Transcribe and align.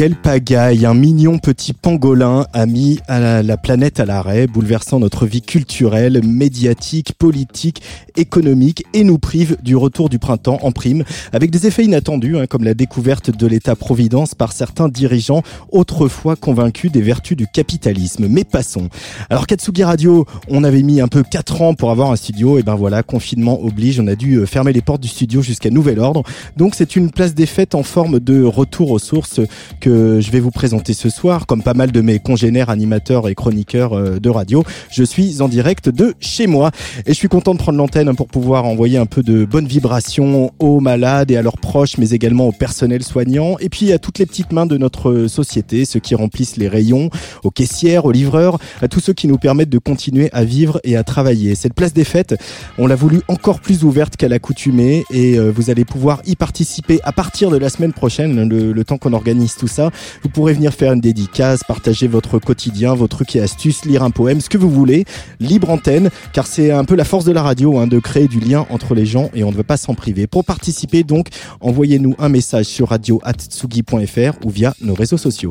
Quelle 0.00 0.16
pagaille, 0.16 0.86
un 0.86 0.94
mignon 0.94 1.36
petit 1.36 1.74
pangolin 1.74 2.46
a 2.54 2.64
mis 2.64 3.00
à 3.06 3.42
la, 3.42 3.56
planète 3.58 4.00
à 4.00 4.06
l'arrêt, 4.06 4.46
bouleversant 4.46 4.98
notre 4.98 5.26
vie 5.26 5.42
culturelle, 5.42 6.22
médiatique, 6.24 7.12
politique, 7.18 7.82
économique 8.16 8.86
et 8.94 9.04
nous 9.04 9.18
prive 9.18 9.58
du 9.62 9.76
retour 9.76 10.08
du 10.08 10.18
printemps 10.18 10.58
en 10.62 10.72
prime, 10.72 11.04
avec 11.34 11.50
des 11.50 11.66
effets 11.66 11.84
inattendus, 11.84 12.38
hein, 12.38 12.46
comme 12.46 12.64
la 12.64 12.72
découverte 12.72 13.30
de 13.30 13.46
l'État-providence 13.46 14.34
par 14.34 14.52
certains 14.52 14.88
dirigeants 14.88 15.42
autrefois 15.70 16.34
convaincus 16.34 16.90
des 16.90 17.02
vertus 17.02 17.36
du 17.36 17.46
capitalisme. 17.46 18.26
Mais 18.26 18.44
passons. 18.44 18.88
Alors 19.28 19.46
Katsugi 19.46 19.84
Radio, 19.84 20.24
on 20.48 20.64
avait 20.64 20.82
mis 20.82 21.02
un 21.02 21.08
peu 21.08 21.22
4 21.22 21.60
ans 21.60 21.74
pour 21.74 21.90
avoir 21.90 22.10
un 22.10 22.16
studio, 22.16 22.58
et 22.58 22.62
ben 22.62 22.74
voilà, 22.74 23.02
confinement 23.02 23.62
oblige, 23.62 24.00
on 24.00 24.06
a 24.06 24.16
dû 24.16 24.36
euh, 24.36 24.46
fermer 24.46 24.72
les 24.72 24.80
portes 24.80 25.02
du 25.02 25.08
studio 25.08 25.42
jusqu'à 25.42 25.68
nouvel 25.68 25.98
ordre. 25.98 26.22
Donc 26.56 26.74
c'est 26.74 26.96
une 26.96 27.10
place 27.10 27.34
des 27.34 27.44
fêtes 27.44 27.74
en 27.74 27.82
forme 27.82 28.18
de 28.18 28.42
retour 28.42 28.92
aux 28.92 28.98
sources 28.98 29.42
que 29.78 29.89
je 29.90 30.30
vais 30.30 30.40
vous 30.40 30.50
présenter 30.50 30.92
ce 30.92 31.08
soir, 31.08 31.46
comme 31.46 31.62
pas 31.62 31.74
mal 31.74 31.92
de 31.92 32.00
mes 32.00 32.18
congénères 32.18 32.70
animateurs 32.70 33.28
et 33.28 33.34
chroniqueurs 33.34 33.92
euh, 33.92 34.18
de 34.18 34.30
radio. 34.30 34.64
Je 34.90 35.02
suis 35.02 35.42
en 35.42 35.48
direct 35.48 35.88
de 35.88 36.14
chez 36.20 36.46
moi 36.46 36.70
et 37.06 37.10
je 37.10 37.14
suis 37.14 37.28
content 37.28 37.54
de 37.54 37.58
prendre 37.58 37.78
l'antenne 37.78 38.14
pour 38.14 38.28
pouvoir 38.28 38.64
envoyer 38.64 38.98
un 38.98 39.06
peu 39.06 39.22
de 39.22 39.44
bonnes 39.44 39.66
vibrations 39.66 40.52
aux 40.58 40.80
malades 40.80 41.30
et 41.30 41.36
à 41.36 41.42
leurs 41.42 41.58
proches, 41.58 41.98
mais 41.98 42.10
également 42.10 42.48
au 42.48 42.52
personnel 42.52 43.02
soignant 43.02 43.56
et 43.60 43.68
puis 43.68 43.92
à 43.92 43.98
toutes 43.98 44.18
les 44.18 44.26
petites 44.26 44.52
mains 44.52 44.66
de 44.66 44.76
notre 44.76 45.26
société, 45.26 45.84
ceux 45.84 46.00
qui 46.00 46.14
remplissent 46.14 46.56
les 46.56 46.68
rayons, 46.68 47.10
aux 47.44 47.50
caissières, 47.50 48.04
aux 48.04 48.12
livreurs, 48.12 48.58
à 48.82 48.88
tous 48.88 49.00
ceux 49.00 49.12
qui 49.12 49.26
nous 49.26 49.38
permettent 49.38 49.70
de 49.70 49.78
continuer 49.78 50.30
à 50.32 50.44
vivre 50.44 50.80
et 50.84 50.96
à 50.96 51.04
travailler. 51.04 51.54
Cette 51.54 51.74
place 51.74 51.92
des 51.92 52.04
fêtes, 52.04 52.34
on 52.78 52.86
l'a 52.86 52.96
voulu 52.96 53.20
encore 53.28 53.60
plus 53.60 53.84
ouverte 53.84 54.16
qu'à 54.16 54.28
l'accoutumée 54.28 55.04
et 55.10 55.38
euh, 55.38 55.50
vous 55.50 55.70
allez 55.70 55.84
pouvoir 55.84 56.20
y 56.26 56.36
participer 56.36 57.00
à 57.04 57.12
partir 57.12 57.50
de 57.50 57.56
la 57.56 57.68
semaine 57.68 57.92
prochaine, 57.92 58.48
le, 58.48 58.72
le 58.72 58.84
temps 58.84 58.98
qu'on 58.98 59.12
organise 59.12 59.56
tout 59.56 59.68
ça 59.70 59.90
vous 60.22 60.28
pourrez 60.28 60.52
venir 60.52 60.72
faire 60.72 60.92
une 60.92 61.00
dédicace, 61.00 61.60
partager 61.66 62.06
votre 62.06 62.38
quotidien, 62.38 62.94
vos 62.94 63.08
trucs 63.08 63.36
et 63.36 63.40
astuces, 63.40 63.84
lire 63.84 64.02
un 64.02 64.10
poème, 64.10 64.40
ce 64.40 64.48
que 64.48 64.58
vous 64.58 64.70
voulez. 64.70 65.04
Libre 65.38 65.70
antenne, 65.70 66.10
car 66.32 66.46
c'est 66.46 66.70
un 66.70 66.84
peu 66.84 66.94
la 66.94 67.04
force 67.04 67.24
de 67.24 67.32
la 67.32 67.42
radio, 67.42 67.78
hein, 67.78 67.86
de 67.86 67.98
créer 67.98 68.28
du 68.28 68.40
lien 68.40 68.66
entre 68.70 68.94
les 68.94 69.06
gens 69.06 69.30
et 69.34 69.44
on 69.44 69.50
ne 69.50 69.56
veut 69.56 69.62
pas 69.62 69.76
s'en 69.76 69.94
priver. 69.94 70.26
Pour 70.26 70.44
participer, 70.44 71.02
donc, 71.02 71.28
envoyez-nous 71.60 72.14
un 72.18 72.28
message 72.28 72.66
sur 72.66 72.88
radio.atsugi.fr 72.88 74.44
ou 74.44 74.50
via 74.50 74.74
nos 74.80 74.94
réseaux 74.94 75.18
sociaux. 75.18 75.50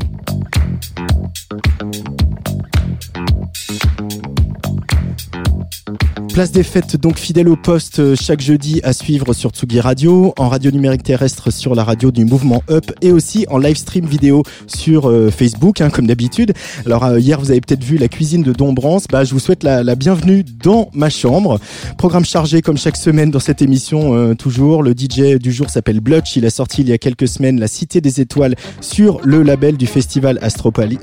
Place 6.34 6.52
des 6.52 6.64
fêtes, 6.64 6.95
donc 6.95 7.17
fidèle 7.17 7.50
au 7.50 7.56
poste 7.56 8.00
euh, 8.00 8.16
chaque 8.16 8.39
jeudi 8.39 8.80
à 8.84 8.94
suivre 8.94 9.34
sur 9.34 9.50
Tsugi 9.50 9.80
Radio, 9.80 10.34
en 10.38 10.48
radio 10.48 10.70
numérique 10.72 11.03
terrestre 11.03 11.52
sur 11.52 11.75
la 11.75 11.84
radio 11.84 12.12
du 12.12 12.23
mouvement 12.23 12.62
Up 12.70 12.92
et 13.02 13.12
aussi 13.12 13.45
en 13.50 13.58
live 13.58 13.75
stream 13.75 14.06
vidéo 14.06 14.44
sur 14.67 15.09
euh, 15.09 15.31
Facebook, 15.31 15.81
hein, 15.81 15.90
comme 15.90 16.08
d'habitude. 16.08 16.53
Alors 16.86 17.03
euh, 17.03 17.20
hier, 17.20 17.40
vous 17.40 17.52
avez 17.52 17.62
peut-être 17.62 17.84
vu 17.84 17.97
la 17.97 18.08
cuisine 18.08 18.44
de 18.44 18.53
Dombrance. 18.53 19.06
Bah, 19.09 19.23
je 19.23 19.34
vous 19.34 19.40
souhaite 19.40 19.64
la, 19.64 19.84
la, 19.84 19.95
bienvenue 19.95 20.44
dans 20.44 20.90
ma 20.94 21.09
chambre. 21.09 21.59
Programme 21.97 22.25
chargé 22.25 22.62
comme 22.62 22.78
chaque 22.78 22.97
semaine 22.97 23.31
dans 23.31 23.40
cette 23.40 23.62
émission. 23.62 24.36
toujours, 24.36 24.84
le 24.84 24.92
DJ 24.92 25.40
du 25.40 25.52
jour 25.52 25.70
s'appelle 25.70 26.00
Blutch. 26.00 26.36
Il 26.36 26.45
a 26.45 26.50
sorti 26.50 26.81
il 26.81 26.90
y 26.90 26.94
a 26.94 26.97
quelques 26.97 27.28
semaines 27.28 27.59
La 27.59 27.67
Cité 27.67 28.02
des 28.02 28.22
Étoiles 28.22 28.56
sur 28.81 29.20
le 29.23 29.44
label 29.44 29.78
du 29.78 29.88
festival 29.88 30.40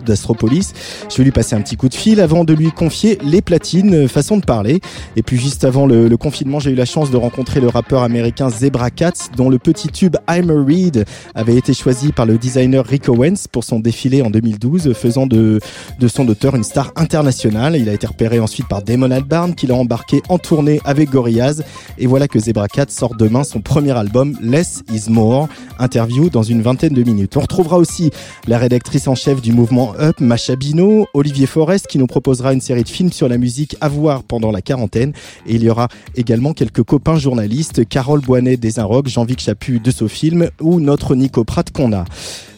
d'Astropolis. 0.06 0.72
Je 1.10 1.16
vais 1.16 1.24
lui 1.24 1.32
passer 1.32 1.56
un 1.56 1.60
petit 1.60 1.76
coup 1.76 1.88
de 1.88 1.94
fil 1.94 2.20
avant 2.20 2.44
de 2.44 2.54
lui 2.54 2.70
confier 2.70 3.18
les 3.22 3.42
platines, 3.42 4.08
façon 4.08 4.38
de 4.38 4.44
parler. 4.44 4.55
Et 4.64 5.22
puis 5.22 5.36
juste 5.36 5.64
avant 5.64 5.86
le, 5.86 6.16
confinement, 6.16 6.60
j'ai 6.60 6.70
eu 6.70 6.74
la 6.74 6.84
chance 6.84 7.10
de 7.10 7.16
rencontrer 7.16 7.60
le 7.60 7.68
rappeur 7.68 8.02
américain 8.02 8.48
Zebra 8.48 8.90
Cats, 8.90 9.30
dont 9.36 9.50
le 9.50 9.58
petit 9.58 9.88
tube 9.88 10.16
I'm 10.28 10.50
a 10.50 10.64
Reed 10.64 11.04
avait 11.34 11.56
été 11.56 11.74
choisi 11.74 12.12
par 12.12 12.26
le 12.26 12.38
designer 12.38 12.84
Rick 12.84 13.08
Owens 13.08 13.46
pour 13.50 13.64
son 13.64 13.80
défilé 13.80 14.22
en 14.22 14.30
2012, 14.30 14.92
faisant 14.94 15.26
de, 15.26 15.60
de 15.98 16.08
son 16.08 16.26
auteur 16.28 16.54
une 16.54 16.64
star 16.64 16.92
internationale. 16.96 17.76
Il 17.76 17.88
a 17.88 17.92
été 17.92 18.06
repéré 18.06 18.38
ensuite 18.38 18.68
par 18.68 18.82
Damon 18.82 19.10
Albarn, 19.10 19.54
qui 19.54 19.66
l'a 19.66 19.74
embarqué 19.74 20.22
en 20.28 20.38
tournée 20.38 20.80
avec 20.84 21.10
Gorillaz. 21.10 21.62
Et 21.98 22.06
voilà 22.06 22.28
que 22.28 22.38
Zebra 22.38 22.68
Cats 22.68 22.86
sort 22.88 23.14
demain 23.14 23.44
son 23.44 23.60
premier 23.60 23.92
album, 23.92 24.36
Less 24.40 24.82
is 24.92 25.10
More. 25.10 25.48
Interview 25.78 26.30
dans 26.30 26.42
une 26.42 26.62
vingtaine 26.62 26.94
de 26.94 27.02
minutes. 27.02 27.36
On 27.36 27.40
retrouvera 27.40 27.76
aussi 27.76 28.10
la 28.46 28.58
rédactrice 28.58 29.08
en 29.08 29.14
chef 29.14 29.42
du 29.42 29.52
mouvement 29.52 29.94
Up, 29.98 30.20
Macha 30.20 30.56
Bino, 30.56 31.06
Olivier 31.14 31.46
Forest, 31.46 31.86
qui 31.86 31.98
nous 31.98 32.06
proposera 32.06 32.52
une 32.52 32.60
série 32.60 32.84
de 32.84 32.88
films 32.88 33.12
sur 33.12 33.28
la 33.28 33.38
musique 33.38 33.76
à 33.80 33.88
voir 33.88 34.22
pendant 34.22 34.45
la 34.52 34.62
quarantaine. 34.62 35.12
Et 35.46 35.54
il 35.56 35.62
y 35.62 35.70
aura 35.70 35.88
également 36.14 36.52
quelques 36.52 36.82
copains 36.82 37.18
journalistes, 37.18 37.88
Carole 37.88 38.20
Boinet 38.20 38.56
des 38.56 38.78
Inrocks, 38.78 39.08
Jean-Vic 39.08 39.40
Chaput 39.40 39.80
de 39.80 39.90
Sofilm 39.90 40.48
ou 40.60 40.80
notre 40.80 41.14
Nico 41.14 41.44
Pratt 41.44 41.70
qu'on 41.70 41.92
a. 41.92 42.04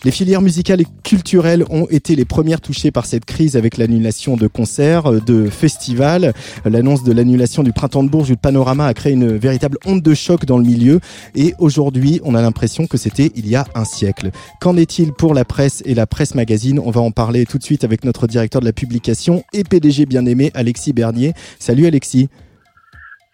Les 0.05 0.13
filières 0.13 0.43
musicales 0.43 0.81
et 0.81 0.87
culturelles 1.03 1.65
ont 1.71 1.87
été 1.91 2.15
les 2.15 2.25
premières 2.25 2.61
touchées 2.61 2.93
par 2.93 3.05
cette 3.05 3.25
crise 3.25 3.57
avec 3.57 3.77
l'annulation 3.77 4.37
de 4.37 4.47
concerts, 4.47 5.11
de 5.11 5.51
festivals. 5.51 6.33
L'annonce 6.65 7.03
de 7.03 7.13
l'annulation 7.13 7.65
du 7.65 7.73
Printemps 7.73 8.05
de 8.05 8.09
Bourges 8.09 8.31
ou 8.31 8.35
de 8.35 8.41
Panorama 8.41 8.87
a 8.87 8.95
créé 8.95 9.13
une 9.13 9.37
véritable 9.37 9.77
onde 9.87 10.01
de 10.01 10.15
choc 10.15 10.45
dans 10.45 10.57
le 10.57 10.65
milieu. 10.65 11.01
Et 11.35 11.55
aujourd'hui, 11.59 12.21
on 12.23 12.37
a 12.37 12.43
l'impression 12.43 12.87
que 12.87 12.97
c'était 12.97 13.33
il 13.35 13.49
y 13.49 13.57
a 13.57 13.65
un 13.75 13.85
siècle. 13.85 14.31
Qu'en 14.61 14.77
est-il 14.77 15.13
pour 15.13 15.35
la 15.35 15.45
presse 15.45 15.83
et 15.85 15.95
la 15.95 16.07
presse 16.07 16.37
magazine? 16.37 16.79
On 16.79 16.93
va 16.93 17.01
en 17.01 17.11
parler 17.11 17.45
tout 17.45 17.59
de 17.59 17.65
suite 17.65 17.83
avec 17.83 18.05
notre 18.05 18.29
directeur 18.29 18.61
de 18.61 18.67
la 18.67 18.73
publication 18.73 19.43
et 19.53 19.65
PDG 19.65 20.07
bien 20.07 20.27
aimé, 20.27 20.53
Alexis 20.55 20.93
Bernier. 20.93 21.33
Salut 21.59 21.87
Alexis. 21.87 22.29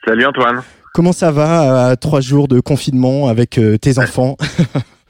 Salut 0.06 0.24
Antoine. 0.24 0.62
Comment 0.94 1.12
ça 1.12 1.30
va 1.30 1.88
à 1.88 1.96
trois 1.96 2.20
jours 2.20 2.48
de 2.48 2.60
confinement 2.60 3.28
avec 3.28 3.58
euh, 3.58 3.76
tes 3.76 3.98
enfants? 3.98 4.36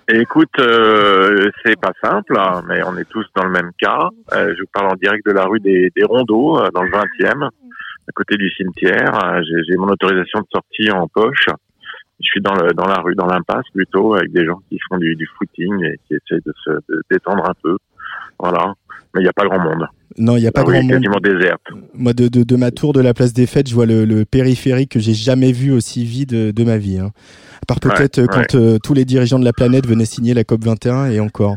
Écoute, 0.08 0.58
euh, 0.58 1.50
c'est 1.64 1.80
pas 1.80 1.92
simple, 2.02 2.38
hein, 2.38 2.62
mais 2.68 2.82
on 2.82 2.96
est 2.98 3.08
tous 3.08 3.24
dans 3.34 3.44
le 3.44 3.50
même 3.50 3.70
cas. 3.78 4.10
Euh, 4.34 4.54
je 4.54 4.60
vous 4.60 4.68
parle 4.72 4.92
en 4.92 4.96
direct 4.96 5.24
de 5.26 5.32
la 5.32 5.46
rue 5.46 5.60
des, 5.60 5.90
des 5.96 6.04
Rondeaux, 6.04 6.60
dans 6.74 6.82
le 6.82 6.90
20e, 6.90 7.44
à 7.44 8.12
côté 8.14 8.36
du 8.36 8.50
cimetière. 8.50 9.40
J'ai 9.44 9.76
mon 9.76 9.88
autorisation 9.88 10.40
de 10.40 10.46
sortie 10.52 10.90
en 10.90 11.08
poche. 11.08 11.46
Je 12.20 12.26
suis 12.26 12.42
dans, 12.42 12.54
le, 12.54 12.74
dans 12.74 12.86
la 12.86 13.00
rue, 13.00 13.14
dans 13.14 13.26
l'impasse 13.26 13.64
plutôt, 13.72 14.14
avec 14.14 14.30
des 14.30 14.44
gens 14.44 14.60
qui 14.68 14.78
font 14.88 14.98
du, 14.98 15.16
du 15.16 15.26
footing 15.38 15.82
et 15.84 15.98
qui 16.06 16.14
essayent 16.14 16.44
de 16.44 16.52
se 16.64 16.70
détendre 17.10 17.48
un 17.48 17.54
peu. 17.62 17.78
Voilà. 18.38 18.74
Mais 19.14 19.20
il 19.20 19.24
n'y 19.24 19.28
a 19.28 19.32
pas 19.32 19.44
grand 19.44 19.60
monde. 19.60 19.86
Non, 20.18 20.36
il 20.36 20.40
n'y 20.40 20.46
a 20.46 20.52
pas 20.52 20.60
ah 20.62 20.64
grand 20.64 20.82
monde. 20.82 20.90
quasiment 20.90 21.20
déserte. 21.20 21.62
Moi, 21.94 22.12
de, 22.12 22.28
de, 22.28 22.42
de, 22.42 22.56
ma 22.56 22.70
tour 22.70 22.92
de 22.92 23.00
la 23.00 23.14
place 23.14 23.32
des 23.32 23.46
Fêtes, 23.46 23.68
je 23.68 23.74
vois 23.74 23.86
le, 23.86 24.04
le 24.04 24.24
périphérique 24.24 24.90
que 24.90 25.00
j'ai 25.00 25.14
jamais 25.14 25.52
vu 25.52 25.72
aussi 25.72 26.04
vide 26.04 26.52
de 26.52 26.64
ma 26.64 26.78
vie. 26.78 26.98
Hein. 26.98 27.10
À 27.62 27.66
part 27.66 27.80
peut-être 27.80 28.18
euh, 28.18 28.26
quand 28.26 28.54
euh, 28.54 28.76
tous 28.82 28.92
les 28.92 29.06
dirigeants 29.06 29.38
de 29.38 29.44
la 29.44 29.54
planète 29.54 29.86
venaient 29.86 30.04
signer 30.04 30.34
la 30.34 30.44
COP 30.44 30.64
21 30.64 31.06
et 31.06 31.18
encore. 31.18 31.56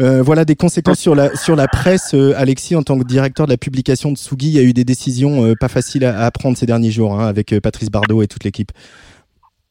Euh, 0.00 0.20
voilà 0.20 0.44
des 0.44 0.56
conséquences 0.56 0.98
sur 0.98 1.14
la 1.14 1.36
sur 1.36 1.54
la 1.54 1.68
presse. 1.68 2.14
Euh, 2.14 2.32
Alexis, 2.36 2.74
en 2.74 2.82
tant 2.82 2.98
que 2.98 3.04
directeur 3.04 3.46
de 3.46 3.52
la 3.52 3.56
publication 3.56 4.10
de 4.10 4.18
Sugi, 4.18 4.48
il 4.48 4.54
y 4.54 4.58
a 4.58 4.62
eu 4.62 4.72
des 4.72 4.84
décisions 4.84 5.54
pas 5.60 5.68
faciles 5.68 6.04
à, 6.04 6.24
à, 6.24 6.30
prendre 6.32 6.56
ces 6.56 6.66
derniers 6.66 6.90
jours 6.90 7.14
hein, 7.14 7.28
avec 7.28 7.54
Patrice 7.60 7.90
Bardot 7.90 8.22
et 8.22 8.26
toute 8.26 8.42
l'équipe. 8.42 8.72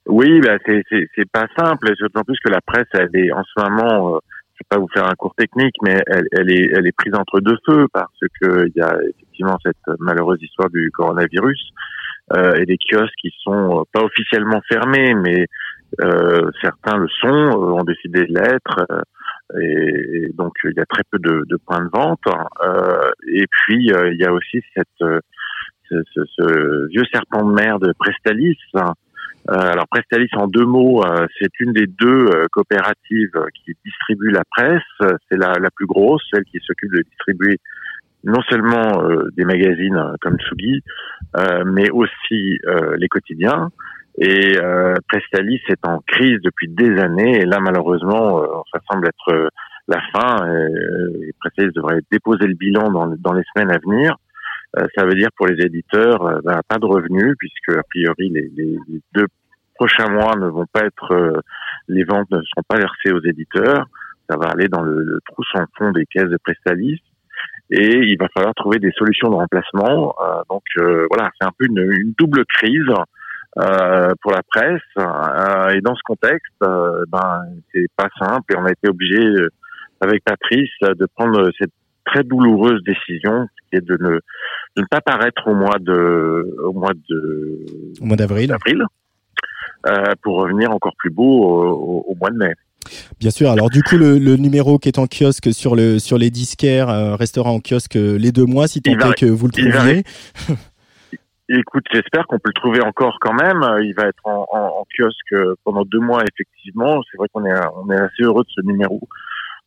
Oui, 0.08 0.40
bah 0.40 0.58
c'est 0.66 1.32
pas 1.34 1.48
simple, 1.58 1.92
d'autant 2.00 2.24
plus 2.24 2.38
que 2.44 2.50
la 2.50 2.62
presse 2.62 2.88
elle 2.94 3.10
est 3.14 3.32
en 3.34 3.44
ce 3.44 3.62
moment 3.62 4.22
vais 4.72 4.78
pas 4.78 4.80
vous 4.80 4.90
faire 4.94 5.06
un 5.06 5.16
cours 5.16 5.36
technique, 5.36 5.76
mais 5.84 6.02
elle, 6.08 6.28
elle, 6.32 6.52
est, 6.52 6.72
elle 6.76 6.88
est 6.88 6.96
prise 6.96 7.14
entre 7.16 7.40
deux 7.40 7.58
feux 7.66 7.88
parce 7.94 8.20
que 8.42 8.68
il 8.68 8.74
y 8.76 8.82
a 8.82 8.98
effectivement 9.04 9.58
cette 9.64 10.00
malheureuse 10.00 10.42
histoire 10.42 10.70
du 10.70 10.92
coronavirus 10.92 11.72
euh, 12.34 12.56
et 12.56 12.66
des 12.66 12.78
kiosques 12.78 13.14
qui 13.22 13.34
sont 13.44 13.80
euh, 13.80 13.84
pas 13.92 14.02
officiellement 14.02 14.62
fermés, 14.68 15.14
mais 15.14 15.46
euh, 16.02 16.50
certains 16.62 16.98
le 16.98 17.08
sont, 17.08 17.28
euh, 17.28 17.80
ont 17.80 17.84
décidé 17.84 18.26
de 18.26 18.34
l'être. 18.34 18.88
Et, 19.62 20.32
donc 20.34 20.54
il 20.64 20.74
y 20.76 20.80
a 20.80 20.86
très 20.86 21.04
peu 21.12 21.20
de, 21.20 21.46
de 21.48 21.58
points 21.58 21.84
de 21.84 21.90
vente. 21.94 22.20
Euh, 22.64 23.10
et 23.28 23.46
puis 23.48 23.86
il 23.86 24.18
y 24.20 24.26
a 24.26 24.34
aussi 24.34 24.62
cette 24.76 25.22
ce, 25.90 26.02
ce, 26.16 26.22
ce, 26.26 26.88
vieux 26.88 27.06
serpent 27.14 27.46
de 27.46 27.54
mer 27.54 27.80
de 27.80 27.94
Prestalis 28.00 28.58
hein, 28.74 28.86
euh, 28.88 28.92
alors 29.48 29.88
Prestalis 29.88 30.30
en 30.34 30.48
deux 30.48 30.66
mots, 30.66 31.04
euh, 31.06 31.28
c'est 31.40 31.60
une 31.60 31.72
des 31.72 31.86
deux 31.88 32.28
euh, 32.28 32.46
coopératives 32.52 33.40
qui 33.54 33.74
distribue 33.86 34.32
la 34.32 34.44
presse. 34.50 34.82
C'est 35.30 35.38
la, 35.38 35.54
la 35.60 35.70
plus 35.70 35.86
grosse, 35.86 36.24
celle 36.34 36.46
qui 36.46 36.60
s'occupe 36.66 36.92
de 36.92 37.02
distribuer 37.02 37.60
non 38.24 38.42
seulement 38.50 39.08
des 39.38 39.46
magazines 39.46 40.16
comme 40.20 40.40
Tsugi, 40.40 40.82
mais 41.68 41.92
aussi 41.92 42.58
les 42.98 43.08
quotidiens. 43.08 43.70
Et 44.18 44.58
Prestalis 45.08 45.62
est 45.70 45.86
en 45.86 46.00
crise 46.08 46.40
depuis 46.44 46.68
des 46.68 47.00
années, 47.00 47.42
et 47.42 47.46
là 47.46 47.60
malheureusement, 47.60 48.42
ça 48.74 48.80
semble 48.90 49.08
être 49.10 49.52
la 49.88 50.02
fin. 50.12 50.44
Et, 50.48 51.34
Prestalis 51.40 51.72
devrait 51.76 52.02
déposer 52.12 52.48
le 52.48 52.56
bilan 52.56 52.90
dans, 52.90 53.14
dans 53.16 53.34
les 53.34 53.44
semaines 53.54 53.72
à 53.72 53.78
venir. 53.78 54.18
Euh, 54.78 54.86
ça 54.96 55.06
veut 55.06 55.16
dire 55.16 55.30
pour 55.38 55.48
les 55.48 55.64
éditeurs 55.64 56.26
euh, 56.26 56.40
ben, 56.44 56.60
pas 56.68 56.78
de 56.78 56.86
revenus 56.86 57.36
puisque 57.38 57.78
a 57.78 57.84
priori 57.90 58.30
les, 58.30 58.52
les, 58.56 58.78
deux 59.14 59.28
prochains 59.76 60.10
mois 60.10 60.36
ne 60.36 60.48
vont 60.48 60.66
pas 60.72 60.86
être 60.86 61.14
euh, 61.14 61.40
les 61.88 62.04
ventes 62.04 62.30
ne 62.32 62.42
seront 62.42 62.64
pas 62.68 62.78
versées 62.78 63.12
aux 63.14 63.22
éditeurs. 63.24 63.86
Ça 64.30 64.38
va 64.38 64.50
aller 64.50 64.68
dans 64.68 64.82
le, 64.82 65.04
le 65.04 65.20
trou 65.26 65.44
sans 65.54 65.66
fond 65.78 65.92
des 65.92 66.06
caisses 66.06 66.30
de 66.30 66.38
Prestalis 66.44 67.02
et 67.70 67.98
il 67.98 68.18
va 68.20 68.28
falloir 68.34 68.54
trouver 68.54 68.80
des 68.80 68.92
solutions 68.92 69.30
de 69.30 69.36
remplacement. 69.36 70.16
donc 70.50 70.64
voilà, 71.10 71.32
c'est 71.40 71.48
un 71.48 71.52
peu 71.58 71.66
une, 71.66 71.80
une 71.80 72.14
double 72.18 72.46
crise. 72.46 72.86
pour 73.56 74.32
la 74.32 74.44
presse. 74.44 74.82
et 75.74 75.82
dans 75.82 75.96
ce 75.96 76.02
contexte, 76.04 76.54
ben 76.60 77.44
c'est 77.74 77.88
pas 77.96 78.10
simple 78.20 78.54
et 78.54 78.58
on 78.58 78.66
a 78.66 78.72
été 78.72 78.88
obligé 78.88 79.20
avec 80.00 80.24
Patrice 80.24 80.70
de 80.82 81.08
prendre 81.16 81.50
cette 81.58 81.74
très 82.06 82.24
douloureuse 82.24 82.82
décision 82.84 83.48
qui 83.70 83.78
est 83.78 83.86
de 83.86 83.98
ne, 84.00 84.10
de 84.10 84.82
ne 84.82 84.86
pas 84.90 85.02
paraître 85.02 85.48
au 85.48 85.56
mois 85.56 85.78
de 85.80 86.56
au 86.64 86.74
mois 86.74 86.94
de 87.10 87.66
au 88.02 88.06
mois 88.06 88.16
d'avril 88.16 88.56
euh, 89.88 90.14
pour 90.24 90.38
revenir 90.38 90.72
encore 90.72 90.94
plus 90.98 91.12
beau 91.12 91.44
au, 91.44 92.06
au, 92.08 92.16
mois 92.16 92.32
de 92.32 92.38
mai. 92.38 92.54
Bien 93.20 93.30
sûr. 93.30 93.52
Alors 93.52 93.70
du 93.70 93.84
coup, 93.84 93.98
le, 93.98 94.18
le, 94.18 94.36
numéro 94.36 94.80
qui 94.80 94.90
est 94.90 95.00
en 95.00 95.08
kiosque 95.08 95.54
sur 95.54 95.76
le 95.76 96.00
sur 96.00 96.18
les 96.18 96.30
disquaires 96.30 96.90
euh, 96.90 97.16
restera 97.16 97.52
en 97.52 97.60
kiosque 97.60 97.96
les 97.96 98.32
deux 98.32 98.46
mois, 98.46 98.68
si 98.68 98.82
tant 98.82 98.92
est 98.92 99.20
que 99.20 99.26
vous 99.26 99.48
le 99.48 99.52
trouviez. 99.52 100.04
Écoute, 101.48 101.86
j'espère 101.94 102.26
qu'on 102.26 102.40
peut 102.40 102.50
le 102.50 102.60
trouver 102.60 102.82
encore 102.82 103.18
quand 103.22 103.34
même. 103.34 103.62
Il 103.84 103.94
va 103.96 104.08
être 104.08 104.22
en, 104.24 104.48
en, 104.52 104.80
en 104.80 104.86
kiosque 104.98 105.36
pendant 105.64 105.86
deux 105.86 106.00
mois, 106.00 106.24
effectivement. 106.24 107.02
C'est 107.12 107.18
vrai 107.18 107.28
qu'on 107.32 107.46
est 107.46 107.54
on 107.76 107.92
est 107.92 107.98
assez 107.98 108.24
heureux 108.24 108.44
de 108.44 108.50
ce 108.50 108.62
numéro. 108.62 109.00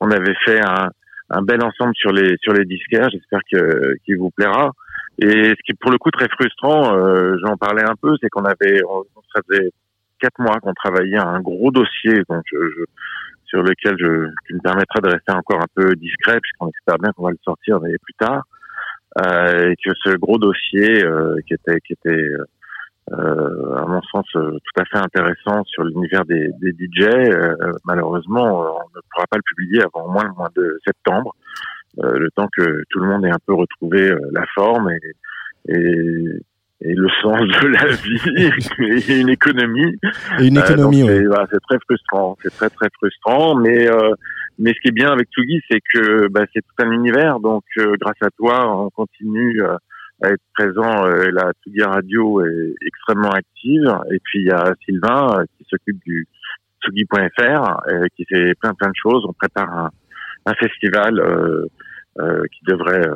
On 0.00 0.11
avait 0.11 0.34
fait 0.44 0.61
un, 0.61 0.91
un 1.30 1.42
bel 1.42 1.62
ensemble 1.62 1.94
sur 1.94 2.12
les 2.12 2.36
sur 2.42 2.52
les 2.52 2.64
disquaires. 2.64 3.08
J'espère 3.10 3.40
que 3.50 3.94
qu'il 4.04 4.19
vous 4.19 4.30
plaira. 4.30 4.72
Et 5.20 5.50
ce 5.50 5.62
qui 5.64 5.72
est 5.72 5.80
pour 5.80 5.90
le 5.90 5.98
coup 5.98 6.10
très 6.10 6.28
frustrant, 6.28 6.96
euh, 6.96 7.36
j'en 7.44 7.56
parlais 7.56 7.82
un 7.82 7.96
peu, 8.00 8.14
c'est 8.20 8.28
qu'on 8.28 8.44
avait, 8.44 8.80
on, 8.88 9.02
ça 9.34 9.40
faisait 9.48 9.70
quatre 10.20 10.38
mois 10.38 10.60
qu'on 10.60 10.75
travaillait 10.75 11.19
un 11.19 11.40
gros 11.40 11.72
dossier, 11.72 12.22
donc 12.28 12.42
je, 12.52 12.84
sur 13.46 13.62
lequel 13.62 13.96
je, 13.98 14.28
qui 14.46 14.54
me 14.54 14.60
permettrait 14.60 15.00
de 15.02 15.08
rester 15.08 15.32
encore 15.32 15.60
un 15.60 15.66
peu 15.75 15.94
discret, 15.96 16.38
puisqu'on 16.40 16.69
espère 16.69 16.98
bien 16.98 17.10
qu'on 17.12 17.25
va 17.25 17.31
le 17.31 17.38
sortir 17.44 17.81
mais 17.81 17.96
plus 17.98 18.14
tard, 18.14 18.44
euh, 19.19 19.70
et 19.70 19.76
que 19.76 19.90
ce 20.04 20.16
gros 20.16 20.38
dossier 20.38 21.04
euh, 21.04 21.36
qui 21.46 21.54
était 21.54 21.81
qui 21.81 21.94
était 21.94 22.10
euh, 22.10 22.44
à 23.12 23.87
mon 23.87 24.02
sens 24.02 24.26
euh, 24.37 24.52
tout 24.52 24.81
à 24.81 24.84
fait 24.84 24.99
intéressant 24.99 25.64
sur 25.64 25.84
l'univers 25.84 26.25
des, 26.25 26.50
des 26.60 26.72
DJ. 26.72 27.02
Euh, 27.05 27.55
malheureusement, 27.84 28.76
on 28.76 28.96
ne 28.96 29.00
pourra 29.10 29.26
pas 29.31 29.37
le 29.37 29.43
publier 29.43 29.82
avant 29.82 30.06
au 30.06 30.10
moins 30.10 30.25
le 30.25 30.34
mois 30.34 30.50
de 30.55 30.78
septembre, 30.87 31.34
le 31.96 32.28
temps 32.31 32.49
que 32.56 32.82
tout 32.90 33.00
le 33.00 33.06
monde 33.06 33.25
ait 33.25 33.31
un 33.31 33.40
peu 33.46 33.55
retrouvé 33.55 34.12
la 34.32 34.44
forme 34.55 34.90
et, 34.90 35.75
et, 35.75 36.25
et 36.82 36.94
le 36.94 37.08
sens 37.22 37.40
de 37.40 37.66
la 37.66 37.87
vie 38.88 39.10
et 39.10 39.20
une 39.20 39.31
économie. 39.31 39.96
Et 40.38 40.46
une 40.46 40.58
économie, 40.58 41.02
oui. 41.02 41.25
C'est 41.50 41.60
très 41.69 41.78
frustrant, 41.81 42.37
c'est 42.43 42.55
très 42.55 42.70
très 42.70 42.88
frustrant, 42.99 43.56
mais 43.56 43.88
mais 44.60 44.75
ce 44.75 44.81
qui 44.81 44.88
est 44.88 44.93
bien 44.93 45.10
avec 45.10 45.28
Tsugi, 45.28 45.60
c'est 45.70 45.81
que 45.94 46.28
bah, 46.28 46.44
c'est 46.52 46.60
tout 46.60 46.84
un 46.84 46.90
univers. 46.90 47.40
Donc, 47.40 47.64
grâce 47.76 48.20
à 48.20 48.31
toi, 48.31 48.84
on 48.84 48.90
continue 48.90 49.62
à 50.23 50.29
être 50.31 50.43
présent. 50.55 51.06
Euh, 51.06 51.31
la 51.32 51.53
Tsugi 51.53 51.82
Radio 51.82 52.44
est 52.44 52.75
extrêmement 52.87 53.31
active. 53.31 53.99
Et 54.11 54.19
puis 54.23 54.41
il 54.41 54.47
y 54.47 54.50
a 54.50 54.75
Sylvain 54.85 55.41
euh, 55.41 55.44
qui 55.56 55.67
s'occupe 55.69 55.99
du 56.05 56.26
Tsugi.fr, 56.82 57.81
euh, 57.88 58.06
qui 58.17 58.25
fait 58.25 58.55
plein 58.61 58.75
plein 58.75 58.88
de 58.88 58.97
choses. 59.00 59.25
On 59.29 59.32
prépare 59.32 59.70
un, 59.70 59.91
un 60.47 60.55
festival 60.55 61.19
euh, 61.20 62.43
qui 62.53 62.65
devrait 62.67 63.06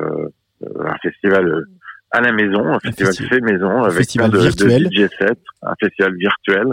un 0.79 0.95
festival 1.01 1.65
à 2.11 2.21
la 2.21 2.31
maison, 2.31 2.73
un, 2.73 2.79
festival 2.79 3.13
fait 3.13 3.41
maison 3.41 3.83
avec 3.83 4.07
plein 4.07 4.29
de, 4.29 4.37
virtuel. 4.37 4.83
de 4.83 4.89
DJ 4.89 5.09
set, 5.17 5.39
un 5.61 5.73
festival 5.79 6.15
virtuel. 6.15 6.67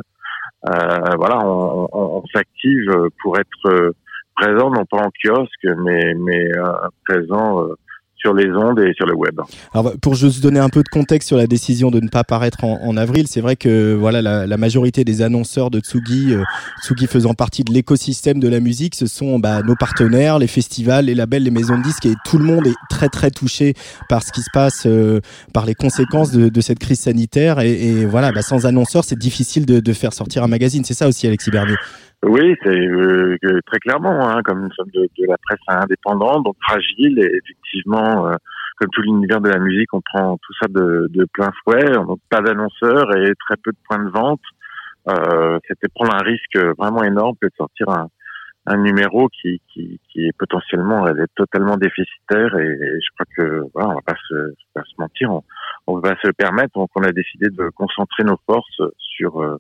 Euh, 0.69 1.17
voilà, 1.17 1.39
on, 1.47 1.89
on, 1.91 2.19
on 2.19 2.25
s'active 2.27 2.93
pour 3.23 3.39
être 3.39 3.95
présent, 4.37 4.71
non 4.71 4.85
pas 4.85 4.99
en 4.99 5.11
kiosque, 5.11 5.67
mais 5.85 6.15
mais 6.15 6.51
présent 7.09 7.67
sur 8.21 8.35
les 8.35 8.51
ondes 8.51 8.79
et 8.81 8.93
sur 8.95 9.07
le 9.07 9.15
web. 9.15 9.41
Alors, 9.73 9.95
pour 10.01 10.15
juste 10.15 10.43
donner 10.43 10.61
un 10.61 10.69
peu 10.69 10.83
de 10.83 10.89
contexte 10.89 11.29
sur 11.29 11.37
la 11.37 11.47
décision 11.47 11.91
de 11.91 12.01
ne 12.01 12.09
pas 12.09 12.21
apparaître 12.21 12.65
en, 12.65 12.81
en 12.83 12.97
avril, 12.97 13.27
c'est 13.27 13.41
vrai 13.41 13.57
que 13.57 13.95
voilà 13.95 14.21
la, 14.21 14.47
la, 14.47 14.57
majorité 14.57 15.05
des 15.05 15.23
annonceurs 15.23 15.71
de 15.71 15.81
Tsugi, 15.81 16.35
euh, 16.35 16.45
Tsugi 16.83 17.07
faisant 17.07 17.33
partie 17.33 17.65
de 17.65 17.73
l'écosystème 17.73 18.39
de 18.39 18.49
la 18.49 18.61
musique, 18.61 18.95
ce 18.95 19.07
sont 19.07 19.39
bah, 19.39 19.63
nos 19.63 19.75
partenaires, 19.75 20.39
les 20.39 20.47
festivals, 20.47 21.07
les 21.07 21.15
labels, 21.15 21.45
les 21.45 21.51
maisons 21.51 21.79
de 21.79 21.83
disques, 21.83 22.07
et 22.07 22.15
tout 22.27 22.37
le 22.37 22.45
monde 22.45 22.67
est 22.67 22.77
très 22.91 23.09
très 23.09 23.31
touché 23.31 23.75
par 24.09 24.23
ce 24.23 24.33
qui 24.33 24.43
se 24.43 24.51
passe, 24.53 24.85
euh, 24.87 25.21
par 25.55 25.65
les 25.65 25.75
conséquences 25.75 26.31
de, 26.31 26.51
de, 26.51 26.61
cette 26.61 26.79
crise 26.79 27.01
sanitaire. 27.01 27.61
Et, 27.61 27.73
et 27.73 28.05
voilà, 28.05 28.33
bah, 28.33 28.43
sans 28.43 28.67
annonceurs, 28.67 29.05
c'est 29.05 29.19
difficile 29.19 29.65
de, 29.65 29.81
de, 29.81 29.93
faire 29.95 30.13
sortir 30.13 30.45
un 30.45 30.49
magazine. 30.49 30.85
C'est 30.85 30.95
ça 30.95 31.09
aussi, 31.09 31.27
Alexis 31.27 31.51
Bernier. 31.51 31.77
Oui, 32.23 32.55
c'est 32.63 32.69
euh, 32.69 33.39
très 33.67 33.79
clairement, 33.79 34.29
hein, 34.29 34.43
comme 34.45 34.63
nous 34.63 34.73
sommes 34.73 34.91
de, 34.93 35.09
de, 35.19 35.27
la 35.27 35.37
presse 35.39 35.61
indépendante, 35.69 36.45
donc 36.45 36.57
fragile, 36.69 37.19
et 37.19 37.39
effectivement, 37.43 38.27
euh, 38.27 38.35
comme 38.77 38.91
tout 38.93 39.01
l'univers 39.01 39.41
de 39.41 39.49
la 39.49 39.59
musique, 39.59 39.93
on 39.95 40.03
prend 40.03 40.37
tout 40.37 40.53
ça 40.61 40.69
de, 40.69 41.09
de 41.09 41.27
plein 41.33 41.51
fouet, 41.65 41.97
on 41.97 42.05
n'a 42.05 42.15
pas 42.29 42.43
d'annonceurs 42.43 43.17
et 43.17 43.33
très 43.47 43.57
peu 43.65 43.73
de 43.73 43.79
points 43.89 44.05
de 44.05 44.11
vente. 44.11 44.41
Euh, 45.09 45.59
C'était 45.67 45.89
prendre 45.95 46.15
un 46.15 46.23
risque 46.23 46.59
vraiment 46.79 47.03
énorme 47.03 47.37
que 47.41 47.47
de 47.47 47.55
sortir 47.57 47.89
un, 47.89 48.09
un 48.67 48.77
numéro 48.77 49.29
qui, 49.29 49.61
qui, 49.73 49.99
qui, 50.11 50.27
est 50.27 50.37
potentiellement 50.39 51.07
elle 51.07 51.21
est 51.21 51.35
totalement 51.35 51.77
déficitaire 51.77 52.55
et, 52.59 52.69
et, 52.69 53.01
je 53.01 53.11
crois 53.15 53.27
que 53.35 53.63
voilà 53.73 53.89
on 53.89 53.95
va 53.95 54.03
pas 54.05 54.17
se, 54.29 54.55
pas 54.75 54.83
se 54.83 54.95
mentir 54.99 55.31
on, 55.31 55.43
on, 55.87 55.99
va 55.99 56.15
se 56.23 56.31
permettre 56.33 56.75
donc 56.75 56.91
on 56.95 57.03
a 57.03 57.13
décidé 57.13 57.49
de 57.49 57.71
concentrer 57.71 58.25
nos 58.25 58.37
forces 58.47 58.83
sur 58.99 59.41
euh, 59.41 59.57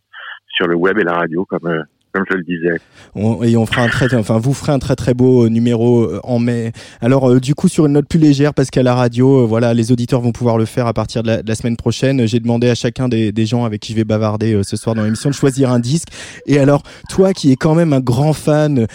sur 0.48 0.66
le 0.66 0.76
web 0.76 0.98
et 0.98 1.04
la 1.04 1.14
radio 1.14 1.46
comme 1.46 1.66
euh, 1.66 1.82
comme 2.12 2.24
je 2.30 2.36
le 2.36 2.42
disais. 2.42 2.76
On, 3.14 3.42
et 3.42 3.56
on 3.56 3.66
fera 3.66 3.82
un 3.82 3.88
très, 3.88 4.14
enfin 4.14 4.38
vous 4.38 4.54
ferez 4.54 4.72
un 4.72 4.78
très 4.78 4.96
très 4.96 5.14
beau 5.14 5.44
euh, 5.44 5.48
numéro 5.48 6.02
euh, 6.02 6.20
en 6.24 6.38
mai. 6.38 6.72
Alors 7.00 7.30
euh, 7.30 7.40
du 7.40 7.54
coup 7.54 7.68
sur 7.68 7.86
une 7.86 7.92
note 7.92 8.08
plus 8.08 8.18
légère 8.18 8.54
parce 8.54 8.70
qu'à 8.70 8.82
la 8.82 8.94
radio, 8.94 9.46
voilà, 9.46 9.74
les 9.74 9.92
auditeurs 9.92 10.20
vont 10.20 10.32
pouvoir 10.32 10.58
le 10.58 10.64
faire 10.64 10.86
à 10.86 10.92
partir 10.92 11.22
de 11.22 11.28
la, 11.28 11.42
de 11.42 11.48
la 11.48 11.54
semaine 11.54 11.76
prochaine. 11.76 12.26
J'ai 12.26 12.40
demandé 12.40 12.68
à 12.68 12.74
chacun 12.74 13.08
des, 13.08 13.32
des, 13.32 13.46
gens 13.46 13.64
avec 13.64 13.80
qui 13.80 13.92
je 13.92 13.96
vais 13.96 14.04
bavarder 14.04 14.60
ce 14.62 14.76
soir 14.76 14.94
dans 14.94 15.04
l'émission 15.04 15.30
de 15.30 15.34
choisir 15.34 15.70
un 15.70 15.78
disque. 15.78 16.08
Et 16.46 16.58
alors 16.58 16.82
toi 17.08 17.32
qui 17.32 17.52
es 17.52 17.56
quand 17.56 17.74
même 17.74 17.92
un 17.92 18.00
grand 18.00 18.32
fan 18.32 18.86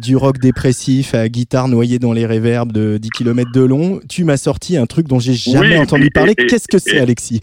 du 0.00 0.16
rock 0.16 0.38
dépressif 0.38 1.14
à 1.14 1.28
guitare 1.28 1.68
noyée 1.68 1.98
dans 1.98 2.12
les 2.12 2.26
réverbes 2.26 2.72
de 2.72 2.98
10 2.98 3.10
km 3.10 3.50
de 3.52 3.62
long, 3.62 4.00
tu 4.08 4.24
m'as 4.24 4.36
sorti 4.36 4.76
un 4.76 4.86
truc 4.86 5.06
dont 5.06 5.18
j'ai 5.18 5.34
jamais 5.34 5.76
oui, 5.76 5.78
entendu 5.78 6.06
et, 6.06 6.10
parler. 6.10 6.34
Qu'est-ce 6.34 6.68
que 6.68 6.78
c'est 6.78 6.98
Alexis? 6.98 7.40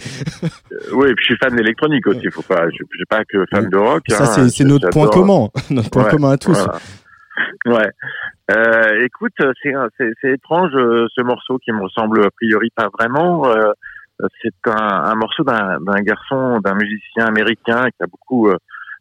Oui, 0.93 1.07
puis 1.15 1.25
je 1.27 1.33
suis 1.33 1.37
fan 1.37 1.55
d'électronique 1.55 2.05
aussi. 2.07 2.29
Faut 2.31 2.41
pas, 2.41 2.67
je, 2.69 2.83
je 2.91 2.97
suis 2.97 3.05
pas 3.09 3.23
que 3.25 3.45
fan 3.49 3.69
de 3.69 3.77
rock. 3.77 4.03
Ça 4.09 4.23
hein, 4.23 4.49
c'est 4.49 4.63
notre 4.63 4.89
point 4.89 5.04
commun, 5.09 5.49
notre 5.69 5.89
point 5.89 6.03
ouais, 6.03 6.11
commun 6.11 6.31
à 6.31 6.37
tous. 6.37 6.53
Voilà. 6.53 6.79
Ouais. 7.65 7.91
Euh, 8.51 9.03
écoute, 9.03 9.33
c'est 9.63 10.31
étrange 10.31 10.71
euh, 10.75 11.07
ce 11.13 11.21
morceau 11.21 11.57
qui 11.57 11.71
me 11.71 11.81
ressemble 11.81 12.23
a 12.23 12.29
priori 12.31 12.69
pas 12.75 12.89
vraiment. 12.97 13.47
Euh, 13.47 13.71
c'est 14.41 14.53
un, 14.67 14.75
un, 14.75 15.15
morceau 15.15 15.43
d'un 15.43 16.01
garçon, 16.01 16.59
d'un 16.59 16.75
musicien 16.75 17.25
américain 17.25 17.85
qui 17.85 18.03
a 18.03 18.07
beaucoup 18.07 18.47
euh, 18.47 18.55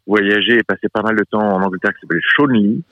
voyagé 0.07 0.57
et 0.57 0.63
passé 0.63 0.87
pas 0.91 1.03
mal 1.03 1.15
de 1.15 1.23
temps 1.29 1.47
en 1.47 1.61
Angleterre, 1.61 1.91
qui 1.93 2.01
s'appelle 2.01 2.21
Sean 2.35 2.47
Lee, 2.47 2.83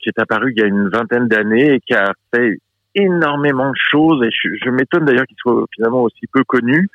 qui 0.00 0.08
est 0.08 0.18
apparu 0.18 0.52
il 0.54 0.60
y 0.60 0.62
a 0.62 0.66
une 0.66 0.88
vingtaine 0.90 1.28
d'années 1.28 1.74
et 1.74 1.80
qui 1.80 1.94
a 1.94 2.12
fait 2.32 2.58
énormément 2.94 3.70
de 3.70 3.76
choses. 3.90 4.22
Et 4.24 4.30
je, 4.30 4.50
je 4.62 4.70
m'étonne 4.70 5.06
d'ailleurs 5.06 5.26
qu'il 5.26 5.36
soit 5.38 5.64
finalement 5.74 6.02
aussi 6.02 6.26
peu 6.32 6.44
connu. 6.44 6.88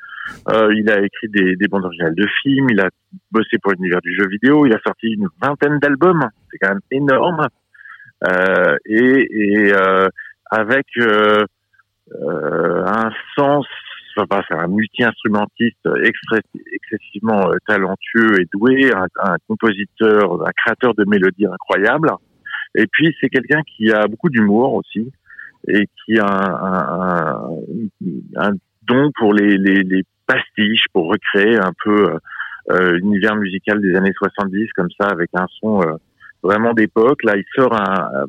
Euh, 0.48 0.74
il 0.74 0.90
a 0.90 1.00
écrit 1.00 1.28
des, 1.28 1.56
des 1.56 1.68
bandes 1.68 1.84
originales 1.84 2.14
de 2.14 2.26
films, 2.42 2.68
il 2.70 2.80
a 2.80 2.88
bossé 3.30 3.58
pour 3.62 3.72
l'univers 3.72 4.00
du 4.00 4.14
jeu 4.14 4.26
vidéo, 4.28 4.66
il 4.66 4.72
a 4.72 4.80
sorti 4.84 5.08
une 5.08 5.28
vingtaine 5.40 5.78
d'albums, 5.78 6.28
c'est 6.50 6.58
quand 6.58 6.70
même 6.70 6.80
énorme. 6.90 7.46
Euh, 8.28 8.76
et, 8.86 9.28
et 9.30 9.72
euh, 9.72 10.08
avec 10.50 10.86
euh, 10.98 11.44
euh, 12.12 12.84
un 12.86 13.10
sens, 13.36 13.66
enfin 14.16 14.42
c'est 14.48 14.54
un 14.54 14.66
multi-instrumentiste 14.66 15.88
excessivement 16.02 17.50
euh, 17.50 17.56
talentueux 17.66 18.40
et 18.40 18.46
doué, 18.52 18.92
un, 18.92 19.06
un, 19.22 19.36
compositeur, 19.48 20.46
un 20.46 20.52
créateur 20.56 20.94
de 20.94 21.04
mélodies 21.06 21.46
incroyables. 21.46 22.10
Et 22.74 22.86
puis 22.86 23.14
c'est 23.20 23.28
quelqu'un 23.28 23.62
qui 23.62 23.90
a 23.90 24.06
beaucoup 24.06 24.28
d'humour 24.28 24.74
aussi 24.74 25.12
et 25.68 25.86
qui 26.04 26.18
a 26.18 26.26
un, 26.26 27.48
un, 28.36 28.48
un 28.48 28.52
don 28.82 29.10
pour 29.16 29.34
les, 29.34 29.56
les, 29.56 29.82
les, 29.82 30.02
pastiches, 30.30 30.84
pour 30.92 31.10
recréer 31.10 31.56
un 31.56 31.72
peu 31.84 32.16
euh, 32.70 32.92
l'univers 32.92 33.36
musical 33.36 33.80
des 33.80 33.96
années 33.96 34.12
70 34.16 34.72
comme 34.74 34.90
ça, 34.98 35.08
avec 35.08 35.30
un 35.34 35.46
son 35.60 35.82
euh, 35.82 35.94
vraiment 36.42 36.72
d'époque. 36.72 37.22
Là, 37.24 37.36
il 37.36 37.44
sort 37.54 37.74
un, 37.74 38.26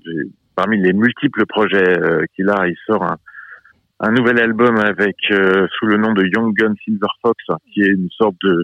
parmi 0.56 0.82
les 0.82 0.94
multiples 0.94 1.46
projets 1.46 2.00
euh, 2.00 2.24
qu'il 2.36 2.50
a, 2.50 2.68
il 2.68 2.76
sort 2.88 3.04
un, 3.04 3.18
un 4.00 4.12
nouvel 4.12 4.40
album 4.40 4.78
avec 4.78 5.18
euh, 5.32 5.68
sous 5.78 5.86
le 5.86 5.98
nom 5.98 6.14
de 6.14 6.24
Young 6.26 6.54
Gun 6.56 6.74
Silver 6.84 7.08
Fox, 7.22 7.44
qui 7.74 7.82
est 7.82 7.92
une 7.92 8.10
sorte 8.10 8.36
de 8.44 8.64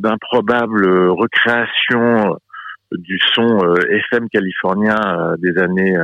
d'improbable 0.00 0.86
recréation 1.08 2.36
du 2.92 3.18
son 3.34 3.58
euh, 3.64 3.74
FM 4.10 4.28
californien 4.28 4.96
euh, 4.96 5.36
des 5.38 5.56
années 5.58 5.96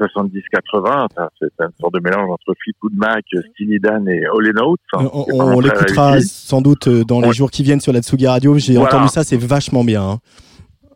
70-80. 0.00 1.08
Euh, 1.18 1.26
c'est 1.38 1.50
une 1.60 1.68
sorte 1.78 1.94
de 1.94 2.00
mélange 2.00 2.30
entre 2.30 2.54
Fleetwood 2.62 2.94
Mac, 2.94 3.24
Steely 3.50 3.78
Dan 3.78 4.08
et 4.08 4.24
All 4.24 4.52
Notes. 4.54 4.80
On, 4.94 5.24
on 5.28 5.60
l'écoutera 5.60 6.20
sans 6.20 6.60
doute 6.60 6.88
dans 6.88 7.20
les 7.20 7.28
ouais. 7.28 7.34
jours 7.34 7.50
qui 7.50 7.62
viennent 7.62 7.80
sur 7.80 7.92
la 7.92 8.00
Tsugi 8.00 8.26
Radio. 8.26 8.58
J'ai 8.58 8.74
voilà. 8.74 8.96
entendu 8.96 9.08
ça, 9.08 9.24
c'est 9.24 9.40
vachement 9.40 9.84
bien. 9.84 10.02
Hein. 10.02 10.18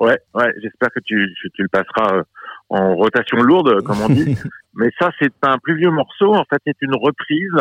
Ouais, 0.01 0.19
ouais. 0.35 0.53
J'espère 0.63 0.91
que 0.91 1.01
tu, 1.05 1.35
tu 1.55 1.63
le 1.63 1.69
passeras 1.69 2.23
en 2.71 2.97
rotation 2.97 3.39
lourde, 3.39 3.83
comme 3.83 4.01
on 4.01 4.09
dit. 4.09 4.37
Mais 4.75 4.91
ça, 4.99 5.11
c'est 5.21 5.33
un 5.43 5.59
plus 5.59 5.77
vieux 5.77 5.91
morceau. 5.91 6.35
En 6.35 6.45
fait, 6.51 6.61
c'est 6.67 6.81
une 6.81 6.97
reprise 6.97 7.53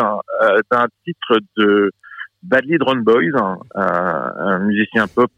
euh, 0.42 0.60
d'un 0.70 0.86
titre 1.04 1.38
de 1.56 1.92
Badly 2.42 2.78
Drone 2.78 3.02
Boys, 3.02 3.30
un, 3.36 3.58
un, 3.76 4.58
musicien 4.60 5.06
pop 5.06 5.30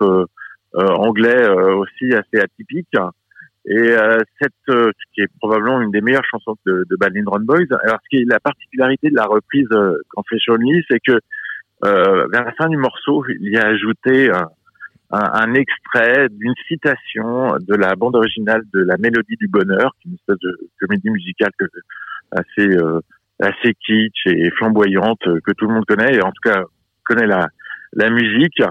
anglais 0.76 1.48
aussi 1.48 2.14
assez 2.14 2.42
atypique. 2.42 2.94
Et 3.68 3.96
cette, 4.40 4.52
qui 5.12 5.22
est 5.22 5.28
probablement 5.40 5.80
une 5.80 5.90
des 5.90 6.00
meilleures 6.00 6.24
chansons 6.30 6.56
de, 6.66 6.84
de 6.88 6.96
Badly 6.96 7.22
Drone 7.22 7.44
Boys. 7.44 7.66
Alors, 7.82 7.98
ce 8.04 8.08
qui 8.08 8.22
est 8.22 8.24
la 8.28 8.38
particularité 8.38 9.10
de 9.10 9.16
la 9.16 9.24
reprise 9.24 9.68
qu'en 10.10 10.22
fait 10.22 10.36
c'est 10.88 11.00
que 11.00 11.18
vers 11.82 12.44
la 12.44 12.52
fin 12.52 12.68
du 12.68 12.76
morceau, 12.76 13.24
il 13.28 13.50
y 13.50 13.56
a 13.56 13.66
ajouté 13.66 14.30
un, 14.30 14.48
un 15.10 15.54
extrait 15.54 16.28
d'une 16.30 16.54
citation 16.68 17.56
de 17.60 17.74
la 17.74 17.94
bande 17.94 18.16
originale 18.16 18.62
de 18.72 18.80
La 18.80 18.96
Mélodie 18.96 19.36
du 19.36 19.48
Bonheur, 19.48 19.94
qui 20.00 20.08
est 20.08 20.10
une 20.10 20.16
espèce 20.16 20.38
de 20.40 20.58
comédie 20.80 21.10
musicale 21.10 21.50
que, 21.58 21.64
assez 22.32 22.68
euh, 22.68 23.00
assez 23.40 23.74
kitsch 23.74 24.26
et 24.26 24.50
flamboyante 24.50 25.22
que 25.22 25.52
tout 25.52 25.66
le 25.68 25.74
monde 25.74 25.84
connaît, 25.86 26.14
et 26.16 26.22
en 26.22 26.32
tout 26.32 26.42
cas 26.42 26.62
connaît 27.04 27.26
la 27.26 27.48
la 27.92 28.10
musique, 28.10 28.62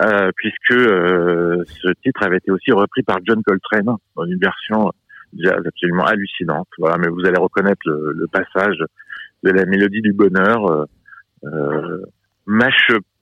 euh, 0.00 0.30
puisque 0.36 0.72
euh, 0.72 1.64
ce 1.82 1.88
titre 2.02 2.22
avait 2.24 2.38
été 2.38 2.50
aussi 2.50 2.72
repris 2.72 3.02
par 3.02 3.18
John 3.24 3.42
Coltrane 3.42 3.96
dans 4.16 4.24
une 4.24 4.38
version 4.38 4.90
jazz 5.38 5.62
absolument 5.66 6.04
hallucinante. 6.04 6.68
Voilà, 6.78 6.98
mais 6.98 7.08
vous 7.08 7.24
allez 7.26 7.38
reconnaître 7.38 7.80
le, 7.86 8.12
le 8.12 8.26
passage 8.26 8.78
de 9.42 9.50
la 9.50 9.64
Mélodie 9.66 10.02
du 10.02 10.12
Bonheur. 10.12 10.66
Euh, 10.70 10.84
euh 11.44 12.04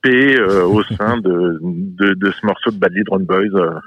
euh, 0.05 0.65
au 0.65 0.83
sein 0.83 1.17
de, 1.17 1.59
de, 1.61 2.13
de, 2.13 2.31
ce 2.31 2.45
morceau 2.45 2.71
de 2.71 2.77
Badly 2.77 3.03
Drone 3.03 3.25
Boys 3.25 3.81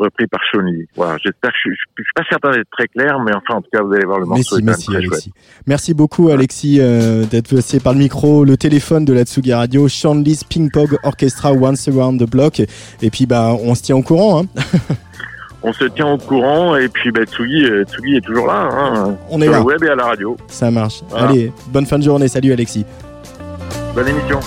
repris 0.00 0.26
par 0.26 0.40
Shawnee. 0.50 0.86
Voilà, 0.96 1.16
j'espère 1.22 1.50
je, 1.64 1.70
je, 1.70 1.76
je, 1.96 2.02
suis 2.02 2.12
pas 2.14 2.22
certain 2.28 2.50
d'être 2.50 2.70
très 2.70 2.88
clair, 2.88 3.18
mais 3.20 3.32
enfin 3.34 3.58
en 3.58 3.62
tout 3.62 3.70
cas 3.72 3.82
vous 3.82 3.92
allez 3.92 4.06
voir 4.06 4.20
le 4.20 4.26
morceau. 4.26 4.58
Merci, 4.62 4.90
merci 4.90 4.96
Alexis. 4.96 5.32
Merci 5.66 5.94
beaucoup 5.94 6.28
Alexis 6.30 6.78
euh, 6.80 7.24
d'être 7.24 7.54
passé 7.54 7.80
par 7.80 7.92
le 7.92 7.98
micro, 7.98 8.44
le 8.44 8.56
téléphone 8.56 9.04
de 9.04 9.12
la 9.12 9.24
Tsugi 9.24 9.52
Radio, 9.52 9.88
Sean 9.88 10.22
Ping 10.48 10.70
Pong 10.70 10.96
Orchestra 11.02 11.52
Once 11.52 11.88
Around 11.88 12.24
the 12.24 12.30
Block. 12.30 12.60
Et 12.60 13.10
puis 13.10 13.26
bah 13.26 13.54
on 13.62 13.74
se 13.74 13.82
tient 13.82 13.96
au 13.96 14.02
courant. 14.02 14.42
Hein. 14.42 14.46
on 15.62 15.72
se 15.72 15.84
tient 15.84 16.08
au 16.08 16.18
courant 16.18 16.76
et 16.76 16.88
puis 16.88 17.10
bah, 17.10 17.24
Tsugi, 17.24 17.64
euh, 17.64 17.84
Tsugi 17.84 18.16
est 18.16 18.24
toujours 18.24 18.46
là. 18.46 18.68
Hein, 18.72 19.16
on 19.28 19.40
est 19.40 19.44
sur 19.44 19.52
là. 19.52 19.58
le 19.58 19.64
web 19.64 19.84
et 19.84 19.88
à 19.88 19.94
la 19.94 20.04
radio. 20.04 20.36
Ça 20.48 20.70
marche. 20.70 21.02
Voilà. 21.08 21.28
Allez, 21.28 21.52
bonne 21.68 21.86
fin 21.86 21.98
de 21.98 22.04
journée. 22.04 22.28
Salut 22.28 22.52
Alexis. 22.52 22.84
Bonne 23.94 24.08
émission. 24.08 24.40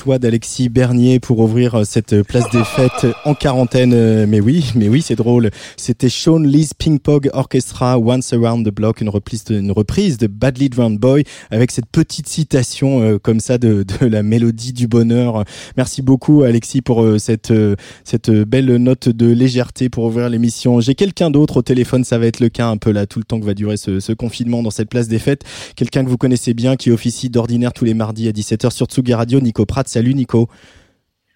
Choix 0.00 0.18
d'Alexis 0.18 0.70
Bernier 0.70 1.20
pour 1.20 1.40
ouvrir 1.40 1.74
euh, 1.74 1.84
cette 1.84 2.22
place 2.22 2.48
des 2.50 2.64
fêtes 2.64 3.06
en 3.26 3.34
quarantaine. 3.34 3.92
Euh, 3.94 4.24
mais 4.26 4.40
oui, 4.40 4.72
mais 4.74 4.88
oui, 4.88 5.02
c'est 5.02 5.14
drôle. 5.14 5.50
C'était 5.90 6.08
Sean 6.08 6.38
Lee's 6.38 6.72
Ping 6.72 7.00
Pong 7.00 7.28
Orchestra 7.32 7.98
Once 7.98 8.32
Around 8.32 8.64
the 8.64 8.72
Block, 8.72 9.00
une 9.00 9.08
reprise 9.08 9.42
de, 9.42 10.26
Badly 10.28 10.68
Drowned 10.68 11.00
Boy 11.00 11.24
avec 11.50 11.72
cette 11.72 11.86
petite 11.86 12.28
citation 12.28 13.02
euh, 13.02 13.18
comme 13.18 13.40
ça 13.40 13.58
de, 13.58 13.84
la 14.00 14.22
mélodie 14.22 14.72
du 14.72 14.86
bonheur. 14.86 15.42
Merci 15.76 16.00
beaucoup 16.00 16.44
Alexis 16.44 16.80
pour 16.80 17.02
euh, 17.02 17.18
cette 17.18 17.50
euh, 17.50 17.74
cette 18.04 18.30
belle 18.30 18.76
note 18.76 19.08
de 19.08 19.32
légèreté 19.32 19.88
pour 19.88 20.04
ouvrir 20.04 20.28
l'émission. 20.28 20.78
J'ai 20.78 20.94
quelqu'un 20.94 21.28
d'autre 21.28 21.56
au 21.56 21.62
téléphone, 21.62 22.04
ça 22.04 22.18
va 22.18 22.26
être 22.26 22.38
le 22.38 22.50
cas 22.50 22.68
un 22.68 22.76
peu 22.76 22.92
là 22.92 23.06
tout 23.06 23.18
le 23.18 23.24
temps 23.24 23.40
que 23.40 23.44
va 23.44 23.54
durer 23.54 23.76
ce, 23.76 23.98
ce 23.98 24.12
confinement 24.12 24.62
dans 24.62 24.70
cette 24.70 24.90
place 24.90 25.08
des 25.08 25.18
fêtes. 25.18 25.42
Quelqu'un 25.74 26.04
que 26.04 26.08
vous 26.08 26.18
connaissez 26.18 26.54
bien 26.54 26.76
qui 26.76 26.92
officie 26.92 27.30
d'ordinaire 27.30 27.72
tous 27.72 27.84
les 27.84 27.94
mardis 27.94 28.28
à 28.28 28.30
17h 28.30 28.70
sur 28.70 28.86
Tsugi 28.86 29.12
Radio, 29.12 29.40
Nico 29.40 29.66
Pratt. 29.66 29.88
Salut 29.88 30.14
Nico. 30.14 30.48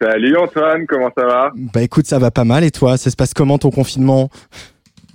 Salut 0.01 0.37
Antoine, 0.37 0.87
comment 0.87 1.11
ça 1.17 1.25
va? 1.25 1.53
Bah 1.55 1.83
écoute, 1.83 2.07
ça 2.07 2.19
va 2.19 2.31
pas 2.31 2.45
mal 2.45 2.65
et 2.65 2.71
toi, 2.71 2.97
ça 2.97 3.11
se 3.11 3.17
passe 3.17 3.33
comment 3.33 3.59
ton 3.59 3.71
confinement? 3.71 4.29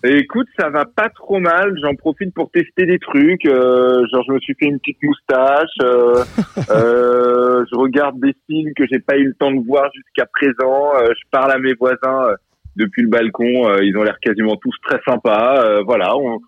Écoute, 0.04 0.48
ça 0.58 0.70
va 0.70 0.86
pas 0.86 1.10
trop 1.10 1.40
mal. 1.40 1.76
J'en 1.82 1.94
profite 1.96 2.34
pour 2.34 2.50
tester 2.52 2.86
des 2.86 3.00
trucs. 3.00 3.46
Euh, 3.46 4.06
genre, 4.12 4.24
je 4.28 4.34
me 4.34 4.40
suis 4.40 4.56
fait 4.56 4.68
une 4.68 4.80
petite 4.80 5.04
moustache. 5.04 5.70
Euh, 5.82 6.24
euh, 6.70 7.66
je 7.70 7.78
regarde 7.78 8.18
des 8.20 8.34
films 8.48 8.72
que 8.78 8.86
j'ai 8.90 9.00
pas 9.00 9.18
eu 9.18 9.26
le 9.26 9.34
temps 9.34 9.52
de 9.52 9.66
voir 9.66 9.92
jusqu'à 9.94 10.26
présent. 10.26 10.96
Euh, 10.96 11.10
je 11.10 11.30
parle 11.32 11.52
à 11.52 11.58
mes 11.58 11.74
voisins 11.74 12.28
euh, 12.28 12.36
depuis 12.78 13.02
le 13.02 13.10
balcon. 13.10 13.68
Euh, 13.68 13.84
ils 13.84 13.98
ont 13.98 14.04
l'air 14.04 14.18
quasiment 14.22 14.56
tous 14.56 14.76
très 14.88 15.02
sympas. 15.06 15.82
voilà, 15.84 16.16
on, 16.16 16.40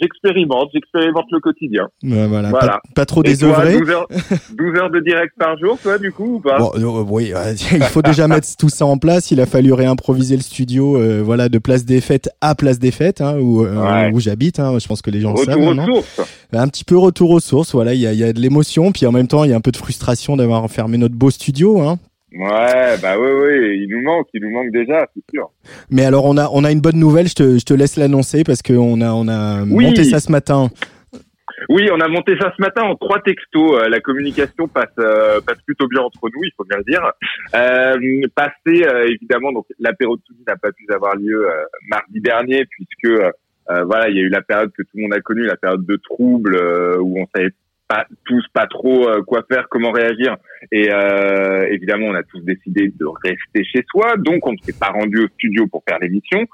j'expérimente, 0.00 0.68
j'expérimente 0.72 1.26
le 1.30 1.40
quotidien. 1.40 1.88
voilà, 2.02 2.52
Pas, 2.94 3.06
trop 3.06 3.22
désœuvré. 3.22 3.78
12 3.78 3.90
heures, 3.90 4.06
12 4.58 4.78
heures, 4.78 4.90
de 4.90 5.00
direct 5.00 5.32
par 5.38 5.58
jour, 5.58 5.78
toi, 5.82 5.98
du 5.98 6.12
coup, 6.12 6.36
ou 6.36 6.40
pas? 6.40 6.58
Bon, 6.58 6.72
Oui, 7.08 7.32
il 7.72 7.82
faut 7.84 8.02
déjà 8.02 8.28
mettre 8.28 8.48
tout 8.58 8.68
ça 8.68 8.86
en 8.86 8.98
place. 8.98 9.30
Il 9.30 9.40
a 9.40 9.46
fallu 9.46 9.72
réimproviser 9.72 10.36
le 10.36 10.42
studio, 10.42 10.98
voilà, 11.22 11.48
de 11.48 11.58
place 11.58 11.84
des 11.84 12.00
fêtes 12.00 12.30
à 12.40 12.54
place 12.54 12.78
des 12.78 12.90
fêtes, 12.90 13.20
hein, 13.20 13.36
où, 13.38 13.66
où 13.66 14.20
j'habite. 14.20 14.60
Hein, 14.60 14.78
je 14.78 14.86
pense 14.86 15.02
que 15.02 15.10
les 15.10 15.20
gens 15.20 15.32
retour 15.32 15.46
le 15.46 15.52
savent. 15.52 15.78
Retour 15.78 15.96
aux 15.98 16.02
sources. 16.02 16.36
Un 16.52 16.68
petit 16.68 16.84
peu 16.84 16.96
retour 16.96 17.30
aux 17.30 17.40
sources. 17.40 17.72
Voilà, 17.72 17.94
il 17.94 18.00
y 18.00 18.06
a, 18.06 18.12
y 18.12 18.24
a 18.24 18.32
de 18.32 18.40
l'émotion, 18.40 18.92
puis 18.92 19.06
en 19.06 19.12
même 19.12 19.28
temps, 19.28 19.44
il 19.44 19.50
y 19.50 19.52
a 19.52 19.56
un 19.56 19.60
peu 19.60 19.72
de 19.72 19.76
frustration 19.76 20.36
d'avoir 20.36 20.62
enfermé 20.62 20.98
notre 20.98 21.14
beau 21.14 21.30
studio. 21.30 21.80
Hein. 21.80 21.98
Ouais, 22.32 22.98
bah 23.00 23.14
oui, 23.18 23.30
oui, 23.30 23.78
il 23.82 23.88
nous 23.88 24.02
manque, 24.02 24.26
il 24.34 24.42
nous 24.42 24.50
manque 24.50 24.70
déjà, 24.72 25.06
c'est 25.14 25.22
sûr. 25.32 25.50
Mais 25.90 26.04
alors, 26.04 26.24
on 26.24 26.36
a, 26.36 26.48
on 26.52 26.64
a 26.64 26.72
une 26.72 26.80
bonne 26.80 26.98
nouvelle, 26.98 27.28
je 27.28 27.34
te, 27.34 27.58
je 27.58 27.64
te 27.64 27.72
laisse 27.72 27.96
l'annoncer 27.96 28.42
parce 28.44 28.62
qu'on 28.62 29.00
a, 29.00 29.12
on 29.12 29.28
a 29.28 29.64
monté 29.64 30.04
ça 30.04 30.18
ce 30.18 30.30
matin. 30.32 30.68
Oui, 31.68 31.88
on 31.92 32.00
a 32.00 32.08
monté 32.08 32.36
ça 32.38 32.52
ce 32.56 32.60
matin 32.60 32.82
en 32.82 32.94
trois 32.96 33.20
textos. 33.20 33.80
Euh, 33.80 33.88
la 33.88 34.00
communication 34.00 34.68
passe 34.68 34.90
euh, 34.98 35.40
passe 35.40 35.60
plutôt 35.64 35.88
bien 35.88 36.02
entre 36.02 36.28
nous, 36.32 36.44
il 36.44 36.50
faut 36.56 36.64
bien 36.64 36.78
le 36.78 36.84
dire. 36.84 37.02
Euh, 37.54 38.28
passé 38.34 38.84
euh, 38.86 39.06
évidemment, 39.08 39.52
donc 39.52 39.66
l'apéro 39.78 40.16
de 40.16 40.22
Soudi 40.26 40.42
n'a 40.46 40.56
pas 40.56 40.70
pu 40.72 40.84
avoir 40.92 41.16
lieu 41.16 41.46
mardi 41.88 42.20
dernier 42.20 42.66
puisque 42.66 43.20
voilà, 43.68 44.08
il 44.10 44.16
y 44.16 44.20
a 44.20 44.22
eu 44.22 44.28
la 44.28 44.42
période 44.42 44.70
que 44.72 44.82
tout 44.82 44.90
le 44.94 45.02
monde 45.02 45.14
a 45.14 45.20
connue, 45.20 45.44
la 45.44 45.56
période 45.56 45.84
de 45.84 45.96
trouble 45.96 46.56
où 47.00 47.18
on 47.18 47.26
savait 47.34 47.50
pas 47.88 48.06
tous 48.24 48.44
pas 48.52 48.66
trop 48.66 49.08
euh, 49.08 49.22
quoi 49.22 49.44
faire, 49.50 49.68
comment 49.68 49.90
réagir. 49.90 50.36
Et 50.72 50.92
euh, 50.92 51.66
évidemment, 51.70 52.06
on 52.06 52.14
a 52.14 52.22
tous 52.22 52.40
décidé 52.40 52.88
de 52.88 53.06
rester 53.24 53.64
chez 53.64 53.84
soi, 53.90 54.16
donc 54.16 54.46
on 54.46 54.52
ne 54.52 54.58
s'est 54.58 54.78
pas 54.78 54.90
rendu 54.90 55.24
au 55.24 55.28
studio 55.28 55.66
pour 55.66 55.82
faire 55.88 55.98
l'émission. 55.98 56.46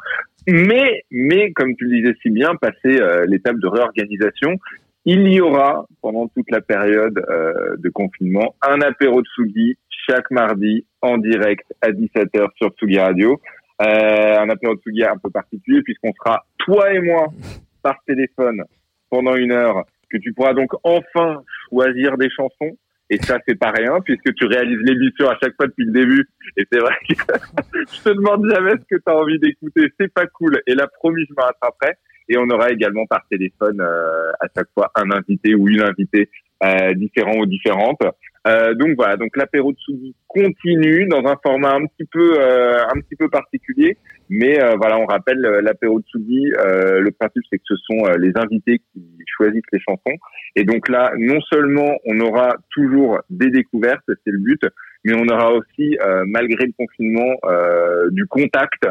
Mais, 0.49 1.05
mais 1.11 1.53
comme 1.53 1.75
tu 1.77 1.85
le 1.85 1.99
disais 1.99 2.15
si 2.23 2.31
bien, 2.31 2.55
passer 2.57 3.01
euh, 3.01 3.25
l'étape 3.27 3.59
de 3.59 3.67
réorganisation, 3.67 4.59
il 5.05 5.33
y 5.33 5.41
aura 5.41 5.87
pendant 6.01 6.29
toute 6.29 6.51
la 6.51 6.61
période 6.61 7.15
de 7.77 7.89
confinement 7.89 8.55
un 8.63 8.81
apéro 8.83 9.21
de 9.21 9.27
Sugi 9.35 9.77
chaque 10.09 10.31
mardi 10.31 10.87
en 11.01 11.19
direct 11.19 11.67
à 11.81 11.91
17h 11.91 12.51
sur 12.57 12.71
Sugi 12.79 13.01
Radio. 13.01 13.41
un 13.81 14.49
apéro 14.49 14.77
de 14.77 14.81
Sugi 14.81 15.03
un 15.03 15.17
peu 15.17 15.29
particulier 15.29 15.83
puisqu'on 15.83 16.13
sera 16.13 16.45
toi 16.59 16.93
et 16.95 17.01
moi 17.01 17.27
par 17.83 17.97
téléphone 18.07 18.63
pendant 19.11 19.35
une 19.35 19.51
heure 19.51 19.85
que 20.13 20.19
tu 20.19 20.33
pourras 20.33 20.55
donc 20.55 20.71
enfin 20.85 21.43
choisir 21.69 22.17
des 22.17 22.31
chansons. 22.31 22.77
Et 23.11 23.19
ça, 23.19 23.39
c'est 23.47 23.59
pas 23.59 23.71
rien, 23.71 24.01
puisque 24.03 24.33
tu 24.35 24.47
réalises 24.47 24.79
l'émission 24.85 25.29
à 25.29 25.37
chaque 25.43 25.55
fois 25.57 25.67
depuis 25.67 25.85
le 25.85 25.93
début. 25.93 26.29
Et 26.57 26.65
c'est 26.73 26.79
vrai 26.79 26.95
que 27.09 27.15
je 27.93 28.03
te 28.03 28.09
demande 28.09 28.49
jamais 28.51 28.71
ce 28.71 28.97
que 28.97 28.97
tu 28.97 29.03
as 29.07 29.17
envie 29.17 29.39
d'écouter. 29.39 29.93
C'est 30.01 30.13
pas 30.13 30.27
cool. 30.27 30.63
Et 30.67 30.75
là, 30.75 30.87
promis, 30.87 31.25
je 31.29 31.35
me 31.37 31.43
rattraperai. 31.43 31.95
Et 32.29 32.39
on 32.39 32.49
aura 32.49 32.71
également 32.71 33.05
par 33.07 33.27
téléphone 33.29 33.81
euh, 33.81 34.33
à 34.41 34.47
chaque 34.57 34.69
fois 34.73 34.91
un 34.95 35.11
invité 35.11 35.55
ou 35.55 35.69
une 35.69 35.83
invitée 35.83 36.31
euh, 36.65 36.95
différent 36.95 37.37
ou 37.37 37.47
différente. 37.47 38.01
Euh, 38.47 38.75
donc 38.75 38.97
voilà, 38.97 39.17
donc 39.17 39.37
l'apéro 39.37 39.73
de 39.73 39.79
Soudi 39.79 40.17
continue 40.27 41.07
dans 41.07 41.25
un 41.27 41.37
format 41.45 41.75
un 41.75 41.87
petit 41.87 42.09
peu 42.11 42.41
euh, 42.41 42.83
un 42.93 43.01
petit 43.01 43.15
peu 43.15 43.29
particulier, 43.29 43.97
mais 44.29 44.61
euh, 44.61 44.75
voilà, 44.77 44.99
on 44.99 45.07
rappelle 45.07 45.39
l'apéro 45.39 46.01
de 46.01 46.05
Soudi. 46.09 46.51
le 46.51 47.11
principe 47.11 47.43
c'est 47.51 47.59
que 47.59 47.65
ce 47.65 47.77
sont 47.77 48.05
les 48.19 48.33
invités 48.35 48.81
qui 48.93 49.03
choisissent 49.37 49.63
les 49.73 49.81
chansons, 49.81 50.17
et 50.57 50.65
donc 50.65 50.89
là, 50.89 51.13
non 51.19 51.41
seulement 51.53 51.97
on 52.05 52.19
aura 52.21 52.57
toujours 52.71 53.21
des 53.31 53.51
découvertes, 53.51 54.03
c'est 54.07 54.33
le 54.33 54.39
but, 54.39 54.61
mais 55.05 55.15
on 55.15 55.29
aura 55.29 55.53
aussi, 55.53 55.97
malgré 56.27 56.67
le 56.67 56.73
confinement, 56.77 57.35
du 58.11 58.27
contact 58.27 58.87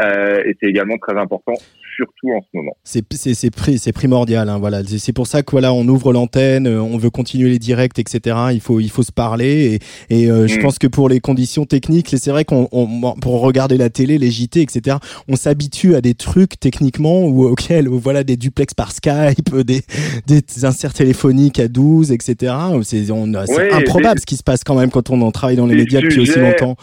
euh, 0.00 0.42
et 0.44 0.54
c'est 0.60 0.68
également 0.68 0.98
très 0.98 1.16
important, 1.18 1.54
surtout 1.96 2.30
en 2.32 2.42
ce 2.42 2.48
moment. 2.52 2.76
C'est 2.84 3.92
primordial, 3.92 4.48
hein, 4.48 4.58
voilà. 4.58 4.82
C'est 4.84 5.14
pour 5.14 5.26
ça 5.26 5.42
que 5.42 5.50
voilà, 5.52 5.72
on 5.72 5.88
ouvre 5.88 6.12
l'antenne, 6.12 6.66
euh, 6.66 6.82
on 6.82 6.98
veut 6.98 7.08
continuer 7.08 7.48
les 7.48 7.58
directs, 7.58 7.98
etc. 7.98 8.36
Il 8.52 8.60
faut 8.60 8.78
il 8.78 8.90
faut 8.90 9.02
se 9.02 9.12
parler 9.12 9.80
et, 10.10 10.24
et 10.24 10.30
euh, 10.30 10.46
je 10.46 10.58
mm. 10.58 10.62
pense 10.62 10.78
que 10.78 10.86
pour 10.86 11.08
les 11.08 11.20
conditions 11.20 11.64
techniques, 11.64 12.14
c'est 12.18 12.30
vrai 12.30 12.44
qu'on 12.44 12.66
pour 13.22 13.40
regarder 13.40 13.78
la 13.78 13.88
télé, 13.88 14.18
les 14.18 14.30
JT, 14.30 14.60
etc. 14.60 14.98
On 15.28 15.36
s'habitue 15.36 15.94
à 15.94 16.02
des 16.02 16.14
trucs 16.14 16.60
techniquement 16.60 17.24
ou 17.24 17.44
auxquels 17.46 17.88
voilà 17.88 18.22
des 18.22 18.36
duplex 18.36 18.74
par 18.74 18.92
Skype, 18.92 19.56
des 19.64 19.80
des 20.26 20.64
inserts 20.66 20.92
téléphoniques 20.92 21.58
à 21.58 21.68
12, 21.68 22.12
etc. 22.12 22.54
C'est 22.82 23.10
improbable 23.72 24.20
ce 24.20 24.26
qui 24.26 24.36
se 24.36 24.42
passe 24.42 24.62
quand 24.62 24.74
même 24.74 24.90
quand 24.90 25.08
on 25.08 25.30
travaille 25.30 25.56
dans 25.56 25.66
les 25.66 25.76
médias 25.76 26.02
depuis 26.02 26.20
aussi 26.20 26.38
longtemps. 26.38 26.76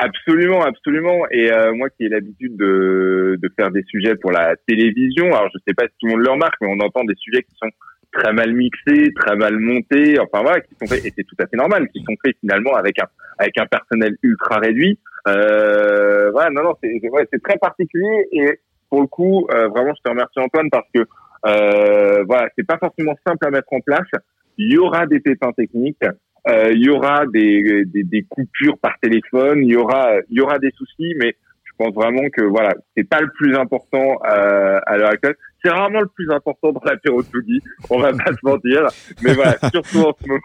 Absolument, 0.00 0.62
absolument. 0.62 1.26
Et 1.32 1.50
euh, 1.50 1.74
moi 1.74 1.90
qui 1.90 2.04
ai 2.04 2.08
l'habitude 2.08 2.56
de, 2.56 3.36
de 3.42 3.48
faire 3.56 3.72
des 3.72 3.82
sujets 3.88 4.14
pour 4.14 4.30
la 4.30 4.54
télévision, 4.68 5.26
alors 5.26 5.50
je 5.52 5.58
sais 5.66 5.74
pas 5.74 5.84
si 5.84 5.94
tout 5.98 6.06
le 6.06 6.12
monde 6.12 6.24
le 6.24 6.30
remarque, 6.30 6.54
mais 6.60 6.68
on 6.70 6.78
entend 6.84 7.02
des 7.04 7.16
sujets 7.16 7.42
qui 7.42 7.54
sont 7.60 7.68
très 8.12 8.32
mal 8.32 8.52
mixés, 8.52 9.12
très 9.16 9.34
mal 9.34 9.58
montés, 9.58 10.20
enfin 10.20 10.42
voilà, 10.42 10.60
qui 10.60 10.72
sont 10.80 10.86
faits, 10.86 11.04
et 11.04 11.12
c'est 11.16 11.24
tout 11.24 11.34
à 11.40 11.46
fait 11.48 11.56
normal, 11.56 11.88
qui 11.88 11.98
sont 12.06 12.14
faits 12.24 12.36
finalement 12.40 12.74
avec 12.74 13.00
un 13.00 13.06
avec 13.38 13.58
un 13.58 13.66
personnel 13.66 14.16
ultra 14.22 14.58
réduit. 14.58 15.00
Euh, 15.26 16.30
voilà, 16.30 16.50
non, 16.50 16.62
non, 16.62 16.74
c'est 16.80 17.00
ouais, 17.08 17.26
très 17.42 17.58
particulier 17.58 18.28
et 18.32 18.60
pour 18.90 19.00
le 19.00 19.06
coup, 19.08 19.46
euh, 19.50 19.68
vraiment, 19.68 19.92
je 19.96 20.02
te 20.02 20.10
remercie 20.10 20.38
Antoine 20.38 20.70
parce 20.70 20.86
que 20.94 21.00
euh, 21.46 22.24
voilà, 22.24 22.48
c'est 22.56 22.66
pas 22.66 22.78
forcément 22.78 23.14
simple 23.26 23.46
à 23.46 23.50
mettre 23.50 23.72
en 23.72 23.80
place. 23.80 24.08
Il 24.56 24.72
y 24.72 24.78
aura 24.78 25.06
des 25.06 25.20
pépins 25.20 25.52
techniques. 25.52 26.02
Euh, 26.48 26.72
il 26.72 26.84
y 26.84 26.88
aura 26.88 27.26
des, 27.26 27.84
des, 27.84 28.04
des, 28.04 28.22
coupures 28.22 28.78
par 28.78 28.98
téléphone, 29.00 29.60
il 29.62 29.70
y 29.70 29.76
aura 29.76 30.14
il 30.30 30.38
y 30.38 30.40
aura 30.40 30.58
des 30.58 30.70
soucis, 30.70 31.14
mais 31.20 31.36
je 31.64 31.72
pense 31.76 31.94
vraiment 31.94 32.28
que 32.30 32.42
voilà, 32.42 32.74
c'est 32.96 33.08
pas 33.08 33.20
le 33.20 33.28
plus 33.36 33.54
important 33.54 34.18
euh, 34.24 34.80
à 34.86 34.96
l'heure 34.96 35.10
actuelle. 35.10 35.36
C'est 35.62 35.70
rarement 35.70 36.00
le 36.00 36.08
plus 36.08 36.30
important 36.30 36.72
dans 36.72 36.80
l'apéro 36.84 37.22
Tsugi, 37.22 37.60
on 37.90 37.98
va 37.98 38.12
pas 38.12 38.32
se 38.32 38.44
mentir, 38.44 38.86
mais 39.22 39.34
voilà, 39.34 39.56
surtout 39.72 40.08
en 40.08 40.14
ce 40.20 40.28
moment, 40.28 40.40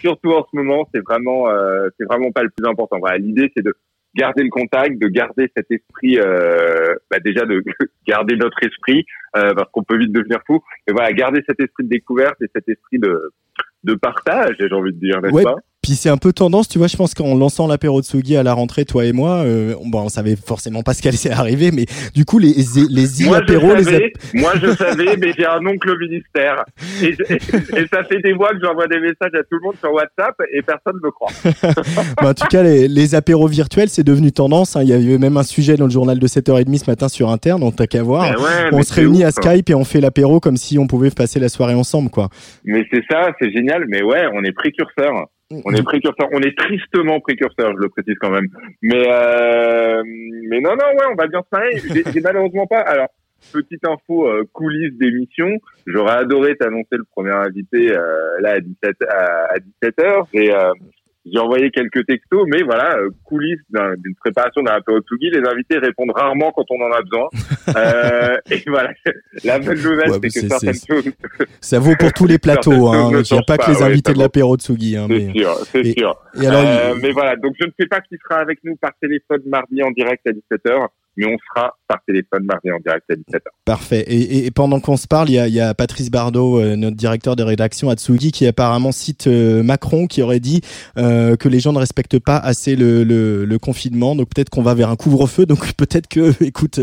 surtout 0.00 0.32
en 0.32 0.44
ce 0.50 0.56
moment, 0.56 0.88
c'est 0.92 1.00
vraiment 1.00 1.48
euh, 1.48 1.88
c'est 1.98 2.04
vraiment 2.04 2.30
pas 2.32 2.42
le 2.42 2.50
plus 2.50 2.68
important. 2.68 2.98
Voilà, 2.98 3.18
l'idée 3.18 3.50
c'est 3.56 3.64
de 3.64 3.74
garder 4.16 4.42
le 4.42 4.50
contact, 4.50 4.98
de 4.98 5.08
garder 5.08 5.50
cet 5.56 5.70
esprit, 5.70 6.18
euh, 6.18 6.94
bah 7.10 7.18
déjà 7.20 7.44
de 7.44 7.62
garder 8.06 8.36
notre 8.36 8.62
esprit, 8.62 9.04
euh, 9.36 9.54
parce 9.54 9.70
qu'on 9.70 9.84
peut 9.84 9.98
vite 9.98 10.12
devenir 10.12 10.40
fou. 10.46 10.60
Et 10.88 10.92
voilà, 10.92 11.12
garder 11.12 11.42
cet 11.46 11.60
esprit 11.60 11.84
de 11.84 11.90
découverte 11.90 12.40
et 12.42 12.48
cet 12.54 12.68
esprit 12.68 12.98
de 12.98 13.32
de 13.86 13.94
partage, 13.94 14.56
j'ai 14.58 14.72
envie 14.72 14.92
de 14.92 14.98
dire, 14.98 15.22
n'est-ce 15.22 15.42
pas? 15.42 15.56
Puis 15.86 15.94
c'est 15.94 16.08
un 16.08 16.16
peu 16.16 16.32
tendance, 16.32 16.68
tu 16.68 16.78
vois, 16.78 16.88
je 16.88 16.96
pense 16.96 17.14
qu'en 17.14 17.36
lançant 17.36 17.68
l'apéro 17.68 18.00
de 18.00 18.04
Sugi 18.04 18.36
à 18.36 18.42
la 18.42 18.54
rentrée, 18.54 18.84
toi 18.84 19.04
et 19.04 19.12
moi, 19.12 19.44
euh, 19.44 19.76
bon, 19.84 20.00
on 20.00 20.08
savait 20.08 20.34
forcément 20.34 20.82
pas 20.82 20.94
ce 20.94 21.00
qu'elle 21.00 21.14
allait 21.14 21.30
arriver, 21.30 21.70
mais 21.72 21.84
du 22.12 22.24
coup, 22.24 22.40
les, 22.40 22.54
les 22.90 23.24
moi, 23.24 23.36
apéros... 23.36 23.70
Je 23.76 23.84
savais, 23.84 24.12
Moi, 24.34 24.52
je 24.60 24.66
savais, 24.76 25.16
mais 25.16 25.32
j'ai 25.38 25.46
un 25.46 25.64
oncle 25.64 25.88
au 25.88 25.96
ministère. 25.96 26.64
Et, 27.00 27.14
ça 27.92 28.02
fait 28.02 28.18
des 28.20 28.34
mois 28.34 28.48
que 28.48 28.58
j'envoie 28.60 28.88
des 28.88 28.98
messages 28.98 29.32
à 29.32 29.44
tout 29.44 29.52
le 29.52 29.60
monde 29.60 29.76
sur 29.78 29.92
WhatsApp 29.92 30.34
et 30.52 30.60
personne 30.62 30.96
ne 31.00 31.06
me 31.06 31.12
croit. 31.12 31.30
en 32.28 32.34
tout 32.34 32.48
cas, 32.48 32.64
les, 32.64 32.88
les 32.88 33.14
apéros 33.14 33.46
virtuels, 33.46 33.88
c'est 33.88 34.02
devenu 34.02 34.32
tendance. 34.32 34.74
Hein. 34.74 34.82
Il 34.82 34.88
y 34.88 34.92
avait 34.92 35.18
même 35.18 35.36
un 35.36 35.44
sujet 35.44 35.76
dans 35.76 35.84
le 35.84 35.92
journal 35.92 36.18
de 36.18 36.26
7h30 36.26 36.78
ce 36.78 36.90
matin 36.90 37.08
sur 37.08 37.30
Interne, 37.30 37.62
on 37.62 37.70
t'a 37.70 37.86
qu'à 37.86 38.02
voir. 38.02 38.34
on 38.72 38.82
se 38.82 38.92
réunit 38.92 39.22
à 39.22 39.30
Skype 39.30 39.70
et 39.70 39.74
on 39.76 39.84
fait 39.84 40.00
l'apéro 40.00 40.40
comme 40.40 40.56
si 40.56 40.80
on 40.80 40.88
pouvait 40.88 41.10
passer 41.10 41.38
la 41.38 41.48
soirée 41.48 41.74
ensemble, 41.74 42.10
quoi. 42.10 42.28
Mais 42.64 42.84
c'est 42.92 43.04
ça, 43.08 43.30
c'est 43.40 43.52
génial. 43.52 43.84
Mais 43.86 44.02
ouais, 44.02 44.26
on 44.34 44.42
est 44.42 44.52
précurseurs. 44.52 45.28
On 45.50 45.72
est 45.72 45.82
précurseur, 45.82 46.28
on 46.32 46.40
est 46.40 46.56
tristement 46.58 47.20
précurseur, 47.20 47.72
je 47.72 47.80
le 47.80 47.88
précise 47.88 48.16
quand 48.20 48.30
même. 48.30 48.48
Mais 48.82 49.04
euh, 49.08 50.02
mais 50.48 50.60
non 50.60 50.70
non 50.70 50.88
ouais, 50.98 51.06
on 51.12 51.14
va 51.14 51.28
bien 51.28 51.40
se 51.42 51.48
marrer. 51.52 52.04
J'ai 52.12 52.20
malheureusement 52.20 52.66
pas. 52.66 52.80
Alors 52.80 53.08
petite 53.52 53.86
info 53.86 54.28
euh, 54.28 54.44
coulisses 54.52 54.94
d'émission, 54.94 55.58
j'aurais 55.86 56.16
adoré 56.16 56.56
t'annoncer 56.56 56.96
le 56.96 57.04
premier 57.04 57.30
invité 57.30 57.92
euh, 57.92 58.40
là 58.40 58.52
à 58.52 58.60
17 58.60 58.96
à, 59.08 59.58
17 59.82 60.00
heures 60.00 60.26
et 60.32 60.52
euh, 60.52 60.72
j'ai 61.30 61.38
envoyé 61.38 61.70
quelques 61.70 62.06
textos, 62.06 62.46
mais 62.46 62.62
voilà, 62.62 62.96
euh, 62.98 63.10
coulisses 63.24 63.60
d'une 63.70 64.14
préparation 64.14 64.62
d'un 64.62 64.80
peu 64.80 65.00
Tsugi, 65.00 65.30
les 65.30 65.46
invités 65.48 65.78
répondent 65.78 66.12
rarement 66.14 66.52
quand 66.52 66.64
on 66.70 66.80
en 66.80 66.92
a 66.92 67.02
besoin. 67.02 67.28
euh, 67.76 68.36
et 68.50 68.62
voilà, 68.66 68.90
la 69.44 69.58
bonne 69.58 69.82
nouvelle, 69.82 70.10
c'est 70.22 70.40
que 70.40 70.48
certaines 70.48 70.74
choses... 70.74 71.12
Ça 71.60 71.78
vaut 71.78 71.96
pour 71.98 72.12
tous 72.12 72.26
les 72.26 72.38
plateaux, 72.38 72.88
hein. 72.92 73.10
il 73.10 73.34
n'y 73.34 73.38
a 73.38 73.42
pas, 73.42 73.58
que 73.58 73.70
les 73.70 73.82
invités 73.82 74.12
de 74.12 74.18
l'apéro 74.18 74.56
Tsugi. 74.56 74.96
Hein, 74.96 75.06
c'est 75.08 75.32
sûr, 75.32 75.54
c'est 75.72 75.84
sûr. 75.98 76.16
Et 76.40 76.46
alors, 76.46 76.62
euh, 76.64 76.94
Mais 77.02 77.10
voilà, 77.10 77.36
donc 77.36 77.54
je 77.60 77.66
ne 77.66 77.72
sais 77.78 77.86
pas 77.86 78.00
qui 78.00 78.16
sera 78.22 78.40
avec 78.40 78.60
nous 78.62 78.76
par 78.76 78.92
téléphone 79.00 79.42
mardi 79.46 79.82
en 79.82 79.90
direct 79.90 80.26
à 80.26 80.30
17h. 80.30 80.88
Mais 81.16 81.26
on 81.26 81.36
sera 81.48 81.76
par 81.88 81.98
téléphone 82.06 82.44
mardi 82.44 82.70
en 82.70 82.78
direct 82.78 83.04
à 83.10 83.14
17h. 83.14 83.40
Parfait. 83.64 84.04
Et, 84.06 84.46
et 84.46 84.50
pendant 84.50 84.80
qu'on 84.80 84.96
se 84.96 85.06
parle, 85.06 85.28
il 85.30 85.34
y 85.34 85.38
a, 85.38 85.48
y 85.48 85.60
a, 85.60 85.74
Patrice 85.74 86.10
Bardot, 86.10 86.60
euh, 86.60 86.76
notre 86.76 86.96
directeur 86.96 87.36
de 87.36 87.42
rédaction 87.42 87.90
à 87.90 87.94
Tsugi, 87.94 88.32
qui 88.32 88.46
apparemment 88.46 88.92
cite 88.92 89.26
euh, 89.26 89.62
Macron, 89.62 90.06
qui 90.06 90.22
aurait 90.22 90.40
dit 90.40 90.60
euh, 90.98 91.36
que 91.36 91.48
les 91.48 91.60
gens 91.60 91.72
ne 91.72 91.78
respectent 91.78 92.18
pas 92.18 92.36
assez 92.36 92.76
le, 92.76 93.04
le, 93.04 93.44
le 93.44 93.58
confinement. 93.58 94.14
Donc 94.14 94.28
peut-être 94.34 94.50
qu'on 94.50 94.62
va 94.62 94.74
vers 94.74 94.90
un 94.90 94.96
couvre-feu. 94.96 95.46
Donc 95.46 95.74
peut-être 95.78 96.08
que, 96.08 96.42
écoute, 96.44 96.80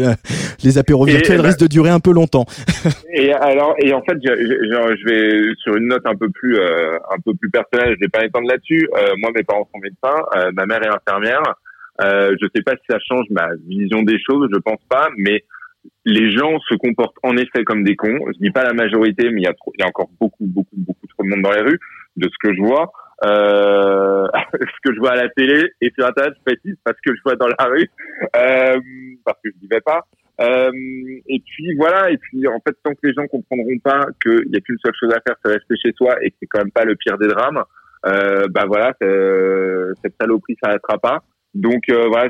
les 0.63 0.78
apéros 0.78 1.06
virtuels 1.06 1.41
bah 1.41 1.48
risquent 1.48 1.62
de 1.62 1.67
durer 1.67 1.89
un 1.89 2.00
peu 2.00 2.12
longtemps. 2.12 2.46
et 3.13 3.34
alors, 3.34 3.76
et 3.80 3.93
en 3.93 4.02
fait, 4.02 4.17
je, 4.24 4.34
je, 4.34 4.96
je, 4.98 5.06
vais 5.06 5.56
sur 5.62 5.76
une 5.76 5.88
note 5.88 6.06
un 6.06 6.15
peu 6.15 6.30
plus, 6.30 6.58
un 6.60 7.19
peu 7.24 7.34
plus 7.36 7.50
personnelle. 7.50 7.96
Je 7.96 8.06
vais 8.06 8.10
pas 8.10 8.26
étendre 8.26 8.48
là-dessus. 8.48 8.88
moi, 9.19 9.32
mes 9.36 9.43
parents 9.43 9.67
sont 9.74 9.80
médecins. 9.80 10.52
ma 10.54 10.65
mère 10.65 10.82
est 10.84 10.89
infirmière. 10.89 11.41
Euh, 12.01 12.36
je 12.41 12.47
sais 12.56 12.63
pas 12.63 12.73
si 12.73 12.86
ça 12.89 12.97
change 12.99 13.25
ma 13.29 13.49
vision 13.67 14.01
des 14.01 14.17
choses, 14.19 14.49
je 14.51 14.60
pense 14.60 14.82
pas, 14.89 15.10
mais 15.17 15.43
les 16.06 16.32
gens 16.32 16.60
se 16.60 16.75
comportent 16.75 17.17
en 17.23 17.38
effet 17.38 17.63
comme 17.63 17.84
des 17.84 17.95
cons. 17.95 18.19
Je 18.27 18.39
dis 18.39 18.51
pas 18.51 18.63
la 18.63 18.73
majorité, 18.73 19.29
mais 19.29 19.41
il 19.41 19.43
y 19.43 19.47
a, 19.47 19.53
y 19.79 19.84
a 19.84 19.88
encore 19.88 20.10
beaucoup, 20.19 20.45
beaucoup, 20.45 20.75
beaucoup 20.75 21.08
trop 21.08 21.23
de 21.23 21.29
monde 21.29 21.41
dans 21.41 21.51
les 21.51 21.62
rues, 21.62 21.79
de 22.17 22.29
ce 22.29 22.47
que 22.47 22.56
je 22.56 22.62
vois. 22.62 22.91
Euh, 23.25 24.27
ce 24.53 24.89
que 24.89 24.93
je 24.93 24.99
vois 24.99 25.12
à 25.12 25.15
la 25.15 25.29
télé 25.29 25.71
et 25.82 25.91
sur 25.95 26.06
Internet, 26.06 26.34
je 26.38 26.53
précise 26.53 26.77
parce 26.84 26.97
que 27.06 27.15
je 27.15 27.21
vois 27.23 27.36
dans 27.36 27.47
la 27.47 27.65
rue, 27.65 27.89
euh, 28.36 28.79
parce 29.23 29.39
que 29.43 29.49
je 29.49 29.62
n'y 29.62 29.67
vais 29.67 29.82
pas. 29.82 30.06
Euh, 30.41 30.71
et 31.27 31.41
puis 31.45 31.75
voilà, 31.77 32.10
et 32.10 32.17
puis 32.17 32.47
en 32.47 32.60
fait, 32.60 32.75
tant 32.84 32.91
que 32.91 32.99
les 33.03 33.13
gens 33.13 33.27
comprendront 33.27 33.77
pas 33.84 34.08
qu'il 34.21 34.49
y 34.51 34.58
a 34.58 34.62
qu'une 34.62 34.79
seule 34.84 34.95
chose 34.99 35.13
à 35.13 35.21
faire, 35.25 35.36
c'est 35.43 35.51
rester 35.51 35.75
chez 35.77 35.93
soi 35.95 36.15
et 36.21 36.32
que 36.32 36.38
c'est 36.41 36.47
quand 36.47 36.60
même 36.60 36.71
pas 36.71 36.86
le 36.86 36.95
pire 36.95 37.17
des 37.17 37.27
drames, 37.27 37.63
euh, 38.08 38.47
bah 38.49 38.65
voilà, 38.67 38.93
cette 38.99 40.15
saloperie 40.19 40.58
s'arrêtera 40.62 40.97
pas. 40.97 41.23
Donc 41.54 41.84
euh, 41.89 42.08
voilà, 42.08 42.30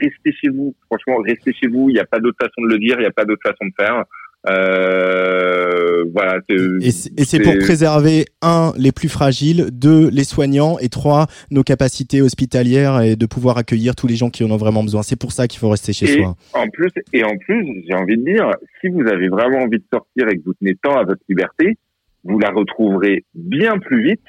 restez 0.00 0.32
chez 0.32 0.48
vous. 0.48 0.74
Franchement, 0.86 1.18
restez 1.24 1.52
chez 1.52 1.68
vous. 1.68 1.88
Il 1.88 1.92
n'y 1.92 2.00
a 2.00 2.06
pas 2.06 2.18
d'autre 2.18 2.38
façon 2.40 2.62
de 2.62 2.68
le 2.68 2.78
dire. 2.78 2.96
Il 2.98 3.02
n'y 3.02 3.06
a 3.06 3.12
pas 3.12 3.24
d'autre 3.24 3.42
façon 3.44 3.64
de 3.66 3.72
faire. 3.78 4.04
Euh, 4.48 6.04
voilà. 6.12 6.38
Et 6.80 6.90
c'est 6.90 7.40
pour 7.40 7.56
préserver 7.58 8.26
un 8.42 8.72
les 8.76 8.92
plus 8.92 9.08
fragiles, 9.08 9.66
deux 9.72 10.08
les 10.10 10.24
soignants 10.24 10.78
et 10.78 10.88
trois 10.88 11.26
nos 11.50 11.62
capacités 11.62 12.22
hospitalières 12.22 13.00
et 13.00 13.16
de 13.16 13.26
pouvoir 13.26 13.58
accueillir 13.58 13.96
tous 13.96 14.06
les 14.06 14.14
gens 14.14 14.30
qui 14.30 14.44
en 14.44 14.50
ont 14.50 14.56
vraiment 14.56 14.82
besoin. 14.82 15.02
C'est 15.02 15.18
pour 15.18 15.32
ça 15.32 15.48
qu'il 15.48 15.58
faut 15.58 15.68
rester 15.68 15.92
chez 15.92 16.06
soi. 16.06 16.36
En 16.52 16.68
plus 16.68 16.90
et 17.12 17.24
en 17.24 17.36
plus, 17.36 17.84
j'ai 17.88 17.94
envie 17.94 18.16
de 18.16 18.24
dire, 18.24 18.50
si 18.80 18.88
vous 18.88 19.06
avez 19.06 19.28
vraiment 19.28 19.58
envie 19.58 19.78
de 19.78 19.86
sortir 19.92 20.28
et 20.28 20.38
que 20.38 20.44
vous 20.44 20.54
tenez 20.54 20.76
tant 20.76 20.96
à 20.96 21.04
votre 21.04 21.22
liberté, 21.28 21.76
vous 22.24 22.38
la 22.38 22.50
retrouverez 22.50 23.24
bien 23.34 23.78
plus 23.78 24.02
vite 24.02 24.24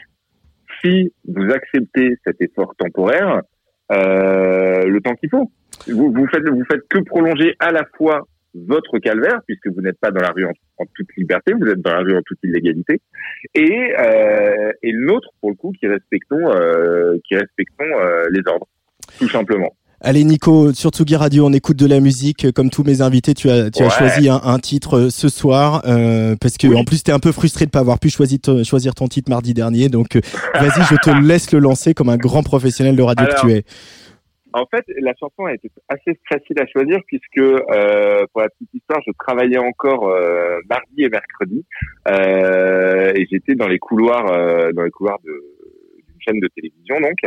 si 0.83 1.11
vous 1.27 1.51
acceptez 1.51 2.15
cet 2.23 2.41
effort 2.41 2.73
temporaire 2.77 3.41
le 3.89 4.99
temps 4.99 5.15
qu'il 5.15 5.29
faut. 5.29 5.51
Vous, 5.87 6.11
vous 6.11 6.27
faites 6.27 6.47
vous 6.47 6.65
faites 6.69 6.87
que 6.89 6.99
prolonger 6.99 7.55
à 7.59 7.71
la 7.71 7.85
fois 7.97 8.27
votre 8.65 8.97
calvaire, 8.99 9.41
puisque 9.45 9.67
vous 9.67 9.81
n'êtes 9.81 9.99
pas 9.99 10.11
dans 10.11 10.21
la 10.21 10.31
rue 10.31 10.45
en, 10.45 10.85
toute 10.95 11.15
liberté, 11.17 11.53
vous 11.53 11.67
êtes 11.67 11.81
dans 11.81 11.93
la 11.93 11.99
rue 11.99 12.17
en 12.17 12.21
toute 12.25 12.39
illégalité, 12.43 13.01
et, 13.53 13.93
euh, 13.99 14.71
et 14.81 14.91
le 14.91 15.05
nôtre, 15.05 15.29
pour 15.39 15.49
le 15.51 15.55
coup, 15.55 15.73
qui 15.79 15.87
respectons, 15.87 16.51
euh, 16.51 17.17
qui 17.27 17.35
respectons 17.35 17.83
euh, 17.83 18.25
les 18.31 18.41
ordres, 18.47 18.67
tout 19.19 19.29
simplement. 19.29 19.75
Allez 19.99 20.23
Nico, 20.23 20.73
sur 20.73 20.91
Tsugi 20.91 21.15
Radio, 21.15 21.47
on 21.47 21.53
écoute 21.53 21.77
de 21.77 21.87
la 21.87 21.99
musique. 21.99 22.51
Comme 22.51 22.69
tous 22.69 22.83
mes 22.83 23.01
invités, 23.01 23.33
tu 23.33 23.49
as, 23.49 23.71
tu 23.71 23.81
as 23.81 23.89
choisi 23.89 24.29
un, 24.29 24.39
un, 24.43 24.59
titre 24.59 24.97
euh, 24.97 25.09
ce 25.09 25.27
soir 25.27 25.81
euh, 25.87 26.35
parce 26.39 26.57
que 26.57 26.67
en 26.67 26.83
plus 26.83 27.03
tu 27.03 27.09
es 27.09 27.13
un 27.15 27.19
peu 27.19 27.31
frustré 27.31 27.65
de 27.65 27.71
pas 27.71 27.79
avoir 27.79 27.97
pu 27.97 28.09
choisir, 28.09 28.37
choisir 28.63 28.93
ton 28.93 29.07
titre 29.07 29.31
mardi 29.31 29.55
dernier. 29.55 29.89
Donc 29.89 30.15
euh, 30.15 30.21
vas-y, 30.53 30.83
je 30.83 30.95
te 31.01 31.09
laisse 31.27 31.51
le 31.51 31.57
lancer 31.57 31.95
comme 31.95 32.09
un 32.09 32.17
grand 32.17 32.43
professionnel 32.43 32.95
de 32.95 33.01
radio 33.01 33.25
que 33.25 33.41
tu 33.41 33.51
es. 33.53 33.63
En 34.53 34.67
fait, 34.67 34.85
la 35.01 35.13
chanson 35.19 35.45
a 35.45 35.55
été 35.55 35.71
assez 35.89 36.19
facile 36.29 36.61
à 36.61 36.67
choisir 36.67 36.99
puisque 37.07 37.39
euh, 37.39 38.23
pour 38.31 38.41
la 38.41 38.49
petite 38.49 38.69
histoire, 38.75 38.99
je 39.05 39.11
travaillais 39.17 39.57
encore 39.57 40.09
euh, 40.09 40.59
mardi 40.69 41.05
et 41.05 41.09
mercredi 41.09 41.65
et 43.17 43.27
j'étais 43.31 43.55
dans 43.55 43.67
les 43.67 43.79
couloirs 43.79 44.27
dans 44.73 44.83
les 44.83 44.91
couloirs 44.91 45.17
d'une 45.25 46.19
chaîne 46.19 46.39
de 46.39 46.49
télévision 46.55 47.01
donc 47.01 47.17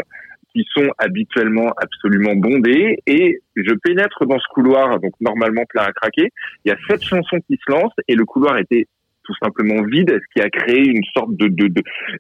qui 0.53 0.67
sont 0.75 0.89
habituellement 0.99 1.73
absolument 1.77 2.35
bondés 2.35 2.99
et 3.07 3.41
je 3.57 3.75
pénètre 3.83 4.27
dans 4.27 4.39
ce 4.39 4.49
couloir, 4.53 5.01
donc 5.01 5.13
normalement 5.21 5.65
plein 5.69 5.83
à 5.83 5.93
craquer. 5.93 6.31
Il 6.65 6.69
y 6.69 6.73
a 6.73 6.77
sept 6.89 7.03
chansons 7.03 7.39
qui 7.47 7.57
se 7.57 7.71
lancent 7.71 7.93
et 8.09 8.15
le 8.15 8.25
couloir 8.25 8.59
était 8.59 8.87
tout 9.25 9.35
simplement 9.43 9.83
vide, 9.85 10.11
ce 10.11 10.35
qui 10.35 10.45
a 10.45 10.51
créé 10.51 10.89
une 10.89 11.05
sorte 11.15 11.37
de 11.37 11.51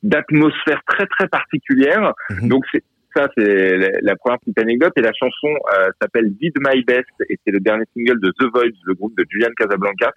d'atmosphère 0.02 0.80
très 0.86 1.06
très 1.06 1.28
particulière. 1.28 2.12
Mhm. 2.30 2.48
Donc 2.48 2.64
c'est 2.72 2.84
ça, 3.16 3.28
c'est 3.36 3.76
la, 4.02 4.14
première 4.16 4.38
petite 4.38 4.58
anecdote. 4.60 4.92
Et 4.96 5.00
la 5.00 5.12
chanson 5.12 5.48
euh, 5.48 5.90
s'appelle 6.00 6.32
Did 6.36 6.52
My 6.60 6.84
Best 6.84 7.10
et 7.28 7.38
c'est 7.44 7.50
le 7.50 7.58
dernier 7.58 7.84
single 7.94 8.20
de 8.20 8.30
The 8.38 8.44
Voids, 8.52 8.76
le 8.84 8.94
groupe 8.94 9.16
de 9.16 9.24
Julian 9.28 9.50
Casablanca. 9.56 10.12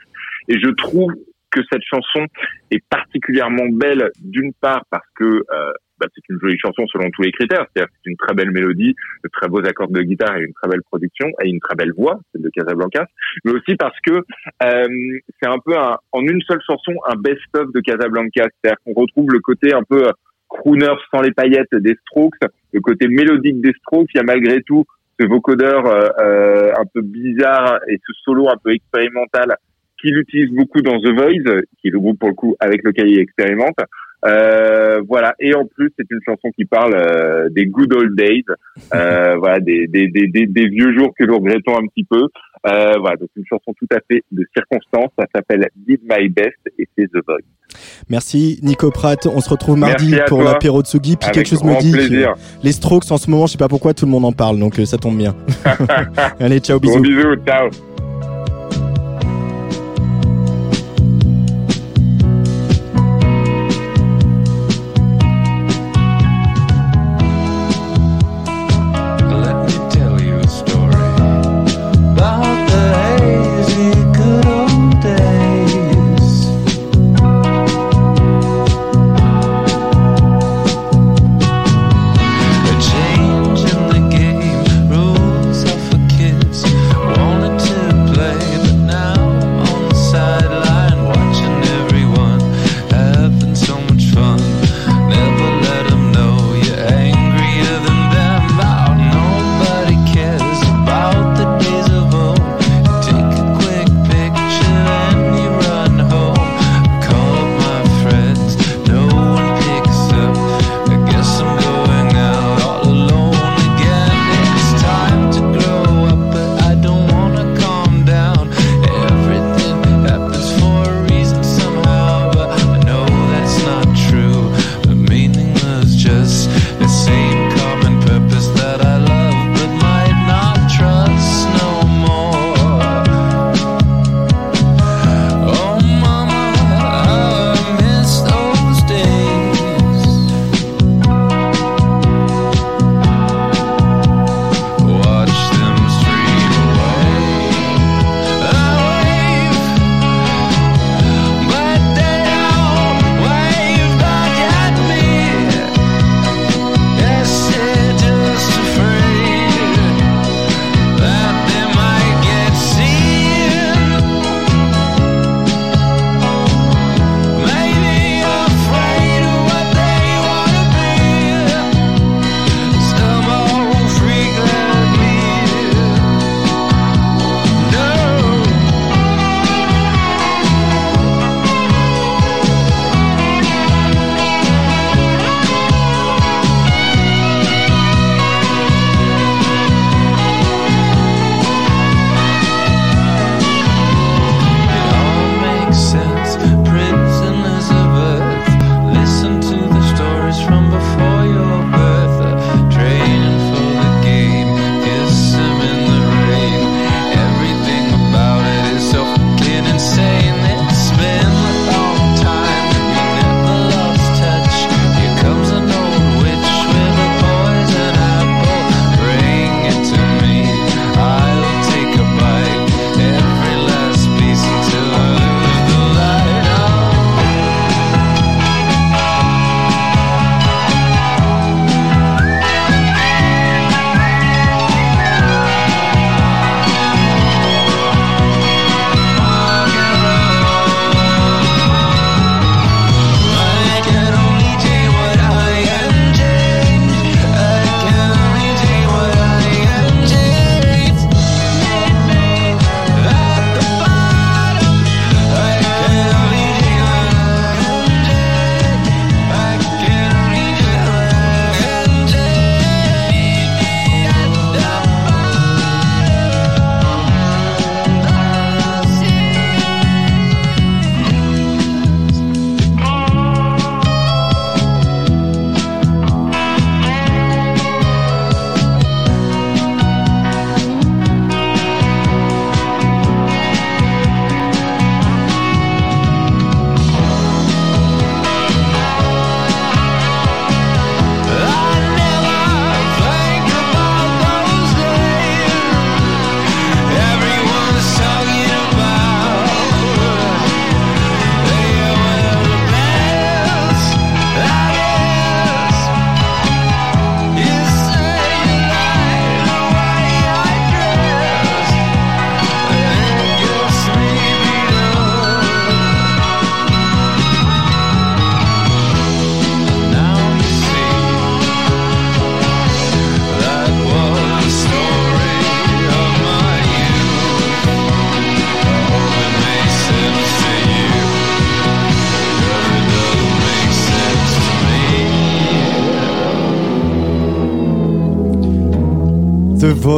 Et 0.48 0.60
je 0.60 0.70
trouve 0.70 1.12
que 1.50 1.62
cette 1.72 1.84
chanson 1.84 2.26
est 2.72 2.84
particulièrement 2.90 3.68
belle 3.72 4.12
d'une 4.22 4.54
part 4.54 4.86
parce 4.90 5.08
que 5.16 5.24
euh, 5.24 5.72
bah, 6.00 6.08
c'est 6.14 6.28
une 6.30 6.40
jolie 6.40 6.58
chanson 6.60 6.86
selon 6.88 7.10
tous 7.12 7.22
les 7.22 7.32
critères. 7.32 7.66
C'est-à-dire 7.74 7.92
c'est 8.04 8.10
une 8.10 8.18
très 8.18 8.34
belle 8.34 8.52
mélodie, 8.52 8.96
de 9.24 9.30
très 9.32 9.48
beaux 9.48 9.66
accords 9.66 9.90
de 9.90 10.02
guitare 10.02 10.38
et 10.38 10.44
une 10.44 10.54
très 10.54 10.70
belle 10.70 10.82
production 10.84 11.28
et 11.44 11.50
une 11.50 11.60
très 11.60 11.76
belle 11.76 11.94
voix, 11.94 12.20
celle 12.32 12.42
de 12.42 12.50
Casablanca. 12.50 13.06
Mais 13.46 13.52
aussi 13.52 13.76
parce 13.76 13.98
que 14.06 14.14
euh, 14.14 15.20
c'est 15.42 15.50
un 15.50 15.60
peu 15.64 15.78
un, 15.78 15.98
en 16.12 16.22
une 16.22 16.42
seule 16.42 16.62
chanson 16.66 16.94
un 17.08 17.16
best-of 17.16 17.72
de 17.72 17.80
Casablanca. 17.80 18.48
C'est-à-dire 18.62 18.78
qu'on 18.86 18.94
retrouve 18.94 19.32
le 19.32 19.40
côté 19.40 19.74
un 19.74 19.84
peu 19.84 20.04
crooner 20.50 20.94
sans 21.12 21.22
les 21.22 21.32
paillettes 21.32 21.74
des 21.76 21.96
Strokes, 22.02 22.36
le 22.72 22.80
côté 22.82 23.08
mélodique 23.08 23.62
des 23.62 23.74
Strokes. 23.80 24.10
Il 24.14 24.18
y 24.18 24.22
a 24.22 24.24
malgré 24.24 24.62
tout 24.64 24.86
ce 25.20 25.28
vocodeur 25.28 25.86
euh, 25.86 26.08
euh, 26.20 26.72
un 26.78 26.86
peu 26.94 27.02
bizarre 27.02 27.80
et 27.88 27.98
ce 27.98 28.14
solo 28.24 28.50
un 28.50 28.58
peu 28.64 28.74
expérimental 28.74 29.56
qu'il 30.00 30.18
utilise 30.18 30.52
beaucoup 30.52 30.82
dans 30.82 31.00
The 31.00 31.14
Voice, 31.14 31.62
qui 31.80 31.88
est 31.88 31.92
le 31.92 32.00
groupe 32.00 32.20
pour 32.20 32.30
le 32.30 32.36
coup 32.36 32.56
avec 32.60 32.84
lequel 32.84 33.10
il 33.10 33.20
expérimente. 33.20 33.78
Euh, 34.26 35.02
voilà, 35.08 35.36
et 35.40 35.54
en 35.54 35.66
plus 35.66 35.92
c'est 35.98 36.10
une 36.10 36.20
chanson 36.26 36.50
qui 36.56 36.66
parle 36.66 36.94
euh, 36.96 37.50
des 37.50 37.66
good 37.66 37.94
old 37.94 38.16
days, 38.16 38.44
euh, 38.96 39.36
voilà, 39.38 39.60
des, 39.60 39.88
des, 39.88 40.08
des, 40.08 40.28
des, 40.28 40.68
vieux 40.68 40.94
jours 40.98 41.14
que 41.18 41.26
nous 41.26 41.36
regrettons 41.36 41.78
un 41.78 41.88
petit 41.88 42.06
peu. 42.06 42.28
Euh, 42.66 42.94
voilà, 43.00 43.18
donc 43.18 43.30
une 43.36 43.46
chanson 43.46 43.74
tout 43.78 43.88
à 43.92 44.00
fait 44.10 44.24
de 44.32 44.46
circonstance. 44.56 45.12
Ça 45.20 45.26
s'appelle 45.36 45.68
Did 45.76 46.00
My 46.10 46.30
Best 46.30 46.58
et 46.80 46.88
c'est 46.98 47.08
The 47.08 47.20
Voice. 47.28 47.42
Merci 48.10 48.60
Nico 48.64 48.92
Pratt. 48.92 49.26
On 49.26 49.42
se 49.42 49.50
retrouve 49.50 49.78
mardi 49.78 50.16
pour 50.28 50.42
l'apéro 50.44 50.82
de 50.82 50.88
Sugi. 50.88 51.18
Puis 51.18 51.30
quelque 51.32 51.50
chose 51.50 51.64
me 51.64 51.78
dit 51.82 51.94
les 52.64 52.72
Strokes 52.72 53.12
en 53.12 53.18
ce 53.18 53.30
moment, 53.30 53.48
je 53.48 53.54
sais 53.54 53.58
pas 53.58 53.68
pourquoi 53.68 53.94
tout 53.94 54.06
le 54.06 54.12
monde 54.12 54.26
en 54.26 54.32
parle, 54.32 54.60
donc 54.60 54.76
ça 54.76 54.98
tombe 54.98 55.18
bien. 55.18 55.36
Allez, 56.40 56.60
ciao, 56.60 56.80
bisous. 56.80 56.96
Bon 56.96 57.02
bisous, 57.02 57.36
ciao. 57.46 57.70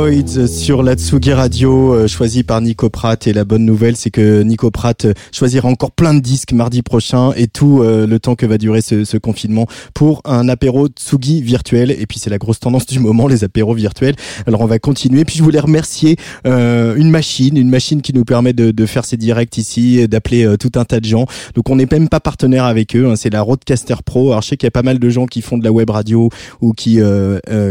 Voids 0.05 0.47
sur 0.47 0.83
la 0.83 0.93
Tsugi 0.93 1.33
Radio, 1.33 1.93
euh, 1.93 2.07
choisi 2.07 2.43
par 2.43 2.61
Nico 2.61 2.91
Pratt. 2.91 3.25
Et 3.25 3.33
la 3.33 3.43
bonne 3.43 3.65
nouvelle, 3.65 3.95
c'est 3.95 4.11
que 4.11 4.43
Nico 4.43 4.69
Pratt 4.69 5.05
euh, 5.05 5.13
choisira 5.31 5.67
encore 5.67 5.91
plein 5.91 6.13
de 6.13 6.19
disques 6.19 6.51
mardi 6.51 6.83
prochain 6.83 7.31
et 7.35 7.47
tout 7.47 7.81
euh, 7.81 8.05
le 8.05 8.19
temps 8.19 8.35
que 8.35 8.45
va 8.45 8.59
durer 8.59 8.81
ce, 8.81 9.03
ce, 9.03 9.17
confinement 9.17 9.65
pour 9.95 10.21
un 10.23 10.47
apéro 10.47 10.89
Tsugi 10.89 11.41
virtuel. 11.41 11.89
Et 11.89 12.05
puis 12.05 12.19
c'est 12.19 12.29
la 12.29 12.37
grosse 12.37 12.59
tendance 12.59 12.85
du 12.85 12.99
moment, 12.99 13.27
les 13.27 13.43
apéros 13.43 13.73
virtuels. 13.73 14.15
Alors 14.45 14.61
on 14.61 14.67
va 14.67 14.77
continuer. 14.77 15.25
Puis 15.25 15.37
je 15.37 15.43
voulais 15.43 15.59
remercier 15.59 16.17
une 16.45 17.09
machine, 17.09 17.57
une 17.57 17.69
machine 17.69 18.03
qui 18.03 18.13
nous 18.13 18.25
permet 18.25 18.53
de, 18.53 18.69
de 18.69 18.85
faire 18.85 19.05
ces 19.05 19.17
directs 19.17 19.57
ici, 19.57 20.07
d'appeler 20.07 20.55
tout 20.59 20.71
un 20.75 20.85
tas 20.85 20.99
de 20.99 21.05
gens. 21.05 21.25
Donc 21.55 21.69
on 21.71 21.77
n'est 21.77 21.87
même 21.89 22.09
pas 22.09 22.19
partenaire 22.19 22.65
avec 22.65 22.95
eux. 22.95 23.07
Hein. 23.07 23.15
c'est 23.15 23.31
la 23.31 23.41
Roadcaster 23.41 23.95
Pro. 24.05 24.31
Alors 24.31 24.43
je 24.43 24.49
sais 24.49 24.57
qu'il 24.57 24.67
y 24.67 24.69
a 24.69 24.71
pas 24.71 24.83
mal 24.83 24.99
de 24.99 25.09
gens 25.09 25.25
qui 25.25 25.41
font 25.41 25.57
de 25.57 25.63
la 25.63 25.71
web 25.71 25.89
radio 25.89 26.29
ou 26.61 26.73
qui 26.73 26.99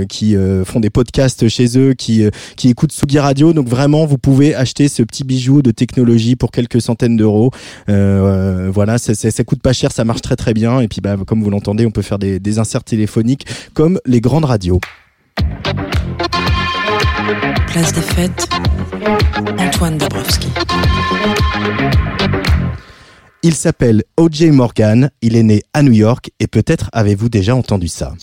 qui 0.08 0.36
font 0.64 0.80
des 0.80 0.90
podcasts 0.90 1.48
chez 1.48 1.78
eux 1.78 1.94
qui, 1.94 2.23
euh, 2.24 2.30
qui 2.56 2.68
écoutent 2.68 2.92
Sugi 2.92 3.18
Radio. 3.18 3.52
Donc 3.52 3.68
vraiment, 3.68 4.06
vous 4.06 4.18
pouvez 4.18 4.54
acheter 4.54 4.88
ce 4.88 5.02
petit 5.02 5.24
bijou 5.24 5.62
de 5.62 5.70
technologie 5.70 6.36
pour 6.36 6.50
quelques 6.50 6.80
centaines 6.80 7.16
d'euros. 7.16 7.50
Euh, 7.88 8.70
voilà, 8.72 8.98
ça, 8.98 9.14
ça, 9.14 9.30
ça, 9.30 9.44
coûte 9.44 9.62
pas 9.62 9.72
cher, 9.72 9.92
ça 9.92 10.04
marche 10.04 10.22
très 10.22 10.36
très 10.36 10.54
bien. 10.54 10.80
Et 10.80 10.88
puis, 10.88 11.00
bah, 11.00 11.16
comme 11.26 11.42
vous 11.42 11.50
l'entendez, 11.50 11.86
on 11.86 11.90
peut 11.90 12.02
faire 12.02 12.18
des, 12.18 12.38
des 12.38 12.58
inserts 12.58 12.84
téléphoniques 12.84 13.46
comme 13.74 14.00
les 14.06 14.20
grandes 14.20 14.44
radios. 14.44 14.80
Place 17.68 17.92
des 17.92 18.00
fêtes, 18.00 18.48
Antoine 19.58 19.98
Dabrowski. 19.98 20.48
Il 23.42 23.54
s'appelle 23.54 24.04
O.J. 24.16 24.50
Morgan, 24.52 25.10
il 25.20 25.36
est 25.36 25.42
né 25.42 25.62
à 25.74 25.82
New 25.82 25.92
York 25.92 26.30
et 26.40 26.46
peut-être 26.46 26.88
avez-vous 26.92 27.28
déjà 27.28 27.54
entendu 27.54 27.88
ça. 27.88 28.14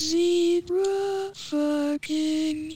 fucking 1.51 2.73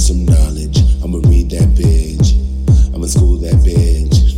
some 0.00 0.24
knowledge. 0.24 0.78
I'ma 1.04 1.18
read 1.28 1.50
that 1.50 1.68
bitch. 1.76 2.32
I'ma 2.94 3.06
school 3.06 3.36
that 3.40 3.54
bitch. 3.60 4.32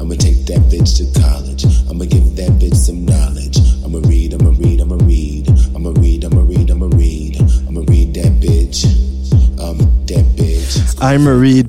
I'ma 0.00 0.14
take 0.14 0.46
that 0.46 0.60
bitch 0.72 0.96
to 0.96 1.20
college. 1.20 1.64
I'ma 1.90 2.06
give 2.06 2.34
that 2.36 2.50
bitch 2.52 2.74
some 2.74 3.04
knowledge. 3.04 3.58
I'ma 3.84 4.00
read, 4.08 4.32
I'ma 4.32 4.50
read, 4.58 4.80
I'ma 4.80 4.96
read. 5.04 5.48
I'ma 5.76 5.92
read, 6.00 6.24
I'ma 6.24 6.42
read, 6.42 6.70
I'ma 6.70 6.88
read. 6.96 7.36
I'ma 7.68 7.80
read 7.88 8.14
that 8.14 8.32
bitch. 8.40 8.84
Um, 9.60 9.78
that 10.06 10.24
bitch. 10.34 10.91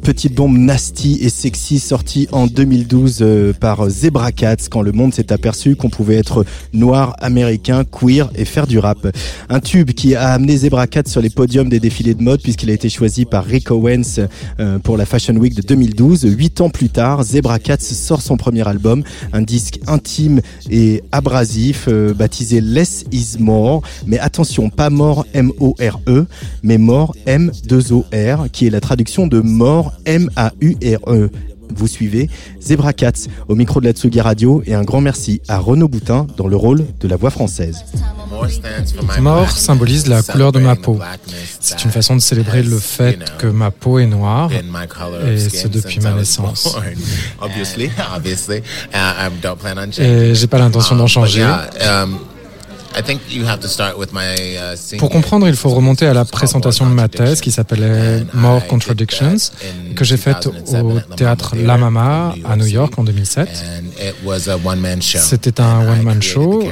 Petite 0.03 0.35
bombe 0.35 0.57
nasty 0.57 1.17
et 1.21 1.29
sexy 1.29 1.79
sortie 1.79 2.27
en 2.31 2.45
2012 2.45 3.17
euh, 3.21 3.51
par 3.51 3.89
Zebra 3.89 4.31
Cats 4.31 4.67
quand 4.69 4.83
le 4.83 4.91
monde 4.91 5.11
s'est 5.11 5.33
aperçu 5.33 5.75
qu'on 5.75 5.89
pouvait 5.89 6.17
être 6.17 6.45
noir, 6.71 7.15
américain, 7.19 7.83
queer 7.83 8.29
et 8.35 8.45
faire 8.45 8.67
du 8.67 8.77
rap. 8.77 9.07
Un 9.49 9.59
tube 9.59 9.91
qui 9.91 10.13
a 10.13 10.29
amené 10.29 10.55
Zebra 10.57 10.85
Cats 10.85 11.07
sur 11.07 11.19
les 11.19 11.31
podiums 11.31 11.67
des 11.67 11.79
défilés 11.79 12.13
de 12.13 12.21
mode 12.21 12.43
puisqu'il 12.43 12.69
a 12.69 12.73
été 12.73 12.89
choisi 12.89 13.25
par 13.25 13.43
Rick 13.43 13.71
Owens 13.71 14.27
euh, 14.59 14.77
pour 14.77 14.97
la 14.97 15.05
Fashion 15.05 15.35
Week 15.35 15.55
de 15.55 15.63
2012. 15.63 16.25
Huit 16.37 16.61
ans 16.61 16.69
plus 16.69 16.89
tard, 16.89 17.23
Zebra 17.23 17.57
Cats 17.57 17.77
sort 17.79 18.21
son 18.21 18.37
premier 18.37 18.67
album, 18.67 19.03
un 19.33 19.41
disque 19.41 19.79
intime 19.87 20.41
et 20.69 21.03
abrasif 21.11 21.85
euh, 21.87 22.13
baptisé 22.13 22.61
Less 22.61 23.05
is 23.11 23.37
More. 23.39 23.81
Mais 24.05 24.19
attention, 24.19 24.69
pas 24.69 24.91
mort 24.91 25.25
M-O-R-E, 25.33 26.27
mais 26.61 26.77
mort 26.77 27.15
M-2-O-R, 27.25 28.51
qui 28.51 28.67
est 28.67 28.69
la 28.69 28.79
traduction 28.79 29.22
de 29.27 29.39
mort 29.39 29.93
M-A-U-R-E. 30.05 31.29
Vous 31.75 31.87
suivez 31.87 32.29
Zebra 32.61 32.93
Cats 32.93 33.27
au 33.47 33.55
micro 33.55 33.79
de 33.79 33.85
la 33.85 33.93
Tsugi 33.93 34.21
Radio 34.21 34.61
et 34.65 34.75
un 34.75 34.83
grand 34.83 35.01
merci 35.01 35.41
à 35.47 35.57
Renaud 35.57 35.87
Boutin 35.87 36.27
dans 36.37 36.47
le 36.47 36.55
rôle 36.55 36.85
de 36.99 37.07
la 37.07 37.15
voix 37.15 37.31
française. 37.31 37.83
Mort 39.19 39.51
symbolise 39.51 40.07
la 40.07 40.21
couleur 40.21 40.51
de 40.51 40.59
ma 40.59 40.75
peau. 40.75 40.99
C'est 41.59 41.83
une 41.83 41.91
façon 41.91 42.15
de 42.15 42.21
célébrer 42.21 42.63
le 42.63 42.77
fait 42.77 43.19
que 43.37 43.47
ma 43.47 43.71
peau 43.71 43.99
est 43.99 44.07
noire 44.07 44.49
et 44.51 45.37
ce 45.37 45.67
depuis 45.67 45.99
ma 45.99 46.11
naissance. 46.11 46.75
Et 49.99 50.35
j'ai 50.35 50.47
pas 50.47 50.57
l'intention 50.57 50.95
d'en 50.95 51.07
changer. 51.07 51.47
Uh, 52.95 54.97
Pour 54.97 55.09
comprendre, 55.09 55.47
il 55.47 55.55
faut 55.55 55.69
remonter 55.69 56.05
à 56.05 56.13
la 56.13 56.25
présentation 56.25 56.87
de 56.87 56.93
ma 56.93 57.07
thèse 57.07 57.41
qui 57.41 57.51
s'appelait 57.51 58.25
More 58.33 58.65
Contradictions, 58.67 59.35
que 59.95 60.03
j'ai 60.03 60.17
faite 60.17 60.47
au 60.47 60.99
théâtre 61.15 61.55
La 61.55 61.77
Mama 61.77 62.35
à 62.45 62.55
New 62.55 62.67
York 62.67 62.93
en 62.97 63.03
2007. 63.03 63.49
C'était 65.21 65.61
un 65.61 65.91
one-man 65.91 66.21
show 66.21 66.63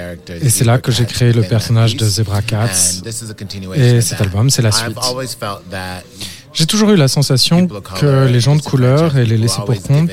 et 0.41 0.49
c'est 0.49 0.65
là 0.65 0.77
que 0.77 0.91
j'ai 0.91 1.05
créé 1.05 1.33
le 1.33 1.43
personnage 1.43 1.95
de 1.95 2.05
Zebra 2.05 2.41
Cats. 2.41 3.01
Et 3.75 4.01
cet 4.01 4.21
album, 4.21 4.49
c'est 4.49 4.61
la 4.61 4.71
suite. 4.71 4.97
J'ai 6.53 6.65
toujours 6.65 6.91
eu 6.91 6.97
la 6.97 7.07
sensation 7.07 7.67
que 7.99 8.27
les 8.27 8.41
gens 8.41 8.55
de 8.55 8.61
couleur 8.61 9.17
et 9.17 9.25
les 9.25 9.37
laissés 9.37 9.61
pour 9.65 9.81
compte 9.81 10.09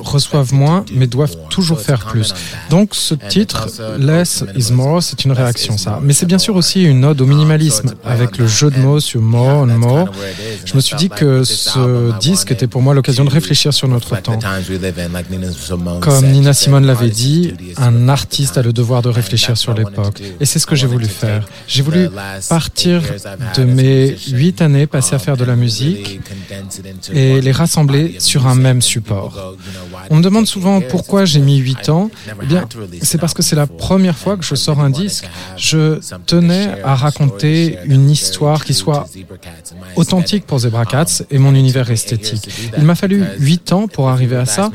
reçoivent 0.00 0.52
moins, 0.52 0.84
mais 0.92 1.06
doivent 1.06 1.36
toujours 1.50 1.80
faire 1.80 2.06
plus. 2.06 2.34
Donc 2.70 2.94
ce 2.94 3.14
titre, 3.14 3.68
Less 3.98 4.44
is 4.56 4.72
More, 4.72 5.02
c'est 5.02 5.24
une 5.24 5.32
réaction, 5.32 5.76
ça. 5.78 6.00
Mais 6.02 6.12
c'est 6.12 6.26
bien 6.26 6.38
sûr 6.38 6.56
aussi 6.56 6.82
une 6.82 7.04
ode 7.04 7.20
au 7.20 7.26
minimalisme, 7.26 7.94
avec 8.04 8.38
le 8.38 8.46
jeu 8.46 8.70
de 8.70 8.78
mots 8.78 9.00
sur 9.00 9.20
more 9.20 9.62
and 9.62 9.78
more. 9.78 10.08
Je 10.64 10.74
me 10.74 10.80
suis 10.80 10.96
dit 10.96 11.08
que 11.08 11.44
ce 11.44 12.16
disque 12.18 12.50
était 12.52 12.66
pour 12.66 12.82
moi 12.82 12.94
l'occasion 12.94 13.24
de 13.24 13.30
réfléchir 13.30 13.72
sur 13.72 13.88
notre 13.88 14.16
temps. 14.20 14.38
Comme 16.00 16.26
Nina 16.26 16.52
Simone 16.52 16.86
l'avait 16.86 17.10
dit, 17.10 17.54
un 17.76 18.08
artiste 18.08 18.58
a 18.58 18.62
le 18.62 18.72
devoir 18.72 19.02
de 19.02 19.08
réfléchir 19.08 19.56
sur 19.56 19.74
l'époque. 19.74 20.22
Et 20.40 20.46
c'est 20.46 20.58
ce 20.58 20.66
que 20.66 20.76
j'ai 20.76 20.86
voulu 20.86 21.06
faire. 21.06 21.46
J'ai 21.66 21.82
voulu 21.82 22.08
partir 22.48 23.02
de 23.56 23.64
mes 23.64 24.16
huit 24.28 24.60
années 24.62 24.86
passées 24.86 25.14
à 25.14 25.18
faire 25.18 25.36
de 25.36 25.44
la 25.44 25.56
musique 25.56 26.20
et 27.12 27.40
les 27.40 27.52
rassembler 27.52 28.16
sur 28.18 28.46
un 28.46 28.54
même 28.54 28.82
support. 28.82 29.55
On 30.10 30.16
me 30.16 30.22
demande 30.22 30.46
souvent 30.46 30.80
pourquoi 30.80 31.24
j'ai 31.24 31.40
mis 31.40 31.56
8 31.58 31.88
ans. 31.88 32.10
Eh 32.42 32.46
bien, 32.46 32.64
c'est 33.02 33.18
parce 33.18 33.34
que 33.34 33.42
c'est 33.42 33.56
la 33.56 33.66
première 33.66 34.16
fois 34.16 34.36
que 34.36 34.44
je 34.44 34.54
sors 34.54 34.80
un 34.80 34.90
disque. 34.90 35.28
Je 35.56 35.98
tenais 36.26 36.82
à 36.82 36.94
raconter 36.94 37.78
une 37.84 38.10
histoire 38.10 38.64
qui 38.64 38.74
soit 38.74 39.06
authentique 39.96 40.46
pour 40.46 40.58
Zebra 40.60 40.84
Cats 40.84 41.22
et 41.30 41.38
mon 41.38 41.54
univers 41.54 41.90
esthétique. 41.90 42.48
Il 42.76 42.84
m'a 42.84 42.94
fallu 42.94 43.24
8 43.38 43.72
ans 43.72 43.88
pour 43.88 44.08
arriver 44.08 44.36
à 44.36 44.46
ça. 44.46 44.70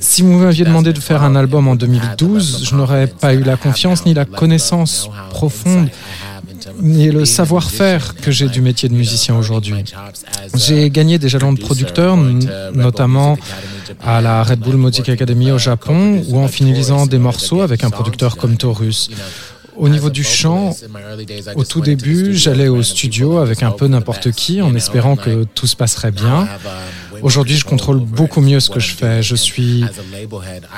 Si 0.00 0.22
vous 0.22 0.32
m'aviez 0.32 0.64
demandé 0.64 0.92
de 0.92 1.00
faire 1.00 1.22
un 1.22 1.36
album 1.36 1.68
en 1.68 1.74
2012, 1.74 2.64
je 2.64 2.74
n'aurais 2.74 3.06
pas 3.06 3.34
eu 3.34 3.42
la 3.42 3.56
confiance 3.56 4.04
ni 4.06 4.14
la 4.14 4.24
connaissance 4.24 5.08
profonde 5.30 5.88
ni 6.80 7.10
le 7.10 7.24
savoir-faire 7.24 8.14
que 8.14 8.30
j'ai 8.30 8.48
du 8.48 8.60
métier 8.60 8.88
de 8.88 8.94
musicien 8.94 9.36
aujourd'hui. 9.36 9.84
J'ai 10.54 10.90
gagné 10.90 11.18
des 11.18 11.28
jalons 11.28 11.52
de 11.52 11.60
producteur, 11.60 12.16
notamment 12.74 13.36
à 14.02 14.20
la 14.20 14.42
Red 14.42 14.60
Bull 14.60 14.76
Music 14.76 15.08
Academy 15.08 15.52
au 15.52 15.58
Japon, 15.58 16.22
ou 16.28 16.38
en 16.38 16.48
finalisant 16.48 17.06
des 17.06 17.18
morceaux 17.18 17.62
avec 17.62 17.84
un 17.84 17.90
producteur 17.90 18.36
comme 18.36 18.56
Taurus. 18.56 19.10
Au 19.76 19.88
niveau 19.88 20.10
du 20.10 20.22
chant, 20.22 20.76
au 21.54 21.64
tout 21.64 21.80
début, 21.80 22.36
j'allais 22.36 22.68
au 22.68 22.82
studio 22.82 23.38
avec 23.38 23.62
un 23.62 23.70
peu 23.70 23.86
n'importe 23.86 24.30
qui 24.30 24.60
en 24.60 24.74
espérant 24.74 25.16
que 25.16 25.44
tout 25.44 25.66
se 25.66 25.76
passerait 25.76 26.10
bien. 26.10 26.46
Aujourd'hui, 27.22 27.56
je 27.56 27.64
contrôle 27.64 27.98
beaucoup 27.98 28.40
mieux 28.40 28.60
ce 28.60 28.68
que 28.68 28.80
je 28.80 28.92
fais. 28.94 29.22
Je 29.22 29.36
suis 29.36 29.84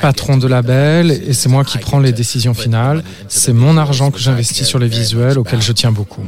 patron 0.00 0.36
de 0.36 0.46
label 0.46 1.10
et 1.10 1.32
c'est 1.32 1.48
moi 1.48 1.64
qui 1.64 1.78
prends 1.78 1.98
les 1.98 2.12
décisions 2.12 2.54
finales. 2.54 3.02
C'est 3.28 3.52
mon 3.52 3.76
argent 3.76 4.10
que 4.10 4.18
j'investis 4.18 4.66
sur 4.66 4.78
les 4.78 4.88
visuels 4.88 5.38
auxquels 5.38 5.62
je 5.62 5.72
tiens 5.72 5.92
beaucoup. 5.92 6.24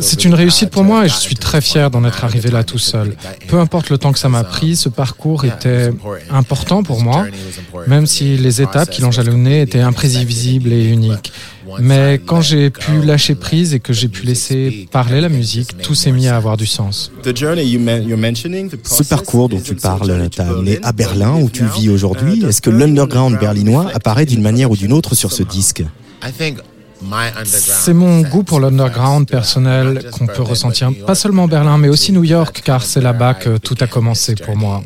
C'est 0.00 0.24
une 0.24 0.34
réussite 0.34 0.70
pour 0.70 0.84
moi 0.84 1.06
et 1.06 1.08
je 1.08 1.14
suis 1.14 1.36
très 1.36 1.60
fier 1.60 1.90
d'en 1.90 2.04
être 2.04 2.24
arrivé 2.24 2.50
là 2.50 2.62
tout 2.62 2.78
seul. 2.78 3.16
Peu 3.48 3.58
importe 3.58 3.90
le 3.90 3.98
temps 3.98 4.12
que 4.12 4.18
ça 4.18 4.28
m'a 4.28 4.44
pris, 4.44 4.76
ce 4.76 4.88
parcours 4.88 5.44
était 5.44 5.90
important 6.30 6.82
pour 6.82 7.00
moi, 7.02 7.26
même 7.86 8.06
si 8.06 8.36
les 8.36 8.60
étapes 8.60 8.90
qui 8.90 9.00
l'ont 9.02 9.10
jalonné 9.10 9.62
étaient 9.62 9.80
imprévisibles 9.80 10.72
et 10.72 10.84
uniques. 10.84 11.32
Mais 11.78 12.20
quand 12.24 12.40
j'ai 12.40 12.70
pu 12.70 13.02
lâcher 13.02 13.34
prise 13.34 13.74
et 13.74 13.80
que 13.80 13.92
j'ai 13.92 14.08
pu 14.08 14.26
laisser 14.26 14.88
parler 14.90 15.20
la 15.20 15.28
musique, 15.28 15.78
tout 15.82 15.94
s'est 15.94 16.12
mis 16.12 16.28
à 16.28 16.36
avoir 16.36 16.56
du 16.56 16.66
sens. 16.66 17.12
Ce 17.24 19.02
parcours 19.08 19.48
dont 19.48 19.60
tu 19.60 19.74
parles 19.74 20.28
t'a 20.30 20.48
amené 20.48 20.78
à 20.82 20.92
Berlin 20.92 21.36
où 21.40 21.48
tu 21.50 21.64
vis 21.64 21.88
aujourd'hui. 21.88 22.44
Est-ce 22.44 22.62
que 22.62 22.70
l'underground 22.70 23.38
berlinois 23.38 23.90
apparaît 23.94 24.26
d'une 24.26 24.42
manière 24.42 24.70
ou 24.70 24.76
d'une 24.76 24.92
autre 24.92 25.14
sur 25.14 25.32
ce 25.32 25.42
disque 25.42 25.84
C'est 27.44 27.94
mon 27.94 28.20
goût 28.20 28.42
pour 28.42 28.60
l'underground 28.60 29.26
personnel 29.26 30.10
qu'on 30.12 30.26
peut 30.26 30.42
ressentir, 30.42 30.92
pas 31.06 31.14
seulement 31.14 31.48
Berlin, 31.48 31.78
mais 31.78 31.88
aussi 31.88 32.12
New 32.12 32.24
York, 32.24 32.60
car 32.64 32.82
c'est 32.82 33.00
là-bas 33.00 33.34
que 33.34 33.56
tout 33.56 33.76
a 33.80 33.86
commencé 33.86 34.34
pour 34.34 34.56
moi. 34.56 34.82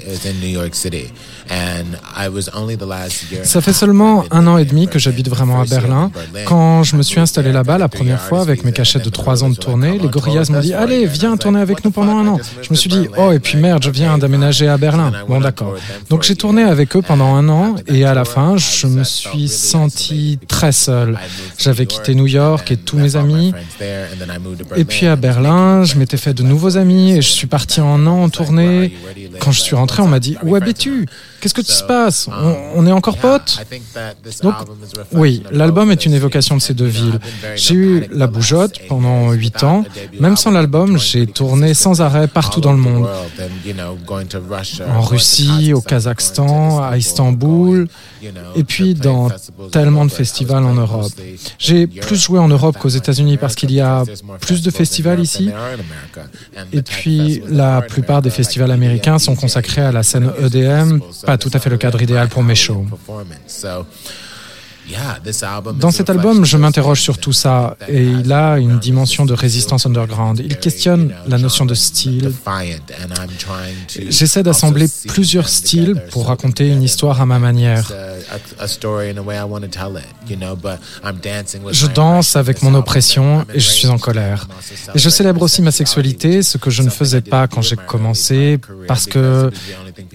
Ça 3.44 3.60
fait 3.60 3.72
seulement 3.72 4.24
un 4.30 4.46
an 4.46 4.58
et 4.58 4.64
demi 4.64 4.88
que 4.88 4.98
j'habite 4.98 5.28
vraiment 5.28 5.60
à 5.60 5.64
Berlin. 5.64 6.10
Quand 6.46 6.82
je 6.82 6.96
me 6.96 7.02
suis 7.02 7.20
installé 7.20 7.52
là-bas 7.52 7.78
la 7.78 7.88
première 7.88 8.20
fois 8.20 8.40
avec 8.40 8.64
mes 8.64 8.72
cachettes 8.72 9.04
de 9.04 9.10
trois 9.10 9.44
ans 9.44 9.50
de 9.50 9.56
tournée, 9.56 9.98
les 9.98 10.08
Gorillaz 10.08 10.50
m'ont 10.50 10.60
dit 10.60 10.74
Allez, 10.74 11.06
viens 11.06 11.36
tourner 11.36 11.60
avec 11.60 11.84
nous 11.84 11.90
pendant 11.90 12.16
un 12.18 12.26
an. 12.26 12.40
Je 12.62 12.70
me 12.70 12.74
suis 12.74 12.88
dit 12.90 13.08
Oh, 13.16 13.32
et 13.32 13.38
puis 13.40 13.58
merde, 13.58 13.82
je 13.82 13.90
viens 13.90 14.18
d'aménager 14.18 14.68
à 14.68 14.76
Berlin. 14.76 15.12
Bon, 15.28 15.40
d'accord. 15.40 15.74
Donc 16.10 16.22
j'ai 16.22 16.36
tourné 16.36 16.62
avec 16.62 16.96
eux 16.96 17.02
pendant 17.02 17.34
un 17.34 17.48
an 17.48 17.76
et 17.86 18.04
à 18.04 18.14
la 18.14 18.24
fin, 18.24 18.56
je 18.56 18.86
me 18.86 19.04
suis 19.04 19.48
senti 19.48 20.38
très 20.48 20.72
seul. 20.72 21.18
J'avais 21.58 21.86
quitté 21.86 22.14
New 22.14 22.26
York 22.26 22.70
et 22.70 22.76
tous 22.76 22.96
mes 22.96 23.16
amis. 23.16 23.52
Et 24.76 24.84
puis 24.84 25.06
à 25.06 25.16
Berlin, 25.16 25.84
je 25.84 25.96
m'étais 25.96 26.16
fait 26.16 26.34
de 26.34 26.42
nouveaux 26.42 26.76
amis 26.76 27.12
et 27.12 27.22
je 27.22 27.28
suis 27.28 27.46
parti 27.46 27.80
en 27.80 28.06
an 28.06 28.22
en 28.22 28.28
tournée. 28.28 28.96
Quand 29.40 29.52
je 29.52 29.60
suis 29.60 29.76
rentré, 29.76 30.02
on 30.02 30.08
m'a 30.08 30.20
dit 30.20 30.36
Où 30.42 30.54
habites-tu 30.54 31.06
Qu'est-ce 31.44 31.52
que 31.52 31.60
tu 31.60 31.72
se 31.72 31.82
passe 31.84 32.26
on, 32.74 32.86
est 32.86 32.92
encore 32.92 33.18
potes 33.18 33.60
Donc, 34.42 34.54
oui, 35.12 35.42
l'album 35.52 35.90
est 35.90 36.06
une 36.06 36.14
évocation 36.14 36.56
de 36.56 36.62
ces 36.62 36.72
deux 36.72 36.86
villes. 36.86 37.20
J'ai 37.54 37.74
eu 37.74 38.06
la 38.10 38.26
bougeotte 38.26 38.78
pendant 38.88 39.30
huit 39.32 39.62
ans. 39.62 39.84
Même 40.18 40.38
sans 40.38 40.52
l'album, 40.52 40.96
j'ai 40.96 41.26
tourné 41.26 41.74
sans 41.74 42.00
arrêt 42.00 42.28
partout 42.28 42.62
dans 42.62 42.72
le 42.72 42.78
monde. 42.78 43.06
En 44.88 45.02
Russie, 45.02 45.74
au 45.74 45.82
Kazakhstan, 45.82 46.82
à 46.82 46.96
Istanbul, 46.96 47.88
et 48.56 48.64
puis 48.64 48.94
dans 48.94 49.28
tellement 49.70 50.04
de 50.04 50.10
festivals 50.10 50.64
en 50.64 50.74
Europe. 50.74 51.12
J'ai 51.58 51.86
plus 51.86 52.16
joué 52.16 52.38
en 52.38 52.48
Europe 52.48 52.78
qu'aux 52.78 52.88
États-Unis 52.88 53.36
parce 53.36 53.54
qu'il 53.54 53.72
y 53.72 53.80
a 53.80 54.04
plus 54.40 54.62
de 54.62 54.70
festivals 54.70 55.20
ici. 55.20 55.50
Et 56.72 56.82
puis 56.82 57.42
la 57.48 57.82
plupart 57.82 58.22
des 58.22 58.30
festivals 58.30 58.70
américains 58.70 59.18
sont 59.18 59.36
consacrés 59.36 59.82
à 59.82 59.92
la 59.92 60.02
scène 60.02 60.30
EDM, 60.40 61.00
pas 61.24 61.38
tout 61.38 61.50
à 61.52 61.58
fait 61.58 61.70
le 61.70 61.76
cadre 61.76 62.00
idéal 62.02 62.28
pour 62.28 62.42
mes 62.42 62.54
shows. 62.54 62.86
Dans 65.80 65.90
cet 65.90 66.10
album, 66.10 66.44
je 66.44 66.56
m'interroge 66.56 67.00
sur 67.00 67.18
tout 67.18 67.32
ça 67.32 67.76
et 67.88 68.04
il 68.04 68.32
a 68.32 68.58
une 68.58 68.78
dimension 68.78 69.24
de 69.24 69.32
résistance 69.32 69.86
underground. 69.86 70.40
Il 70.44 70.58
questionne 70.58 71.14
la 71.26 71.38
notion 71.38 71.64
de 71.64 71.74
style. 71.74 72.32
J'essaie 74.08 74.42
d'assembler 74.42 74.86
plusieurs 75.08 75.48
styles 75.48 76.02
pour 76.10 76.28
raconter 76.28 76.68
une 76.68 76.82
histoire 76.82 77.20
à 77.20 77.26
ma 77.26 77.38
manière. 77.38 77.90
Je 81.72 81.86
danse 81.86 82.36
avec 82.36 82.62
mon 82.62 82.74
oppression 82.74 83.46
et 83.54 83.60
je 83.60 83.68
suis 83.68 83.88
en 83.88 83.98
colère. 83.98 84.48
Et 84.94 84.98
je 84.98 85.08
célèbre 85.08 85.42
aussi 85.42 85.62
ma 85.62 85.70
sexualité, 85.70 86.42
ce 86.42 86.58
que 86.58 86.70
je 86.70 86.82
ne 86.82 86.90
faisais 86.90 87.20
pas 87.20 87.46
quand 87.46 87.62
j'ai 87.62 87.76
commencé, 87.76 88.58
parce 88.86 89.06
que 89.06 89.50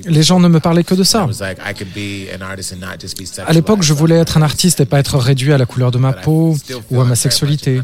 les 0.05 0.23
gens 0.23 0.39
ne 0.39 0.47
me 0.47 0.59
parlaient 0.59 0.83
que 0.83 0.95
de 0.95 1.03
ça. 1.03 1.27
À 3.47 3.53
l'époque, 3.53 3.81
je 3.81 3.93
voulais 3.93 4.17
être 4.17 4.37
un 4.37 4.41
artiste 4.41 4.58
et 4.65 4.85
pas 4.85 4.99
être 4.99 5.17
réduit 5.17 5.53
à 5.53 5.57
la 5.57 5.65
couleur 5.65 5.91
de 5.91 5.97
ma 5.97 6.13
peau 6.13 6.55
ou 6.91 7.01
à 7.01 7.05
ma 7.05 7.15
sexualité. 7.15 7.81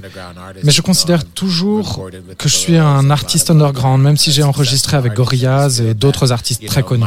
Mais 0.63 0.71
je 0.71 0.81
considère 0.81 1.23
toujours 1.23 2.09
que 2.37 2.49
je 2.49 2.55
suis 2.55 2.77
un 2.77 3.09
artiste 3.09 3.49
underground, 3.49 4.01
même 4.03 4.17
si 4.17 4.31
j'ai 4.31 4.43
enregistré 4.43 4.97
avec 4.97 5.13
Gorillaz 5.13 5.81
et 5.81 5.93
d'autres 5.93 6.31
artistes 6.31 6.65
très 6.65 6.83
connus. 6.83 7.05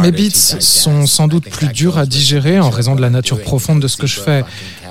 Mes 0.00 0.12
beats 0.12 0.60
sont 0.60 1.06
sans 1.06 1.28
doute 1.28 1.48
plus 1.50 1.68
durs 1.68 1.98
à 1.98 2.06
digérer 2.06 2.58
en 2.60 2.70
raison 2.70 2.94
de 2.94 3.00
la 3.00 3.10
nature 3.10 3.40
profonde 3.42 3.80
de 3.80 3.88
ce 3.88 3.96
que 3.96 4.06
je 4.06 4.20
fais. 4.20 4.44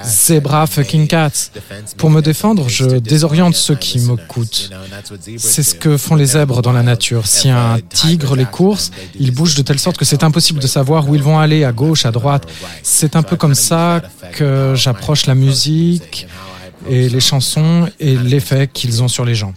Zebra 0.04 0.68
fucking 0.68 1.08
cats. 1.08 1.52
Pour 1.98 2.10
me 2.10 2.22
défendre, 2.22 2.70
je 2.70 2.86
désoriente 3.00 3.56
ceux 3.56 3.76
qui 3.76 4.00
m'écoutent. 4.00 4.70
C'est 5.38 5.64
ce 5.64 5.76
que 5.76 5.98
font 5.98 6.16
les 6.16 6.28
zèbres 6.28 6.62
dans 6.62 6.72
la 6.72 6.84
nature. 6.84 7.28
Si 7.28 7.50
un 7.50 7.80
tigre 7.90 8.36
les 8.36 8.46
course, 8.46 8.92
ils 9.20 9.32
bougent 9.32 9.56
de 9.56 9.64
telle 9.64 9.80
sorte 9.80 9.98
que 9.98 10.06
c'est 10.06 10.24
impossible 10.24 10.60
de 10.60 10.68
savoir 10.68 11.10
où 11.10 11.16
ils 11.16 11.24
vont 11.24 11.40
aller, 11.40 11.64
à 11.64 11.72
gauche, 11.72 12.06
à 12.06 12.12
droite. 12.12 12.48
C'est 12.84 13.16
un 13.16 13.24
peu 13.24 13.36
comme 13.36 13.56
ça 13.56 14.02
que 14.34 14.74
j'approche 14.76 15.26
la 15.26 15.36
musique 15.36 16.28
et 16.90 17.10
les 17.10 17.20
chansons 17.20 17.90
et 18.00 18.16
l'effet 18.16 18.70
qu'ils 18.72 19.04
ont 19.04 19.08
sur 19.08 19.26
les 19.26 19.36
gens. 19.36 19.54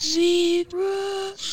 Et 1.43 1.49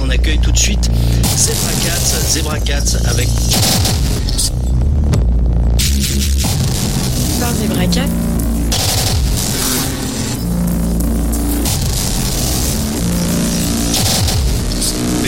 on 0.00 0.10
accueille 0.10 0.38
tout 0.38 0.52
de 0.52 0.58
suite 0.58 0.90
Zebra 1.36 1.72
Cats, 1.84 2.20
Zebra 2.28 2.60
Cats 2.60 2.98
avec 3.08 3.28
Par 7.40 7.54
Zebra 7.54 7.86
Cats 7.86 8.27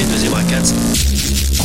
B2M4. 0.01 1.60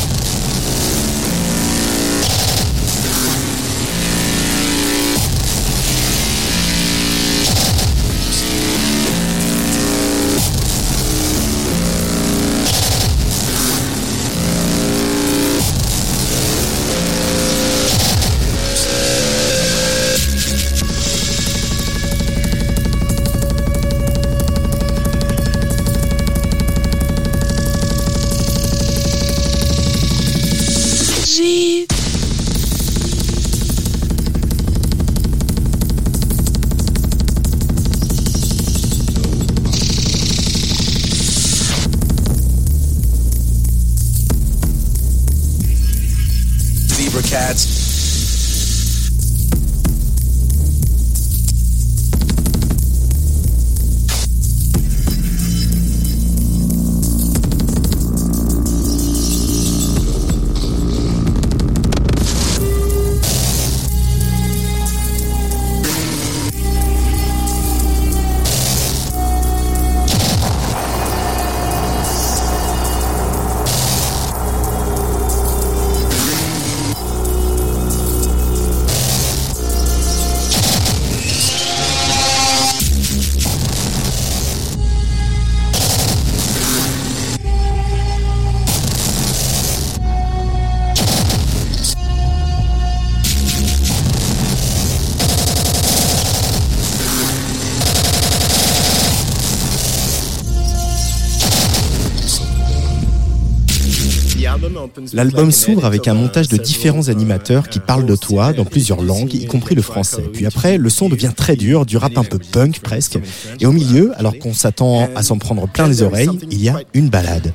L'album 105.16 105.50
s'ouvre 105.50 105.86
avec 105.86 106.10
un 106.10 106.14
montage 106.14 106.50
de 106.50 106.58
différents 106.58 107.08
animateurs 107.08 107.70
qui 107.70 107.80
parlent 107.80 108.06
de 108.06 108.18
toi 108.18 108.52
dans 108.52 108.66
plusieurs 108.66 109.02
langues, 109.02 109.34
y 109.34 109.46
compris 109.46 109.74
le 109.74 109.82
français. 109.82 110.24
Puis 110.34 110.46
après, 110.46 110.78
le 110.78 110.90
son 110.90 111.08
devient 111.08 111.32
très 111.34 111.56
dur, 111.56 111.86
du 111.86 111.96
rap 111.96 112.18
un 112.18 112.26
peu 112.26 112.38
punk 112.38 112.82
presque. 112.82 113.18
Et 113.62 113.66
au 113.66 113.72
milieu, 113.72 114.12
alors 114.18 114.38
qu'on 114.38 114.54
s'attend 114.54 115.10
à 115.16 115.24
s'en 115.24 115.38
prendre 115.38 115.70
plein 115.70 115.88
les 115.88 116.02
oreilles, 116.02 116.38
il 116.52 116.62
y 116.62 116.68
a 116.68 116.82
une 116.94 117.08
balade. 117.08 117.54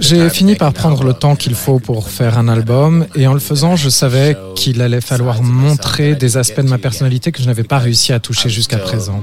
J'ai 0.00 0.30
fini 0.30 0.54
par 0.54 0.72
prendre 0.72 1.04
le 1.04 1.12
temps 1.12 1.36
qu'il 1.36 1.54
faut 1.54 1.80
pour 1.80 2.08
faire 2.08 2.38
un 2.38 2.48
album 2.48 3.04
et 3.14 3.26
en 3.26 3.34
le 3.34 3.40
faisant, 3.40 3.76
je 3.76 3.90
savais 3.90 4.38
qu'il 4.54 4.80
allait 4.80 5.02
falloir 5.02 5.42
montrer 5.42 6.14
des 6.14 6.38
aspects 6.38 6.62
de 6.62 6.70
ma 6.70 6.78
personnalité 6.78 7.30
que 7.30 7.42
je 7.42 7.46
n'avais 7.46 7.64
pas 7.64 7.78
réussi 7.78 8.14
à 8.14 8.20
toucher 8.20 8.48
jusqu'à 8.48 8.78
présent. 8.78 9.22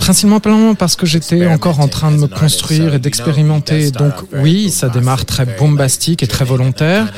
Principalement 0.00 0.74
parce 0.74 0.96
que 0.96 1.04
j'étais 1.04 1.46
encore 1.48 1.80
en 1.80 1.88
train 1.88 2.12
de 2.12 2.16
me 2.16 2.28
construire 2.28 2.94
et 2.94 2.98
d'expérimenter. 2.98 3.90
Donc 3.90 4.14
oui, 4.32 4.70
ça 4.70 4.88
démarre 4.88 5.17
très 5.24 5.46
bombastique 5.46 6.22
et 6.22 6.26
très 6.26 6.44
volontaire. 6.44 7.12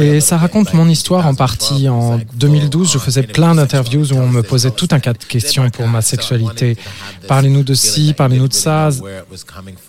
Et 0.00 0.20
ça 0.20 0.36
raconte 0.36 0.74
mon 0.74 0.88
histoire 0.88 1.26
en 1.26 1.34
partie. 1.34 1.88
En 1.88 2.20
2012, 2.34 2.92
je 2.92 2.98
faisais 2.98 3.22
plein 3.22 3.54
d'interviews 3.54 4.12
où 4.12 4.16
on 4.16 4.28
me 4.28 4.42
posait 4.42 4.70
tout 4.70 4.88
un 4.92 5.00
cas 5.00 5.12
de 5.12 5.24
questions 5.24 5.68
pour 5.70 5.86
ma 5.88 6.02
sexualité. 6.02 6.76
Parlez-nous 7.28 7.62
de 7.62 7.74
ci, 7.74 8.14
parlez-nous 8.16 8.48
de 8.48 8.54
ça. 8.54 8.90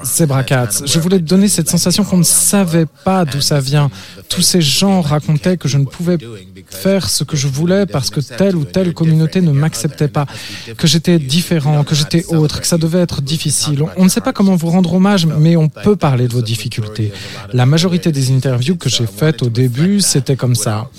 Zebra 0.03 0.43
Cats. 0.43 0.83
Je 0.85 0.99
voulais 0.99 1.19
donner 1.19 1.47
cette 1.47 1.69
sensation 1.69 2.03
qu'on 2.03 2.17
ne 2.17 2.23
savait 2.23 2.85
pas 2.85 3.25
d'où 3.25 3.41
ça 3.41 3.59
vient. 3.59 3.89
Tous 4.29 4.41
ces 4.41 4.61
gens 4.61 5.01
racontaient 5.01 5.57
que 5.57 5.67
je 5.67 5.77
ne 5.77 5.85
pouvais 5.85 6.17
faire 6.69 7.09
ce 7.09 7.23
que 7.23 7.37
je 7.37 7.47
voulais 7.47 7.85
parce 7.85 8.09
que 8.09 8.19
telle 8.19 8.55
ou 8.55 8.63
telle 8.63 8.93
communauté 8.93 9.41
ne 9.41 9.51
m'acceptait 9.51 10.07
pas, 10.07 10.25
que 10.77 10.87
j'étais 10.87 11.19
différent, 11.19 11.83
que 11.83 11.95
j'étais 11.95 12.25
autre, 12.25 12.61
que 12.61 12.67
ça 12.67 12.77
devait 12.77 12.99
être 12.99 13.21
difficile. 13.21 13.83
On 13.97 14.03
ne 14.03 14.09
sait 14.09 14.21
pas 14.21 14.33
comment 14.33 14.55
vous 14.55 14.69
rendre 14.69 14.93
hommage, 14.93 15.25
mais 15.25 15.55
on 15.55 15.69
peut 15.69 15.95
parler 15.95 16.27
de 16.27 16.33
vos 16.33 16.41
difficultés. 16.41 17.11
La 17.53 17.65
majorité 17.65 18.11
des 18.11 18.31
interviews 18.31 18.75
que 18.75 18.89
j'ai 18.89 19.05
faites 19.07 19.41
au 19.43 19.49
début, 19.49 20.01
c'était 20.01 20.35
comme 20.35 20.55
ça. 20.55 20.89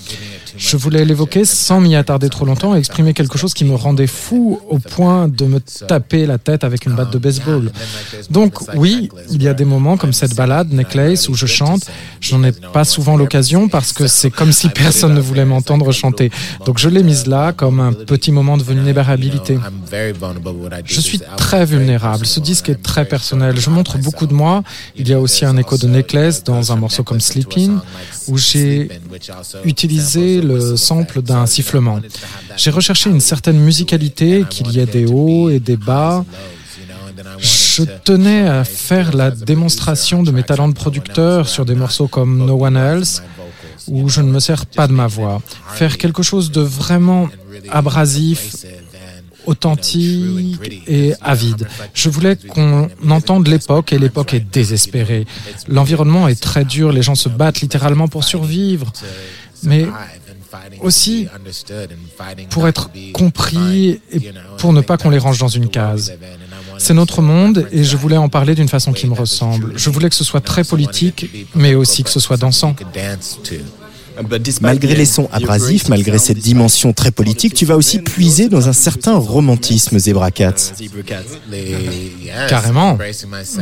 Je 0.59 0.75
voulais 0.75 1.05
l'évoquer 1.05 1.45
sans 1.45 1.79
m'y 1.79 1.95
attarder 1.95 2.27
trop 2.27 2.43
longtemps 2.43 2.75
et 2.75 2.79
exprimer 2.79 3.13
quelque 3.13 3.37
chose 3.37 3.53
qui 3.53 3.63
me 3.63 3.75
rendait 3.75 4.07
fou 4.07 4.59
au 4.67 4.77
point 4.77 5.29
de 5.29 5.45
me 5.45 5.59
taper 5.59 6.25
la 6.25 6.37
tête 6.37 6.65
avec 6.65 6.85
une 6.85 6.95
batte 6.95 7.13
de 7.13 7.17
baseball. 7.17 7.71
Donc 8.29 8.55
oui, 8.75 9.09
il 9.31 9.41
y 9.41 9.47
a 9.47 9.53
des 9.53 9.63
moments 9.63 9.95
comme 9.95 10.11
cette 10.11 10.35
balade 10.35 10.73
Necklace 10.73 11.29
où 11.29 11.33
je 11.33 11.45
chante. 11.45 11.89
Je 12.19 12.35
n'en 12.35 12.43
ai 12.43 12.51
pas 12.51 12.83
souvent 12.83 13.15
l'occasion 13.15 13.69
parce 13.69 13.93
que 13.93 14.05
c'est 14.07 14.31
comme 14.31 14.51
si 14.51 14.67
personne 14.67 15.13
ne 15.13 15.21
voulait 15.21 15.45
m'entendre 15.45 15.93
chanter. 15.93 16.29
Donc 16.65 16.77
je 16.77 16.89
l'ai 16.89 17.03
mise 17.03 17.25
là 17.25 17.53
comme 17.53 17.79
un 17.79 17.93
petit 17.93 18.33
moment 18.33 18.57
de 18.57 18.63
vulnérabilité. 18.63 19.57
Je 20.83 20.99
suis 20.99 21.21
très 21.37 21.65
vulnérable. 21.65 22.25
Ce 22.25 22.41
disque 22.41 22.67
est 22.67 22.83
très 22.83 23.05
personnel. 23.05 23.57
Je 23.57 23.69
montre 23.69 23.97
beaucoup 23.97 24.27
de 24.27 24.33
moi. 24.33 24.63
Il 24.97 25.07
y 25.07 25.13
a 25.13 25.21
aussi 25.21 25.45
un 25.45 25.55
écho 25.55 25.77
de 25.77 25.87
Necklace 25.87 26.43
dans 26.43 26.73
un 26.73 26.75
morceau 26.75 27.03
comme 27.03 27.21
Sleeping 27.21 27.77
où 28.27 28.37
j'ai 28.37 28.89
utilisé 29.63 30.41
le 30.49 30.77
sample 30.77 31.21
d'un 31.21 31.45
sifflement. 31.45 31.99
J'ai 32.57 32.71
recherché 32.71 33.09
une 33.09 33.21
certaine 33.21 33.59
musicalité, 33.59 34.45
qu'il 34.49 34.67
y 34.71 34.79
ait 34.79 34.85
des 34.99 35.05
hauts 35.05 35.49
et 35.49 35.59
des 35.59 35.77
bas. 35.77 36.25
Je 37.39 37.83
tenais 38.03 38.47
à 38.47 38.63
faire 38.63 39.15
la 39.15 39.31
démonstration 39.31 40.23
de 40.23 40.31
mes 40.31 40.43
talents 40.43 40.69
de 40.69 40.79
producteur 40.83 41.47
sur 41.47 41.65
des 41.65 41.75
morceaux 41.75 42.07
comme 42.07 42.45
No 42.45 42.65
One 42.65 42.77
Else, 42.77 43.21
où 43.87 44.09
je 44.09 44.21
ne 44.21 44.31
me 44.31 44.39
sers 44.39 44.65
pas 44.65 44.87
de 44.87 44.93
ma 44.93 45.07
voix. 45.07 45.41
Faire 45.73 45.97
quelque 45.97 46.23
chose 46.23 46.51
de 46.51 46.61
vraiment 46.61 47.29
abrasif, 47.69 48.55
authentique 49.45 50.59
et 50.87 51.13
avide. 51.21 51.67
Je 51.93 52.09
voulais 52.09 52.35
qu'on 52.35 52.89
entende 53.09 53.47
l'époque 53.47 53.93
et 53.93 53.99
l'époque 53.99 54.33
est 54.33 54.45
désespérée. 54.59 55.25
L'environnement 55.67 56.27
est 56.27 56.41
très 56.41 56.65
dur, 56.65 56.91
les 56.91 57.01
gens 57.01 57.15
se 57.15 57.29
battent 57.29 57.61
littéralement 57.61 58.07
pour 58.07 58.23
survivre. 58.23 58.91
Mais 59.63 59.85
aussi 60.81 61.27
pour 62.49 62.67
être 62.67 62.89
compris 63.13 64.01
et 64.11 64.31
pour 64.57 64.73
ne 64.73 64.81
pas 64.81 64.97
qu'on 64.97 65.09
les 65.09 65.17
range 65.17 65.39
dans 65.39 65.47
une 65.47 65.69
case. 65.69 66.13
C'est 66.77 66.93
notre 66.93 67.21
monde 67.21 67.67
et 67.71 67.83
je 67.83 67.97
voulais 67.97 68.17
en 68.17 68.29
parler 68.29 68.55
d'une 68.55 68.69
façon 68.69 68.93
qui 68.93 69.07
me 69.07 69.13
ressemble. 69.13 69.73
Je 69.75 69.89
voulais 69.89 70.09
que 70.09 70.15
ce 70.15 70.23
soit 70.23 70.41
très 70.41 70.63
politique, 70.63 71.29
mais 71.55 71.75
aussi 71.75 72.03
que 72.03 72.09
ce 72.09 72.19
soit 72.19 72.37
dansant. 72.37 72.75
Malgré 74.61 74.95
les 74.95 75.05
sons 75.05 75.29
abrasifs, 75.31 75.89
malgré 75.89 76.17
cette 76.17 76.39
dimension 76.39 76.93
très 76.93 77.11
politique, 77.11 77.53
tu 77.53 77.65
vas 77.65 77.77
aussi 77.77 77.99
puiser 77.99 78.49
dans 78.49 78.67
un 78.67 78.73
certain 78.73 79.15
romantisme, 79.15 79.97
Zebra 79.99 80.31
Cats. 80.31 80.73
Carrément. 82.47 82.97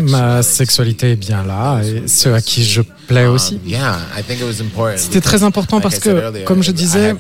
Ma 0.02 0.44
sexualité 0.44 1.12
est 1.12 1.16
bien 1.16 1.44
là 1.44 1.82
et 1.84 2.08
ce 2.08 2.30
à 2.30 2.42
qui 2.42 2.64
je 2.64 2.82
plais 3.08 3.26
aussi. 3.26 3.60
C'était 4.96 5.22
très 5.22 5.44
important 5.44 5.82
parce 5.82 6.00
que, 6.00 6.44
comme 6.44 6.64
je 6.64 6.72
disais, 6.72 7.16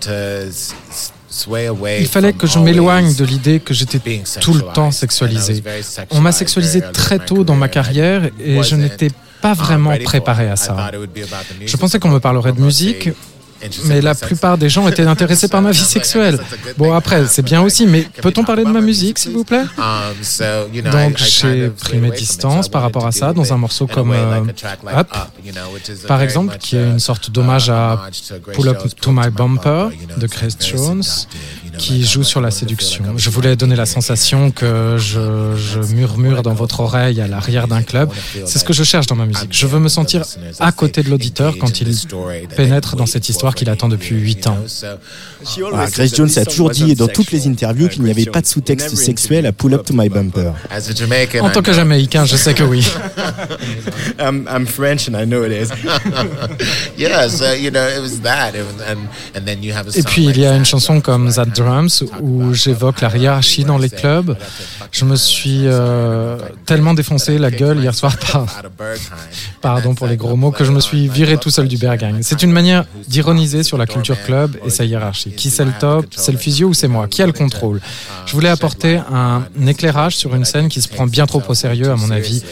il 1.99 2.07
fallait 2.07 2.33
que 2.33 2.47
je 2.47 2.59
m'éloigne 2.59 3.13
de 3.13 3.25
l'idée 3.25 3.59
que 3.59 3.73
j'étais 3.73 3.99
tout 4.41 4.53
le 4.53 4.61
temps 4.73 4.91
sexualisé. 4.91 5.63
On 6.11 6.21
m'a 6.21 6.31
sexualisé 6.31 6.81
très 6.93 7.19
tôt 7.19 7.43
dans 7.43 7.55
ma 7.55 7.67
carrière 7.67 8.29
et 8.39 8.63
je 8.63 8.75
n'étais 8.75 9.09
pas 9.09 9.15
vraiment 9.53 9.95
préparé 10.03 10.49
à 10.49 10.55
ça. 10.55 10.91
Je 11.65 11.77
pensais 11.77 11.99
qu'on 11.99 12.09
me 12.09 12.19
parlerait 12.19 12.53
de 12.53 12.61
musique, 12.61 13.09
mais 13.85 14.01
la 14.01 14.15
plupart 14.15 14.57
des 14.57 14.69
gens 14.69 14.87
étaient 14.87 15.05
intéressés 15.05 15.47
par 15.47 15.61
ma 15.61 15.71
vie 15.71 15.77
sexuelle. 15.97 16.39
Bon, 16.77 16.93
après, 16.93 17.25
c'est 17.27 17.41
bien 17.41 17.61
aussi, 17.61 17.87
mais 17.87 18.07
peut-on 18.21 18.43
parler 18.43 18.63
de 18.63 18.69
ma 18.69 18.81
musique, 18.81 19.17
s'il 19.17 19.31
vous 19.31 19.43
plaît? 19.43 19.63
Donc, 20.91 21.17
j'ai 21.17 21.69
pris 21.69 21.97
mes 21.97 22.11
distances 22.11 22.69
par 22.69 22.81
rapport 22.81 23.05
à 23.05 23.11
ça 23.11 23.33
dans 23.33 23.53
un 23.53 23.57
morceau 23.57 23.87
comme 23.87 24.11
euh, 24.11 24.41
Up, 24.95 25.07
par 26.07 26.21
exemple, 26.21 26.57
qui 26.59 26.75
est 26.77 26.83
une 26.83 26.99
sorte 26.99 27.31
d'hommage 27.31 27.69
à 27.69 28.09
Pull 28.53 28.67
Up 28.69 28.83
to 29.01 29.11
My 29.11 29.29
Bumper 29.29 29.89
de 30.17 30.27
Chris 30.27 30.55
Jones 30.59 31.03
qui 31.77 32.05
joue 32.05 32.23
sur 32.23 32.41
la 32.41 32.51
séduction. 32.51 33.03
Je 33.15 33.29
voulais 33.29 33.55
donner 33.55 33.75
la 33.75 33.85
sensation 33.85 34.51
que 34.51 34.97
je, 34.97 35.55
je 35.55 35.79
murmure 35.93 36.43
dans 36.43 36.53
votre 36.53 36.79
oreille 36.79 37.21
à 37.21 37.27
l'arrière 37.27 37.67
d'un 37.67 37.83
club. 37.83 38.09
C'est 38.45 38.59
ce 38.59 38.63
que 38.63 38.73
je 38.73 38.83
cherche 38.83 39.07
dans 39.07 39.15
ma 39.15 39.25
musique. 39.25 39.49
Je 39.51 39.67
veux 39.67 39.79
me 39.79 39.89
sentir 39.89 40.23
à 40.59 40.71
côté 40.71 41.03
de 41.03 41.09
l'auditeur 41.09 41.57
quand 41.57 41.81
il 41.81 41.95
pénètre 42.55 42.95
dans 42.95 43.05
cette 43.05 43.29
histoire 43.29 43.55
qu'il 43.55 43.69
attend 43.69 43.89
depuis 43.89 44.15
8 44.15 44.47
ans. 44.47 44.57
Ah, 45.73 45.87
Grace 45.91 46.15
Jones 46.15 46.29
a 46.35 46.45
toujours 46.45 46.71
dit 46.71 46.95
dans 46.95 47.07
toutes 47.07 47.31
les 47.31 47.47
interviews 47.47 47.87
qu'il 47.87 48.03
n'y 48.03 48.11
avait 48.11 48.25
pas 48.25 48.41
de 48.41 48.47
sous-texte 48.47 48.95
sexuel 48.95 49.45
à 49.45 49.51
Pull 49.51 49.73
Up 49.73 49.85
to 49.85 49.93
My 49.93 50.09
Bumper. 50.09 50.51
En 51.41 51.49
tant 51.49 51.61
que 51.61 51.73
Jamaïcain, 51.73 52.25
je 52.25 52.35
sais 52.35 52.53
que 52.53 52.63
oui. 52.63 52.87
I'm, 54.19 54.65
French 54.65 55.07
and 55.07 55.15
I 55.15 55.25
know 55.25 55.43
it 55.43 55.51
is. 55.51 55.69
Et 59.95 60.03
puis 60.03 60.25
il 60.25 60.39
y 60.39 60.45
a 60.45 60.55
une 60.55 60.65
chanson 60.65 61.01
comme 61.01 61.31
That 61.31 61.45
Où 62.21 62.53
j'évoque 62.53 63.01
la 63.01 63.15
hiérarchie 63.15 63.63
dans 63.63 63.77
les 63.77 63.89
clubs. 63.89 64.37
Je 64.91 65.05
me 65.05 65.15
suis 65.15 65.61
euh, 65.65 66.37
tellement 66.65 66.93
défoncé 66.93 67.37
la 67.37 67.51
gueule 67.51 67.79
hier 67.79 67.93
soir 67.93 68.15
par, 68.17 68.45
pardon 69.61 69.93
pour 69.93 70.07
les 70.07 70.17
gros 70.17 70.35
mots, 70.35 70.51
que 70.51 70.63
je 70.63 70.71
me 70.71 70.79
suis 70.79 71.07
viré 71.07 71.37
tout 71.37 71.49
seul 71.49 71.67
du 71.67 71.77
Berghain. 71.77 72.19
C'est 72.21 72.43
une 72.43 72.51
manière 72.51 72.85
d'ironiser 73.07 73.63
sur 73.63 73.77
la 73.77 73.85
culture 73.85 74.21
club 74.23 74.57
et 74.65 74.69
sa 74.69 74.85
hiérarchie. 74.85 75.31
Qui 75.31 75.49
c'est 75.49 75.65
le 75.65 75.73
top? 75.79 76.05
C'est 76.15 76.31
le 76.31 76.37
physio 76.37 76.69
ou 76.69 76.73
c'est 76.73 76.87
moi? 76.87 77.07
Qui 77.07 77.21
a 77.21 77.25
le 77.25 77.33
contrôle? 77.33 77.81
Je 78.25 78.33
voulais 78.33 78.49
apporter 78.49 78.99
un 79.11 79.43
éclairage 79.65 80.15
sur 80.15 80.35
une 80.35 80.45
scène 80.45 80.69
qui 80.69 80.81
se 80.81 80.87
prend 80.87 81.07
bien 81.07 81.25
trop 81.25 81.41
au 81.47 81.53
sérieux, 81.53 81.91
à 81.91 81.95
mon 81.95 82.11
avis. 82.11 82.43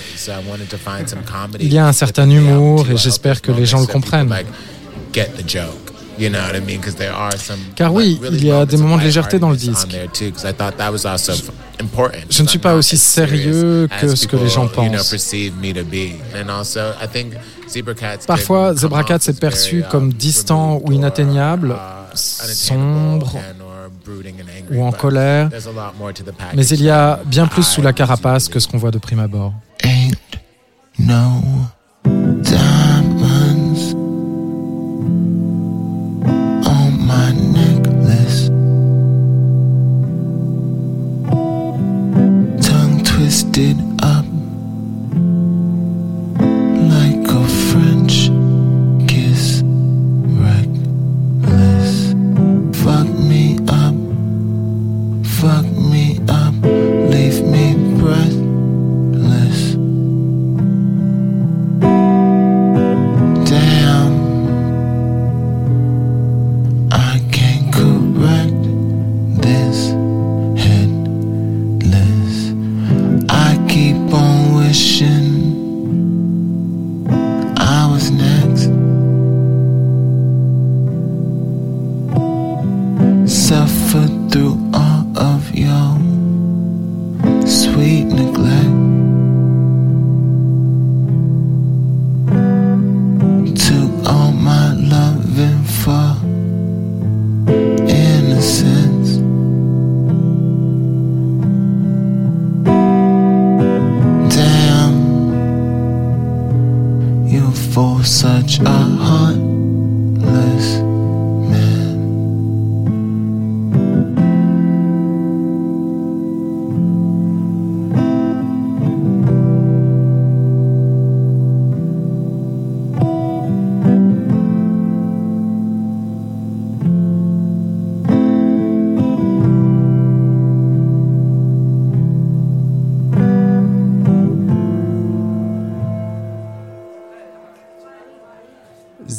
Il 1.60 1.74
y 1.74 1.78
a 1.78 1.88
un 1.88 1.94
certain 1.94 2.30
humour 2.30 2.90
et 2.90 2.98
j'espère 2.98 3.42
que 3.42 3.52
les 3.52 3.66
gens 3.66 3.80
le 3.80 3.88
comprennent. 3.88 4.34
Car 7.76 7.94
oui, 7.94 8.20
il 8.32 8.46
y 8.46 8.52
a 8.52 8.66
des 8.66 8.78
moments 8.78 8.98
de 8.98 9.04
légèreté 9.04 9.40
dans 9.40 9.50
le 9.50 9.58
disque. 9.58 9.96
Je 12.30 12.44
ne 12.44 12.48
suis 12.48 12.60
pas 12.60 12.76
aussi 12.76 12.98
sérieux 12.98 13.88
que 14.00 14.16
ce 14.16 14.28
que 14.28 14.38
les 14.38 14.50
gens 14.50 14.68
pensent. 14.68 15.16
Parfois, 18.28 18.74
Zebra 18.76 19.04
Cat 19.04 19.20
est 19.28 19.40
perçu 19.40 19.84
comme 19.90 20.14
distant 20.14 20.82
ou 20.84 20.92
inatteignable, 20.92 21.76
sombre 22.14 23.34
ou 24.72 24.84
en 24.84 24.92
colère, 24.92 25.50
mais 26.56 26.66
il 26.68 26.84
y 26.84 26.90
a 26.90 27.20
bien 27.26 27.48
plus 27.48 27.64
sous 27.64 27.82
la 27.82 27.94
carapace 27.94 28.48
que 28.48 28.60
ce 28.60 28.68
qu'on 28.68 28.78
voit 28.78 28.92
de 28.92 29.00
prime 29.00 29.20
abord. 29.20 29.54
such 32.46 32.75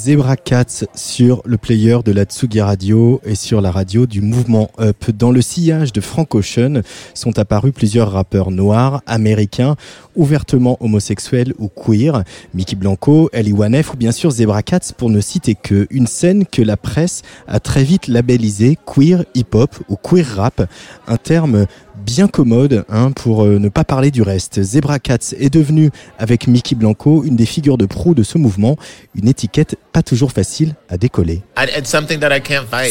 Zebra 0.07 0.36
Cats 0.47 0.84
sur 0.94 1.42
le 1.44 1.57
player 1.57 1.99
de 2.05 2.12
la 2.12 2.22
Tsugi 2.22 2.61
Radio 2.61 3.20
et 3.24 3.34
sur 3.34 3.61
la 3.61 3.72
radio 3.72 4.07
du 4.07 4.20
mouvement 4.20 4.70
Up. 4.78 5.11
Dans 5.11 5.32
le 5.32 5.42
sillage 5.42 5.92
de 5.92 6.01
Frank 6.01 6.36
Ocean 6.36 6.82
sont 7.14 7.36
apparus 7.40 7.72
plusieurs 7.74 8.12
rappeurs 8.12 8.53
noirs, 8.53 9.03
américains, 9.07 9.74
ouvertement 10.14 10.76
homosexuels 10.78 11.53
ou 11.59 11.68
queer. 11.68 12.22
Mickey 12.55 12.76
Blanco, 12.76 13.28
Ellie 13.32 13.53
Wanef 13.53 13.92
ou 13.92 13.97
bien 13.97 14.12
sûr 14.12 14.30
Zebra 14.30 14.62
Cats 14.62 14.92
pour 14.97 15.11
ne 15.11 15.20
citer 15.20 15.57
que 15.57 15.88
une 15.90 16.07
scène 16.07 16.47
que 16.47 16.62
la 16.62 16.76
presse 16.76 17.22
a 17.49 17.59
très 17.59 17.82
vite 17.82 18.07
labellisée 18.07 18.78
queer 18.86 19.24
hip-hop 19.34 19.74
ou 19.88 19.97
queer 19.97 20.36
rap, 20.36 20.70
un 21.09 21.16
terme 21.16 21.66
bien 22.07 22.28
commode 22.28 22.84
hein, 22.88 23.11
pour 23.11 23.42
euh, 23.42 23.59
ne 23.59 23.68
pas 23.68 23.82
parler 23.82 24.11
du 24.11 24.22
reste. 24.22 24.62
Zebra 24.62 24.99
Cats 25.01 25.34
est 25.38 25.53
devenu, 25.53 25.90
avec 26.18 26.47
Mickey 26.47 26.76
Blanco, 26.76 27.24
une 27.24 27.34
des 27.34 27.47
figures 27.47 27.78
de 27.78 27.86
proue 27.86 28.14
de 28.14 28.22
ce 28.22 28.38
mouvement, 28.38 28.76
une 29.14 29.28
étiquette 29.28 29.76
pas 29.92 30.03
toujours 30.03 30.32
facile 30.37 30.74
à 30.91 30.99
décoller. 30.99 31.43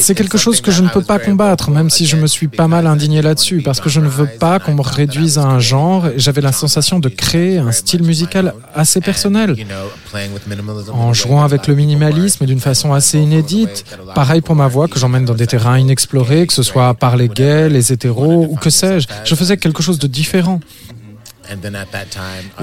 C'est 0.01 0.15
quelque 0.15 0.39
chose 0.39 0.61
que 0.61 0.71
je 0.71 0.81
ne 0.81 0.89
peux 0.89 1.03
pas 1.03 1.19
combattre, 1.19 1.69
même 1.69 1.91
si 1.91 2.07
je 2.07 2.15
me 2.15 2.27
suis 2.35 2.47
pas 2.47 2.67
mal 2.67 2.87
indigné 2.87 3.21
là-dessus, 3.21 3.61
parce 3.61 3.79
que 3.79 3.89
je 3.95 3.99
ne 3.99 4.07
veux 4.07 4.29
pas 4.45 4.59
qu'on 4.59 4.73
me 4.73 4.81
réduise 4.81 5.37
à 5.37 5.43
un 5.43 5.59
genre. 5.59 6.01
J'avais 6.17 6.41
la 6.41 6.51
sensation 6.51 6.97
de 6.99 7.07
créer 7.07 7.59
un 7.59 7.71
style 7.71 8.03
musical 8.03 8.53
assez 8.73 8.99
personnel, 8.99 9.55
en 10.91 11.13
jouant 11.13 11.43
avec 11.43 11.67
le 11.67 11.75
minimalisme 11.75 12.47
d'une 12.47 12.63
façon 12.69 12.93
assez 12.93 13.19
inédite. 13.19 13.85
Pareil 14.15 14.41
pour 14.41 14.55
ma 14.55 14.67
voix, 14.67 14.87
que 14.87 14.97
j'emmène 14.99 15.25
dans 15.25 15.35
des 15.35 15.47
terrains 15.47 15.77
inexplorés, 15.77 16.47
que 16.47 16.53
ce 16.53 16.63
soit 16.63 16.95
par 16.95 17.15
les 17.15 17.29
gays, 17.29 17.69
les 17.69 17.93
hétéros 17.93 18.47
ou 18.49 18.55
que 18.55 18.71
sais-je. 18.71 19.07
Je 19.23 19.35
faisais 19.35 19.57
quelque 19.57 19.83
chose 19.83 19.99
de 19.99 20.07
différent. 20.07 20.59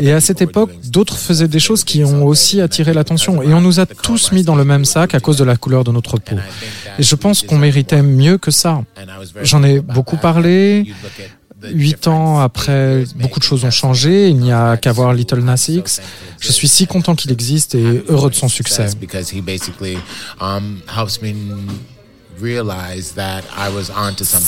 Et 0.01 0.13
à 0.13 0.21
cette 0.21 0.43
époque, 0.43 0.71
d'autres 0.85 1.17
faisaient 1.17 1.49
des 1.49 1.61
choses 1.61 1.85
qui 1.85 2.05
ont 2.05 2.25
aussi 2.25 2.61
attiré 2.61 2.93
l'attention. 2.93 3.43
Et 3.43 3.53
on 3.55 3.61
nous 3.61 3.81
a 3.81 3.87
tous 3.87 4.33
mis 4.33 4.43
dans 4.43 4.57
le 4.57 4.65
même 4.65 4.85
sac 4.85 5.15
à 5.15 5.21
cause 5.21 5.37
de 5.37 5.45
la 5.45 5.57
couleur 5.57 5.85
de 5.85 5.93
notre 5.93 6.19
peau. 6.19 6.37
Et 6.99 7.03
je 7.03 7.15
pense 7.15 7.43
qu'on 7.43 7.59
méritait 7.59 8.03
mieux 8.03 8.39
que 8.39 8.51
ça. 8.51 8.83
J'en 9.43 9.63
ai 9.63 9.81
beaucoup 9.81 10.17
parlé. 10.17 10.93
Huit 11.65 12.09
ans 12.09 12.41
après, 12.41 13.05
beaucoup 13.15 13.39
de 13.39 13.45
choses 13.45 13.65
ont 13.65 13.71
changé. 13.71 14.29
Il 14.29 14.39
n'y 14.39 14.51
a 14.53 14.77
qu'à 14.77 14.91
voir 14.93 15.15
Little 15.15 15.41
Nas 15.41 15.67
X. 15.69 16.01
Je 16.41 16.51
suis 16.51 16.67
si 16.67 16.87
content 16.87 17.15
qu'il 17.15 17.31
existe 17.31 17.77
et 17.77 18.03
heureux 18.09 18.31
de 18.31 18.35
son 18.35 18.49
succès. 18.49 18.87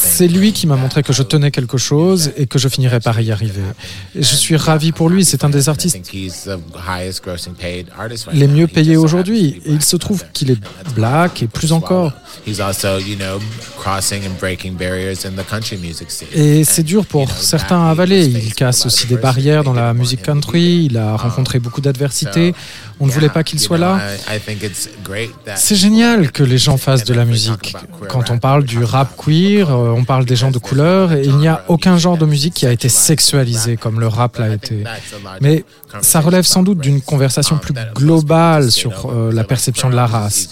C'est 0.09 0.28
lui 0.28 0.53
qui 0.53 0.66
m'a 0.66 0.76
montré 0.76 1.03
que 1.03 1.12
je 1.12 1.22
tenais 1.22 1.51
quelque 1.51 1.78
chose 1.78 2.32
et 2.37 2.47
que 2.47 2.59
je 2.59 2.68
finirais 2.68 3.01
par 3.01 3.20
y 3.20 3.30
arriver. 3.30 3.62
Et 4.14 4.22
je 4.22 4.35
suis 4.35 4.57
ravi 4.57 4.93
pour 4.93 5.09
lui, 5.09 5.24
c'est 5.24 5.45
un 5.45 5.51
des 5.51 5.68
artistes 5.68 5.99
les 8.32 8.49
mieux 8.49 8.66
payés 8.66 8.97
aujourd'hui. 8.97 9.61
Et 9.64 9.72
il 9.72 9.82
se 9.82 9.97
trouve 9.97 10.24
qu'il 10.32 10.51
est 10.51 10.59
black 10.95 11.43
et 11.43 11.47
plus 11.47 11.72
encore. 11.72 12.12
Et 16.35 16.64
c'est 16.64 16.82
dur 16.82 17.07
pour 17.07 17.30
certains 17.30 17.87
à 17.87 17.91
avaler. 17.91 18.26
Il 18.26 18.55
casse 18.55 18.87
aussi 18.87 19.07
des 19.07 19.16
barrières 19.16 19.64
dans 19.64 19.72
la 19.72 19.95
musique 19.95 20.22
country, 20.22 20.87
il 20.91 20.97
a 20.97 21.16
rencontré 21.16 21.59
beaucoup 21.59 21.80
d'adversités. 21.80 22.55
On 23.01 23.07
ne 23.07 23.11
voulait 23.11 23.28
pas 23.28 23.43
qu'il 23.43 23.59
soit 23.59 23.78
là. 23.78 24.01
C'est 25.57 25.74
génial 25.74 26.30
que 26.30 26.43
les 26.43 26.59
gens 26.59 26.76
fassent 26.76 27.05
de 27.05 27.14
la 27.14 27.24
musique. 27.24 27.74
Quand 28.09 28.30
on 28.30 28.39
parle 28.39 28.64
du 28.64 28.85
rap 28.85 29.16
queer, 29.16 29.70
euh, 29.70 29.93
on 29.97 30.05
parle 30.05 30.24
des 30.24 30.37
gens 30.37 30.51
de 30.51 30.59
couleur 30.59 31.12
et 31.12 31.22
il 31.24 31.37
n'y 31.37 31.49
a 31.49 31.64
aucun 31.68 31.99
genre 31.99 32.16
de 32.16 32.26
musique 32.26 32.55
qui 32.55 32.66
a 32.66 32.72
été 32.72 32.89
sexualisé 32.89 33.76
comme 33.76 34.01
le 34.01 34.07
rap 34.09 34.39
l'a 34.39 34.55
été. 34.55 34.85
Mais 35.41 35.64
ça 36.01 36.20
relève 36.20 36.45
sans 36.45 36.62
doute 36.62 36.78
d'une 36.78 37.01
conversation 37.01 37.59
plus 37.59 37.74
globale 37.95 38.70
sur 38.70 39.11
euh, 39.11 39.32
la 39.32 39.45
perception 39.45 39.91
de 39.91 39.97
la 39.97 40.07
race. 40.07 40.51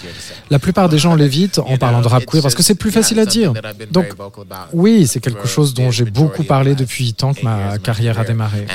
La 0.51 0.59
plupart 0.59 0.89
des 0.89 0.99
gens 0.99 1.15
l'évitent 1.15 1.61
en 1.73 1.79
parlant 1.79 2.01
de 2.01 2.09
rap 2.09 2.25
queer 2.27 2.43
parce 2.43 2.55
que 2.55 2.63
c'est 2.63 2.75
plus 2.75 2.91
facile 2.91 3.19
à 3.19 3.27
dire. 3.27 3.53
Donc 3.91 4.07
oui, 4.73 5.07
c'est 5.07 5.21
quelque 5.21 5.47
chose 5.49 5.75
dont 5.75 5.91
j'ai 5.91 6.05
beaucoup 6.05 6.45
parlé 6.45 6.75
depuis 6.75 7.07
8 7.07 7.25
ans 7.25 7.35
que 7.35 7.43
ma 7.43 7.79
carrière 7.79 8.19
a 8.19 8.25
démarré. 8.25 8.67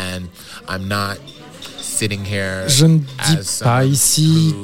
Je 1.99 2.85
ne 2.85 2.97
dis 2.99 3.37
pas 3.61 3.85
ici 3.85 4.55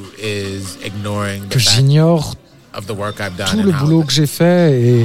que 1.50 1.60
j'ignore 1.60 2.36
tout 2.74 3.62
le 3.62 3.72
boulot 3.72 4.04
que 4.04 4.12
j'ai 4.12 4.26
fait 4.26 4.82
et 4.82 5.04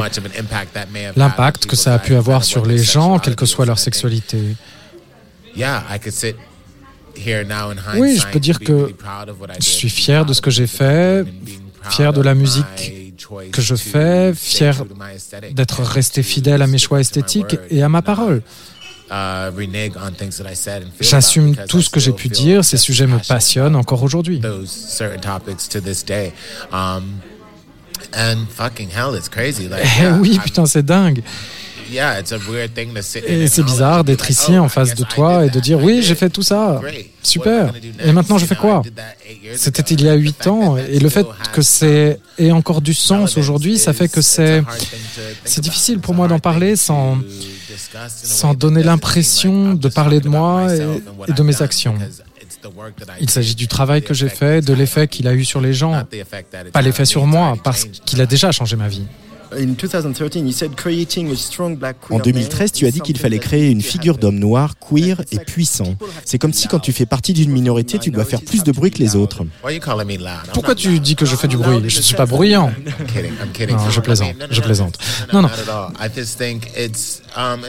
l'impact 1.17 1.67
que 1.67 1.77
ça 1.77 1.95
a 1.95 1.99
pu 1.99 2.15
avoir 2.15 2.45
sur 2.45 2.65
les 2.65 2.79
gens, 2.79 3.19
quelle 3.19 3.37
que 3.37 3.47
soit 3.47 3.67
leur 3.67 3.79
sexualité. 3.79 4.57
Oui, 7.97 8.17
je 8.17 8.27
peux 8.31 8.41
dire 8.41 8.59
que 8.61 8.95
je 9.59 9.65
suis 9.65 9.91
fier 9.91 10.25
de 10.25 10.33
ce 10.33 10.41
que 10.41 10.51
j'ai 10.51 10.67
fait, 10.67 11.27
fier 11.91 12.13
de 12.13 12.23
la 12.23 12.35
musique 12.35 13.08
que 13.53 13.63
je 13.63 13.75
fais, 13.75 14.33
fier 14.35 14.85
d'être 15.53 15.83
resté 15.83 16.23
fidèle 16.23 16.63
à 16.63 16.67
mes 16.67 16.79
choix 16.79 17.01
esthétiques 17.01 17.59
et 17.71 17.83
à 17.83 17.89
ma 17.89 18.03
parole. 18.03 18.43
Uh, 19.11 19.51
J'assume 21.01 21.57
tout 21.67 21.81
ce 21.81 21.89
que 21.89 21.99
j'ai 21.99 22.13
pu 22.13 22.29
dire, 22.29 22.63
ces 22.63 22.77
sujets 22.77 23.07
me 23.07 23.19
passionnent 23.19 23.77
encore 23.77 24.03
aujourd'hui. 24.03 24.41
Eh 30.01 30.11
oui, 30.21 30.39
putain, 30.43 30.67
c'est 30.67 30.85
dingue. 30.85 31.23
Et 33.27 33.47
c'est 33.49 33.63
bizarre 33.63 34.05
d'être 34.05 34.31
ici 34.31 34.59
en 34.59 34.69
face 34.69 34.95
de 34.95 35.05
toi 35.05 35.47
et 35.47 35.51
de 35.51 35.61
dire 35.61 35.83
oui, 35.83 36.03
j'ai 36.03 36.15
fait 36.15 36.31
tout 36.31 36.43
ça. 36.43 36.81
Super. 37.23 37.73
Et 38.05 38.13
maintenant, 38.13 38.39
je 38.39 38.47
fais 38.47 38.57
quoi? 38.57 38.83
C'était 39.55 39.83
il 39.95 40.03
y 40.03 40.09
a 40.09 40.15
huit 40.15 40.47
ans. 40.47 40.77
Et 40.77 40.99
le 40.99 41.09
fait 41.09 41.27
que 41.53 41.63
c'est 41.63 42.21
ait 42.39 42.53
encore 42.53 42.81
du 42.81 42.95
sens 42.95 43.37
aujourd'hui, 43.37 43.79
ça 43.79 43.93
fait 43.93 44.09
que 44.09 44.21
c'est 44.21 44.63
c'est 45.45 45.61
difficile 45.61 45.99
pour 46.01 46.15
moi 46.15 46.29
d'en 46.29 46.39
parler 46.39 46.77
sans 46.77 47.19
sans 48.07 48.55
donner 48.55 48.83
l'impression 48.83 49.75
de 49.75 49.89
parler 49.89 50.21
de 50.21 50.29
moi 50.29 50.75
et, 50.75 51.33
de 51.33 51.43
mes 51.43 51.63
actions. 51.63 51.97
Il 53.21 53.31
s'agit 53.31 53.55
du 53.55 53.69
travail 53.69 54.03
que 54.03 54.15
j'ai 54.15 54.29
fait, 54.29 54.65
de 54.65 54.73
l'effet 54.73 55.07
qu'il 55.09 55.29
a 55.29 55.35
eu 55.35 55.45
sur 55.45 55.61
les 55.61 55.73
gens, 55.73 56.03
pas 56.73 56.83
l'effet 56.83 57.05
sur 57.05 57.27
moi, 57.27 57.57
parce 57.63 57.85
qu'il 57.85 58.21
a 58.21 58.27
déjà 58.27 58.51
changé 58.53 58.77
ma 58.77 58.89
vie. 58.89 59.07
En 62.11 62.19
2013, 62.19 62.73
tu 62.73 62.87
as 62.87 62.91
dit 62.91 63.01
qu'il 63.01 63.19
fallait 63.19 63.39
créer 63.39 63.71
une 63.71 63.81
figure 63.81 64.19
d'homme 64.19 64.39
noir, 64.39 64.75
queer 64.79 65.23
et 65.33 65.39
puissant. 65.39 65.95
C'est 66.25 66.39
comme 66.39 66.53
si 66.53 66.69
quand 66.69 66.79
tu 66.79 66.93
fais 66.93 67.07
partie 67.07 67.33
d'une 67.33 67.51
minorité, 67.51 67.99
tu 67.99 68.11
dois 68.11 68.25
faire 68.25 68.43
plus 68.43 68.63
de 68.63 68.73
bruit 68.73 68.91
que 68.91 68.99
les 68.99 69.17
autres. 69.17 69.45
Pourquoi 70.53 70.75
tu 70.75 71.01
dis 71.01 71.17
que 71.17 71.27
je 71.27 71.37
fais 71.37 71.49
du 71.49 71.57
bruit 71.57 71.89
Je 71.89 71.99
ne 71.99 72.03
suis 72.03 72.17
pas 72.17 72.27
bruyant. 72.27 72.73
Non, 73.69 73.91
je 73.91 74.01
plaisante, 74.01 74.35
je 74.51 74.61
plaisante. 74.61 74.99
Non, 75.33 75.43
non. 75.43 75.51
Um, 77.37 77.61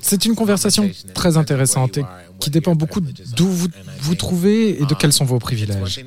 C'est 0.00 0.24
une 0.24 0.34
conversation 0.34 0.90
très 1.14 1.36
intéressante 1.36 1.98
et 1.98 2.04
qui 2.40 2.50
dépend 2.50 2.74
beaucoup 2.74 3.00
d'où 3.00 3.48
vous 3.48 3.68
vous 4.00 4.14
trouvez 4.14 4.80
et 4.80 4.86
de 4.86 4.94
quels 4.94 5.12
sont 5.12 5.24
vos 5.24 5.38
privilèges. 5.38 6.04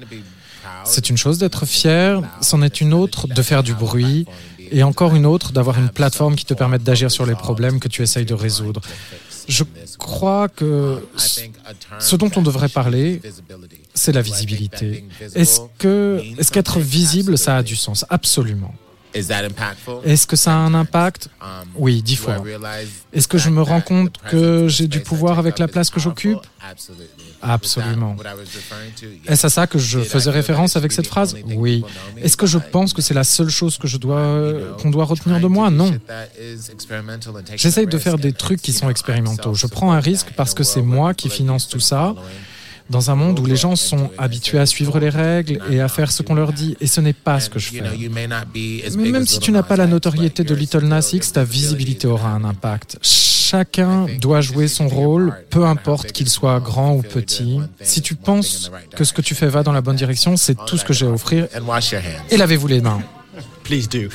C'est 0.83 1.09
une 1.09 1.17
chose 1.17 1.37
d'être 1.37 1.65
fier, 1.65 2.21
c'en 2.41 2.61
est 2.61 2.81
une 2.81 2.93
autre 2.93 3.27
de 3.27 3.41
faire 3.41 3.63
du 3.63 3.73
bruit 3.73 4.25
et 4.71 4.83
encore 4.83 5.15
une 5.15 5.25
autre 5.25 5.51
d'avoir 5.51 5.77
une 5.79 5.89
plateforme 5.89 6.35
qui 6.35 6.45
te 6.45 6.53
permette 6.53 6.83
d'agir 6.83 7.11
sur 7.11 7.25
les 7.25 7.35
problèmes 7.35 7.79
que 7.79 7.87
tu 7.87 8.01
essayes 8.01 8.25
de 8.25 8.33
résoudre. 8.33 8.81
Je 9.47 9.63
crois 9.97 10.47
que 10.47 11.03
ce 11.99 12.15
dont 12.15 12.29
on 12.35 12.41
devrait 12.41 12.69
parler, 12.69 13.21
c'est 13.93 14.11
la 14.11 14.21
visibilité. 14.21 15.05
Est-ce 15.35 15.61
que 15.77 16.21
est-ce 16.37 16.51
qu'être 16.51 16.79
visible, 16.79 17.37
ça 17.37 17.57
a 17.57 17.63
du 17.63 17.75
sens? 17.75 18.05
Absolument. 18.09 18.73
Est-ce 19.13 20.27
que 20.27 20.35
ça 20.35 20.51
a 20.51 20.55
un 20.55 20.73
impact? 20.73 21.29
Um, 21.41 21.47
Oui, 21.75 22.01
dix 22.01 22.15
fois. 22.15 22.37
Est-ce 23.11 23.27
que 23.27 23.37
je 23.37 23.49
me 23.49 23.61
rends 23.61 23.81
compte 23.81 24.17
que 24.29 24.67
j'ai 24.67 24.87
du 24.87 24.99
pouvoir 24.99 25.39
avec 25.39 25.57
la 25.57 25.67
place 25.67 25.89
que 25.89 25.99
j'occupe? 25.99 26.39
Absolument. 27.41 28.15
Est-ce 29.27 29.47
à 29.47 29.49
ça 29.49 29.67
que 29.67 29.79
je 29.79 29.99
faisais 30.01 30.29
référence 30.29 30.75
avec 30.75 30.91
cette 30.91 31.07
phrase? 31.07 31.35
Oui. 31.55 31.83
Est-ce 32.17 32.37
que 32.37 32.45
je 32.45 32.57
pense 32.57 32.93
que 32.93 33.01
c'est 33.01 33.13
la 33.13 33.23
seule 33.23 33.49
chose 33.49 33.77
que 33.77 33.87
je 33.87 33.97
dois 33.97 34.53
qu'on 34.81 34.91
doit 34.91 35.05
retenir 35.05 35.39
de 35.39 35.47
moi? 35.47 35.69
Non. 35.71 35.97
J'essaye 37.55 37.87
de 37.87 37.97
faire 37.97 38.17
des 38.17 38.33
trucs 38.33 38.61
qui 38.61 38.73
sont 38.73 38.89
expérimentaux. 38.89 39.53
Je 39.53 39.67
prends 39.67 39.91
un 39.91 39.99
risque 39.99 40.33
parce 40.35 40.53
que 40.53 40.63
c'est 40.63 40.81
moi 40.81 41.13
qui 41.13 41.29
finance 41.29 41.67
tout 41.67 41.79
ça 41.79 42.15
dans 42.89 43.11
un 43.11 43.15
monde 43.15 43.39
où 43.39 43.45
les 43.45 43.55
gens 43.55 43.75
sont 43.75 44.09
habitués 44.17 44.59
à 44.59 44.65
suivre 44.65 44.99
les 44.99 45.09
règles 45.09 45.59
et 45.69 45.79
à 45.79 45.87
faire 45.87 46.11
ce 46.11 46.23
qu'on 46.23 46.35
leur 46.35 46.53
dit, 46.53 46.75
et 46.81 46.87
ce 46.87 47.01
n'est 47.01 47.13
pas 47.13 47.39
ce 47.39 47.49
que 47.49 47.59
je 47.59 47.69
fais. 47.69 47.83
Mais 48.97 49.09
même 49.11 49.25
si 49.25 49.39
tu 49.39 49.51
n'as 49.51 49.63
pas 49.63 49.75
la 49.75 49.87
notoriété 49.87 50.43
de 50.43 50.55
Little 50.55 50.85
Nas 50.85 51.11
X, 51.13 51.33
ta 51.33 51.43
visibilité 51.43 52.07
aura 52.07 52.29
un 52.29 52.43
impact. 52.43 52.97
Chacun 53.01 54.05
doit 54.21 54.41
jouer 54.41 54.67
son 54.67 54.87
rôle, 54.87 55.33
peu 55.49 55.65
importe 55.65 56.11
qu'il 56.11 56.29
soit 56.29 56.59
grand 56.59 56.93
ou 56.95 57.01
petit. 57.01 57.59
Si 57.81 58.01
tu 58.01 58.15
penses 58.15 58.71
que 58.95 59.03
ce 59.03 59.13
que 59.13 59.21
tu 59.21 59.33
fais 59.35 59.47
va 59.47 59.63
dans 59.63 59.71
la 59.71 59.81
bonne 59.81 59.95
direction, 59.95 60.37
c'est 60.37 60.55
tout 60.65 60.77
ce 60.77 60.85
que 60.85 60.93
j'ai 60.93 61.07
à 61.07 61.09
offrir. 61.09 61.47
Et 62.29 62.37
lavez-vous 62.37 62.67
les 62.67 62.81
mains. 62.81 63.01
Please 63.63 63.87
do. 63.87 64.09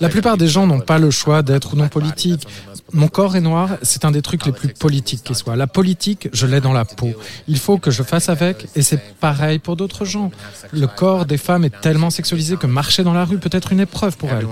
La 0.00 0.08
plupart 0.08 0.36
des 0.36 0.48
gens 0.48 0.66
n'ont 0.66 0.80
pas 0.80 0.98
le 0.98 1.10
choix 1.10 1.42
d'être 1.42 1.74
ou 1.74 1.76
non 1.76 1.88
politique. 1.88 2.46
Mon 2.92 3.08
corps 3.08 3.36
est 3.36 3.40
noir, 3.40 3.70
c'est 3.82 4.04
un 4.04 4.10
des 4.10 4.22
trucs 4.22 4.44
les 4.44 4.52
plus 4.52 4.68
politiques 4.68 5.22
qui 5.22 5.34
soit. 5.34 5.56
La 5.56 5.66
politique, 5.66 6.28
je 6.32 6.46
l'ai 6.46 6.60
dans 6.60 6.72
la 6.72 6.84
peau. 6.84 7.12
Il 7.48 7.58
faut 7.58 7.78
que 7.78 7.90
je 7.90 8.02
fasse 8.02 8.28
avec, 8.28 8.66
et 8.76 8.82
c'est 8.82 9.00
pareil 9.20 9.58
pour 9.58 9.76
d'autres 9.76 10.04
gens. 10.04 10.30
Le 10.72 10.86
corps 10.86 11.24
des 11.24 11.38
femmes 11.38 11.64
est 11.64 11.80
tellement 11.80 12.10
sexualisé 12.10 12.56
que 12.56 12.66
marcher 12.66 13.02
dans 13.02 13.14
la 13.14 13.24
rue 13.24 13.38
peut 13.38 13.50
être 13.52 13.72
une 13.72 13.80
épreuve 13.80 14.16
pour 14.16 14.30
elles. 14.30 14.46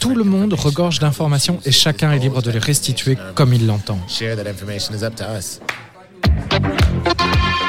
Tout 0.00 0.14
le 0.14 0.24
monde 0.24 0.52
regorge 0.52 0.98
d'informations 0.98 1.60
et 1.64 1.72
chacun 1.72 2.12
est 2.12 2.18
libre 2.18 2.42
de 2.42 2.50
les 2.50 2.58
restituer 2.58 3.16
comme 3.34 3.54
il 3.54 3.66
l'entend. 3.66 3.98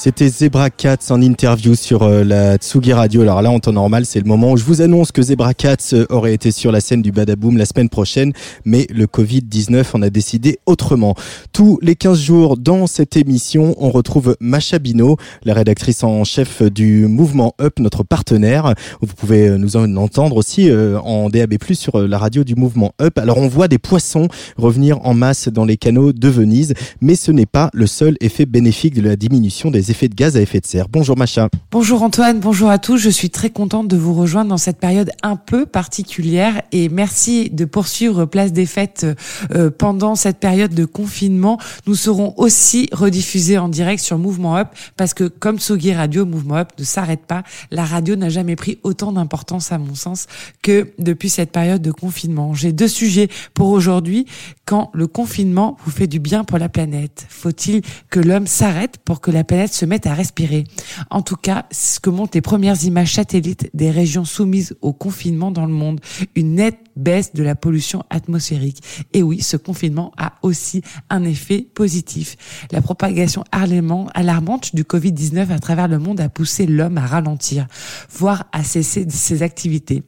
C'était 0.00 0.28
Zebra 0.28 0.70
Cats 0.70 1.10
en 1.10 1.20
interview 1.20 1.74
sur 1.74 2.04
euh, 2.04 2.22
la 2.22 2.56
Tsugi 2.56 2.92
Radio. 2.92 3.22
Alors 3.22 3.42
là, 3.42 3.50
en 3.50 3.58
temps 3.58 3.72
normal, 3.72 4.06
c'est 4.06 4.20
le 4.20 4.26
moment 4.26 4.52
où 4.52 4.56
je 4.56 4.62
vous 4.62 4.80
annonce 4.80 5.10
que 5.10 5.20
Zebra 5.22 5.54
Cats 5.54 5.74
euh, 5.92 6.06
aurait 6.08 6.34
été 6.34 6.52
sur 6.52 6.70
la 6.70 6.80
scène 6.80 7.02
du 7.02 7.10
Badaboom 7.10 7.56
la 7.56 7.66
semaine 7.66 7.88
prochaine, 7.88 8.32
mais 8.64 8.86
le 8.94 9.06
Covid-19 9.06 9.84
en 9.94 10.02
a 10.02 10.08
décidé 10.08 10.60
autrement. 10.66 11.16
Tous 11.52 11.80
les 11.82 11.96
15 11.96 12.20
jours 12.20 12.56
dans 12.56 12.86
cette 12.86 13.16
émission, 13.16 13.74
on 13.76 13.90
retrouve 13.90 14.36
Macha 14.38 14.78
Bino, 14.78 15.16
la 15.42 15.54
rédactrice 15.54 16.04
en 16.04 16.22
chef 16.22 16.62
du 16.62 17.08
mouvement 17.08 17.56
Up, 17.60 17.80
notre 17.80 18.04
partenaire. 18.04 18.74
Vous 19.00 19.12
pouvez 19.16 19.48
euh, 19.48 19.58
nous 19.58 19.76
en 19.76 19.96
entendre 19.96 20.36
aussi 20.36 20.70
en 21.02 21.28
DAB+, 21.28 21.54
sur 21.72 21.98
la 22.06 22.18
radio 22.18 22.44
du 22.44 22.54
mouvement 22.54 22.92
Up. 23.02 23.18
Alors 23.18 23.38
on 23.38 23.48
voit 23.48 23.66
des 23.66 23.78
poissons 23.78 24.28
revenir 24.56 25.04
en 25.04 25.14
masse 25.14 25.48
dans 25.48 25.64
les 25.64 25.76
canaux 25.76 26.12
de 26.12 26.28
Venise, 26.28 26.74
mais 27.00 27.16
ce 27.16 27.32
n'est 27.32 27.46
pas 27.46 27.68
le 27.74 27.88
seul 27.88 28.16
effet 28.20 28.46
bénéfique 28.46 28.94
de 28.94 29.02
la 29.02 29.16
diminution 29.16 29.72
des 29.72 29.87
effets 29.90 30.08
de 30.08 30.14
gaz 30.14 30.36
à 30.36 30.40
effet 30.40 30.60
de 30.60 30.66
serre. 30.66 30.88
Bonjour 30.88 31.16
Macha. 31.16 31.48
Bonjour 31.70 32.02
Antoine, 32.02 32.40
bonjour 32.40 32.70
à 32.70 32.78
tous. 32.78 32.98
Je 32.98 33.10
suis 33.10 33.30
très 33.30 33.50
contente 33.50 33.88
de 33.88 33.96
vous 33.96 34.14
rejoindre 34.14 34.50
dans 34.50 34.58
cette 34.58 34.78
période 34.78 35.10
un 35.22 35.36
peu 35.36 35.66
particulière 35.66 36.62
et 36.72 36.88
merci 36.88 37.50
de 37.50 37.64
poursuivre 37.64 38.24
Place 38.24 38.52
des 38.52 38.66
Fêtes 38.66 39.06
euh, 39.54 39.70
pendant 39.70 40.14
cette 40.14 40.38
période 40.38 40.74
de 40.74 40.84
confinement. 40.84 41.58
Nous 41.86 41.94
serons 41.94 42.34
aussi 42.36 42.88
rediffusés 42.92 43.58
en 43.58 43.68
direct 43.68 44.02
sur 44.02 44.18
Mouvement 44.18 44.56
Up 44.56 44.68
parce 44.96 45.14
que 45.14 45.24
comme 45.24 45.58
Sogi 45.58 45.92
Radio, 45.92 46.24
Mouvement 46.24 46.56
Up 46.56 46.68
ne 46.78 46.84
s'arrête 46.84 47.26
pas. 47.26 47.42
La 47.70 47.84
radio 47.84 48.16
n'a 48.16 48.28
jamais 48.28 48.56
pris 48.56 48.78
autant 48.82 49.12
d'importance 49.12 49.72
à 49.72 49.78
mon 49.78 49.94
sens 49.94 50.26
que 50.62 50.92
depuis 50.98 51.28
cette 51.28 51.52
période 51.52 51.82
de 51.82 51.92
confinement. 51.92 52.54
J'ai 52.54 52.72
deux 52.72 52.88
sujets 52.88 53.28
pour 53.54 53.68
aujourd'hui. 53.68 54.26
Quand 54.64 54.90
le 54.92 55.06
confinement 55.06 55.76
vous 55.84 55.90
fait 55.90 56.06
du 56.06 56.18
bien 56.18 56.44
pour 56.44 56.58
la 56.58 56.68
planète, 56.68 57.26
faut-il 57.28 57.82
que 58.10 58.20
l'homme 58.20 58.46
s'arrête 58.46 58.98
pour 59.04 59.20
que 59.20 59.30
la 59.30 59.44
planète 59.44 59.72
se 59.78 59.86
mettent 59.86 60.06
à 60.06 60.14
respirer. 60.14 60.64
En 61.10 61.22
tout 61.22 61.36
cas, 61.36 61.66
c'est 61.70 61.96
ce 61.96 62.00
que 62.00 62.10
montrent 62.10 62.36
les 62.36 62.40
premières 62.40 62.82
images 62.84 63.14
satellites 63.14 63.70
des 63.74 63.90
régions 63.90 64.24
soumises 64.24 64.76
au 64.82 64.92
confinement 64.92 65.50
dans 65.50 65.66
le 65.66 65.72
monde. 65.72 66.00
Une 66.34 66.54
nette 66.54 66.78
baisse 66.96 67.32
de 67.32 67.42
la 67.42 67.54
pollution 67.54 68.02
atmosphérique. 68.10 68.82
Et 69.12 69.22
oui, 69.22 69.40
ce 69.40 69.56
confinement 69.56 70.12
a 70.16 70.34
aussi 70.42 70.82
un 71.10 71.24
effet 71.24 71.62
positif. 71.62 72.36
La 72.72 72.82
propagation 72.82 73.44
alarmante 73.52 74.74
du 74.74 74.82
Covid-19 74.82 75.50
à 75.50 75.58
travers 75.60 75.88
le 75.88 75.98
monde 75.98 76.20
a 76.20 76.28
poussé 76.28 76.66
l'homme 76.66 76.98
à 76.98 77.06
ralentir, 77.06 77.66
voire 78.10 78.46
à 78.52 78.64
cesser 78.64 79.06
ses 79.08 79.42
activités. 79.42 80.02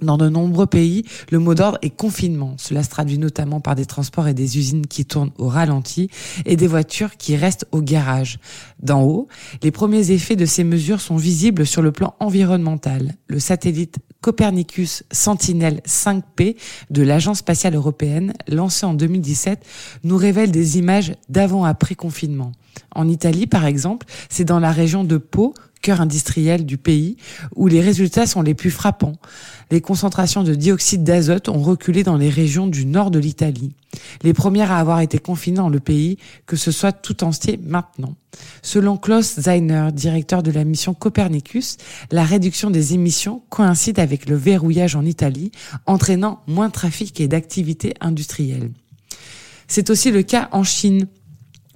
Dans 0.00 0.16
de 0.16 0.28
nombreux 0.28 0.66
pays, 0.66 1.04
le 1.30 1.38
mot 1.38 1.54
d'ordre 1.54 1.78
est 1.82 1.90
confinement. 1.90 2.54
Cela 2.56 2.82
se 2.82 2.90
traduit 2.90 3.18
notamment 3.18 3.60
par 3.60 3.74
des 3.74 3.86
transports 3.86 4.28
et 4.28 4.34
des 4.34 4.58
usines 4.58 4.86
qui 4.86 5.04
tournent 5.04 5.32
au 5.38 5.48
ralenti 5.48 6.08
et 6.46 6.56
des 6.56 6.66
voitures 6.66 7.16
qui 7.16 7.36
restent 7.36 7.66
au 7.72 7.82
garage. 7.82 8.38
D'en 8.80 9.02
haut, 9.02 9.28
les 9.62 9.70
premiers 9.70 10.10
effets 10.12 10.36
de 10.36 10.46
ces 10.46 10.64
mesures 10.64 11.00
sont 11.00 11.16
visibles 11.16 11.66
sur 11.66 11.82
le 11.82 11.92
plan 11.92 12.14
environnemental. 12.20 13.14
Le 13.26 13.40
satellite 13.40 13.98
Copernicus 14.20 15.04
Sentinel 15.10 15.80
5P 15.86 16.56
de 16.90 17.02
l'Agence 17.02 17.38
spatiale 17.38 17.74
européenne, 17.74 18.34
lancé 18.48 18.84
en 18.84 18.94
2017, 18.94 19.64
nous 20.04 20.16
révèle 20.16 20.50
des 20.50 20.78
images 20.78 21.14
d'avant-après 21.28 21.94
confinement. 21.94 22.52
En 22.94 23.08
Italie, 23.08 23.46
par 23.46 23.64
exemple, 23.64 24.06
c'est 24.28 24.44
dans 24.44 24.60
la 24.60 24.72
région 24.72 25.04
de 25.04 25.16
Pau 25.18 25.54
cœur 25.82 26.00
industriel 26.00 26.66
du 26.66 26.76
pays, 26.76 27.16
où 27.54 27.66
les 27.66 27.80
résultats 27.80 28.26
sont 28.26 28.42
les 28.42 28.54
plus 28.54 28.70
frappants. 28.70 29.16
Les 29.70 29.80
concentrations 29.80 30.42
de 30.42 30.54
dioxyde 30.54 31.04
d'azote 31.04 31.48
ont 31.48 31.60
reculé 31.60 32.02
dans 32.02 32.16
les 32.16 32.30
régions 32.30 32.66
du 32.66 32.86
nord 32.86 33.10
de 33.10 33.18
l'Italie. 33.18 33.72
Les 34.22 34.34
premières 34.34 34.72
à 34.72 34.78
avoir 34.78 35.00
été 35.00 35.18
confinées 35.18 35.58
dans 35.58 35.68
le 35.68 35.80
pays, 35.80 36.18
que 36.46 36.56
ce 36.56 36.70
soit 36.70 36.92
tout 36.92 37.24
entier 37.24 37.58
maintenant. 37.62 38.14
Selon 38.62 38.96
Klaus 38.96 39.40
Zeiner, 39.40 39.88
directeur 39.92 40.42
de 40.42 40.50
la 40.50 40.64
mission 40.64 40.94
Copernicus, 40.94 41.76
la 42.10 42.24
réduction 42.24 42.70
des 42.70 42.94
émissions 42.94 43.42
coïncide 43.48 43.98
avec 43.98 44.28
le 44.28 44.36
verrouillage 44.36 44.96
en 44.96 45.04
Italie, 45.04 45.52
entraînant 45.86 46.42
moins 46.46 46.68
de 46.68 46.72
trafic 46.72 47.20
et 47.20 47.28
d'activité 47.28 47.94
industrielle. 48.00 48.70
C'est 49.66 49.90
aussi 49.90 50.10
le 50.10 50.22
cas 50.22 50.48
en 50.52 50.64
Chine, 50.64 51.08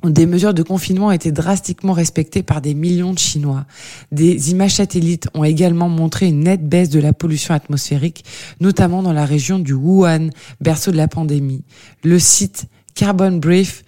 des 0.04 0.26
mesures 0.26 0.54
de 0.54 0.62
confinement 0.62 1.08
ont 1.08 1.12
été 1.12 1.32
drastiquement 1.32 1.92
respectées 1.92 2.42
par 2.42 2.60
des 2.60 2.74
millions 2.74 3.12
de 3.12 3.18
Chinois. 3.18 3.64
Des 4.10 4.50
images 4.50 4.74
satellites 4.74 5.28
ont 5.34 5.44
également 5.44 5.88
montré 5.88 6.26
une 6.26 6.40
nette 6.40 6.68
baisse 6.68 6.90
de 6.90 7.00
la 7.00 7.12
pollution 7.12 7.54
atmosphérique, 7.54 8.24
notamment 8.60 9.02
dans 9.02 9.12
la 9.12 9.24
région 9.24 9.58
du 9.58 9.74
Wuhan, 9.74 10.30
berceau 10.60 10.90
de 10.90 10.96
la 10.96 11.08
pandémie. 11.08 11.64
Le 12.02 12.18
site 12.18 12.66
Carbon 12.94 13.32
Brief 13.32 13.84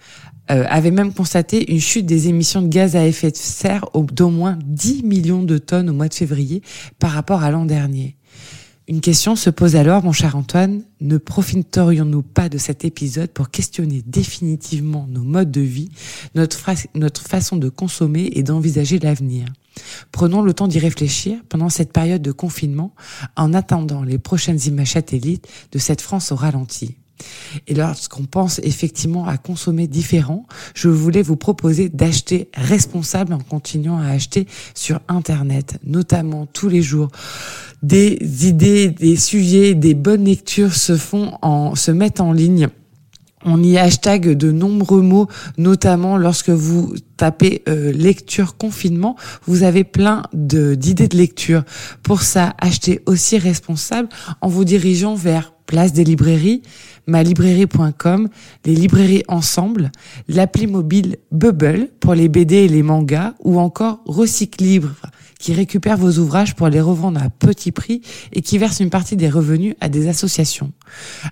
euh, 0.51 0.63
avait 0.69 0.91
même 0.91 1.13
constaté 1.13 1.71
une 1.71 1.79
chute 1.79 2.05
des 2.05 2.27
émissions 2.27 2.61
de 2.61 2.67
gaz 2.67 2.95
à 2.95 3.05
effet 3.05 3.31
de 3.31 3.37
serre 3.37 3.85
d'au 3.93 4.29
moins 4.29 4.59
10 4.63 5.03
millions 5.03 5.43
de 5.43 5.57
tonnes 5.57 5.89
au 5.89 5.93
mois 5.93 6.07
de 6.07 6.13
février 6.13 6.61
par 6.99 7.11
rapport 7.11 7.43
à 7.43 7.49
l'an 7.49 7.65
dernier. 7.65 8.15
Une 8.87 9.01
question 9.01 9.35
se 9.35 9.49
pose 9.49 9.75
alors, 9.75 10.03
mon 10.03 10.11
cher 10.11 10.35
Antoine, 10.35 10.83
ne 11.01 11.17
profiterions-nous 11.17 12.21
pas 12.21 12.49
de 12.49 12.59
cet 12.59 12.85
épisode 12.85 13.31
pour 13.31 13.49
questionner 13.49 14.03
définitivement 14.05 15.07
nos 15.09 15.23
modes 15.23 15.49
de 15.49 15.61
vie, 15.61 15.89
notre, 16.35 16.59
façon 16.59 17.57
de 17.57 17.69
consommer 17.69 18.29
et 18.33 18.43
d'envisager 18.43 18.99
l'avenir? 18.99 19.47
Prenons 20.11 20.43
le 20.43 20.53
temps 20.53 20.67
d'y 20.67 20.77
réfléchir. 20.77 21.39
Pendant 21.49 21.69
cette 21.69 21.93
période 21.93 22.21
de 22.21 22.31
confinement 22.31 22.93
en 23.35 23.53
attendant 23.53 24.03
les 24.03 24.19
prochaines 24.19 24.59
images 24.67 24.91
satellites 24.91 25.47
de 25.71 25.79
cette 25.79 26.01
France 26.01 26.31
au 26.31 26.35
ralenti. 26.35 26.95
Et 27.67 27.73
lorsqu'on 27.73 28.23
pense 28.23 28.59
effectivement 28.59 29.27
à 29.27 29.37
consommer 29.37 29.87
différent, 29.87 30.45
je 30.73 30.89
voulais 30.89 31.21
vous 31.21 31.35
proposer 31.35 31.89
d'acheter 31.89 32.49
responsable 32.53 33.33
en 33.33 33.39
continuant 33.39 33.97
à 33.97 34.07
acheter 34.07 34.47
sur 34.73 34.99
Internet, 35.07 35.79
notamment 35.85 36.45
tous 36.45 36.69
les 36.69 36.81
jours. 36.81 37.09
Des 37.83 38.17
idées, 38.47 38.89
des 38.89 39.15
sujets, 39.15 39.75
des 39.75 39.93
bonnes 39.93 40.25
lectures 40.25 40.75
se 40.75 40.97
font 40.97 41.37
se 41.75 41.91
mettent 41.91 42.19
en 42.19 42.31
ligne. 42.31 42.67
On 43.47 43.61
y 43.61 43.77
hashtag 43.77 44.31
de 44.35 44.51
nombreux 44.51 45.01
mots, 45.01 45.27
notamment 45.59 46.17
lorsque 46.17 46.49
vous 46.49 46.95
tapez 47.15 47.61
euh, 47.69 47.91
lecture 47.91 48.57
confinement, 48.57 49.15
vous 49.45 49.61
avez 49.61 49.83
plein 49.83 50.23
d'idées 50.33 51.07
de 51.07 51.15
lecture. 51.15 51.63
Pour 52.01 52.23
ça, 52.23 52.55
achetez 52.57 53.01
aussi 53.05 53.37
responsable 53.37 54.09
en 54.41 54.47
vous 54.47 54.65
dirigeant 54.65 55.13
vers 55.13 55.54
place 55.65 55.93
des 55.93 56.03
librairies, 56.03 56.61
malibrairie.com, 57.07 58.29
les 58.65 58.75
librairies 58.75 59.23
ensemble, 59.27 59.91
l'appli 60.27 60.67
mobile 60.67 61.17
Bubble 61.31 61.89
pour 61.99 62.13
les 62.13 62.29
BD 62.29 62.55
et 62.55 62.67
les 62.67 62.83
mangas, 62.83 63.33
ou 63.43 63.59
encore 63.59 64.01
Recycle 64.05 64.63
Libre 64.63 64.95
qui 65.39 65.53
récupère 65.53 65.97
vos 65.97 66.17
ouvrages 66.19 66.55
pour 66.55 66.67
les 66.69 66.81
revendre 66.81 67.21
à 67.21 67.29
petit 67.29 67.71
prix 67.71 68.01
et 68.33 68.41
qui 68.41 68.57
verse 68.57 68.79
une 68.79 68.89
partie 68.89 69.15
des 69.15 69.29
revenus 69.29 69.75
à 69.81 69.89
des 69.89 70.07
associations. 70.07 70.71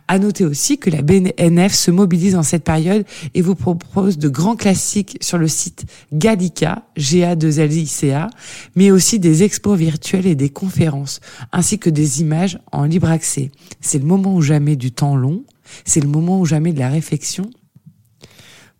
À 0.07 0.19
noter 0.19 0.45
aussi 0.45 0.77
que 0.77 0.89
la 0.89 1.01
BNF 1.01 1.73
se 1.73 1.91
mobilise 1.91 2.33
dans 2.33 2.43
cette 2.43 2.63
période 2.63 3.05
et 3.33 3.41
vous 3.41 3.55
propose 3.55 4.17
de 4.17 4.29
grands 4.29 4.55
classiques 4.55 5.17
sur 5.21 5.37
le 5.37 5.47
site 5.47 5.85
Gallica, 6.11 6.83
ga 6.97 7.35
2 7.35 7.65
lica 7.65 8.29
mais 8.75 8.91
aussi 8.91 9.19
des 9.19 9.43
expos 9.43 9.77
virtuels 9.77 10.27
et 10.27 10.35
des 10.35 10.49
conférences, 10.49 11.19
ainsi 11.51 11.79
que 11.79 11.89
des 11.89 12.21
images 12.21 12.59
en 12.71 12.85
libre 12.85 13.09
accès. 13.09 13.51
C'est 13.81 13.99
le 13.99 14.05
moment 14.05 14.35
ou 14.35 14.41
jamais 14.41 14.75
du 14.75 14.91
temps 14.91 15.15
long, 15.15 15.43
c'est 15.85 16.01
le 16.01 16.09
moment 16.09 16.39
ou 16.39 16.45
jamais 16.45 16.73
de 16.73 16.79
la 16.79 16.89
réflexion 16.89 17.49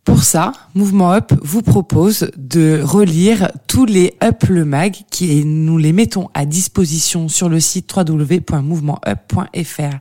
Pour 0.03 0.23
ça, 0.23 0.51
Mouvement 0.75 1.13
Up 1.13 1.31
vous 1.43 1.61
propose 1.61 2.29
de 2.35 2.81
relire 2.83 3.51
tous 3.67 3.85
les 3.85 4.15
Up 4.21 4.43
le 4.49 4.65
Mag 4.65 4.97
qui 5.09 5.45
nous 5.45 5.77
les 5.77 5.93
mettons 5.93 6.29
à 6.33 6.45
disposition 6.45 7.29
sur 7.29 7.47
le 7.47 7.61
site 7.61 7.89
www.mouvementup.fr. 7.95 9.95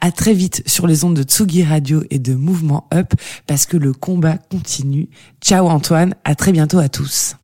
À 0.00 0.12
très 0.12 0.34
vite 0.34 0.62
sur 0.66 0.86
les 0.86 1.04
ondes 1.04 1.16
de 1.16 1.22
Tsugi 1.22 1.64
Radio 1.64 2.04
et 2.10 2.18
de 2.18 2.34
Mouvement 2.34 2.86
Up 2.92 3.14
parce 3.46 3.64
que 3.66 3.78
le 3.78 3.94
combat 3.94 4.36
continue. 4.36 5.08
Ciao 5.42 5.68
Antoine, 5.68 6.14
à 6.24 6.34
très 6.34 6.52
bientôt 6.52 6.78
à 6.78 6.88
tous. 6.88 7.36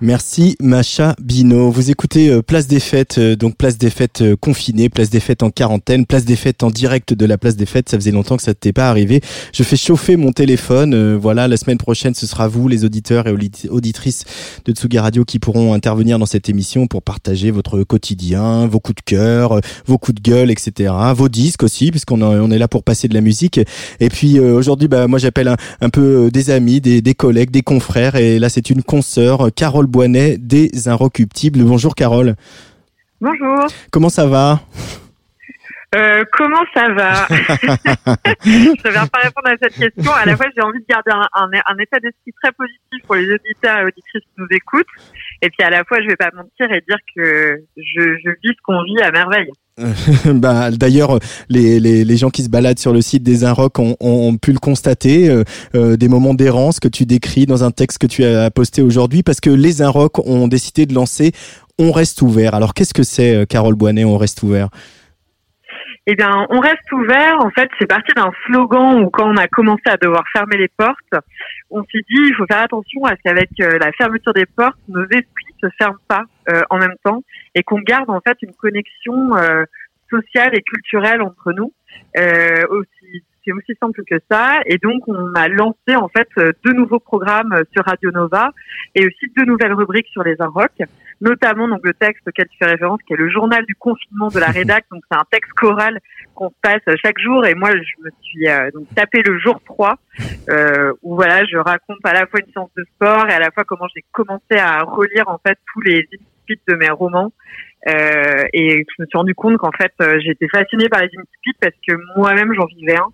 Merci 0.00 0.54
Macha 0.60 1.16
Bino. 1.20 1.72
Vous 1.72 1.90
écoutez 1.90 2.30
euh, 2.30 2.40
Place 2.40 2.68
des 2.68 2.78
Fêtes, 2.78 3.18
euh, 3.18 3.34
donc 3.34 3.56
Place 3.56 3.78
des 3.78 3.90
Fêtes 3.90 4.22
euh, 4.22 4.36
confinée, 4.36 4.88
Place 4.88 5.10
des 5.10 5.18
Fêtes 5.18 5.42
en 5.42 5.50
quarantaine, 5.50 6.06
Place 6.06 6.24
des 6.24 6.36
Fêtes 6.36 6.62
en 6.62 6.70
direct 6.70 7.14
de 7.14 7.26
la 7.26 7.36
Place 7.36 7.56
des 7.56 7.66
Fêtes. 7.66 7.88
Ça 7.88 7.96
faisait 7.96 8.12
longtemps 8.12 8.36
que 8.36 8.44
ça 8.44 8.54
t'était 8.54 8.72
pas 8.72 8.90
arrivé. 8.90 9.20
Je 9.52 9.64
fais 9.64 9.74
chauffer 9.74 10.16
mon 10.16 10.30
téléphone. 10.30 11.16
voilà, 11.16 11.48
la 11.48 11.56
semaine 11.56 11.78
prochaine, 11.78 12.14
ce 12.14 12.28
sera 12.28 12.46
vous, 12.46 12.68
les 12.68 12.84
auditeurs 12.84 13.26
et 13.26 13.34
auditrices 13.70 14.24
de 14.66 14.72
Tsugi 14.72 15.00
Radio, 15.00 15.24
qui 15.24 15.40
pourront 15.40 15.74
intervenir 15.74 16.20
dans 16.20 16.26
cette 16.26 16.48
émission 16.48 16.86
pour 16.86 17.02
partager 17.02 17.50
votre 17.50 17.82
quotidien, 17.82 18.68
vos 18.68 18.78
coups 18.78 19.02
de 19.04 19.16
cœur, 19.16 19.60
vos 19.84 19.98
coups 19.98 20.22
de 20.22 20.30
gueule, 20.30 20.52
etc. 20.52 20.94
Vos 21.16 21.28
disques 21.28 21.64
aussi, 21.64 21.90
puisqu'on 21.90 22.22
on 22.22 22.50
est 22.52 22.58
là 22.58 22.68
pour 22.68 22.84
passer 22.84 23.08
de 23.08 23.14
la 23.14 23.20
musique. 23.20 23.60
Et 23.98 24.10
puis 24.10 24.38
aujourd'hui, 24.38 24.86
bah 24.86 25.08
moi 25.08 25.18
j'appelle 25.18 25.56
un, 25.80 25.90
peu 25.90 26.30
des 26.30 26.50
amis, 26.50 26.80
des, 26.80 27.02
des 27.02 27.14
collègues, 27.14 27.50
des 27.50 27.62
confrères. 27.62 28.14
Et 28.14 28.38
là, 28.38 28.48
c'est 28.48 28.70
une 28.70 28.84
consoeur, 28.84 29.48
Carole 29.56 29.87
Boinet 29.88 30.38
des 30.38 30.88
Inrecuptibles. 30.88 31.64
Bonjour 31.64 31.94
Carole. 31.94 32.34
Bonjour. 33.20 33.66
Comment 33.90 34.08
ça 34.08 34.26
va? 34.26 34.60
Euh, 35.94 36.22
comment 36.32 36.64
ça 36.74 36.92
va? 36.92 37.26
Je 38.44 38.50
ne 38.50 38.92
vais 38.92 39.08
pas 39.10 39.20
répondre 39.20 39.48
à 39.48 39.56
cette 39.60 39.74
question. 39.74 40.12
À 40.12 40.26
la 40.26 40.36
fois, 40.36 40.46
j'ai 40.54 40.62
envie 40.62 40.80
de 40.80 40.86
garder 40.86 41.10
un, 41.12 41.78
état 41.78 41.98
d'esprit 41.98 42.32
très 42.42 42.52
positif 42.52 43.06
pour 43.06 43.14
les 43.14 43.32
auditeurs 43.32 43.78
et 43.78 43.84
auditrices 43.84 44.22
qui 44.22 44.34
nous 44.36 44.46
écoutent. 44.50 44.86
Et 45.40 45.48
puis 45.48 45.66
à 45.66 45.70
la 45.70 45.84
fois, 45.84 45.98
je 46.00 46.04
ne 46.04 46.10
vais 46.10 46.16
pas 46.16 46.30
mentir 46.34 46.70
et 46.70 46.82
dire 46.86 46.98
que 47.16 47.64
je, 47.76 48.18
je 48.22 48.30
vis 48.42 48.54
ce 48.54 48.62
qu'on 48.62 48.82
vit 48.82 49.00
à 49.00 49.10
merveille. 49.10 49.50
bah, 50.34 50.70
D'ailleurs, 50.70 51.18
les, 51.48 51.80
les, 51.80 52.04
les, 52.04 52.16
gens 52.16 52.30
qui 52.30 52.42
se 52.42 52.50
baladent 52.50 52.78
sur 52.78 52.92
le 52.92 53.00
site 53.00 53.22
des 53.22 53.44
Inrocks 53.44 53.78
ont, 53.78 53.96
ont, 54.00 54.36
pu 54.36 54.52
le 54.52 54.58
constater, 54.58 55.28
euh, 55.28 55.44
euh, 55.74 55.96
des 55.96 56.08
moments 56.08 56.34
d'errance 56.34 56.80
que 56.80 56.88
tu 56.88 57.06
décris 57.06 57.46
dans 57.46 57.64
un 57.64 57.70
texte 57.70 57.98
que 57.98 58.06
tu 58.06 58.24
as 58.24 58.50
posté 58.50 58.82
aujourd'hui, 58.82 59.22
parce 59.22 59.40
que 59.40 59.50
les 59.50 59.82
Inrocks 59.82 60.18
ont 60.26 60.48
décidé 60.48 60.86
de 60.86 60.94
lancer 60.94 61.32
On 61.78 61.92
reste 61.92 62.22
ouvert. 62.22 62.54
Alors 62.54 62.74
qu'est-ce 62.74 62.94
que 62.94 63.04
c'est, 63.04 63.36
euh, 63.36 63.44
Carole 63.44 63.76
Boinet, 63.76 64.04
On 64.04 64.18
reste 64.18 64.42
ouvert? 64.42 64.68
Eh 66.10 66.14
bien, 66.14 66.46
on 66.48 66.58
reste 66.58 66.90
ouvert. 66.92 67.36
En 67.40 67.50
fait, 67.50 67.68
c'est 67.78 67.86
parti 67.86 68.12
d'un 68.16 68.30
slogan 68.46 69.02
où 69.02 69.10
quand 69.10 69.30
on 69.30 69.36
a 69.36 69.46
commencé 69.46 69.82
à 69.86 69.98
devoir 69.98 70.24
fermer 70.32 70.56
les 70.56 70.68
portes, 70.76 71.22
on 71.70 71.82
s'est 71.82 72.02
dit 72.08 72.28
il 72.28 72.34
faut 72.34 72.46
faire 72.46 72.62
attention 72.62 73.04
à 73.04 73.10
ce 73.10 73.20
qu'avec 73.22 73.50
la 73.58 73.92
fermeture 73.92 74.32
des 74.32 74.46
portes, 74.46 74.78
nos 74.88 75.04
esprits 75.04 75.37
se 75.60 75.66
pas 76.06 76.24
en 76.70 76.78
même 76.78 76.94
temps 77.04 77.22
et 77.54 77.62
qu'on 77.62 77.80
garde 77.80 78.08
en 78.10 78.20
fait 78.20 78.38
une 78.42 78.54
connexion 78.54 79.36
euh, 79.36 79.64
sociale 80.10 80.56
et 80.56 80.62
culturelle 80.62 81.22
entre 81.22 81.52
nous. 81.52 81.72
Euh, 82.16 82.66
aussi, 82.70 83.24
c'est 83.44 83.52
aussi 83.52 83.74
simple 83.80 84.02
que 84.08 84.16
ça. 84.30 84.60
Et 84.66 84.78
donc, 84.78 85.02
on 85.08 85.32
a 85.34 85.48
lancé 85.48 85.96
en 85.96 86.08
fait 86.08 86.28
euh, 86.38 86.52
deux 86.64 86.72
nouveaux 86.72 87.00
programmes 87.00 87.54
sur 87.72 87.84
Radio 87.84 88.10
Nova 88.10 88.50
et 88.94 89.04
aussi 89.06 89.32
deux 89.36 89.44
nouvelles 89.44 89.74
rubriques 89.74 90.08
sur 90.12 90.22
les 90.22 90.36
Inrocks, 90.40 90.82
notamment 91.20 91.68
donc 91.68 91.80
le 91.84 91.94
texte 91.94 92.26
auquel 92.26 92.46
tu 92.48 92.58
fais 92.58 92.70
référence, 92.70 93.00
qui 93.06 93.14
est 93.14 93.16
le 93.16 93.30
journal 93.30 93.64
du 93.66 93.74
confinement 93.74 94.28
de 94.28 94.38
la 94.38 94.46
rédac. 94.50 94.84
Donc, 94.90 95.02
c'est 95.10 95.18
un 95.18 95.24
texte 95.30 95.52
choral 95.52 95.98
qu'on 96.34 96.52
passe 96.62 96.82
chaque 97.04 97.18
jour. 97.18 97.44
Et 97.46 97.54
moi, 97.54 97.70
je 97.72 98.04
me 98.04 98.10
suis 98.22 98.46
donc 98.72 98.86
tapé 98.94 99.22
le 99.22 99.38
jour 99.38 99.60
3, 99.64 99.96
euh, 100.50 100.92
où 101.02 101.16
voilà, 101.16 101.44
je 101.44 101.56
raconte 101.56 101.98
à 102.04 102.12
la 102.12 102.26
fois 102.26 102.40
une 102.40 102.52
séance 102.52 102.70
de 102.76 102.84
sport 102.94 103.28
et 103.28 103.32
à 103.32 103.38
la 103.38 103.50
fois 103.50 103.64
comment 103.64 103.86
j'ai 103.94 104.04
commencé 104.12 104.56
à 104.56 104.82
relire 104.82 105.28
en 105.28 105.38
fait 105.44 105.58
tous 105.72 105.80
les 105.82 106.08
de 106.66 106.74
mes 106.74 106.90
romans. 106.90 107.32
Euh, 107.88 108.44
et 108.52 108.84
je 108.88 109.02
me 109.02 109.06
suis 109.06 109.16
rendu 109.16 109.34
compte 109.34 109.56
qu'en 109.58 109.70
fait, 109.72 109.92
euh, 110.00 110.18
j'étais 110.20 110.48
fascinée 110.48 110.88
par 110.88 111.00
les 111.00 111.08
incipits 111.08 111.56
parce 111.60 111.74
que 111.86 111.94
moi-même, 112.16 112.52
j'en 112.54 112.66
vivais 112.66 112.96
un. 112.96 113.08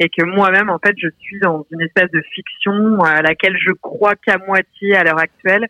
Et 0.00 0.08
que 0.08 0.24
moi-même, 0.24 0.70
en 0.70 0.78
fait, 0.78 0.94
je 0.96 1.08
suis 1.18 1.40
dans 1.40 1.66
une 1.72 1.80
espèce 1.80 2.10
de 2.12 2.22
fiction 2.32 3.00
à 3.00 3.20
laquelle 3.20 3.56
je 3.58 3.72
crois 3.72 4.14
qu'à 4.14 4.38
moitié 4.38 4.94
à 4.96 5.02
l'heure 5.02 5.18
actuelle. 5.18 5.66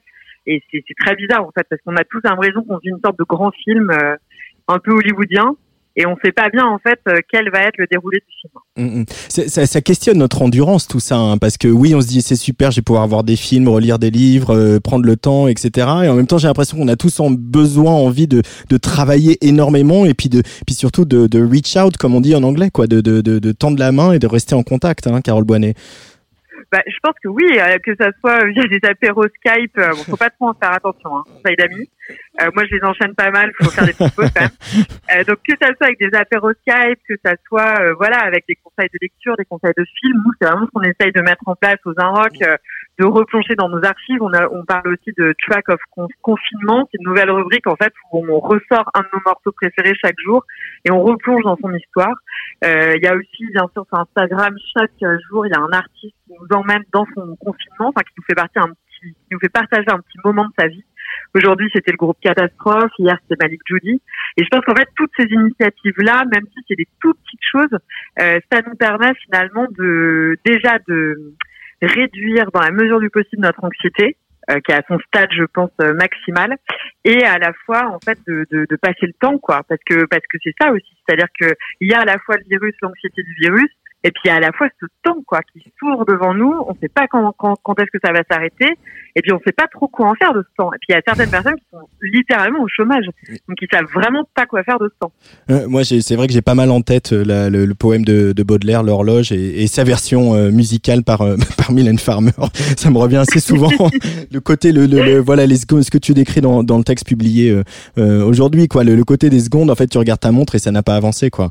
Et 0.48 0.62
c'est 0.72 0.82
très 0.98 1.14
bizarre, 1.14 1.44
en 1.46 1.52
fait, 1.52 1.66
parce 1.68 1.80
qu'on 1.82 1.94
a 1.96 2.04
tous 2.04 2.20
l'impression 2.24 2.64
qu'on 2.64 2.78
vit 2.78 2.88
une 2.88 3.00
sorte 3.04 3.18
de 3.18 3.24
grand 3.24 3.52
film 3.64 3.90
euh, 3.90 4.16
un 4.66 4.78
peu 4.78 4.92
hollywoodien 4.92 5.54
et 5.98 6.06
on 6.06 6.12
ne 6.12 6.16
sait 6.24 6.32
pas 6.32 6.48
bien 6.48 6.64
en 6.64 6.78
fait 6.78 7.00
euh, 7.08 7.18
quel 7.30 7.50
va 7.50 7.62
être 7.62 7.76
le 7.76 7.86
déroulé 7.90 8.20
du 8.20 8.34
film. 8.40 8.96
Mm, 8.96 9.00
mm. 9.00 9.66
Ça, 9.66 9.80
questionne 9.80 10.18
notre 10.18 10.42
endurance 10.42 10.86
tout 10.86 11.00
ça, 11.00 11.16
hein, 11.16 11.38
parce 11.38 11.58
que 11.58 11.66
oui, 11.66 11.94
on 11.94 12.00
se 12.00 12.06
dit 12.06 12.22
c'est 12.22 12.36
super, 12.36 12.70
je 12.70 12.76
vais 12.76 12.82
pouvoir 12.82 13.06
voir 13.08 13.24
des 13.24 13.34
films, 13.34 13.68
relire 13.68 13.98
des 13.98 14.10
livres, 14.10 14.54
euh, 14.56 14.78
prendre 14.78 15.04
le 15.04 15.16
temps, 15.16 15.48
etc. 15.48 15.88
Et 16.04 16.08
en 16.08 16.14
même 16.14 16.28
temps, 16.28 16.38
j'ai 16.38 16.46
l'impression 16.46 16.78
qu'on 16.78 16.88
a 16.88 16.96
tous 16.96 17.18
en 17.18 17.30
besoin, 17.30 17.92
envie 17.92 18.28
de, 18.28 18.42
travailler 18.80 19.44
énormément 19.44 20.06
et 20.06 20.14
puis 20.14 20.28
de, 20.28 20.42
puis 20.64 20.74
surtout 20.74 21.04
de, 21.04 21.42
reach 21.42 21.76
out, 21.76 21.96
comme 21.96 22.14
on 22.14 22.20
dit 22.20 22.34
en 22.36 22.44
anglais, 22.44 22.70
quoi, 22.70 22.86
de 22.86 23.52
tendre 23.52 23.78
la 23.78 23.90
main 23.90 24.12
et 24.12 24.20
de 24.20 24.26
rester 24.28 24.54
en 24.54 24.62
contact, 24.62 25.08
hein, 25.08 25.20
Carole 25.20 25.44
Boinet. 25.44 25.74
Bah, 26.70 26.82
je 26.86 26.96
pense 27.02 27.14
que 27.22 27.28
oui, 27.28 27.58
euh, 27.58 27.78
que 27.78 27.94
ça 27.96 28.10
soit 28.20 28.44
via 28.48 28.64
des 28.64 28.80
apéros 28.86 29.24
Skype, 29.24 29.78
euh, 29.78 29.90
bon, 29.90 30.04
faut 30.04 30.16
pas 30.18 30.28
trop 30.28 30.48
en 30.48 30.54
faire 30.54 30.72
attention, 30.72 31.16
hein, 31.16 31.24
conseil 31.42 31.56
d'amis. 31.56 31.88
Euh, 32.40 32.50
moi, 32.54 32.64
je 32.70 32.76
les 32.76 32.84
enchaîne 32.84 33.14
pas 33.14 33.30
mal, 33.30 33.50
faut 33.60 33.70
faire 33.70 33.84
des 33.84 33.92
petites 33.92 34.14
pauses 34.14 34.30
quand 34.34 34.42
même. 34.42 34.50
Euh, 35.14 35.24
donc 35.24 35.38
que 35.42 35.54
ça 35.58 35.68
soit 35.68 35.86
avec 35.86 35.98
des 35.98 36.14
apéros 36.14 36.52
Skype, 36.52 36.98
que 37.08 37.14
ça 37.24 37.32
soit 37.46 37.80
euh, 37.80 37.94
voilà 37.94 38.18
avec 38.18 38.44
des 38.46 38.56
conseils 38.56 38.90
de 38.92 38.98
lecture, 39.00 39.34
des 39.38 39.46
conseils 39.46 39.72
de 39.74 39.84
films, 39.98 40.22
nous 40.22 40.32
c'est 40.38 40.46
vraiment 40.46 40.66
ce 40.66 40.70
qu'on 40.70 40.82
essaye 40.82 41.12
de 41.12 41.22
mettre 41.22 41.42
en 41.46 41.54
place 41.54 41.78
aux 41.86 41.94
Inrock, 41.96 42.34
de 42.98 43.06
replonger 43.06 43.54
dans 43.54 43.70
nos 43.70 43.82
archives. 43.82 44.20
On, 44.20 44.32
a, 44.34 44.46
on 44.48 44.66
parle 44.66 44.88
aussi 44.88 45.12
de 45.16 45.34
track 45.46 45.70
of 45.70 45.80
confinement, 46.20 46.86
c'est 46.90 46.98
une 47.00 47.08
nouvelle 47.08 47.30
rubrique 47.30 47.66
en 47.66 47.76
fait 47.76 47.92
où 48.12 48.22
on 48.30 48.38
ressort 48.38 48.90
un 48.92 49.00
de 49.00 49.08
nos 49.14 49.20
morceaux 49.24 49.52
préférés 49.52 49.94
chaque 50.04 50.20
jour 50.22 50.44
et 50.84 50.90
on 50.90 51.02
replonge 51.02 51.42
dans 51.42 51.56
son 51.56 51.72
histoire. 51.72 52.14
Il 52.62 53.00
y 53.02 53.06
a 53.06 53.14
aussi 53.14 53.46
bien 53.52 53.66
sûr 53.72 53.86
sur 53.88 53.98
Instagram 53.98 54.54
chaque 54.76 55.18
jour 55.30 55.46
il 55.46 55.50
y 55.50 55.54
a 55.56 55.60
un 55.60 55.72
artiste 55.72 56.14
qui 56.26 56.34
nous 56.38 56.56
emmène 56.56 56.84
dans 56.92 57.06
son 57.14 57.34
confinement, 57.36 57.88
enfin 57.88 58.02
qui 58.02 58.12
nous 58.18 58.24
fait 58.28 58.34
partie 58.34 58.58
un 58.58 58.68
petit, 58.68 59.14
qui 59.14 59.32
nous 59.32 59.40
fait 59.40 59.48
partager 59.48 59.88
un 59.88 60.00
petit 60.00 60.18
moment 60.22 60.44
de 60.44 60.52
sa 60.58 60.68
vie. 60.68 60.84
Aujourd'hui, 61.34 61.70
c'était 61.72 61.92
le 61.92 61.96
groupe 61.96 62.18
Catastrophe. 62.20 62.90
Hier, 62.98 63.18
c'était 63.22 63.44
Malik 63.44 63.60
Judy. 63.66 64.00
Et 64.36 64.44
je 64.44 64.48
pense 64.50 64.64
qu'en 64.64 64.74
fait, 64.74 64.88
toutes 64.96 65.12
ces 65.16 65.26
initiatives-là, 65.26 66.24
même 66.32 66.44
si 66.54 66.64
c'est 66.66 66.76
des 66.76 66.88
toutes 67.00 67.18
petites 67.24 67.40
choses, 67.50 67.78
euh, 68.20 68.40
ça 68.50 68.60
nous 68.66 68.74
permet 68.74 69.12
finalement 69.24 69.66
de 69.76 70.36
déjà 70.44 70.78
de 70.86 71.34
réduire 71.82 72.50
dans 72.52 72.60
la 72.60 72.70
mesure 72.70 73.00
du 73.00 73.10
possible 73.10 73.42
notre 73.42 73.62
anxiété, 73.62 74.16
euh, 74.50 74.60
qui 74.60 74.72
est 74.72 74.76
à 74.76 74.82
son 74.88 74.98
stade, 75.06 75.28
je 75.32 75.44
pense, 75.44 75.70
euh, 75.80 75.94
maximal, 75.94 76.56
et 77.04 77.22
à 77.24 77.38
la 77.38 77.52
fois 77.66 77.86
en 77.88 77.98
fait 78.04 78.18
de, 78.26 78.46
de, 78.50 78.66
de 78.68 78.76
passer 78.76 79.06
le 79.06 79.12
temps, 79.20 79.38
quoi, 79.38 79.62
parce 79.68 79.80
que 79.86 80.06
parce 80.06 80.26
que 80.28 80.38
c'est 80.42 80.54
ça 80.60 80.72
aussi, 80.72 80.96
c'est-à-dire 81.06 81.28
que 81.38 81.54
il 81.80 81.90
y 81.90 81.94
a 81.94 82.00
à 82.00 82.04
la 82.04 82.18
fois 82.18 82.36
le 82.36 82.44
virus, 82.48 82.74
l'anxiété 82.82 83.22
du 83.22 83.34
virus, 83.40 83.70
et 84.08 84.10
puis 84.10 84.30
à 84.30 84.40
la 84.40 84.52
fois 84.52 84.68
ce 84.80 84.86
temps 85.04 85.22
quoi 85.26 85.40
qui 85.52 85.62
s'ouvre 85.78 86.06
devant 86.06 86.32
nous, 86.32 86.54
on 86.66 86.72
ne 86.72 86.78
sait 86.80 86.88
pas 86.88 87.06
quand, 87.08 87.30
quand, 87.36 87.56
quand 87.62 87.78
est-ce 87.78 87.90
que 87.92 87.98
ça 88.02 88.10
va 88.10 88.22
s'arrêter, 88.30 88.74
et 89.14 89.20
puis 89.20 89.32
on 89.32 89.36
ne 89.36 89.42
sait 89.46 89.52
pas 89.52 89.66
trop 89.70 89.86
quoi 89.86 90.08
en 90.08 90.14
faire 90.14 90.32
de 90.32 90.40
ce 90.40 90.48
temps. 90.56 90.72
Et 90.72 90.78
puis 90.80 90.86
il 90.88 90.92
y 90.92 90.96
a 90.96 91.02
certaines 91.06 91.28
personnes 91.28 91.56
qui 91.56 91.66
sont 91.70 91.86
littéralement 92.00 92.62
au 92.62 92.68
chômage, 92.68 93.04
donc 93.04 93.58
qui 93.58 93.66
savent 93.70 93.84
vraiment 93.92 94.24
pas 94.34 94.46
quoi 94.46 94.62
faire 94.62 94.78
de 94.78 94.88
ce 94.88 94.98
temps. 94.98 95.12
Euh, 95.50 95.68
moi, 95.68 95.82
c'est 95.84 96.16
vrai 96.16 96.26
que 96.26 96.32
j'ai 96.32 96.40
pas 96.40 96.54
mal 96.54 96.70
en 96.70 96.80
tête 96.80 97.12
euh, 97.12 97.50
le, 97.50 97.66
le, 97.66 97.74
poème 97.74 98.02
de, 98.02 98.32
de 98.32 98.42
Baudelaire, 98.42 98.82
l'horloge, 98.82 99.30
et, 99.30 99.62
et, 99.62 99.66
sa 99.66 99.84
version 99.84 100.34
euh, 100.34 100.50
musicale 100.50 101.02
par 101.02 101.18
par 101.58 101.72
Mylène 101.72 101.98
Farmer. 101.98 102.32
ça 102.78 102.90
me 102.90 102.96
revient 102.96 103.16
assez 103.28 103.40
souvent. 103.40 103.70
le 104.32 104.40
côté, 104.40 104.72
le, 104.72 104.86
le, 104.86 105.18
voilà, 105.18 105.44
les 105.44 105.56
secondes, 105.56 105.82
ce 105.82 105.90
que 105.90 105.98
tu 105.98 106.14
décris 106.14 106.40
dans, 106.40 106.62
dans 106.62 106.78
le 106.78 106.84
texte 106.84 107.06
publié 107.06 107.62
aujourd'hui, 107.96 108.68
quoi. 108.68 108.84
Le, 108.84 109.04
côté 109.04 109.28
des 109.28 109.40
secondes, 109.40 109.70
en 109.70 109.74
fait, 109.74 109.88
tu 109.88 109.98
regardes 109.98 110.20
ta 110.20 110.32
montre 110.32 110.54
et 110.54 110.58
ça 110.58 110.70
n'a 110.70 110.82
pas 110.82 110.96
avancé, 110.96 111.28
quoi. 111.28 111.50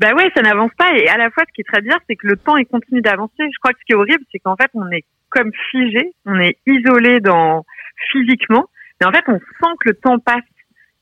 Bah 0.00 0.12
ouais, 0.14 0.30
ça 0.34 0.42
n'avance 0.42 0.70
pas. 0.76 0.92
Et 0.96 1.08
à 1.08 1.16
la 1.16 1.30
fois, 1.30 1.44
ce 1.48 1.52
qui 1.54 1.62
est 1.62 1.72
très 1.72 1.80
bien, 1.80 1.98
c'est 2.06 2.16
que 2.16 2.26
le 2.26 2.36
temps, 2.36 2.56
il 2.56 2.66
continue 2.66 3.00
d'avancer. 3.00 3.32
Je 3.38 3.58
crois 3.58 3.72
que 3.72 3.78
ce 3.80 3.84
qui 3.84 3.92
est 3.92 3.96
horrible, 3.96 4.24
c'est 4.30 4.38
qu'en 4.38 4.56
fait, 4.56 4.70
on 4.74 4.90
est 4.90 5.04
comme 5.30 5.50
figé, 5.70 6.12
on 6.26 6.38
est 6.40 6.58
isolé 6.66 7.20
dans 7.20 7.64
physiquement, 8.10 8.66
mais 9.00 9.06
en 9.06 9.12
fait, 9.12 9.24
on 9.28 9.38
sent 9.38 9.74
que 9.80 9.90
le 9.90 9.94
temps 9.94 10.18
passe. 10.18 10.44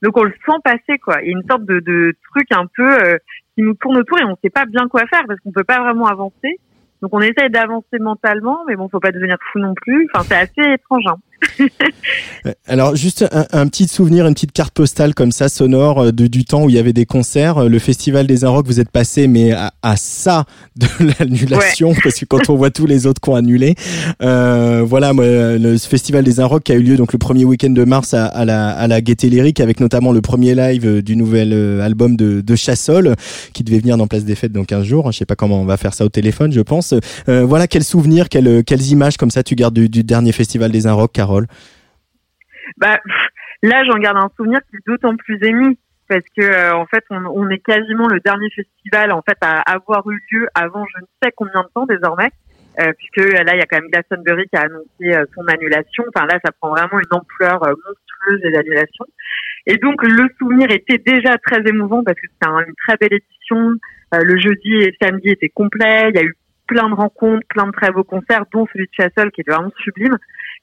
Donc 0.03 0.16
on 0.16 0.24
le 0.24 0.34
sent 0.47 0.59
passer, 0.62 0.99
quoi. 0.99 1.22
Il 1.22 1.26
y 1.26 1.34
a 1.34 1.39
une 1.39 1.49
sorte 1.49 1.64
de, 1.64 1.80
de 1.80 2.14
truc 2.30 2.47
un 2.51 2.66
peu 2.66 2.87
euh, 2.87 3.16
qui 3.55 3.62
nous 3.62 3.74
tourne 3.74 3.97
autour 3.97 4.18
et 4.18 4.24
on 4.24 4.30
ne 4.30 4.37
sait 4.43 4.51
pas 4.51 4.66
bien 4.66 4.89
quoi 4.89 5.07
faire 5.07 5.24
parce 5.26 5.41
qu'on 5.41 5.53
peut 5.53 5.64
pas 5.64 5.80
vraiment 5.80 6.07
avancer. 6.07 6.59
Donc 7.03 7.12
on 7.12 7.20
essaye 7.20 7.51
d'avancer 7.51 7.99
mentalement, 7.99 8.61
mais 8.68 8.76
bon, 8.76 8.89
faut 8.89 9.01
pas 9.01 9.12
devenir 9.12 9.37
fou 9.53 9.59
non 9.59 9.74
plus. 9.74 10.09
Enfin, 10.12 10.24
c'est 10.24 10.37
assez 10.37 10.72
étrange. 10.74 11.05
Hein. 11.07 11.16
Alors 12.66 12.97
juste 12.97 13.24
un, 13.53 13.66
petit 13.68 13.89
souvenir, 13.89 14.26
une 14.26 14.34
petite 14.34 14.53
carte 14.53 14.72
postale 14.72 15.14
comme 15.14 15.32
ça 15.32 15.49
sonore 15.49 15.99
euh, 15.99 16.12
de, 16.12 16.26
du 16.26 16.45
temps 16.45 16.64
où 16.64 16.70
il 16.70 16.76
y 16.76 16.78
avait 16.78 16.93
des 16.93 17.07
concerts. 17.07 17.59
Euh, 17.59 17.68
le 17.68 17.78
festival 17.78 18.26
des 18.26 18.45
Inrocks, 18.45 18.66
vous 18.66 18.80
êtes 18.80 18.91
passé 18.91 19.26
mais 19.26 19.53
à, 19.53 19.72
ça 19.97 20.45
de 20.76 20.87
l'annulation 21.18 21.95
parce 22.03 22.16
que 22.16 22.24
quand 22.24 22.51
on 22.51 22.57
voit 22.57 22.70
tous 22.70 22.87
les 22.87 23.07
autres 23.07 23.20
qui 23.20 23.30
ont 23.30 23.34
annulé, 23.34 23.74
euh, 24.22 24.82
voilà, 24.87 25.12
moi, 25.12 25.24
le 25.26 25.78
festival 25.78 26.24
des 26.24 26.41
Inrocks 26.41 26.64
qui 26.64 26.72
a 26.72 26.76
eu 26.76 26.82
lieu 26.82 26.97
donc 26.97 27.12
le 27.12 27.18
premier 27.18 27.45
week-end 27.45 27.70
de 27.70 27.84
mars 27.84 28.14
à, 28.14 28.26
à, 28.26 28.45
la, 28.45 28.70
à 28.70 28.87
la 28.87 29.01
Gaieté 29.01 29.28
Lyrique 29.28 29.61
avec 29.61 29.80
notamment 29.80 30.12
le 30.12 30.20
premier 30.20 30.55
live 30.55 31.03
du 31.03 31.16
nouvel 31.16 31.53
album 31.80 32.16
de, 32.16 32.41
de 32.41 32.57
Chassol 32.57 33.14
qui 33.53 33.64
devait 33.64 33.78
venir 33.78 33.97
dans 33.97 34.07
Place 34.07 34.24
des 34.24 34.34
Fêtes 34.34 34.53
dans 34.53 34.64
15 34.64 34.84
jours. 34.84 35.12
Je 35.12 35.18
sais 35.18 35.26
pas 35.26 35.37
comment 35.37 35.61
on 35.61 35.64
va 35.64 35.76
faire 35.76 35.95
ça 35.95 36.05
au 36.05 36.09
téléphone, 36.09 36.53
je 36.53 36.61
pense. 36.61 36.95
voilà, 37.26 37.66
quels 37.66 37.84
souvenirs, 37.84 38.28
quelles, 38.28 38.64
quelles 38.64 38.87
images 38.89 39.16
comme 39.16 39.30
ça 39.30 39.43
tu 39.43 39.55
gardes 39.55 39.74
du, 39.74 39.89
du 39.89 40.05
dernier 40.05 40.32
festival 40.32 40.70
des 40.70 40.87
Inrocks, 40.87 41.12
Bah, 42.77 43.01
là, 43.62 43.85
j'en 43.85 43.99
garde 43.99 44.18
un 44.18 44.31
souvenir 44.37 44.61
qui 44.70 44.77
est 44.77 44.87
d'autant 44.87 45.16
plus 45.16 45.43
ému 45.43 45.77
parce 46.09 46.24
que 46.37 46.43
euh, 46.43 46.74
en 46.74 46.87
fait, 46.87 47.05
on, 47.11 47.24
on, 47.27 47.49
est 47.51 47.59
quasiment 47.59 48.07
le 48.09 48.20
dernier 48.20 48.49
festival 48.51 49.12
en 49.12 49.22
fait 49.22 49.39
à 49.41 49.61
avoir 49.61 50.09
eu 50.09 50.20
lieu 50.31 50.49
avant 50.55 50.85
je 50.87 51.01
ne 51.01 51.07
sais 51.22 51.33
combien 51.35 51.62
de 51.62 51.68
temps 51.74 51.87
désormais, 51.87 52.31
euh, 52.81 52.93
puisque 52.97 53.29
là, 53.33 53.55
il 53.55 53.59
y 53.59 53.62
a 53.62 53.66
quand 53.66 53.81
même 53.81 53.91
Glastonbury 53.91 54.45
qui 54.49 54.57
a 54.57 54.62
annoncé 54.62 55.03
euh, 55.03 55.24
son 55.35 55.45
annulation. 55.49 56.05
Enfin 56.14 56.27
là, 56.27 56.39
ça 56.45 56.53
prend 56.53 56.70
vraiment 56.70 56.99
une 56.99 57.18
ampleur 57.18 57.61
monstrueuse 57.61 58.41
des 58.43 58.57
annulations. 58.57 59.07
Et 59.66 59.77
donc, 59.79 60.03
le 60.05 60.29
souvenir 60.39 60.70
était 60.70 60.99
déjà 60.99 61.39
très 61.39 61.61
émouvant 61.66 62.05
parce 62.05 62.20
que 62.20 62.29
c'était 62.31 62.53
une 62.68 62.74
très 62.87 62.97
belle 62.99 63.14
édition. 63.14 63.72
le 64.12 64.39
jeudi 64.39 64.74
et 64.74 64.87
le 64.87 64.97
samedi 65.03 65.31
étaient 65.31 65.49
complets. 65.49 66.11
Il 66.11 66.16
y 66.16 66.20
a 66.20 66.24
eu 66.24 66.37
plein 66.68 66.89
de 66.89 66.95
rencontres, 66.95 67.47
plein 67.49 67.66
de 67.66 67.72
très 67.72 67.91
beaux 67.91 68.05
concerts, 68.05 68.45
dont 68.53 68.66
celui 68.72 68.87
de 68.87 68.93
Chassol 68.93 69.33
qui 69.33 69.41
est 69.41 69.51
vraiment 69.51 69.72
sublime. 69.83 70.16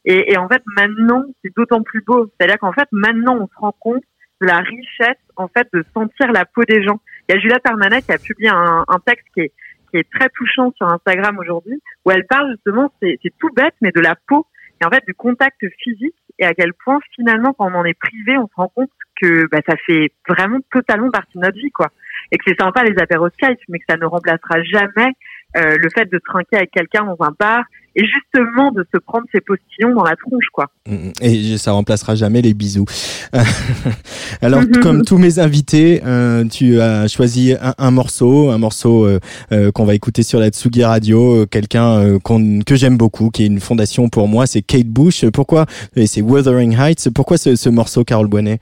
Et, 0.05 0.33
et 0.33 0.37
en 0.37 0.47
fait, 0.47 0.61
maintenant, 0.75 1.23
c'est 1.43 1.55
d'autant 1.55 1.81
plus 1.81 2.01
beau. 2.01 2.29
C'est-à-dire 2.37 2.57
qu'en 2.59 2.73
fait, 2.73 2.87
maintenant, 2.91 3.37
on 3.39 3.47
se 3.47 3.55
rend 3.57 3.73
compte 3.79 4.03
de 4.41 4.47
la 4.47 4.57
richesse, 4.57 5.21
en 5.35 5.47
fait, 5.47 5.67
de 5.73 5.83
sentir 5.93 6.31
la 6.31 6.45
peau 6.45 6.63
des 6.63 6.83
gens. 6.83 6.99
Il 7.27 7.35
y 7.35 7.37
a 7.37 7.41
Julia 7.41 7.59
Permanet 7.59 8.01
qui 8.01 8.11
a 8.11 8.17
publié 8.17 8.49
un, 8.49 8.83
un 8.87 8.99
texte 9.05 9.25
qui 9.33 9.41
est, 9.41 9.51
qui 9.91 9.97
est 9.97 10.09
très 10.11 10.29
touchant 10.29 10.73
sur 10.75 10.87
Instagram 10.87 11.37
aujourd'hui, 11.39 11.81
où 12.05 12.11
elle 12.11 12.25
parle 12.25 12.51
justement, 12.51 12.91
c'est 13.01 13.17
tout 13.39 13.49
bête, 13.55 13.75
mais 13.81 13.91
de 13.91 14.01
la 14.01 14.15
peau 14.27 14.45
et 14.81 14.85
en 14.85 14.89
fait 14.89 15.03
du 15.05 15.13
contact 15.13 15.61
physique 15.81 16.15
et 16.39 16.45
à 16.45 16.53
quel 16.53 16.73
point 16.73 16.99
finalement, 17.15 17.53
quand 17.53 17.71
on 17.71 17.75
en 17.75 17.85
est 17.85 17.97
privé, 17.97 18.37
on 18.37 18.47
se 18.47 18.55
rend 18.55 18.69
compte 18.69 18.89
que 19.21 19.47
bah, 19.51 19.59
ça 19.67 19.75
fait 19.85 20.11
vraiment 20.27 20.59
totalement 20.71 21.09
partie 21.11 21.37
de 21.37 21.43
notre 21.43 21.57
vie, 21.57 21.71
quoi. 21.71 21.89
Et 22.31 22.37
que 22.37 22.43
c'est 22.47 22.59
sympa 22.59 22.83
les 22.83 22.99
apéros 22.99 23.29
Skype, 23.29 23.59
mais 23.69 23.79
que 23.79 23.85
ça 23.87 23.97
ne 23.97 24.05
remplacera 24.05 24.61
jamais 24.63 25.13
euh, 25.57 25.77
le 25.77 25.89
fait 25.89 26.11
de 26.11 26.17
trinquer 26.17 26.57
avec 26.57 26.71
quelqu'un 26.71 27.03
dans 27.03 27.17
un 27.19 27.33
bar 27.39 27.63
et 27.95 28.03
justement 28.05 28.71
de 28.71 28.85
se 28.91 28.97
prendre 28.99 29.25
ses 29.31 29.41
postillons 29.41 29.93
dans 29.93 30.03
la 30.03 30.15
tronche, 30.15 30.45
quoi. 30.51 30.67
Mm, 30.87 30.93
mm. 30.93 31.11
Et 31.21 31.57
ça 31.57 31.73
remplacera 31.73 32.15
jamais 32.15 32.41
les 32.41 32.53
bisous. 32.53 32.85
Alors, 34.41 34.61
comme 34.81 35.03
tous 35.03 35.17
mes 35.17 35.39
invités, 35.39 36.01
euh, 36.05 36.45
tu 36.45 36.81
as 36.81 37.07
choisi 37.07 37.53
un, 37.59 37.91
morceau, 37.91 38.49
un 38.49 38.57
morceau 38.57 39.05
euh, 39.05 39.19
euh, 39.51 39.71
qu'on 39.71 39.85
va 39.85 39.95
écouter 39.95 40.23
sur 40.23 40.39
la 40.39 40.49
Tsugi 40.49 40.83
Radio, 40.83 41.45
quelqu'un 41.45 42.17
que 42.65 42.75
j'aime 42.75 42.97
beaucoup, 42.97 43.29
qui 43.29 43.43
est 43.43 43.47
une 43.47 43.59
fondation 43.59 44.09
pour 44.09 44.27
moi, 44.27 44.47
c'est 44.47 44.61
Kate 44.61 44.87
Bush. 44.87 45.25
Pourquoi 45.29 45.65
Et 45.95 46.07
c'est 46.07 46.21
Wuthering 46.21 46.75
Heights. 46.77 47.09
Pourquoi 47.13 47.37
ce, 47.37 47.55
ce 47.55 47.69
morceau, 47.69 48.03
Carole 48.03 48.27
Boinet? 48.27 48.59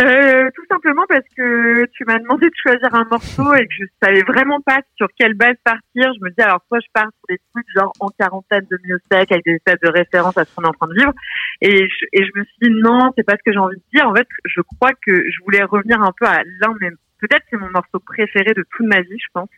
Euh, 0.00 0.50
tout 0.54 0.64
simplement 0.70 1.04
parce 1.08 1.24
que 1.36 1.84
tu 1.92 2.04
m'as 2.06 2.18
demandé 2.18 2.46
de 2.46 2.54
choisir 2.62 2.94
un 2.94 3.04
morceau 3.10 3.54
et 3.54 3.66
que 3.66 3.74
je 3.78 3.84
savais 4.02 4.22
vraiment 4.22 4.60
pas 4.60 4.80
sur 4.96 5.08
quelle 5.18 5.34
base 5.34 5.56
partir. 5.64 6.12
Je 6.14 6.24
me 6.24 6.30
dis 6.30 6.40
alors 6.40 6.62
soit 6.68 6.80
je 6.80 6.86
pars 6.94 7.04
sur 7.04 7.26
des 7.28 7.38
trucs 7.52 7.66
genre 7.76 7.92
en 8.00 8.08
quarantaine 8.08 8.66
de 8.70 8.78
sec 9.12 9.30
avec 9.30 9.44
des 9.44 9.52
espèces 9.52 9.80
de 9.82 9.90
références 9.90 10.38
à 10.38 10.44
ce 10.44 10.54
qu'on 10.54 10.62
est 10.62 10.68
en 10.68 10.72
train 10.72 10.88
de 10.88 10.94
vivre 10.94 11.12
et 11.60 11.88
je, 11.88 12.06
et 12.12 12.24
je 12.24 12.38
me 12.38 12.44
suis 12.44 12.56
dit 12.62 12.70
non 12.70 13.12
c'est 13.16 13.24
pas 13.24 13.34
ce 13.34 13.42
que 13.44 13.52
j'ai 13.52 13.58
envie 13.58 13.76
de 13.76 13.98
dire. 13.98 14.08
En 14.08 14.14
fait 14.14 14.28
je 14.44 14.60
crois 14.62 14.92
que 15.06 15.12
je 15.12 15.44
voulais 15.44 15.62
revenir 15.64 16.00
un 16.00 16.12
peu 16.18 16.26
à 16.26 16.42
l'un 16.60 16.74
même 16.80 16.96
peut-être 17.20 17.44
c'est 17.50 17.58
mon 17.58 17.70
morceau 17.70 17.98
préféré 18.00 18.54
de 18.54 18.64
toute 18.70 18.86
ma 18.86 19.00
vie 19.02 19.18
je 19.18 19.28
pense 19.34 19.50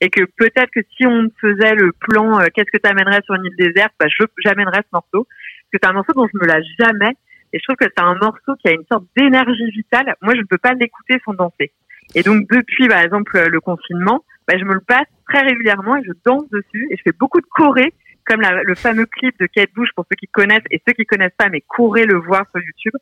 et 0.00 0.10
que 0.10 0.24
peut-être 0.36 0.70
que 0.70 0.80
si 0.96 1.06
on 1.06 1.30
faisait 1.40 1.74
le 1.74 1.92
plan 1.92 2.40
euh, 2.40 2.46
qu'est-ce 2.54 2.70
que 2.70 2.82
tu 2.82 2.90
amènerais 2.90 3.22
sur 3.24 3.34
une 3.36 3.46
île 3.46 3.56
déserte 3.56 3.92
bah, 3.98 4.06
j'amènerais 4.44 4.82
ce 4.82 4.92
morceau 4.92 5.24
parce 5.24 5.70
que 5.72 5.78
c'est 5.82 5.88
un 5.88 5.92
morceau 5.92 6.12
dont 6.14 6.28
je 6.32 6.38
me 6.38 6.46
lâche 6.46 6.66
jamais 6.78 7.14
et 7.52 7.58
je 7.58 7.64
trouve 7.64 7.76
que 7.76 7.84
c'est 7.84 8.02
un 8.02 8.14
morceau 8.16 8.54
qui 8.60 8.68
a 8.68 8.72
une 8.72 8.84
sorte 8.90 9.04
d'énergie 9.16 9.70
vitale. 9.70 10.14
Moi, 10.22 10.34
je 10.34 10.40
ne 10.40 10.46
peux 10.46 10.58
pas 10.58 10.74
l'écouter 10.74 11.20
sans 11.24 11.34
danser. 11.34 11.72
Et 12.14 12.22
donc, 12.22 12.48
depuis, 12.50 12.88
par 12.88 13.00
exemple, 13.00 13.38
le 13.38 13.60
confinement, 13.60 14.24
bah, 14.46 14.54
je 14.58 14.64
me 14.64 14.74
le 14.74 14.80
passe 14.80 15.06
très 15.28 15.42
régulièrement 15.42 15.96
et 15.96 16.04
je 16.04 16.12
danse 16.24 16.48
dessus 16.50 16.88
et 16.90 16.96
je 16.96 17.02
fais 17.02 17.16
beaucoup 17.18 17.40
de 17.40 17.46
choré, 17.50 17.92
comme 18.24 18.42
le 18.42 18.74
fameux 18.74 19.06
clip 19.06 19.34
de 19.40 19.46
Kate 19.46 19.72
Bush 19.74 19.90
pour 19.94 20.04
ceux 20.10 20.16
qui 20.16 20.26
connaissent 20.26 20.64
et 20.70 20.80
ceux 20.86 20.92
qui 20.92 21.04
connaissent 21.04 21.36
pas, 21.36 21.48
mais 21.48 21.62
courez 21.66 22.04
le 22.04 22.18
voir 22.18 22.44
sur 22.50 22.60
YouTube, 22.60 22.94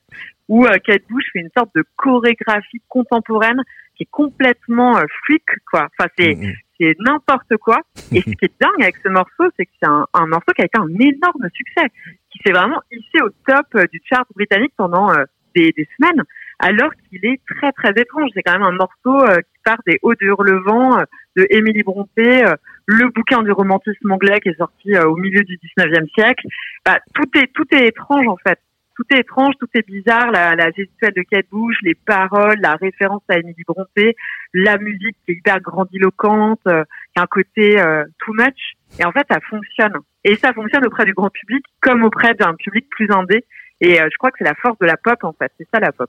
où 0.48 0.66
euh, 0.66 0.76
Kate 0.84 1.02
Bush 1.08 1.24
fait 1.32 1.40
une 1.40 1.50
sorte 1.56 1.70
de 1.74 1.84
chorégraphie 1.96 2.82
contemporaine 2.88 3.62
qui 3.96 4.04
est 4.04 4.10
complètement 4.10 4.96
euh, 4.96 5.04
freak, 5.24 5.44
quoi. 5.70 5.88
Enfin, 5.98 6.08
c'est 6.18 6.36
mm-hmm. 6.80 6.94
c'est 6.94 6.96
n'importe 7.00 7.56
quoi. 7.60 7.78
Et 8.12 8.20
ce 8.20 8.30
qui 8.30 8.44
est 8.44 8.52
dingue 8.60 8.82
avec 8.82 8.96
ce 9.02 9.08
morceau, 9.08 9.44
c'est 9.56 9.66
que 9.66 9.72
c'est 9.80 9.88
un, 9.88 10.06
un 10.14 10.26
morceau 10.26 10.52
qui 10.54 10.62
a 10.62 10.66
été 10.66 10.78
un 10.78 10.88
énorme 10.88 11.48
succès 11.52 11.88
qui 12.30 12.38
s'est 12.44 12.52
vraiment 12.52 12.80
hissé 12.90 13.22
au 13.22 13.30
top 13.46 13.66
euh, 13.74 13.86
du 13.92 14.00
chart 14.04 14.26
britannique 14.34 14.72
pendant 14.76 15.10
euh, 15.10 15.24
des, 15.54 15.72
des 15.72 15.88
semaines, 15.96 16.22
alors 16.58 16.90
qu'il 17.08 17.24
est 17.24 17.40
très 17.46 17.72
très 17.72 17.90
étrange. 17.96 18.30
C'est 18.34 18.42
quand 18.42 18.52
même 18.52 18.62
un 18.62 18.72
morceau 18.72 19.26
euh, 19.26 19.36
qui 19.36 19.62
part 19.64 19.78
des 19.86 19.98
hauts 20.02 20.14
de 20.14 20.26
Hurlevent 20.26 21.04
de 21.36 21.46
Émilie 21.50 21.82
Brontë, 21.82 22.44
le 22.86 23.08
bouquin 23.10 23.42
du 23.42 23.52
romantisme 23.52 24.10
anglais 24.10 24.40
qui 24.40 24.48
est 24.48 24.56
sorti 24.56 24.96
au 24.98 25.16
milieu 25.16 25.42
du 25.42 25.58
19e 25.58 26.08
siècle. 26.14 26.46
Bah, 26.84 26.98
tout 27.14 27.28
est 27.36 27.52
tout 27.52 27.66
est 27.72 27.88
étrange 27.88 28.26
en 28.26 28.36
fait. 28.36 28.58
Tout 28.96 29.04
est 29.14 29.20
étrange, 29.20 29.54
tout 29.60 29.68
est 29.74 29.86
bizarre. 29.86 30.30
La, 30.30 30.54
la 30.54 30.70
gestuelle 30.70 31.12
de 31.14 31.22
Kate 31.22 31.46
Bush, 31.50 31.76
les 31.82 31.94
paroles, 31.94 32.58
la 32.60 32.76
référence 32.76 33.22
à 33.28 33.38
Émilie 33.38 33.64
Brontë, 33.66 34.16
la 34.54 34.78
musique 34.78 35.16
qui 35.24 35.32
est 35.32 35.34
hyper 35.34 35.60
grandiloquente, 35.60 36.60
qui 36.64 36.70
a 36.70 37.22
un 37.22 37.26
côté 37.26 37.76
too 38.18 38.32
much. 38.32 38.74
Et 38.98 39.04
en 39.04 39.12
fait, 39.12 39.26
ça 39.30 39.38
fonctionne. 39.48 39.92
Et 40.24 40.36
ça 40.36 40.52
fonctionne 40.52 40.86
auprès 40.86 41.04
du 41.04 41.12
grand 41.12 41.30
public 41.30 41.64
comme 41.80 42.02
auprès 42.04 42.34
d'un 42.34 42.54
public 42.54 42.86
plus 42.90 43.08
indé. 43.10 43.44
Et 43.80 44.00
euh, 44.00 44.08
je 44.10 44.16
crois 44.18 44.30
que 44.30 44.36
c'est 44.38 44.44
la 44.44 44.54
force 44.54 44.78
de 44.80 44.86
la 44.86 44.96
pop, 44.96 45.18
en 45.22 45.34
fait. 45.38 45.52
C'est 45.58 45.66
ça, 45.72 45.80
la 45.80 45.92
pop. 45.92 46.08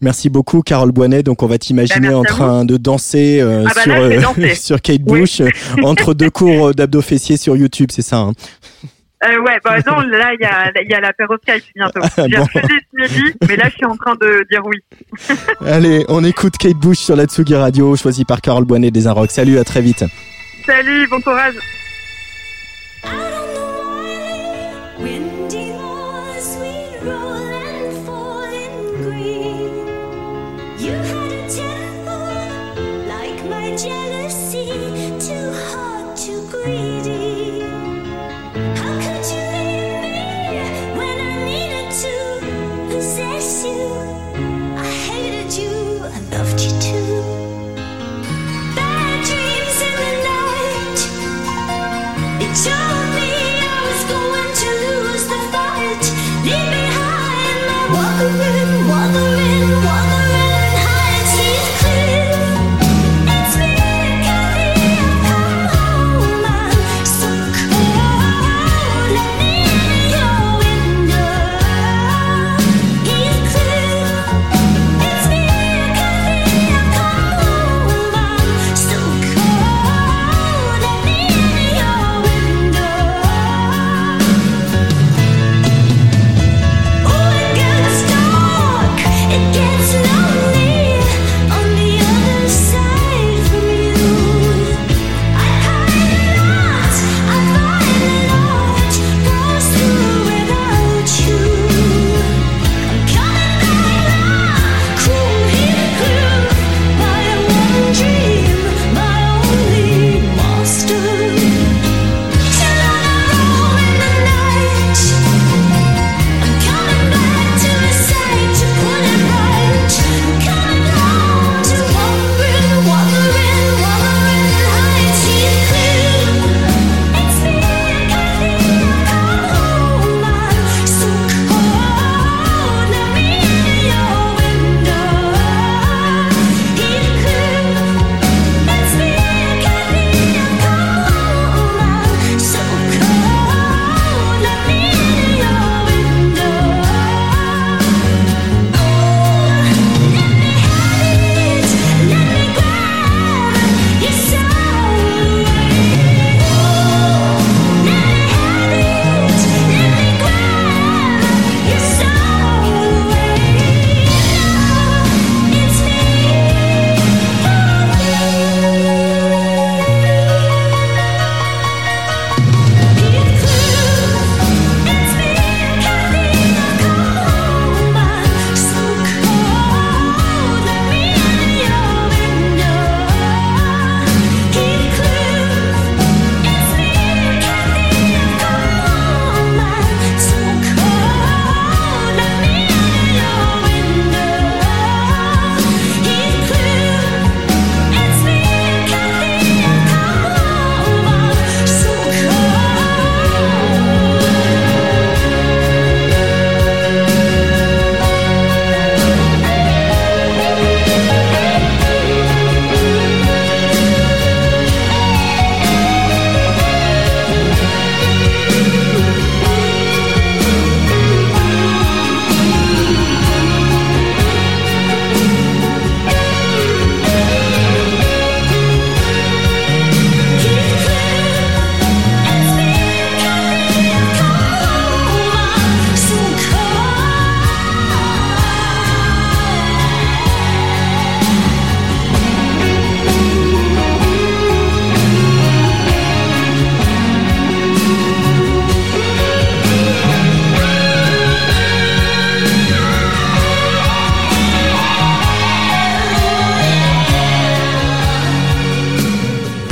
Merci 0.00 0.30
beaucoup, 0.30 0.62
Carole 0.62 0.92
Boinet. 0.92 1.22
Donc, 1.22 1.42
on 1.42 1.46
va 1.46 1.58
t'imaginer 1.58 2.08
bah, 2.08 2.18
en 2.18 2.22
train 2.22 2.64
de 2.64 2.76
danser, 2.76 3.40
euh, 3.40 3.64
ah 3.66 3.72
bah 3.74 3.82
sur, 3.82 3.94
euh, 3.94 4.48
sur 4.54 4.80
Kate 4.80 5.02
Bush, 5.02 5.42
entre 5.82 6.14
deux 6.14 6.30
cours 6.30 6.72
d'abdos 6.74 7.02
fessiers 7.02 7.36
sur 7.36 7.56
YouTube, 7.56 7.90
c'est 7.90 8.02
ça 8.02 8.18
hein 8.18 8.32
euh, 9.26 9.40
ouais, 9.40 9.58
bah 9.64 9.76
non, 9.86 10.00
là, 10.00 10.32
il 10.34 10.40
y 10.40 10.44
a, 10.44 10.70
y 10.82 10.94
a 10.94 11.00
l'apéro 11.00 11.36
Skype 11.42 11.64
bientôt. 11.74 12.00
J'ai 12.16 12.36
bon. 12.36 12.46
ce 12.46 12.96
midi, 12.96 13.34
mais 13.48 13.56
là, 13.56 13.68
je 13.68 13.76
suis 13.76 13.86
en 13.86 13.96
train 13.96 14.14
de 14.16 14.46
dire 14.50 14.62
oui. 14.64 14.78
Allez, 15.66 16.04
on 16.08 16.24
écoute 16.24 16.56
Kate 16.58 16.76
Bush 16.76 16.98
sur 16.98 17.16
la 17.16 17.24
Tsugi 17.24 17.54
Radio, 17.54 17.96
choisi 17.96 18.24
par 18.24 18.40
Carole 18.40 18.64
Boinet 18.64 18.90
des 18.90 19.06
Inrocks. 19.06 19.30
Salut, 19.30 19.58
à 19.58 19.64
très 19.64 19.80
vite. 19.80 20.04
Salut, 20.66 21.06
bon 21.08 21.20
courage. 21.20 21.54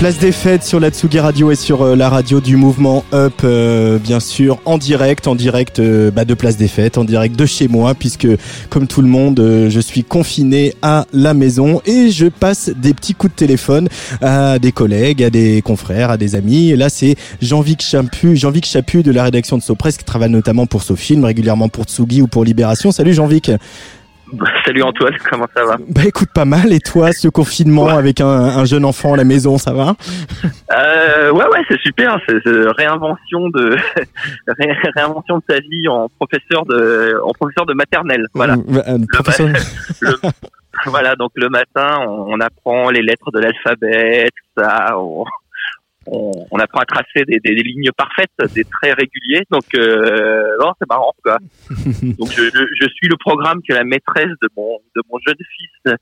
Place 0.03 0.19
des 0.19 0.33
fêtes 0.33 0.65
sur 0.65 0.81
la 0.81 0.91
Tsugi 0.91 1.21
Radio 1.21 1.53
et 1.53 1.55
sur 1.55 1.83
euh, 1.83 1.95
la 1.95 2.09
radio 2.09 2.41
du 2.41 2.57
mouvement 2.57 3.05
Up, 3.13 3.35
euh, 3.45 4.01
bien 4.01 4.19
sûr, 4.19 4.59
en 4.65 4.77
direct, 4.77 5.29
en 5.29 5.37
direct 5.37 5.79
euh, 5.79 6.11
bah, 6.11 6.25
de 6.25 6.35
Place 6.35 6.57
des 6.57 6.67
fêtes, 6.67 6.99
en 6.99 7.05
direct 7.05 7.39
de 7.39 7.47
chez 7.47 7.69
moi, 7.69 7.95
puisque 7.95 8.27
comme 8.69 8.89
tout 8.89 9.01
le 9.01 9.07
monde, 9.07 9.39
je 9.39 9.79
suis 9.79 10.03
confiné 10.03 10.75
à 10.83 11.07
la 11.13 11.35
maison 11.35 11.81
et 11.87 12.11
je 12.11 12.27
passe 12.27 12.69
des 12.71 12.95
petits 12.95 13.15
coups 13.15 13.33
de 13.33 13.37
téléphone 13.37 13.89
à 14.21 14.59
des 14.59 14.73
collègues, 14.73 15.23
à 15.23 15.31
des 15.31 15.63
confrères, 15.63 16.11
à 16.11 16.17
des 16.17 16.35
amis. 16.35 16.75
Là, 16.75 16.89
c'est 16.89 17.15
Jean-Vic 17.41 17.81
Chapu, 17.81 18.35
Jean-Vic 18.35 18.67
Chapu 18.67 19.05
de 19.05 19.13
la 19.13 19.23
rédaction 19.23 19.57
de 19.57 19.63
Sopress 19.63 19.99
qui 19.99 20.05
travaille 20.05 20.31
notamment 20.31 20.67
pour 20.67 20.83
Sofilm, 20.83 21.25
régulièrement 21.25 21.69
pour 21.69 21.85
Tsugi 21.85 22.23
ou 22.23 22.27
pour 22.27 22.43
Libération. 22.43 22.91
Salut 22.91 23.15
Jean-Vic. 23.15 23.53
Salut 24.65 24.83
Antoine, 24.83 25.17
comment 25.31 25.47
ça 25.55 25.65
va 25.65 25.77
Bah 25.89 26.03
écoute 26.07 26.31
pas 26.35 26.45
mal. 26.45 26.73
Et 26.73 26.81
toi 26.81 27.13
ce 27.13 27.29
confinement 27.29 27.89
avec 27.89 28.21
un, 28.21 28.65
jeune 28.65 28.85
enfant 28.85 29.15
à 29.15 29.17
la 29.17 29.25
maison 29.25 29.59
ça 29.59 29.73
va? 29.73 29.95
Euh, 30.73 31.31
Ouais 31.33 31.45
ouais 31.47 31.63
c'est 31.69 31.81
super, 31.81 32.19
c'est 32.27 32.39
réinvention 32.47 33.49
de 33.51 33.77
réinvention 34.97 35.39
de 35.39 35.43
sa 35.49 35.61
vie 35.61 35.89
en 35.89 36.09
professeur 36.09 36.65
de 36.67 37.19
en 37.23 37.33
professeur 37.33 37.67
de 37.67 37.75
maternelle. 37.75 38.27
Voilà. 38.35 38.57
Mmh, 38.57 38.83
euh, 38.87 40.19
voilà 40.87 41.15
donc 41.17 41.33
le 41.35 41.49
matin 41.49 41.99
on, 42.07 42.41
apprend 42.41 42.91
les 42.91 43.03
lettres 43.03 43.31
de 43.33 43.41
l'alphabet 43.41 44.29
ça. 44.57 44.99
On, 44.99 45.25
on, 46.07 46.59
apprend 46.59 46.81
à 46.81 46.85
tracer 46.85 47.25
des, 47.27 47.39
des, 47.39 47.55
lignes 47.55 47.91
parfaites, 47.97 48.31
des 48.55 48.65
traits 48.65 48.97
réguliers. 48.99 49.45
Donc, 49.51 49.65
euh, 49.75 50.57
non, 50.61 50.73
c'est 50.79 50.89
marrant, 50.89 51.13
quoi. 51.23 51.39
Donc, 51.71 52.31
je, 52.31 52.51
je, 52.51 52.89
suis 52.95 53.09
le 53.09 53.17
programme 53.17 53.61
que 53.67 53.73
la 53.73 53.85
maîtresse 53.85 54.35
de 54.43 54.49
mon, 54.57 54.79
de 54.97 55.03
mon 55.11 55.19
jeune 55.27 55.37
fils 55.57 55.95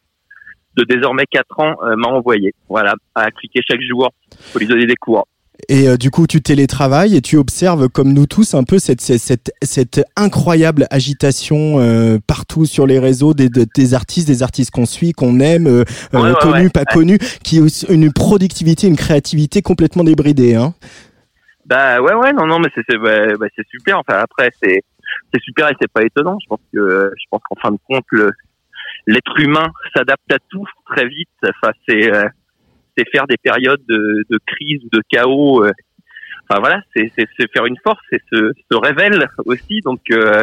de 0.76 0.84
désormais 0.84 1.24
4 1.30 1.60
ans 1.60 1.76
euh, 1.82 1.96
m'a 1.96 2.08
envoyé. 2.08 2.54
Voilà, 2.68 2.94
à 3.14 3.30
cliquer 3.30 3.60
chaque 3.68 3.80
jour 3.82 4.10
pour 4.52 4.60
lui 4.60 4.66
donner 4.66 4.86
des 4.86 4.96
cours. 4.96 5.26
Et 5.68 5.88
euh, 5.88 5.96
du 5.96 6.10
coup, 6.10 6.26
tu 6.26 6.40
télétravailles 6.40 7.16
et 7.16 7.20
tu 7.20 7.36
observes, 7.36 7.88
comme 7.88 8.12
nous 8.12 8.26
tous, 8.26 8.54
un 8.54 8.64
peu 8.64 8.78
cette, 8.78 9.00
cette, 9.00 9.52
cette 9.62 10.02
incroyable 10.16 10.86
agitation 10.90 11.78
euh, 11.78 12.18
partout 12.26 12.66
sur 12.66 12.86
les 12.86 12.98
réseaux 12.98 13.34
des, 13.34 13.48
des 13.48 13.94
artistes, 13.94 14.26
des 14.28 14.42
artistes 14.42 14.70
qu'on 14.70 14.86
suit, 14.86 15.12
qu'on 15.12 15.40
aime, 15.40 15.66
euh, 15.66 15.84
connus, 16.40 16.70
pas 16.70 16.84
connus, 16.84 17.18
qui 17.42 17.60
ont 17.60 17.66
une 17.88 18.12
productivité, 18.12 18.86
une 18.86 18.96
créativité 18.96 19.62
complètement 19.62 20.04
débridée. 20.04 20.54
Hein. 20.54 20.74
Bah 21.66 22.00
ouais, 22.00 22.14
ouais, 22.14 22.32
non, 22.32 22.46
non, 22.46 22.58
mais 22.58 22.68
c'est 22.74 22.96
bah, 22.96 23.36
bah, 23.38 23.46
super. 23.70 23.98
Enfin, 23.98 24.18
après, 24.18 24.50
c'est 24.62 24.82
c'est 25.32 25.42
super 25.42 25.68
et 25.68 25.74
c'est 25.80 25.90
pas 25.92 26.02
étonnant. 26.02 26.38
Je 26.42 26.48
pense 26.48 26.60
que 26.72 27.12
je 27.16 27.24
pense 27.30 27.40
qu'en 27.48 27.60
fin 27.60 27.70
de 27.70 27.78
compte, 27.88 28.04
l'être 29.06 29.38
humain 29.38 29.68
s'adapte 29.94 30.32
à 30.32 30.38
tout 30.48 30.64
très 30.86 31.06
vite. 31.06 31.28
Enfin, 31.44 31.72
c'est 31.88 32.10
c'est 32.96 33.08
faire 33.10 33.26
des 33.26 33.36
périodes 33.36 33.82
de, 33.88 34.24
de, 34.28 34.38
crise 34.46 34.82
ou 34.84 34.88
de 34.92 35.02
chaos. 35.08 35.64
Euh, 35.64 35.72
enfin 36.48 36.60
voilà, 36.60 36.82
c'est 36.94 37.10
faire 37.52 37.66
une 37.66 37.78
force 37.82 38.04
et 38.12 38.20
se, 38.32 38.52
se 38.70 38.76
révèle 38.76 39.28
aussi. 39.44 39.80
Donc 39.82 40.00
euh, 40.12 40.42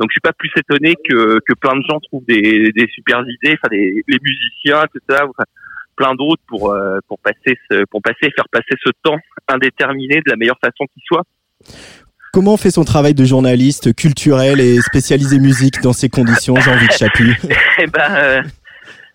donc 0.00 0.10
je 0.10 0.14
suis 0.14 0.20
pas 0.20 0.32
plus 0.32 0.50
étonné 0.56 0.94
que, 1.08 1.38
que 1.46 1.54
plein 1.54 1.76
de 1.76 1.82
gens 1.88 2.00
trouvent 2.00 2.24
des, 2.26 2.72
des 2.72 2.88
super 2.94 3.22
idées, 3.22 3.56
enfin 3.58 3.68
des 3.70 4.02
les 4.08 4.18
musiciens, 4.22 4.84
tout 4.92 5.00
ça, 5.08 5.24
enfin, 5.26 5.44
plein 5.96 6.14
d'autres 6.14 6.42
pour 6.46 6.72
euh, 6.72 6.98
pour 7.08 7.18
passer 7.18 7.58
ce, 7.70 7.84
pour 7.90 8.02
passer 8.02 8.30
faire 8.34 8.48
passer 8.50 8.74
ce 8.84 8.90
temps 9.02 9.18
indéterminé 9.48 10.16
de 10.16 10.30
la 10.30 10.36
meilleure 10.36 10.58
façon 10.60 10.86
qui 10.94 11.02
soit. 11.06 11.24
Comment 12.32 12.54
on 12.54 12.56
fait 12.56 12.70
son 12.70 12.84
travail 12.84 13.12
de 13.12 13.26
journaliste 13.26 13.94
culturel 13.94 14.58
et 14.58 14.80
spécialisé 14.80 15.38
musique 15.38 15.82
dans 15.82 15.92
ces 15.92 16.08
conditions, 16.08 16.56
Jean-Luc 16.56 16.90
Chapu 16.92 17.36
Eh 17.78 17.86
ben, 17.88 18.42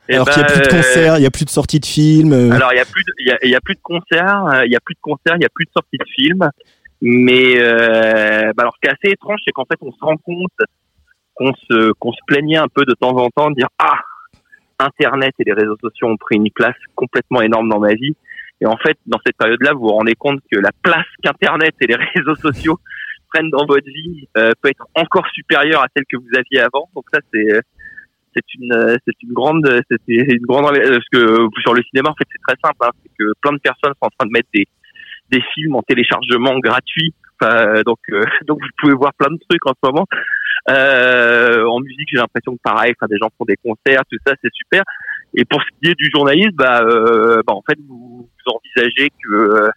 eh 0.10 0.16
alors 0.16 0.30
qu'il 0.30 0.38
n'y 0.38 0.43
a 0.43 0.51
plus 0.51 0.62
de 0.62 0.70
ben, 0.70 0.78
concerts, 0.78 1.18
il 1.18 1.22
n'y 1.22 1.26
a 1.26 1.32
plus 1.32 1.45
de 1.45 1.49
sorties 1.49 1.80
de 1.80 1.86
films. 1.86 2.34
Euh. 2.34 2.51
Alors 2.51 2.72
il 2.72 2.76
n'y 2.76 2.82
a 2.82 2.86
plus 2.86 3.03
de, 3.03 3.14
il 3.43 3.49
y 3.49 3.55
a, 3.55 3.62
plus 3.62 3.76
de 3.76 3.82
concerts, 3.82 4.45
euh, 4.45 4.66
il 4.66 4.72
y 4.72 4.76
a 4.76 4.80
plus 4.80 4.95
de 4.95 5.01
concerts, 5.01 5.36
il 5.36 5.41
y 5.41 5.45
a 5.45 5.49
plus 5.53 5.66
de 5.66 5.72
sorties 5.72 5.97
de 5.97 6.05
films. 6.16 6.49
Mais 7.01 7.62
euh, 7.62 8.51
bah 8.55 8.64
alors 8.64 8.74
ce 8.76 8.80
qui 8.82 8.88
est 8.88 8.97
assez 8.97 9.14
étrange, 9.14 9.39
c'est 9.45 9.51
qu'en 9.51 9.66
fait 9.66 9.78
on 9.82 9.91
se 9.91 9.99
rend 10.01 10.18
compte 10.18 10.58
qu'on 11.36 11.53
se 11.53 11.91
qu'on 11.93 12.12
se 12.12 12.20
plaignait 12.26 12.58
un 12.58 12.68
peu 12.68 12.86
de 12.86 12.93
temps 12.93 13.16
en 13.18 13.30
temps 13.30 13.49
de 13.49 13.55
dire 13.55 13.70
ah 13.80 13.99
Internet 14.80 15.34
et 15.39 15.43
les 15.43 15.53
réseaux 15.53 15.78
sociaux 15.82 16.08
ont 16.08 16.18
pris 16.18 16.36
une 16.36 16.51
place 16.51 16.76
complètement 16.95 17.41
énorme 17.41 17.70
dans 17.70 17.80
ma 17.80 17.93
vie. 17.93 18.16
Et 18.62 18.66
en 18.66 18.78
fait, 18.78 18.97
dans 19.05 19.20
cette 19.26 19.38
période-là, 19.38 19.74
vous 19.74 19.82
vous 19.82 19.88
rendez 19.93 20.16
compte 20.16 20.39
que 20.51 20.60
la 20.60 20.72
place 20.82 21.05
qu'Internet 21.24 21.76
et 21.82 21.88
les 21.88 21.95
réseaux 22.16 22.36
sociaux 22.36 22.80
prennent 23.32 23.49
dans 23.49 23.66
votre 23.66 23.86
vie 23.86 24.28
euh, 24.38 24.51
peut 24.62 24.70
être 24.70 24.88
encore 24.95 25.28
supérieure 25.34 25.82
à 25.82 25.88
celle 25.95 26.05
que 26.10 26.18
vous 26.18 26.30
aviez 26.36 26.62
avant. 26.62 26.89
Donc 26.95 27.05
ça, 27.12 27.20
c'est 27.34 27.62
c'est 28.38 28.53
une 28.53 28.73
euh, 28.73 28.95
c'est 29.05 29.23
une 29.23 29.33
grande 29.33 29.65
c'était 29.89 30.33
une 30.33 30.45
grande 30.45 30.65
parce 30.65 31.09
que 31.11 31.47
sur 31.61 31.73
le 31.73 31.81
cinéma 31.83 32.09
en 32.09 32.15
fait 32.15 32.27
c'est 32.31 32.41
très 32.47 32.57
simple 32.63 32.77
hein, 32.81 32.91
c'est 33.01 33.11
que 33.17 33.31
plein 33.41 33.53
de 33.53 33.59
personnes 33.59 33.93
sont 33.93 34.07
en 34.07 34.15
train 34.17 34.27
de 34.27 34.31
mettre 34.31 34.49
des 34.53 34.65
des 35.31 35.41
films 35.53 35.75
en 35.75 35.81
téléchargement 35.81 36.57
gratuit. 36.59 37.13
Enfin, 37.39 37.81
donc 37.85 37.99
euh, 38.11 38.23
donc 38.47 38.59
vous 38.61 38.69
pouvez 38.79 38.93
voir 38.93 39.13
plein 39.13 39.29
de 39.29 39.39
trucs 39.49 39.65
en 39.65 39.73
ce 39.73 39.89
moment. 39.89 40.05
Euh, 40.69 41.65
en 41.65 41.79
musique 41.79 42.09
j'ai 42.11 42.17
l'impression 42.17 42.53
que 42.53 42.61
pareil 42.61 42.93
enfin 42.97 43.07
des 43.07 43.17
gens 43.17 43.29
font 43.38 43.45
des 43.45 43.55
concerts 43.55 44.01
tout 44.11 44.17
ça 44.25 44.33
c'est 44.41 44.53
super. 44.53 44.83
Et 45.33 45.45
pour 45.45 45.61
ce 45.61 45.67
qui 45.79 45.91
est 45.91 45.95
du 45.95 46.09
journalisme 46.13 46.55
bah, 46.55 46.81
euh, 46.83 47.41
bah 47.47 47.53
en 47.53 47.63
fait 47.67 47.77
vous, 47.88 48.27
vous 48.27 48.53
envisagez 48.53 49.09
que 49.23 49.69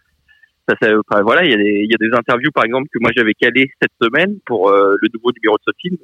ça, 0.67 0.75
ça 0.81 0.89
enfin, 0.99 1.21
voilà 1.21 1.45
il 1.45 1.51
y 1.51 1.53
a 1.53 1.57
des 1.57 1.85
il 1.85 1.89
y 1.89 1.95
a 1.95 1.97
des 1.97 2.13
interviews 2.13 2.51
par 2.51 2.65
exemple 2.65 2.87
que 2.91 2.99
moi 2.99 3.11
j'avais 3.15 3.33
calé 3.33 3.71
cette 3.81 3.93
semaine 4.01 4.37
pour 4.45 4.69
le 4.71 5.07
nouveau 5.13 5.31
numéro 5.31 5.57
de 5.57 5.63
ce 5.65 5.71
film 5.79 5.97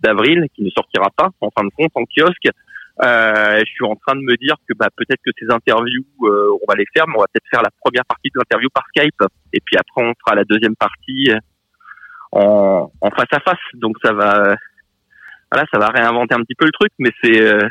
d'avril 0.00 0.46
qui 0.54 0.62
ne 0.62 0.70
sortira 0.70 1.08
pas 1.16 1.30
en 1.40 1.50
fin 1.50 1.64
de 1.64 1.70
compte 1.70 1.92
en 1.94 2.04
kiosque. 2.04 2.48
Euh, 3.02 3.58
je 3.60 3.70
suis 3.70 3.84
en 3.84 3.96
train 3.96 4.14
de 4.14 4.20
me 4.20 4.36
dire 4.36 4.56
que 4.68 4.74
bah, 4.74 4.88
peut-être 4.94 5.20
que 5.24 5.30
ces 5.38 5.50
interviews, 5.50 6.04
euh, 6.22 6.58
on 6.60 6.66
va 6.68 6.74
les 6.76 6.84
faire, 6.92 7.06
mais 7.08 7.14
on 7.16 7.20
va 7.20 7.26
peut-être 7.32 7.48
faire 7.50 7.62
la 7.62 7.70
première 7.80 8.04
partie 8.04 8.28
de 8.28 8.38
l'interview 8.38 8.68
par 8.74 8.84
Skype, 8.88 9.22
et 9.54 9.60
puis 9.64 9.76
après 9.76 10.04
on 10.04 10.12
fera 10.22 10.36
la 10.36 10.44
deuxième 10.44 10.76
partie 10.76 11.30
euh, 11.30 11.38
en, 12.32 12.92
en 13.00 13.10
face 13.10 13.32
à 13.32 13.40
face. 13.40 13.64
Donc 13.74 13.96
ça 14.04 14.12
va, 14.12 14.54
voilà, 15.50 15.66
ça 15.72 15.78
va 15.78 15.88
réinventer 15.88 16.34
un 16.34 16.42
petit 16.42 16.54
peu 16.54 16.66
le 16.66 16.72
truc, 16.72 16.92
mais 16.98 17.10
c'est, 17.22 17.40
euh, 17.40 17.66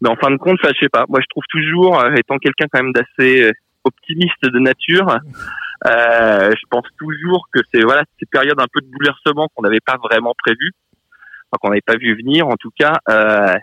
mais 0.00 0.08
en 0.08 0.16
fin 0.16 0.30
de 0.30 0.38
compte, 0.38 0.58
je 0.62 0.68
sais 0.80 0.88
pas. 0.88 1.04
Moi, 1.08 1.20
je 1.20 1.26
trouve 1.28 1.44
toujours, 1.50 2.02
étant 2.16 2.38
quelqu'un 2.38 2.66
quand 2.72 2.82
même 2.82 2.92
d'assez 2.92 3.50
optimiste 3.84 4.42
de 4.44 4.58
nature, 4.58 5.18
euh, 5.86 6.50
je 6.50 6.66
pense 6.70 6.86
toujours 6.98 7.48
que 7.52 7.60
c'est 7.72 7.82
voilà 7.82 8.02
ces 8.18 8.26
périodes 8.26 8.60
un 8.60 8.66
peu 8.72 8.80
de 8.80 8.90
bouleversement 8.90 9.48
qu'on 9.54 9.62
n'avait 9.62 9.84
pas 9.84 9.96
vraiment 10.02 10.34
prévues 10.36 10.72
qu'on 11.60 11.68
n'avait 11.68 11.80
pas 11.80 11.96
vu 11.96 12.14
venir 12.16 12.46
en 12.46 12.56
tout 12.56 12.70
cas 12.78 12.94
euh, 13.08 13.54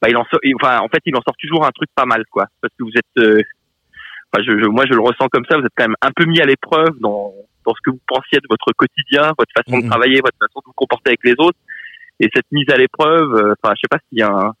bah, 0.00 0.08
il 0.08 0.16
en 0.16 0.24
sort, 0.24 0.40
enfin 0.60 0.78
en 0.78 0.88
fait 0.88 1.02
il 1.06 1.16
en 1.16 1.22
sort 1.22 1.36
toujours 1.38 1.66
un 1.66 1.70
truc 1.70 1.88
pas 1.94 2.06
mal 2.06 2.24
quoi 2.30 2.46
parce 2.60 2.72
que 2.78 2.84
vous 2.84 2.92
êtes 2.94 3.24
euh, 3.24 3.42
enfin 4.32 4.44
je, 4.46 4.66
moi 4.68 4.84
je 4.86 4.94
le 4.94 5.00
ressens 5.00 5.28
comme 5.30 5.44
ça 5.48 5.58
vous 5.58 5.64
êtes 5.64 5.72
quand 5.76 5.84
même 5.84 5.96
un 6.00 6.12
peu 6.12 6.24
mis 6.24 6.40
à 6.40 6.44
l'épreuve 6.44 6.98
dans 7.00 7.32
dans 7.66 7.74
ce 7.74 7.80
que 7.84 7.90
vous 7.90 8.00
pensiez 8.06 8.38
de 8.38 8.46
votre 8.48 8.72
quotidien 8.76 9.32
votre 9.36 9.52
façon 9.56 9.78
de 9.78 9.84
mhm. 9.84 9.90
travailler 9.90 10.20
votre 10.20 10.38
façon 10.38 10.60
de 10.60 10.66
vous 10.66 10.72
comporter 10.74 11.10
avec 11.10 11.24
les 11.24 11.34
autres 11.38 11.58
et 12.20 12.28
cette 12.34 12.50
mise 12.52 12.70
à 12.70 12.76
l'épreuve 12.76 13.34
euh, 13.34 13.54
enfin 13.60 13.74
je 13.74 13.80
sais 13.80 13.88
pas 13.90 13.98
s'il 14.08 14.18
y 14.18 14.22
a 14.22 14.30
un 14.30 14.52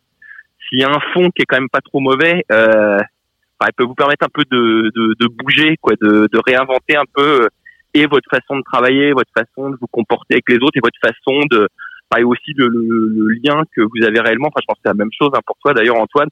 s'il 0.68 0.80
y 0.80 0.84
a 0.84 0.90
un 0.90 1.00
fond 1.12 1.30
qui 1.30 1.42
est 1.42 1.46
quand 1.46 1.60
même 1.60 1.70
pas 1.70 1.80
trop 1.80 2.00
mauvais 2.00 2.44
euh, 2.50 2.98
elle 3.60 3.72
peut 3.76 3.84
vous 3.84 3.94
permettre 3.94 4.24
un 4.24 4.30
peu 4.32 4.44
de, 4.50 4.90
de, 4.94 5.14
de 5.18 5.26
bouger 5.26 5.76
quoi 5.80 5.94
de, 6.00 6.28
de 6.32 6.40
réinventer 6.46 6.96
un 6.96 7.06
peu 7.14 7.42
euh, 7.42 7.48
et 7.94 8.06
votre 8.06 8.28
façon 8.30 8.56
de 8.56 8.62
travailler 8.62 9.12
votre 9.12 9.30
façon 9.36 9.70
de 9.70 9.76
vous 9.80 9.86
comporter 9.86 10.34
avec 10.34 10.48
les 10.48 10.56
autres 10.56 10.76
et 10.76 10.80
votre 10.82 10.98
façon 11.00 11.40
de 11.50 11.68
et 12.16 12.24
aussi 12.24 12.52
le, 12.56 12.68
le, 12.68 13.28
lien 13.42 13.62
que 13.76 13.82
vous 13.82 14.04
avez 14.06 14.20
réellement. 14.20 14.48
Enfin, 14.48 14.60
je 14.62 14.66
pense 14.66 14.76
que 14.76 14.82
c'est 14.84 14.88
la 14.88 14.94
même 14.94 15.12
chose 15.12 15.30
hein, 15.34 15.40
pour 15.46 15.56
toi 15.58 15.74
d'ailleurs, 15.74 15.96
Antoine. 15.96 16.28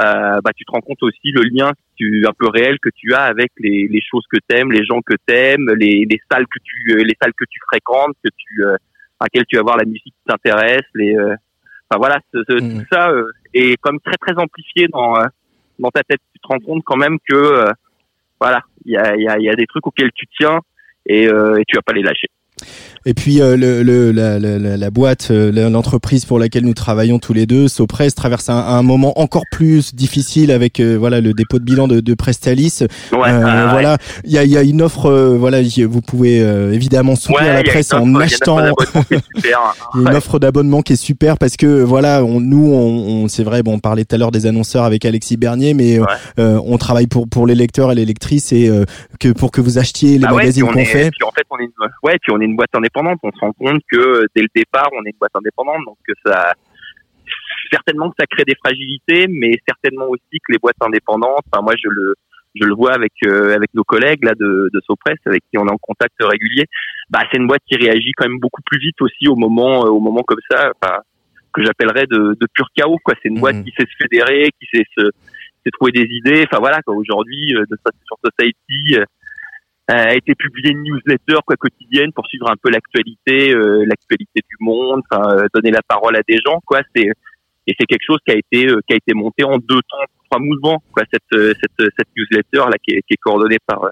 Euh, 0.00 0.40
bah, 0.42 0.50
tu 0.56 0.64
te 0.64 0.72
rends 0.72 0.80
compte 0.80 1.02
aussi 1.04 1.30
le 1.30 1.42
lien 1.42 1.70
tu, 1.96 2.24
un 2.26 2.32
peu 2.36 2.48
réel 2.48 2.78
que 2.82 2.88
tu 2.96 3.14
as 3.14 3.22
avec 3.22 3.52
les, 3.58 3.86
les 3.88 4.00
choses 4.00 4.24
que 4.28 4.38
t'aimes, 4.48 4.72
les 4.72 4.84
gens 4.84 5.00
que 5.06 5.14
t'aimes, 5.24 5.70
les, 5.78 6.04
les 6.04 6.20
salles 6.30 6.46
que 6.46 6.58
tu, 6.64 6.94
euh, 6.94 7.04
les 7.04 7.16
salles 7.22 7.32
que 7.38 7.44
tu 7.48 7.60
fréquentes, 7.68 8.16
que 8.24 8.30
tu, 8.36 8.64
euh, 8.64 8.74
à 9.20 9.26
laquelle 9.26 9.44
tu 9.46 9.54
vas 9.54 9.62
voir 9.62 9.76
la 9.76 9.84
musique 9.84 10.12
qui 10.12 10.24
t'intéresse, 10.26 10.82
les, 10.96 11.14
euh, 11.14 11.36
enfin 11.88 11.98
voilà, 11.98 12.18
ce, 12.32 12.38
mmh. 12.38 12.80
tout 12.80 12.86
ça 12.90 13.12
est 13.54 13.80
comme 13.80 14.00
très 14.00 14.16
très 14.16 14.36
amplifié 14.36 14.88
dans 14.88 15.14
dans 15.78 15.90
ta 15.90 16.02
tête. 16.02 16.20
Tu 16.34 16.40
te 16.40 16.48
rends 16.48 16.58
compte 16.58 16.82
quand 16.84 16.96
même 16.96 17.18
que 17.28 17.64
voilà, 18.40 18.62
il 18.84 18.92
y 18.92 18.96
a, 18.96 19.14
y, 19.16 19.28
a, 19.28 19.38
y 19.38 19.48
a 19.48 19.54
des 19.54 19.66
trucs 19.66 19.86
auxquels 19.86 20.10
tu 20.12 20.26
tiens 20.36 20.58
et, 21.06 21.24
et 21.24 21.64
tu 21.68 21.76
vas 21.76 21.82
pas 21.82 21.92
les 21.92 22.02
lâcher. 22.02 22.28
Et 23.06 23.12
puis 23.12 23.42
euh, 23.42 23.56
le, 23.56 23.82
le, 23.82 24.12
la, 24.12 24.38
la, 24.38 24.58
la, 24.58 24.90
boîte, 24.90 25.28
euh, 25.30 25.68
l'entreprise 25.68 26.24
pour 26.24 26.38
laquelle 26.38 26.64
nous 26.64 26.72
travaillons 26.72 27.18
tous 27.18 27.34
les 27.34 27.44
deux, 27.44 27.68
Sopress, 27.68 28.14
traverse 28.14 28.48
un, 28.48 28.56
un 28.56 28.82
moment 28.82 29.20
encore 29.20 29.44
plus 29.50 29.94
difficile 29.94 30.50
avec 30.50 30.80
euh, 30.80 30.96
voilà 30.96 31.20
le 31.20 31.34
dépôt 31.34 31.58
de 31.58 31.64
bilan 31.64 31.86
de, 31.86 32.00
de 32.00 32.14
Prestalis. 32.14 32.84
voilà, 33.10 33.98
il 34.24 34.32
y 34.32 34.38
a, 34.38 34.44
y 34.44 34.56
a 34.56 34.62
une 34.62 34.80
offre, 34.80 35.10
voilà, 35.38 35.58
vous 35.86 36.00
pouvez 36.00 36.38
évidemment 36.72 37.14
soutenir 37.14 37.52
la 37.52 37.62
presse 37.62 37.92
en 37.92 38.14
achetant. 38.14 38.58
Il 39.10 39.20
y 39.44 39.52
a 39.52 39.74
une 39.94 40.16
offre 40.16 40.38
d'abonnement 40.38 40.80
qui 40.80 40.94
est 40.94 40.96
super 40.96 41.36
parce 41.36 41.56
que 41.56 41.82
voilà, 41.82 42.24
on, 42.24 42.40
nous, 42.40 42.72
on, 42.72 43.28
c'est 43.28 43.44
vrai, 43.44 43.62
bon, 43.62 43.74
on 43.74 43.78
parlait 43.80 44.04
tout 44.04 44.14
à 44.14 44.18
l'heure 44.18 44.30
des 44.30 44.46
annonceurs 44.46 44.84
avec 44.84 45.04
Alexis 45.04 45.36
Bernier, 45.36 45.74
mais 45.74 45.98
on 46.38 46.78
travaille 46.78 47.06
pour 47.06 47.28
pour 47.28 47.46
les 47.46 47.54
lecteurs 47.54 47.92
et 47.92 47.94
les 47.94 48.06
lectrices 48.06 48.52
et 48.52 48.70
que 49.20 49.28
pour 49.28 49.50
que 49.50 49.60
vous 49.60 49.78
achetiez 49.78 50.18
les 50.18 50.26
ah 50.26 50.32
magazines 50.32 50.64
qu'on 50.64 50.84
fait. 50.84 51.10
Puis 51.10 51.24
en 51.26 51.32
fait, 51.32 51.44
on 51.50 51.58
est 51.58 51.64
une, 51.64 51.70
ouais, 52.02 52.18
puis 52.20 52.32
on 52.32 52.40
est 52.40 52.44
une 52.44 52.56
boîte 52.56 52.70
indépendante. 52.94 53.20
On 53.22 53.32
se 53.32 53.40
rend 53.40 53.52
compte 53.52 53.80
que 53.90 54.26
dès 54.34 54.42
le 54.42 54.48
départ, 54.54 54.88
on 54.92 55.04
est 55.04 55.10
une 55.10 55.18
boîte 55.18 55.34
indépendante, 55.34 55.84
donc 55.86 55.96
que 56.06 56.12
ça, 56.24 56.52
certainement 57.72 58.10
que 58.10 58.16
ça 58.18 58.26
crée 58.26 58.44
des 58.44 58.56
fragilités, 58.56 59.26
mais 59.28 59.52
certainement 59.66 60.06
aussi 60.08 60.38
que 60.46 60.52
les 60.52 60.58
boîtes 60.58 60.80
indépendantes. 60.80 61.44
Enfin, 61.52 61.62
moi, 61.62 61.74
je 61.82 61.88
le, 61.88 62.14
je 62.54 62.64
le 62.64 62.74
vois 62.74 62.92
avec 62.92 63.12
avec 63.26 63.74
nos 63.74 63.84
collègues 63.84 64.24
là 64.24 64.34
de, 64.34 64.70
de 64.72 64.80
Sopress 64.86 65.18
avec 65.26 65.42
qui 65.50 65.58
on 65.58 65.66
est 65.66 65.72
en 65.72 65.78
contact 65.78 66.14
régulier. 66.20 66.66
Bah 67.10 67.20
c'est 67.30 67.38
une 67.38 67.48
boîte 67.48 67.62
qui 67.66 67.76
réagit 67.76 68.12
quand 68.16 68.28
même 68.28 68.38
beaucoup 68.38 68.62
plus 68.62 68.78
vite 68.78 69.00
aussi 69.00 69.28
au 69.28 69.34
moment 69.34 69.80
au 69.82 70.00
moment 70.00 70.22
comme 70.22 70.40
ça. 70.50 70.70
Enfin, 70.80 70.98
que 71.52 71.64
j'appellerais 71.64 72.06
de, 72.06 72.36
de 72.40 72.46
pur 72.52 72.66
chaos 72.76 72.98
quoi. 73.04 73.14
C'est 73.22 73.28
une 73.28 73.40
boîte 73.40 73.56
mmh. 73.56 73.64
qui 73.64 73.72
sait 73.76 73.86
se 73.86 73.96
fédérer, 74.02 74.50
qui 74.60 74.66
sait 74.72 74.84
se 74.96 75.10
trouver 75.70 75.92
des 75.92 76.08
idées. 76.10 76.44
Enfin 76.46 76.60
voilà, 76.60 76.80
quoi. 76.82 76.94
Aujourd'hui, 76.94 77.54
euh, 77.54 77.64
de 77.70 77.76
sur 78.06 78.16
Society 78.24 78.96
euh, 78.96 79.04
a 79.88 80.14
été 80.14 80.34
publié 80.34 80.70
une 80.70 80.82
newsletter 80.82 81.38
quoi 81.46 81.56
quotidienne 81.56 82.12
pour 82.12 82.26
suivre 82.26 82.50
un 82.50 82.56
peu 82.60 82.70
l'actualité, 82.70 83.54
euh, 83.54 83.84
l'actualité 83.86 84.40
du 84.40 84.56
monde, 84.60 85.02
enfin 85.10 85.44
donner 85.52 85.70
la 85.70 85.82
parole 85.86 86.16
à 86.16 86.22
des 86.26 86.38
gens, 86.44 86.60
quoi. 86.64 86.80
C'est 86.94 87.10
et 87.66 87.74
c'est 87.78 87.86
quelque 87.86 88.04
chose 88.06 88.18
qui 88.26 88.32
a 88.32 88.36
été 88.36 88.66
qui 88.86 88.92
a 88.92 88.96
été 88.96 89.14
monté 89.14 89.44
en 89.44 89.58
deux 89.58 89.80
temps, 89.88 90.04
trois 90.30 90.40
mouvements, 90.40 90.82
quoi. 90.92 91.02
Cette 91.12 91.56
cette 91.60 91.90
cette 91.98 92.08
newsletter 92.16 92.70
là 92.70 92.76
qui 92.82 92.94
est, 92.94 93.02
qui 93.02 93.14
est 93.14 93.20
coordonnée 93.20 93.58
par 93.66 93.90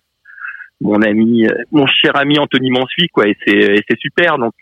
mon 0.81 1.01
ami, 1.03 1.47
mon 1.71 1.87
cher 1.87 2.17
ami 2.17 2.39
Anthony 2.39 2.71
Mansuy, 2.71 3.09
quoi. 3.09 3.29
Et 3.29 3.37
c'est 3.47 3.77
c'est 3.89 3.99
super. 3.99 4.39
Donc 4.39 4.55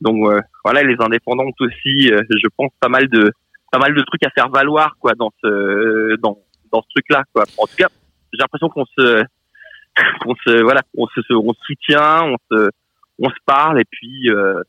donc 0.00 0.16
voilà, 0.64 0.82
les 0.82 0.96
indépendants 1.00 1.44
ont 1.44 1.64
aussi, 1.64 2.08
je 2.08 2.48
pense, 2.56 2.70
pas 2.80 2.88
mal 2.88 3.08
de 3.08 3.32
pas 3.70 3.78
mal 3.78 3.94
de 3.94 4.02
trucs 4.02 4.24
à 4.24 4.30
faire 4.30 4.48
valoir 4.48 4.96
quoi 4.98 5.12
dans 5.14 5.30
ce 5.42 6.16
dans 6.16 6.38
dans 6.72 6.82
ce 6.82 6.88
truc 6.94 7.04
là 7.10 7.22
quoi. 7.32 7.44
En 7.58 7.66
tout 7.66 7.76
cas, 7.76 7.88
j'ai 8.32 8.38
l'impression 8.38 8.68
qu'on 8.68 8.84
se 8.84 9.24
qu'on 10.20 10.34
se 10.34 10.62
voilà, 10.62 10.82
on 10.96 11.06
se 11.06 11.20
on 11.32 11.52
se 11.52 11.60
soutient, 11.66 12.24
on 12.24 12.36
se 12.50 12.70
on 13.20 13.28
se 13.28 13.38
parle 13.46 13.80
et 13.80 13.84
puis 13.90 14.30
euh, 14.30 14.62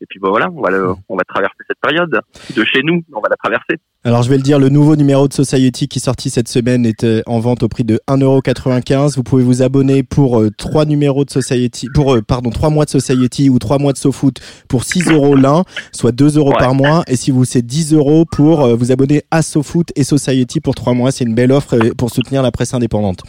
et 0.00 0.06
puis 0.06 0.18
bah 0.20 0.28
voilà, 0.28 0.50
on 0.54 0.60
va 0.60 0.70
le, 0.70 0.92
on 1.08 1.16
va 1.16 1.22
traverser 1.24 1.56
cette 1.66 1.80
période 1.80 2.20
de 2.54 2.64
chez 2.64 2.82
nous, 2.82 3.02
on 3.14 3.20
va 3.20 3.28
la 3.30 3.36
traverser. 3.36 3.80
Alors 4.04 4.22
je 4.22 4.28
vais 4.28 4.36
le 4.36 4.42
dire, 4.42 4.58
le 4.58 4.68
nouveau 4.68 4.94
numéro 4.94 5.26
de 5.26 5.32
Society 5.32 5.88
qui 5.88 5.98
est 5.98 6.04
sorti 6.04 6.28
cette 6.28 6.48
semaine 6.48 6.84
est 6.84 7.04
euh, 7.04 7.22
en 7.26 7.40
vente 7.40 7.62
au 7.62 7.68
prix 7.68 7.84
de 7.84 7.98
1,95€. 8.06 9.16
Vous 9.16 9.22
pouvez 9.22 9.42
vous 9.42 9.62
abonner 9.62 10.02
pour 10.02 10.38
euh, 10.38 10.50
trois 10.50 10.84
numéros 10.84 11.24
de 11.24 11.30
Society, 11.30 11.88
pour 11.94 12.14
euh, 12.14 12.20
pardon 12.20 12.50
trois 12.50 12.68
mois 12.68 12.84
de 12.84 12.90
Society 12.90 13.48
ou 13.48 13.58
trois 13.58 13.78
mois 13.78 13.94
de 13.94 13.98
SoFoot 13.98 14.38
pour 14.68 14.84
6 14.84 15.10
euros 15.10 15.34
l'un, 15.34 15.64
soit 15.92 16.12
2 16.12 16.36
euros 16.36 16.52
par 16.58 16.74
mois. 16.74 17.02
Et 17.06 17.16
si 17.16 17.30
vous 17.30 17.46
c'est 17.46 17.62
10 17.62 17.94
euros 17.94 18.26
pour 18.30 18.76
vous 18.76 18.92
abonner 18.92 19.22
à 19.30 19.40
SoFoot 19.40 19.92
et 19.96 20.04
Society 20.04 20.60
pour 20.60 20.74
trois 20.74 20.92
mois, 20.92 21.10
c'est 21.10 21.24
une 21.24 21.34
belle 21.34 21.52
offre 21.52 21.78
pour 21.96 22.10
soutenir 22.10 22.42
la 22.42 22.50
presse 22.50 22.74
indépendante. 22.74 23.22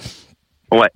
Ouais, 0.71 0.89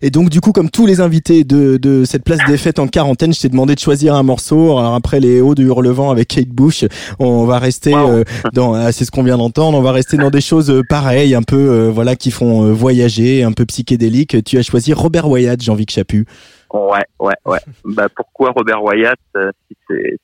et 0.00 0.10
donc, 0.10 0.30
du 0.30 0.40
coup, 0.40 0.52
comme 0.52 0.70
tous 0.70 0.86
les 0.86 1.00
invités 1.00 1.44
de, 1.44 1.76
de 1.76 2.04
cette 2.04 2.24
place 2.24 2.40
des 2.46 2.56
fêtes 2.56 2.78
en 2.78 2.88
quarantaine, 2.88 3.32
je 3.32 3.40
t'ai 3.40 3.48
demandé 3.48 3.74
de 3.74 3.80
choisir 3.80 4.14
un 4.14 4.22
morceau. 4.22 4.78
Alors 4.78 4.94
après 4.94 5.20
les 5.20 5.40
hauts 5.40 5.54
du 5.54 5.66
Hurlevent 5.66 6.10
avec 6.10 6.28
Kate 6.28 6.48
Bush, 6.48 6.84
on 7.18 7.44
va 7.44 7.58
rester 7.58 7.94
euh, 7.94 8.24
dans, 8.52 8.74
ah, 8.74 8.92
c'est 8.92 9.04
ce 9.04 9.10
qu'on 9.10 9.22
vient 9.22 9.38
d'entendre, 9.38 9.78
on 9.78 9.82
va 9.82 9.92
rester 9.92 10.16
dans 10.16 10.30
des 10.30 10.40
choses 10.40 10.70
euh, 10.70 10.82
pareilles, 10.88 11.34
un 11.34 11.42
peu, 11.42 11.56
euh, 11.56 11.90
voilà, 11.90 12.16
qui 12.16 12.30
font 12.30 12.72
voyager, 12.72 13.42
un 13.42 13.52
peu 13.52 13.64
psychédéliques. 13.64 14.42
Tu 14.44 14.58
as 14.58 14.62
choisi 14.62 14.92
Robert 14.92 15.28
Wyatt, 15.28 15.62
Jean-Vic 15.62 15.90
Chaput. 15.90 16.26
Ouais, 16.72 17.04
ouais, 17.20 17.34
ouais. 17.44 17.58
Bah 17.84 18.08
pourquoi 18.14 18.50
Robert 18.56 18.82
Wyatt 18.82 19.18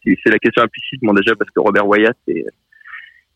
si 0.03 0.17
C'est 0.25 0.31
la 0.31 0.39
question 0.39 0.63
implicite, 0.63 1.01
bon 1.03 1.13
déjà 1.13 1.35
parce 1.37 1.51
que 1.51 1.61
Robert 1.61 1.87
Wyatt 1.87 2.17
est 2.27 2.47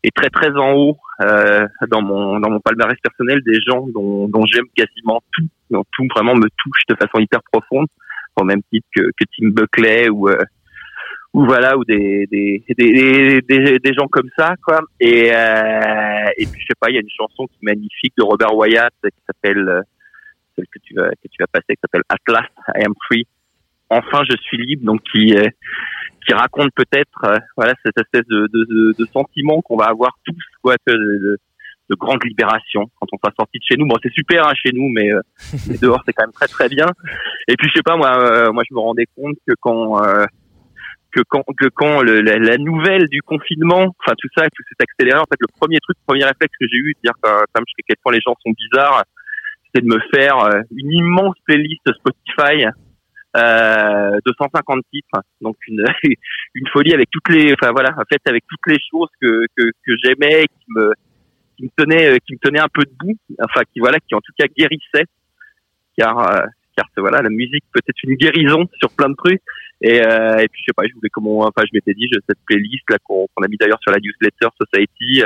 est 0.03 0.13
très 0.13 0.29
très 0.29 0.49
en 0.57 0.73
haut 0.73 0.97
euh, 1.23 1.67
dans 1.89 2.01
mon 2.01 2.39
dans 2.39 2.49
mon 2.49 2.59
palmarès 2.59 2.97
personnel 3.01 3.41
des 3.45 3.59
gens 3.61 3.87
dont, 3.93 4.27
dont 4.27 4.45
j'aime 4.45 4.65
quasiment 4.75 5.21
tout, 5.31 5.47
dont 5.69 5.83
tout 5.91 6.07
vraiment 6.15 6.35
me 6.35 6.47
touche 6.63 6.81
de 6.89 6.95
façon 6.95 7.19
hyper 7.19 7.41
profonde, 7.51 7.87
au 8.35 8.43
même 8.43 8.61
titre 8.71 8.87
que, 8.95 9.01
que 9.01 9.25
Tim 9.35 9.49
Buckley 9.49 10.09
ou 10.09 10.29
euh, 10.29 10.37
ou 11.33 11.45
voilà 11.45 11.77
ou 11.77 11.85
des 11.85 12.27
des, 12.31 12.63
des 12.77 13.41
des, 13.41 13.79
des 13.79 13.93
gens 13.93 14.07
comme 14.07 14.29
ça 14.37 14.55
quoi. 14.63 14.81
Et 14.99 15.31
euh, 15.33 16.29
et 16.37 16.45
puis 16.45 16.61
je 16.61 16.65
sais 16.67 16.79
pas, 16.79 16.89
il 16.89 16.95
y 16.95 16.97
a 16.97 17.01
une 17.01 17.09
chanson 17.09 17.47
qui 17.47 17.57
est 17.61 17.65
magnifique 17.65 18.13
de 18.17 18.23
Robert 18.23 18.53
Wyatt 18.55 18.93
qui 19.03 19.23
s'appelle 19.25 19.83
celle 20.55 20.65
que 20.67 20.79
tu 20.79 20.93
que 20.95 21.27
tu 21.31 21.37
vas 21.39 21.47
passer 21.47 21.75
qui 21.75 21.81
s'appelle 21.81 22.03
Atlas 22.09 22.47
I 22.75 22.85
Am 22.85 22.93
Free. 23.07 23.25
Enfin 23.89 24.23
je 24.29 24.35
suis 24.41 24.57
libre 24.57 24.85
donc 24.85 25.01
qui 25.11 25.35
qui 26.25 26.33
raconte 26.33 26.71
peut-être 26.75 27.23
euh, 27.25 27.37
voilà 27.55 27.73
cette 27.83 27.97
espèce 27.97 28.25
de, 28.27 28.47
de, 28.51 28.95
de 28.97 29.05
sentiment 29.11 29.61
qu'on 29.61 29.77
va 29.77 29.85
avoir 29.85 30.17
tous 30.25 30.43
quoi 30.61 30.75
de, 30.87 30.93
de, 30.93 31.37
de, 31.89 31.95
grande 31.95 32.23
libération 32.23 32.85
quand 32.99 33.07
on 33.11 33.17
sera 33.17 33.33
sorti 33.37 33.59
de 33.59 33.63
chez 33.63 33.75
nous. 33.77 33.87
Bon 33.87 33.97
c'est 34.01 34.13
super 34.13 34.47
hein, 34.47 34.53
chez 34.55 34.71
nous 34.73 34.89
mais, 34.89 35.11
euh, 35.13 35.21
dehors 35.81 36.01
c'est 36.05 36.13
quand 36.13 36.23
même 36.23 36.33
très 36.33 36.47
très 36.47 36.69
bien. 36.69 36.87
Et 37.47 37.55
puis 37.55 37.69
je 37.69 37.77
sais 37.77 37.83
pas 37.83 37.97
moi 37.97 38.17
euh, 38.17 38.51
moi 38.51 38.63
je 38.69 38.73
me 38.73 38.79
rendais 38.79 39.07
compte 39.15 39.35
que 39.47 39.53
quand 39.59 40.01
que 41.11 41.21
quand 41.27 41.43
que 41.57 41.67
quand 41.67 42.01
le, 42.01 42.21
la, 42.21 42.57
nouvelle 42.57 43.07
du 43.07 43.21
confinement 43.21 43.93
enfin 43.99 44.15
tout 44.17 44.29
ça 44.35 44.43
tout 44.43 44.63
s'est 44.67 44.83
accéléré 44.83 45.19
en 45.19 45.25
fait 45.25 45.37
le 45.39 45.47
premier 45.59 45.79
truc 45.79 45.97
le 45.99 46.05
premier 46.07 46.25
réflexe 46.25 46.53
que 46.59 46.67
j'ai 46.67 46.77
eu 46.77 46.93
de 46.93 46.99
dire 47.03 47.13
comme 47.21 47.65
je 47.67 47.73
sais 47.77 47.83
quel 47.87 47.97
point 48.03 48.13
les 48.13 48.21
gens 48.21 48.35
sont 48.43 48.51
bizarres 48.51 49.03
c'était 49.65 49.85
de 49.85 49.93
me 49.93 49.99
faire 50.13 50.37
une 50.75 50.91
immense 50.91 51.35
playlist 51.45 51.81
Spotify 51.85 52.65
euh, 53.35 54.19
250 54.25 54.81
titres, 54.91 55.21
donc 55.41 55.55
une 55.67 55.83
une 56.55 56.67
folie 56.71 56.93
avec 56.93 57.09
toutes 57.09 57.29
les, 57.29 57.53
enfin 57.53 57.71
voilà, 57.71 57.89
en 57.97 58.05
fait 58.09 58.21
avec 58.25 58.43
toutes 58.47 58.73
les 58.73 58.79
choses 58.91 59.09
que 59.21 59.45
que, 59.57 59.63
que 59.63 59.93
j'aimais, 60.03 60.45
qui 60.45 60.65
me 60.75 60.91
qui 61.57 61.63
me 61.63 61.69
tenaient 61.75 62.19
qui 62.25 62.33
me 62.33 62.39
tenaient 62.39 62.59
un 62.61 62.71
peu 62.73 62.83
debout, 62.83 63.17
enfin 63.41 63.61
qui 63.71 63.79
voilà, 63.79 63.99
qui 63.99 64.15
en 64.15 64.21
tout 64.21 64.33
cas 64.37 64.45
guérissaient, 64.47 65.07
car 65.97 66.17
euh, 66.19 66.45
car 66.75 66.85
voilà, 66.97 67.21
la 67.21 67.29
musique 67.29 67.63
peut 67.71 67.81
être 67.87 68.03
une 68.03 68.15
guérison 68.15 68.67
sur 68.79 68.89
plein 68.91 69.09
de 69.09 69.15
trucs. 69.15 69.41
Et, 69.81 69.99
euh, 69.99 70.37
et 70.37 70.47
puis 70.47 70.61
je 70.61 70.65
sais 70.67 70.73
pas, 70.75 70.83
je 70.87 70.93
voulais 70.93 71.09
comment, 71.09 71.39
enfin 71.39 71.63
je 71.65 71.71
m'étais 71.73 71.93
dit, 71.93 72.09
cette 72.27 72.39
playlist 72.45 72.83
là 72.89 72.97
qu'on 73.03 73.27
a 73.43 73.47
mis 73.47 73.57
d'ailleurs 73.57 73.79
sur 73.81 73.91
la 73.91 73.99
newsletter 73.99 74.47
Society. 74.59 75.23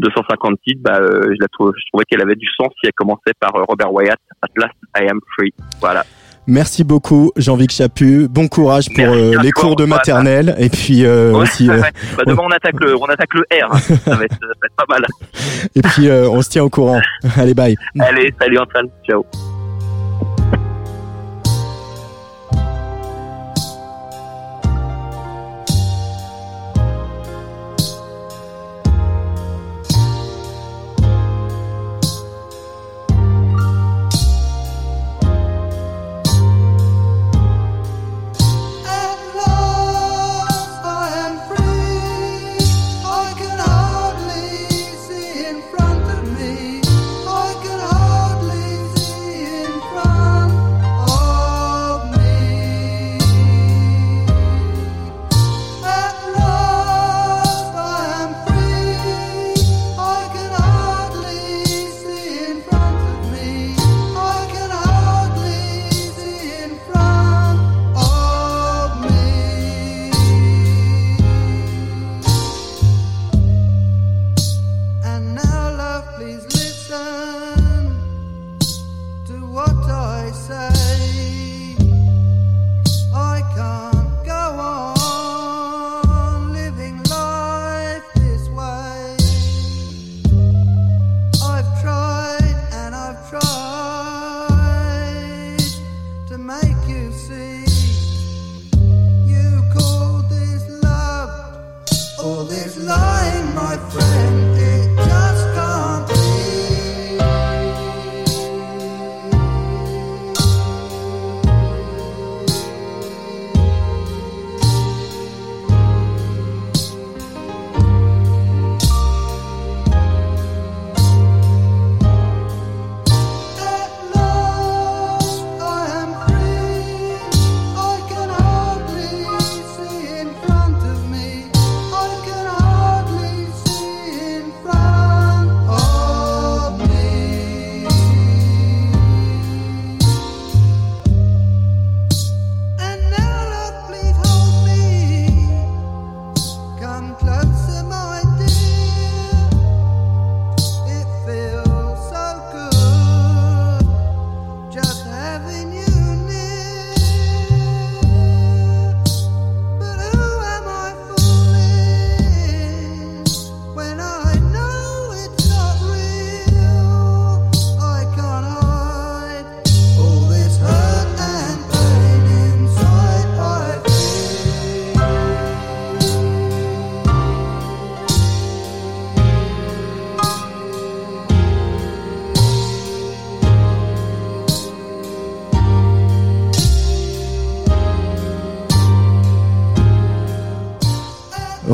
250 0.00 0.52
euh, 0.52 0.56
titres, 0.66 0.80
bah, 0.82 0.98
euh, 1.00 1.22
je, 1.24 1.40
la 1.40 1.48
trouve, 1.48 1.72
je 1.76 1.86
trouvais 1.90 2.04
qu'elle 2.04 2.22
avait 2.22 2.34
du 2.34 2.48
sens 2.56 2.68
si 2.80 2.86
elle 2.86 2.92
commençait 2.92 3.34
par 3.38 3.52
Robert 3.52 3.92
Wyatt, 3.92 4.20
Atlas, 4.42 4.72
I 4.96 5.08
Am 5.08 5.20
Free. 5.36 5.52
Voilà. 5.80 6.04
Merci 6.46 6.84
beaucoup, 6.84 7.32
Jean-Vic 7.36 7.70
Chaput. 7.70 8.28
Bon 8.28 8.48
courage 8.48 8.88
pour 8.94 9.04
euh, 9.04 9.36
les 9.42 9.52
cours 9.52 9.76
de 9.76 9.84
maternelle. 9.84 10.56
Et 10.58 10.68
puis 10.68 11.04
euh, 11.04 11.32
aussi. 11.32 11.70
Euh, 11.70 11.80
bah, 12.16 12.24
demain, 12.26 12.42
on 12.44 12.50
attaque 12.50 12.80
le, 12.80 12.96
on 12.96 13.04
attaque 13.04 13.34
le 13.34 13.42
R. 13.52 13.78
ça, 13.78 14.16
va 14.16 14.24
être, 14.24 14.34
ça 14.34 14.46
va 14.46 14.66
être 14.66 14.76
pas 14.76 14.84
mal. 14.88 15.06
Et 15.74 15.82
puis, 15.82 16.10
on 16.10 16.42
se 16.42 16.48
tient 16.48 16.64
au 16.64 16.70
courant. 16.70 17.00
Allez, 17.36 17.54
bye. 17.54 17.76
Allez, 18.00 18.34
salut 18.40 18.58
Antoine. 18.58 18.88
Ciao. 19.06 19.24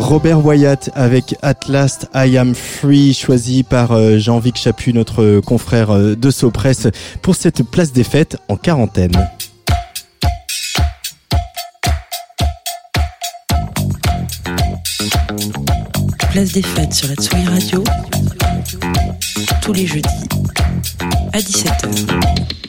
Robert 0.06 0.46
Wyatt 0.46 0.88
avec 0.94 1.34
At 1.42 1.66
Last 1.66 2.08
I 2.14 2.38
Am 2.38 2.54
Free, 2.54 3.12
choisi 3.12 3.64
par 3.64 3.90
euh, 3.90 4.18
Jean-Vic 4.18 4.56
Chaput, 4.56 4.92
notre 4.92 5.40
confrère 5.40 5.90
euh, 5.90 6.14
de 6.14 6.30
Sopress, 6.30 6.86
pour 7.22 7.34
cette 7.34 7.64
place 7.64 7.92
des 7.92 8.04
fêtes 8.04 8.36
en 8.48 8.56
quarantaine. 8.56 9.10
Place 16.30 16.52
des 16.52 16.62
fêtes 16.62 16.94
sur 16.94 17.08
la 17.08 17.14
Tsugi 17.16 17.44
Radio, 17.46 17.82
tous 19.60 19.72
les 19.72 19.88
jeudis 19.88 20.08
à 21.32 21.38
17h. 21.38 22.65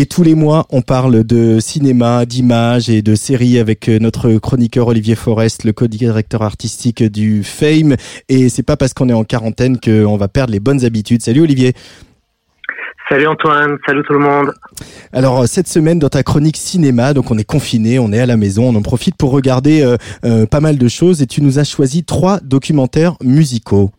Et 0.00 0.06
tous 0.06 0.22
les 0.22 0.36
mois, 0.36 0.64
on 0.70 0.80
parle 0.80 1.24
de 1.24 1.58
cinéma, 1.58 2.24
d'images 2.24 2.88
et 2.88 3.02
de 3.02 3.16
séries 3.16 3.58
avec 3.58 3.88
euh, 3.88 3.98
notre 3.98 4.32
chroniqueur 4.34 4.86
Olivier 4.86 5.16
Forest, 5.16 5.64
le 5.64 5.72
co-directeur 5.72 6.42
artistique 6.42 7.02
du 7.02 7.42
Fame. 7.42 7.96
Et 8.28 8.48
c'est 8.48 8.62
pas 8.62 8.76
parce 8.76 8.94
qu'on 8.94 9.08
est 9.08 9.12
en 9.12 9.24
quarantaine 9.24 9.76
qu'on 9.80 10.16
va 10.16 10.28
perdre 10.28 10.52
les 10.52 10.60
bonnes 10.60 10.84
habitudes. 10.84 11.20
Salut 11.22 11.40
Olivier. 11.40 11.72
Salut 13.08 13.26
Antoine, 13.26 13.76
salut 13.84 14.04
tout 14.06 14.12
le 14.12 14.20
monde. 14.20 14.52
Alors 15.12 15.40
euh, 15.40 15.46
cette 15.46 15.66
semaine 15.66 15.98
dans 15.98 16.10
ta 16.10 16.22
chronique 16.22 16.58
cinéma, 16.58 17.12
donc 17.12 17.32
on 17.32 17.36
est 17.36 17.42
confiné, 17.42 17.98
on 17.98 18.12
est 18.12 18.20
à 18.20 18.26
la 18.26 18.36
maison, 18.36 18.68
on 18.68 18.76
en 18.76 18.82
profite 18.82 19.16
pour 19.16 19.32
regarder 19.32 19.82
euh, 20.24 20.46
pas 20.46 20.60
mal 20.60 20.78
de 20.78 20.86
choses 20.86 21.22
et 21.22 21.26
tu 21.26 21.42
nous 21.42 21.58
as 21.58 21.64
choisi 21.64 22.04
trois 22.04 22.38
documentaires 22.38 23.16
musicaux. 23.20 23.90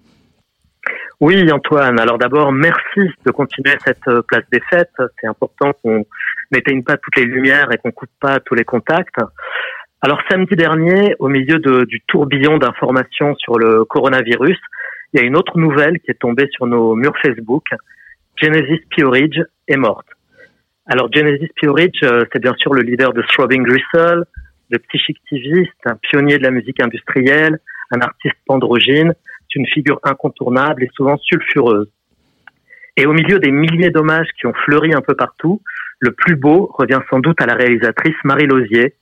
Oui, 1.21 1.51
Antoine. 1.51 1.99
Alors 1.99 2.17
d'abord, 2.17 2.53
merci 2.53 3.01
de 3.25 3.31
continuer 3.31 3.75
cette 3.85 4.07
euh, 4.07 4.21
place 4.21 4.45
des 4.53 4.61
fêtes. 4.69 4.93
C'est 5.19 5.27
important 5.27 5.73
qu'on 5.73 6.05
n'éteigne 6.49 6.81
pas 6.81 6.95
toutes 6.95 7.17
les 7.17 7.25
lumières 7.25 7.73
et 7.73 7.77
qu'on 7.77 7.91
coupe 7.91 8.09
pas 8.21 8.39
tous 8.39 8.55
les 8.55 8.63
contacts. 8.63 9.15
Alors 10.01 10.21
samedi 10.29 10.55
dernier, 10.55 11.15
au 11.19 11.27
milieu 11.27 11.59
du 11.59 12.01
tourbillon 12.07 12.57
d'informations 12.57 13.35
sur 13.35 13.59
le 13.59 13.83
coronavirus, 13.83 14.57
il 15.11 15.19
y 15.19 15.23
a 15.23 15.25
une 15.25 15.35
autre 15.35 15.57
nouvelle 15.57 15.99
qui 15.99 16.09
est 16.09 16.19
tombée 16.19 16.47
sur 16.51 16.67
nos 16.67 16.95
murs 16.95 17.17
Facebook. 17.21 17.65
Genesis 18.37 18.85
Pioridge 18.89 19.41
est 19.67 19.75
morte. 19.75 20.07
Alors 20.85 21.11
Genesis 21.11 21.49
Pioridge, 21.55 22.01
euh, 22.03 22.23
c'est 22.31 22.41
bien 22.41 22.53
sûr 22.57 22.73
le 22.73 22.81
leader 22.81 23.11
de 23.11 23.21
Throbbing 23.23 23.63
Gristle, 23.63 24.23
le 24.69 24.79
psychic 24.79 25.17
un 25.85 25.95
pionnier 25.95 26.37
de 26.37 26.43
la 26.43 26.51
musique 26.51 26.81
industrielle, 26.81 27.59
un 27.91 27.99
artiste 27.99 28.37
androgyne, 28.47 29.13
une 29.55 29.67
figure 29.67 29.99
incontournable 30.03 30.83
et 30.83 30.89
souvent 30.95 31.17
sulfureuse. 31.17 31.89
Et 32.97 33.05
au 33.05 33.13
milieu 33.13 33.39
des 33.39 33.51
milliers 33.51 33.91
d'hommages 33.91 34.27
qui 34.39 34.45
ont 34.45 34.53
fleuri 34.65 34.93
un 34.93 35.01
peu 35.01 35.15
partout, 35.15 35.61
le 35.99 36.11
plus 36.11 36.35
beau 36.35 36.69
revient 36.77 36.99
sans 37.09 37.19
doute 37.19 37.41
à 37.41 37.45
la 37.45 37.55
réalisatrice 37.55 38.15
Marie 38.23 38.45
Lausier, 38.45 38.95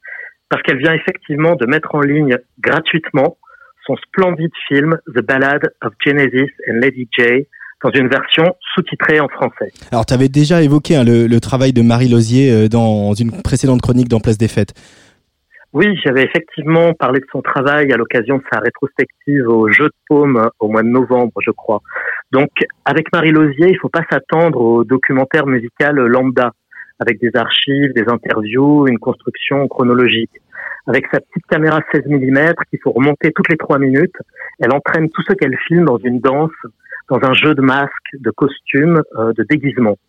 parce 0.49 0.61
qu'elle 0.64 0.78
vient 0.78 0.94
effectivement 0.94 1.56
de 1.56 1.65
mettre 1.65 1.94
en 1.95 2.02
ligne 2.02 2.38
gratuitement 2.60 3.38
son 3.86 3.95
splendide 3.98 4.52
film 4.68 4.98
The 5.15 5.22
Ballad 5.22 5.61
of 5.82 5.94
Genesis 6.06 6.52
and 6.69 6.80
Lady 6.82 7.07
J 7.18 7.48
dans 7.84 7.91
une 7.91 8.07
version 8.07 8.56
sous-titrée 8.74 9.19
en 9.19 9.28
français. 9.28 9.72
Alors, 9.91 10.06
tu 10.06 10.14
avais 10.14 10.30
déjà 10.30 10.61
évoqué 10.64 10.95
hein, 10.95 11.03
le, 11.03 11.28
le, 11.28 11.40
travail 11.40 11.74
de 11.74 11.82
Marie 11.82 12.10
Lausier 12.10 12.52
euh, 12.52 12.68
dans 12.68 13.14
une 13.14 13.41
précédente 13.44 13.82
chronique 13.82 14.10
dans 14.10 14.19
Place 14.19 14.38
des 14.38 14.48
Fêtes. 14.48 14.74
Oui, 15.80 15.95
j'avais 16.04 16.24
effectivement 16.24 16.95
parlé 16.95 17.20
de 17.20 17.28
son 17.32 17.44
travail 17.44 17.94
à 17.94 17.98
l'occasion 17.98 18.38
de 18.38 18.44
sa 18.52 18.60
rétrospective 18.60 19.48
au 19.48 19.72
Jeu 19.72 19.86
de 19.86 19.94
Paume 20.08 20.49
au 20.60 20.70
mois 20.70 20.82
de 20.82 20.88
novembre, 20.88 21.34
je 21.40 21.52
crois. 21.52 21.84
Donc, 22.32 22.49
avec 22.84 23.14
Marie 23.14 23.30
Lausier, 23.30 23.68
il 23.70 23.78
faut 23.78 23.88
pas 23.88 24.02
s'attendre 24.10 24.60
au 24.60 24.84
documentaire 24.84 25.45
musical 25.45 25.98
lambda, 25.98 26.54
avec 26.98 27.20
des 27.20 27.30
archives, 27.36 27.94
des 27.94 28.10
interviews, 28.10 28.88
une 28.88 28.98
construction 28.98 29.68
chronologique. 29.68 30.32
Avec 30.88 31.06
sa 31.12 31.20
petite 31.20 31.45
caméra 31.48 31.80
16 31.91 32.08
mm 32.08 32.54
qu'il 32.72 32.80
faut 32.84 32.94
remonter 32.94 33.32
toutes 33.32 33.49
les 33.49 33.58
trois 33.58 33.78
minutes, 33.78 34.18
elle 34.58 34.74
entraîne 34.74 35.12
tout 35.12 35.22
ce 35.30 35.36
qu'elle 35.36 35.56
filme 35.68 35.86
dans 35.86 35.99
une 35.99 36.20
danse, 36.22 36.58
dans 37.08 37.20
un 37.22 37.34
jeu 37.34 37.54
de 37.54 37.62
masques, 37.62 38.16
de 38.16 38.32
costumes, 38.32 39.04
euh, 39.20 39.32
de 39.34 39.44
déguisements. 39.44 39.99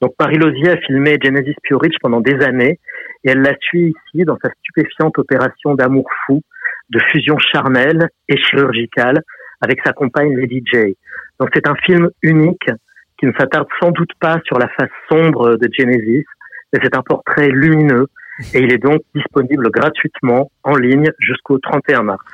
Donc 0.00 0.14
Marie 0.18 0.38
Lausier 0.38 0.70
a 0.70 0.76
filmé 0.78 1.18
Genesis 1.22 1.56
Purich 1.62 1.96
pendant 2.00 2.20
des 2.20 2.42
années 2.42 2.78
et 3.24 3.30
elle 3.30 3.42
la 3.42 3.54
suit 3.60 3.94
ici 4.14 4.24
dans 4.24 4.38
sa 4.42 4.50
stupéfiante 4.60 5.18
opération 5.18 5.74
d'amour 5.74 6.08
fou, 6.24 6.42
de 6.88 6.98
fusion 7.10 7.38
charnelle 7.38 8.08
et 8.28 8.36
chirurgicale 8.36 9.20
avec 9.60 9.80
sa 9.84 9.92
compagne 9.92 10.34
Lady 10.34 10.62
J. 10.64 10.96
Donc 11.38 11.50
c'est 11.54 11.68
un 11.68 11.74
film 11.74 12.08
unique 12.22 12.70
qui 13.18 13.26
ne 13.26 13.32
s'attarde 13.32 13.68
sans 13.80 13.90
doute 13.90 14.12
pas 14.18 14.40
sur 14.46 14.58
la 14.58 14.68
face 14.68 14.90
sombre 15.10 15.56
de 15.56 15.68
Genesis, 15.70 16.24
mais 16.72 16.80
c'est 16.82 16.96
un 16.96 17.02
portrait 17.02 17.48
lumineux 17.48 18.06
et 18.54 18.60
il 18.60 18.72
est 18.72 18.78
donc 18.78 19.00
disponible 19.14 19.70
gratuitement 19.70 20.50
en 20.62 20.76
ligne 20.76 21.10
jusqu'au 21.18 21.58
31 21.58 22.02
mars. 22.02 22.24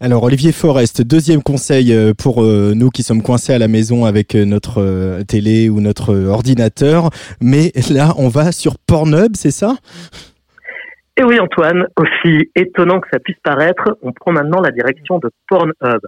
Alors 0.00 0.22
Olivier 0.22 0.52
Forest, 0.52 1.02
deuxième 1.02 1.42
conseil 1.42 1.92
euh, 1.92 2.12
pour 2.14 2.42
euh, 2.42 2.72
nous 2.74 2.90
qui 2.90 3.02
sommes 3.02 3.22
coincés 3.22 3.52
à 3.52 3.58
la 3.58 3.68
maison 3.68 4.04
avec 4.04 4.34
euh, 4.34 4.44
notre 4.44 5.22
télé 5.24 5.68
ou 5.68 5.80
notre 5.80 6.14
ordinateur, 6.14 7.10
mais 7.40 7.72
là 7.90 8.14
on 8.16 8.28
va 8.28 8.52
sur 8.52 8.78
Pornhub, 8.78 9.34
c'est 9.34 9.50
ça? 9.50 9.76
Et 11.16 11.24
oui 11.24 11.40
Antoine, 11.40 11.86
aussi 11.96 12.50
étonnant 12.54 13.00
que 13.00 13.08
ça 13.12 13.18
puisse 13.18 13.38
paraître, 13.42 13.96
on 14.02 14.12
prend 14.12 14.32
maintenant 14.32 14.60
la 14.60 14.70
direction 14.70 15.18
de 15.18 15.30
Pornhub. 15.48 16.00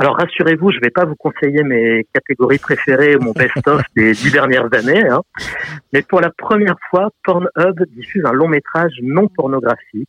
Alors 0.00 0.16
rassurez-vous, 0.16 0.70
je 0.70 0.76
ne 0.76 0.82
vais 0.82 0.90
pas 0.90 1.04
vous 1.04 1.16
conseiller 1.16 1.64
mes 1.64 2.06
catégories 2.14 2.58
préférées 2.58 3.16
ou 3.16 3.20
mon 3.20 3.32
best-of 3.32 3.82
des 3.96 4.12
dix 4.12 4.30
dernières 4.30 4.72
années, 4.72 5.08
hein. 5.08 5.22
mais 5.92 6.02
pour 6.02 6.20
la 6.20 6.30
première 6.30 6.76
fois, 6.88 7.10
Pornhub 7.24 7.82
diffuse 7.96 8.24
un 8.24 8.32
long 8.32 8.46
métrage 8.46 8.92
non 9.02 9.26
pornographique 9.26 10.08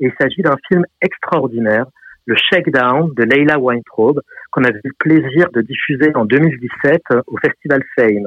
et 0.00 0.06
il 0.06 0.12
s'agit 0.20 0.42
d'un 0.42 0.56
film 0.66 0.84
extraordinaire, 1.00 1.86
le 2.26 2.34
Shakedown 2.34 3.14
de 3.14 3.22
Leila 3.22 3.60
Weintraub, 3.60 4.20
qu'on 4.50 4.64
a 4.64 4.70
eu 4.70 4.80
le 4.82 4.92
plaisir 4.98 5.46
de 5.52 5.62
diffuser 5.62 6.10
en 6.16 6.24
2017 6.24 7.00
au 7.28 7.36
Festival 7.38 7.82
Fame. 7.96 8.26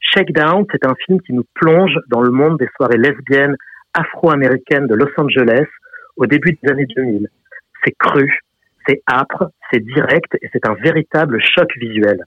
Shakedown, 0.00 0.66
c'est 0.70 0.86
un 0.86 0.94
film 1.06 1.22
qui 1.22 1.32
nous 1.32 1.44
plonge 1.54 1.98
dans 2.08 2.20
le 2.20 2.30
monde 2.30 2.58
des 2.58 2.68
soirées 2.76 2.98
lesbiennes 2.98 3.56
afro-américaines 3.94 4.88
de 4.88 4.94
Los 4.94 5.10
Angeles 5.16 5.66
au 6.16 6.26
début 6.26 6.58
des 6.62 6.70
années 6.70 6.86
2000. 6.94 7.28
C'est 7.82 7.94
cru, 7.98 8.40
c'est 8.86 9.02
âpre, 9.06 9.50
c'est 9.70 9.84
direct 9.84 10.34
et 10.42 10.48
c'est 10.52 10.66
un 10.66 10.74
véritable 10.74 11.40
choc 11.40 11.68
visuel. 11.80 12.24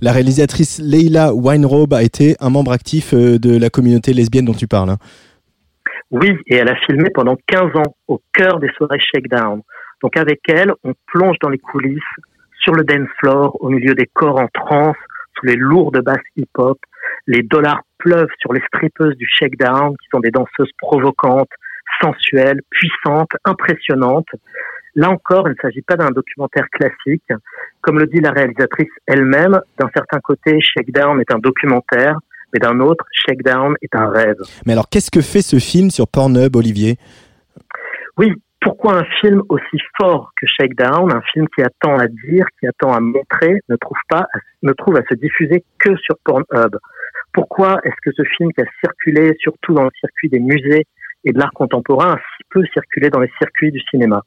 La 0.00 0.12
réalisatrice 0.12 0.80
Leila 0.80 1.32
Weinrobe 1.34 1.94
a 1.94 2.02
été 2.02 2.36
un 2.40 2.50
membre 2.50 2.72
actif 2.72 3.14
euh, 3.14 3.38
de 3.38 3.58
la 3.58 3.70
communauté 3.70 4.12
lesbienne 4.12 4.44
dont 4.44 4.54
tu 4.54 4.66
parles. 4.66 4.90
Hein. 4.90 4.98
Oui, 6.10 6.36
et 6.46 6.56
elle 6.56 6.68
a 6.68 6.76
filmé 6.86 7.08
pendant 7.14 7.36
15 7.46 7.76
ans 7.76 7.94
au 8.08 8.20
cœur 8.32 8.58
des 8.58 8.68
soirées 8.76 8.98
Shakedown. 8.98 9.62
Donc 10.02 10.16
avec 10.16 10.40
elle, 10.48 10.72
on 10.82 10.92
plonge 11.06 11.36
dans 11.40 11.48
les 11.48 11.58
coulisses, 11.58 12.02
sur 12.60 12.74
le 12.74 12.84
dance 12.84 13.08
floor, 13.18 13.56
au 13.60 13.68
milieu 13.68 13.94
des 13.94 14.06
corps 14.12 14.38
en 14.38 14.48
transe, 14.48 14.96
sous 15.38 15.46
les 15.46 15.56
lourdes 15.56 16.02
basses 16.02 16.18
hip-hop. 16.36 16.78
Les 17.26 17.42
dollars 17.42 17.82
pleuvent 17.98 18.28
sur 18.40 18.52
les 18.52 18.62
strippeuses 18.66 19.16
du 19.16 19.26
Shakedown, 19.28 19.94
qui 19.96 20.08
sont 20.12 20.20
des 20.20 20.30
danseuses 20.30 20.72
provocantes, 20.78 21.50
sensuelles, 22.02 22.60
puissantes, 22.70 23.32
impressionnantes. 23.44 24.28
Là 24.94 25.10
encore, 25.10 25.48
il 25.48 25.52
ne 25.52 25.60
s'agit 25.62 25.82
pas 25.82 25.96
d'un 25.96 26.10
documentaire 26.10 26.68
classique. 26.70 27.28
Comme 27.80 27.98
le 27.98 28.06
dit 28.06 28.20
la 28.20 28.32
réalisatrice 28.32 28.90
elle-même, 29.06 29.60
d'un 29.78 29.90
certain 29.94 30.18
côté, 30.20 30.60
Shakedown 30.60 31.20
est 31.20 31.32
un 31.32 31.38
documentaire, 31.38 32.18
mais 32.52 32.58
d'un 32.58 32.80
autre, 32.80 33.04
Shakedown 33.12 33.74
est 33.82 33.94
un 33.94 34.10
rêve. 34.10 34.38
Mais 34.66 34.72
alors, 34.72 34.88
qu'est-ce 34.90 35.10
que 35.10 35.20
fait 35.20 35.42
ce 35.42 35.58
film 35.58 35.90
sur 35.90 36.08
Pornhub, 36.08 36.56
Olivier? 36.56 36.96
Oui, 38.18 38.32
pourquoi 38.60 38.98
un 38.98 39.04
film 39.20 39.42
aussi 39.48 39.78
fort 39.98 40.32
que 40.38 40.46
Shakedown, 40.46 41.12
un 41.12 41.22
film 41.32 41.46
qui 41.54 41.62
a 41.62 41.70
tant 41.80 41.96
à 41.96 42.08
dire, 42.08 42.44
qui 42.58 42.66
a 42.66 42.72
tant 42.78 42.92
à 42.92 43.00
montrer, 43.00 43.60
ne 43.68 43.76
trouve 43.76 43.96
pas, 44.08 44.26
ne 44.62 44.72
trouve 44.72 44.96
à 44.96 45.02
se 45.08 45.14
diffuser 45.14 45.64
que 45.78 45.96
sur 45.96 46.16
Pornhub? 46.24 46.76
Pourquoi 47.32 47.78
est-ce 47.84 47.96
que 48.02 48.10
ce 48.14 48.22
film 48.36 48.52
qui 48.52 48.60
a 48.60 48.66
circulé 48.84 49.36
surtout 49.38 49.72
dans 49.72 49.84
le 49.84 49.90
circuit 50.00 50.28
des 50.28 50.40
musées 50.40 50.84
et 51.24 51.32
de 51.32 51.38
l'art 51.38 51.52
contemporain 51.52 52.18
peu 52.50 52.62
circulé 52.72 53.10
dans 53.10 53.20
les 53.20 53.30
circuits 53.38 53.70
du 53.70 53.80
cinéma 53.90 54.22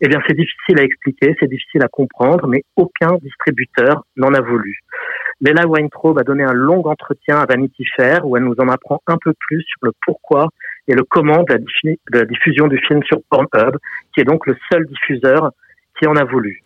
Eh 0.00 0.08
bien, 0.08 0.20
c'est 0.26 0.34
difficile 0.34 0.78
à 0.80 0.82
expliquer, 0.82 1.36
c'est 1.38 1.48
difficile 1.48 1.82
à 1.82 1.88
comprendre, 1.88 2.46
mais 2.46 2.64
aucun 2.76 3.16
distributeur 3.22 4.04
n'en 4.16 4.32
a 4.34 4.40
voulu. 4.40 4.78
Leila 5.40 5.66
Weintraub 5.68 6.18
a 6.18 6.24
donné 6.24 6.42
un 6.42 6.52
long 6.52 6.82
entretien 6.84 7.38
à 7.38 7.46
Vanity 7.46 7.84
Fair 7.96 8.26
où 8.26 8.36
elle 8.36 8.44
nous 8.44 8.56
en 8.58 8.68
apprend 8.68 9.00
un 9.06 9.18
peu 9.22 9.32
plus 9.38 9.62
sur 9.62 9.78
le 9.82 9.92
pourquoi 10.04 10.48
et 10.88 10.94
le 10.94 11.04
comment 11.04 11.44
de 11.44 11.58
la, 12.12 12.24
diffusion 12.24 12.66
du 12.66 12.78
film 12.78 13.02
sur 13.04 13.18
Pornhub, 13.30 13.76
qui 14.12 14.20
est 14.20 14.24
donc 14.24 14.46
le 14.46 14.56
seul 14.72 14.86
diffuseur 14.86 15.52
qui 15.98 16.08
en 16.08 16.16
a 16.16 16.24
voulu. 16.24 16.62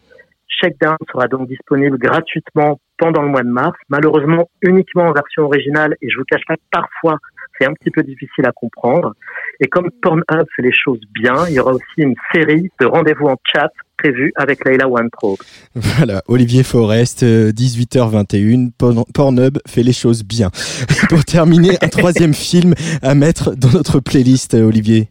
Shakedown 0.49 0.97
sera 1.11 1.27
donc 1.27 1.49
disponible 1.49 1.99
gratuitement 1.99 2.79
pendant 2.99 3.23
le 3.23 3.29
mois 3.29 3.43
de 3.43 3.49
mars, 3.49 3.77
malheureusement 3.89 4.49
uniquement 4.63 5.05
en 5.05 5.13
version 5.13 5.45
originale, 5.45 5.97
et 6.01 6.09
je 6.09 6.17
vous 6.17 6.25
cache 6.25 6.45
pas 6.47 6.55
parfois 6.71 7.19
c'est 7.63 7.69
un 7.69 7.75
petit 7.75 7.91
peu 7.91 8.03
difficile 8.03 8.47
à 8.47 8.53
comprendre. 8.53 9.15
Et 9.61 9.69
comme 9.69 9.91
Pornhub 10.03 10.47
fait 10.57 10.63
les 10.63 10.73
choses 10.73 11.01
bien, 11.15 11.35
il 11.49 11.55
y 11.55 11.61
aura 11.61 11.73
aussi 11.73 11.99
une 11.99 12.15
série 12.35 12.71
de 12.81 12.87
rendez-vous 12.87 13.27
en 13.27 13.37
chat 13.45 13.71
prévue 13.99 14.33
avec 14.35 14.65
Leila 14.65 14.89
One 14.89 15.11
Pro. 15.11 15.37
Voilà, 15.75 16.23
Olivier 16.27 16.65
Forest, 16.65 17.23
18h21, 17.23 18.73
euh, 18.83 19.03
Pornhub 19.15 19.59
fait 19.67 19.83
les 19.83 19.93
choses 19.93 20.25
bien. 20.25 20.51
Pour 21.09 21.25
terminer, 21.25 21.77
un 21.83 21.89
troisième 21.89 22.35
film 22.51 22.75
à 23.03 23.15
mettre 23.15 23.55
dans 23.55 23.71
notre 23.71 24.01
playlist, 24.01 24.55
euh, 24.55 24.65
Olivier. 24.65 25.09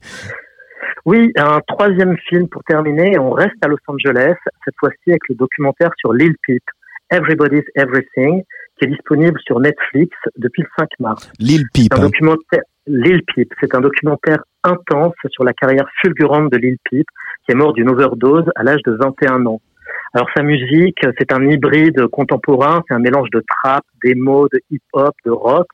Oui, 1.06 1.32
un 1.36 1.62
troisième 1.68 2.16
film 2.30 2.48
pour 2.48 2.64
terminer. 2.64 3.18
On 3.18 3.32
reste 3.32 3.56
à 3.64 3.68
Los 3.68 3.78
Angeles, 3.88 4.36
cette 4.64 4.76
fois-ci 4.80 5.10
avec 5.10 5.22
le 5.30 5.36
documentaire 5.36 5.90
sur 5.98 6.14
Lil 6.14 6.36
Peep, 6.46 6.62
Everybody's 7.10 7.66
Everything, 7.74 8.44
qui 8.82 8.88
est 8.88 8.92
disponible 8.92 9.40
sur 9.46 9.60
Netflix 9.60 10.18
depuis 10.38 10.64
le 10.64 10.68
5 10.78 10.90
mars. 11.00 11.32
Lil 11.40 11.66
Peep. 11.74 11.94
Un 11.94 11.98
hein. 11.98 12.02
documentaire, 12.02 12.64
Lil 12.88 13.22
Peep, 13.28 13.54
c'est 13.60 13.76
un 13.76 13.82
documentaire 13.82 14.44
intense 14.64 15.14
sur 15.30 15.44
la 15.44 15.54
carrière 15.54 15.86
fulgurante 16.02 16.52
de 16.52 16.58
Lil 16.58 16.78
Peep, 16.90 17.06
qui 17.46 17.52
est 17.52 17.56
mort 17.56 17.74
d'une 17.74 17.90
overdose 17.90 18.46
à 18.56 18.64
l'âge 18.64 18.82
de 18.86 18.94
21 18.94 19.46
ans. 19.46 19.62
Alors 20.14 20.28
sa 20.36 20.44
musique, 20.44 21.00
c'est 21.20 21.32
un 21.32 21.48
hybride 21.48 22.08
contemporain, 22.08 22.84
c'est 22.88 22.94
un 22.94 23.00
mélange 23.00 23.30
de 23.32 23.44
trap, 23.48 23.84
d'émo, 24.04 24.48
de 24.52 24.60
hip-hop, 24.72 25.14
de 25.26 25.32
rock, 25.32 25.68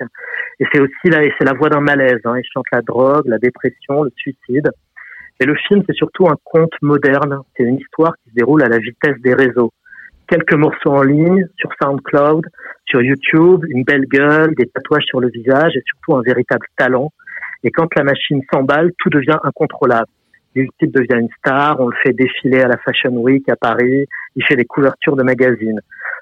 et 0.59 0.65
c'est 0.71 0.79
aussi 0.79 1.09
là, 1.09 1.23
et 1.23 1.33
c'est 1.37 1.45
la 1.45 1.53
voix 1.53 1.69
d'un 1.69 1.79
malaise. 1.79 2.19
Hein. 2.25 2.35
Il 2.37 2.43
chante 2.53 2.65
la 2.71 2.81
drogue, 2.81 3.25
la 3.25 3.37
dépression, 3.37 4.03
le 4.03 4.11
suicide. 4.15 4.69
Et 5.39 5.45
le 5.45 5.55
film, 5.55 5.83
c'est 5.87 5.95
surtout 5.95 6.27
un 6.27 6.35
conte 6.43 6.73
moderne. 6.81 7.39
C'est 7.55 7.63
une 7.63 7.77
histoire 7.77 8.13
qui 8.23 8.31
se 8.31 8.35
déroule 8.35 8.63
à 8.63 8.67
la 8.67 8.79
vitesse 8.79 9.19
des 9.21 9.35
réseaux. 9.35 9.71
Quelques 10.27 10.53
morceaux 10.53 10.91
en 10.91 11.03
ligne 11.03 11.47
sur 11.57 11.69
SoundCloud, 11.81 12.45
sur 12.85 13.01
YouTube, 13.01 13.63
une 13.69 13.83
belle 13.83 14.05
gueule, 14.05 14.53
des 14.55 14.67
tatouages 14.67 15.05
sur 15.05 15.21
le 15.21 15.29
visage 15.29 15.75
et 15.75 15.83
surtout 15.85 16.15
un 16.15 16.21
véritable 16.21 16.65
talent. 16.77 17.11
Et 17.63 17.71
quand 17.71 17.87
la 17.95 18.03
machine 18.03 18.41
s'emballe, 18.51 18.91
tout 18.99 19.09
devient 19.09 19.37
incontrôlable. 19.43 20.07
Le 20.55 20.67
devient 20.81 21.19
une 21.19 21.29
star, 21.37 21.79
on 21.79 21.87
le 21.87 21.95
fait 22.03 22.13
défiler 22.13 22.61
à 22.61 22.67
la 22.67 22.77
Fashion 22.77 23.11
Week 23.11 23.47
à 23.47 23.55
Paris, 23.55 24.07
il 24.35 24.43
fait 24.43 24.55
des 24.55 24.65
couvertures 24.65 25.15
de 25.15 25.23
magazines. 25.23 25.79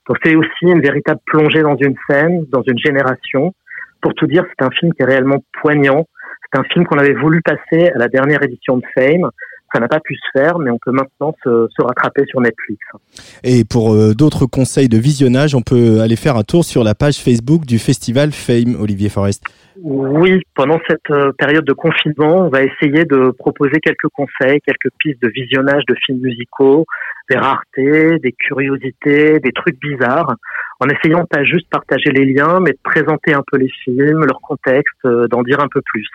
Donc 0.07 0.17
c'est 0.23 0.35
aussi 0.35 0.65
une 0.65 0.81
véritable 0.81 1.21
plongée 1.25 1.61
dans 1.61 1.77
une 1.77 1.95
scène, 2.07 2.45
dans 2.49 2.61
une 2.63 2.77
génération. 2.77 3.53
Pour 4.01 4.13
tout 4.13 4.27
dire, 4.27 4.45
c'est 4.49 4.65
un 4.65 4.71
film 4.71 4.93
qui 4.93 5.01
est 5.01 5.05
réellement 5.05 5.43
poignant. 5.61 6.05
C'est 6.43 6.59
un 6.59 6.63
film 6.65 6.85
qu'on 6.85 6.97
avait 6.97 7.13
voulu 7.13 7.41
passer 7.41 7.89
à 7.89 7.97
la 7.97 8.07
dernière 8.07 8.43
édition 8.43 8.77
de 8.77 8.83
Fame. 8.93 9.29
Ça 9.75 9.81
n'a 9.81 9.89
pas 9.89 9.99
pu 9.99 10.15
se 10.15 10.39
faire, 10.39 10.57
mais 10.57 10.71
on 10.71 10.77
peut 10.77 10.93
maintenant 10.93 11.35
se, 11.43 11.67
se 11.69 11.83
rattraper 11.83 12.23
sur 12.27 12.39
Netflix. 12.39 12.79
Et 13.43 13.65
pour 13.65 13.93
euh, 13.93 14.13
d'autres 14.13 14.45
conseils 14.45 14.87
de 14.87 14.97
visionnage, 14.97 15.53
on 15.53 15.61
peut 15.61 15.99
aller 15.99 16.15
faire 16.15 16.37
un 16.37 16.43
tour 16.43 16.63
sur 16.63 16.85
la 16.85 16.95
page 16.95 17.17
Facebook 17.17 17.65
du 17.65 17.77
festival 17.77 18.31
Fame, 18.31 18.77
Olivier 18.79 19.09
Forest. 19.09 19.43
Oui, 19.83 20.41
pendant 20.55 20.79
cette 20.87 21.11
euh, 21.11 21.33
période 21.37 21.65
de 21.65 21.73
confinement, 21.73 22.45
on 22.45 22.49
va 22.49 22.63
essayer 22.63 23.03
de 23.03 23.31
proposer 23.31 23.81
quelques 23.81 24.07
conseils, 24.13 24.61
quelques 24.61 24.93
pistes 24.97 25.21
de 25.21 25.27
visionnage 25.27 25.83
de 25.89 25.95
films 26.05 26.21
musicaux, 26.21 26.85
des 27.29 27.35
raretés, 27.35 28.17
des 28.19 28.31
curiosités, 28.31 29.41
des 29.41 29.51
trucs 29.51 29.77
bizarres, 29.81 30.35
en 30.79 30.87
essayant 30.87 31.25
pas 31.25 31.43
juste 31.43 31.69
partager 31.69 32.11
les 32.11 32.25
liens, 32.25 32.61
mais 32.61 32.71
de 32.71 32.79
présenter 32.81 33.33
un 33.33 33.43
peu 33.51 33.57
les 33.57 33.69
films, 33.83 34.23
leur 34.23 34.39
contexte, 34.39 34.95
euh, 35.03 35.27
d'en 35.27 35.43
dire 35.43 35.59
un 35.59 35.67
peu 35.67 35.81
plus. 35.81 36.07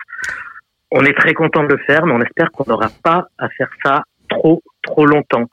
On 0.91 1.03
est 1.05 1.17
très 1.17 1.33
content 1.33 1.63
de 1.63 1.73
le 1.73 1.77
faire, 1.85 2.05
mais 2.05 2.13
on 2.13 2.21
espère 2.21 2.51
qu'on 2.51 2.65
n'aura 2.67 2.89
pas 3.03 3.27
à 3.37 3.49
faire 3.49 3.69
ça 3.83 4.03
trop, 4.29 4.61
trop 4.83 5.05
longtemps. 5.05 5.45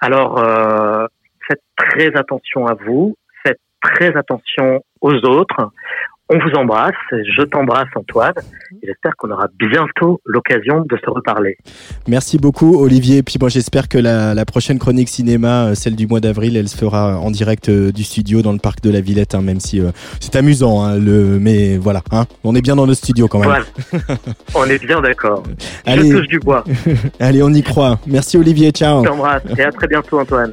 Alors, 0.00 0.38
euh, 0.38 1.06
faites 1.46 1.62
très 1.76 2.14
attention 2.16 2.66
à 2.66 2.74
vous, 2.74 3.16
faites 3.46 3.60
très 3.80 4.16
attention 4.16 4.84
aux 5.00 5.14
autres. 5.26 5.70
On 6.30 6.38
vous 6.38 6.58
embrasse, 6.58 6.94
je 7.10 7.42
t'embrasse 7.42 7.88
Antoine, 7.94 8.32
et 8.82 8.86
j'espère 8.86 9.14
qu'on 9.18 9.30
aura 9.30 9.46
bientôt 9.58 10.22
l'occasion 10.24 10.80
de 10.80 10.96
se 10.96 11.10
reparler. 11.10 11.58
Merci 12.08 12.38
beaucoup 12.38 12.82
Olivier. 12.82 13.22
Puis 13.22 13.36
moi 13.38 13.50
j'espère 13.50 13.90
que 13.90 13.98
la, 13.98 14.32
la, 14.32 14.44
prochaine 14.46 14.78
chronique 14.78 15.10
cinéma, 15.10 15.66
euh, 15.66 15.74
celle 15.74 15.96
du 15.96 16.06
mois 16.06 16.20
d'avril, 16.20 16.56
elle 16.56 16.68
se 16.68 16.78
fera 16.78 17.18
en 17.18 17.30
direct 17.30 17.68
euh, 17.68 17.92
du 17.92 18.04
studio 18.04 18.40
dans 18.40 18.52
le 18.52 18.58
parc 18.58 18.80
de 18.80 18.90
la 18.90 19.02
Villette, 19.02 19.34
hein, 19.34 19.42
même 19.42 19.60
si 19.60 19.80
euh, 19.80 19.90
c'est 20.18 20.34
amusant. 20.34 20.82
Hein, 20.82 20.98
le, 20.98 21.38
mais 21.38 21.76
voilà, 21.76 22.00
hein, 22.10 22.24
on 22.42 22.54
est 22.54 22.62
bien 22.62 22.76
dans 22.76 22.86
le 22.86 22.94
studio 22.94 23.28
quand 23.28 23.40
même. 23.40 23.62
Voilà. 23.92 24.16
on 24.54 24.64
est 24.64 24.82
bien 24.82 25.02
d'accord. 25.02 25.42
Je 25.86 26.10
touche 26.10 26.28
du 26.28 26.38
bois. 26.38 26.64
Allez, 27.20 27.42
on 27.42 27.52
y 27.52 27.62
croit. 27.62 27.98
Merci 28.06 28.38
Olivier, 28.38 28.70
ciao. 28.70 29.04
Je 29.04 29.10
t'embrasse 29.10 29.42
et 29.58 29.62
à 29.62 29.70
très 29.70 29.88
bientôt 29.88 30.20
Antoine. 30.20 30.52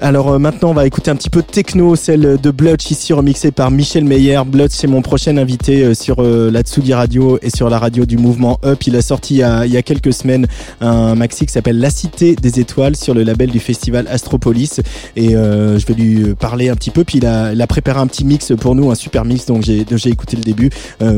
Alors 0.00 0.30
euh, 0.30 0.38
maintenant, 0.38 0.70
on 0.70 0.74
va 0.74 0.86
écouter 0.86 1.10
un 1.10 1.16
petit 1.16 1.30
peu 1.30 1.42
techno, 1.42 1.96
celle 1.96 2.38
de 2.40 2.50
Blutch 2.52 2.90
ici 2.90 3.12
remixée 3.12 3.50
par 3.50 3.72
Michel 3.72 4.04
Meyer. 4.04 4.40
Blutch, 4.46 4.70
c'est 4.72 4.86
mon 4.86 5.02
prochain 5.02 5.36
invité 5.36 5.82
euh, 5.82 5.94
sur 5.94 6.22
euh, 6.22 6.52
la 6.52 6.62
Tsugi 6.62 6.94
Radio 6.94 7.38
et 7.42 7.50
sur 7.50 7.68
la 7.68 7.80
radio 7.80 8.06
du 8.06 8.16
mouvement 8.16 8.60
Up. 8.64 8.86
Il 8.86 8.94
a 8.94 9.02
sorti 9.02 9.34
il 9.34 9.38
y 9.72 9.76
a, 9.76 9.82
quelques 9.82 10.12
semaines 10.12 10.46
un 10.80 11.16
maxi 11.16 11.46
qui 11.46 11.52
s'appelle 11.52 11.80
La 11.80 11.90
Cité 11.90 12.36
des 12.36 12.60
Étoiles 12.60 12.94
sur 12.94 13.12
le 13.12 13.24
label 13.24 13.50
du 13.50 13.58
festival 13.58 14.06
Astropolis. 14.08 14.80
Et 15.16 15.30
je 15.30 15.86
vais 15.86 15.94
lui 15.94 16.34
parler 16.34 16.68
un 16.68 16.74
petit 16.74 16.90
peu. 16.90 17.04
Puis 17.04 17.18
il 17.18 17.26
a, 17.26 17.66
préparé 17.66 18.00
un 18.00 18.06
petit 18.06 18.24
mix 18.24 18.52
pour 18.58 18.74
nous, 18.74 18.90
un 18.90 18.94
super 18.94 19.24
mix 19.24 19.46
j'ai 19.60 19.84
j'ai 19.90 20.10
écouté 20.10 20.36
le 20.36 20.42
début 20.42 20.70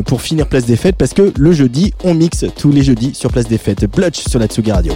pour 0.07 0.23
finir 0.23 0.47
Place 0.47 0.65
des 0.65 0.77
Fêtes 0.77 0.97
parce 0.97 1.15
que 1.15 1.33
le 1.37 1.53
jeudi, 1.53 1.93
on 2.05 2.15
mixe 2.15 2.45
tous 2.57 2.71
les 2.71 2.83
jeudis 2.83 3.15
sur 3.15 3.31
Place 3.31 3.49
des 3.49 3.59
Fêtes. 3.59 3.87
Blutch 3.91 4.21
sur 4.29 4.39
la 4.39 4.47
Tsugi 4.47 4.73
Radio. 4.73 4.93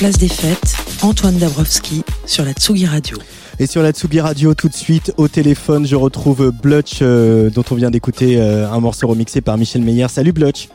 Place 0.00 0.16
des 0.16 0.28
Fêtes, 0.28 0.76
Antoine 1.02 1.36
Dabrowski 1.36 2.02
sur 2.24 2.42
la 2.42 2.52
Tsugi 2.52 2.86
Radio. 2.86 3.18
Et 3.58 3.66
sur 3.66 3.82
la 3.82 3.92
Tsugi 3.92 4.18
Radio, 4.18 4.54
tout 4.54 4.70
de 4.70 4.74
suite, 4.74 5.12
au 5.18 5.28
téléphone, 5.28 5.86
je 5.86 5.94
retrouve 5.94 6.52
Blutch, 6.52 7.00
euh, 7.02 7.50
dont 7.50 7.64
on 7.70 7.74
vient 7.74 7.90
d'écouter 7.90 8.40
euh, 8.40 8.66
un 8.70 8.80
morceau 8.80 9.08
remixé 9.08 9.42
par 9.42 9.58
Michel 9.58 9.82
Meyer. 9.82 10.08
Salut 10.08 10.32
Blutch. 10.32 10.70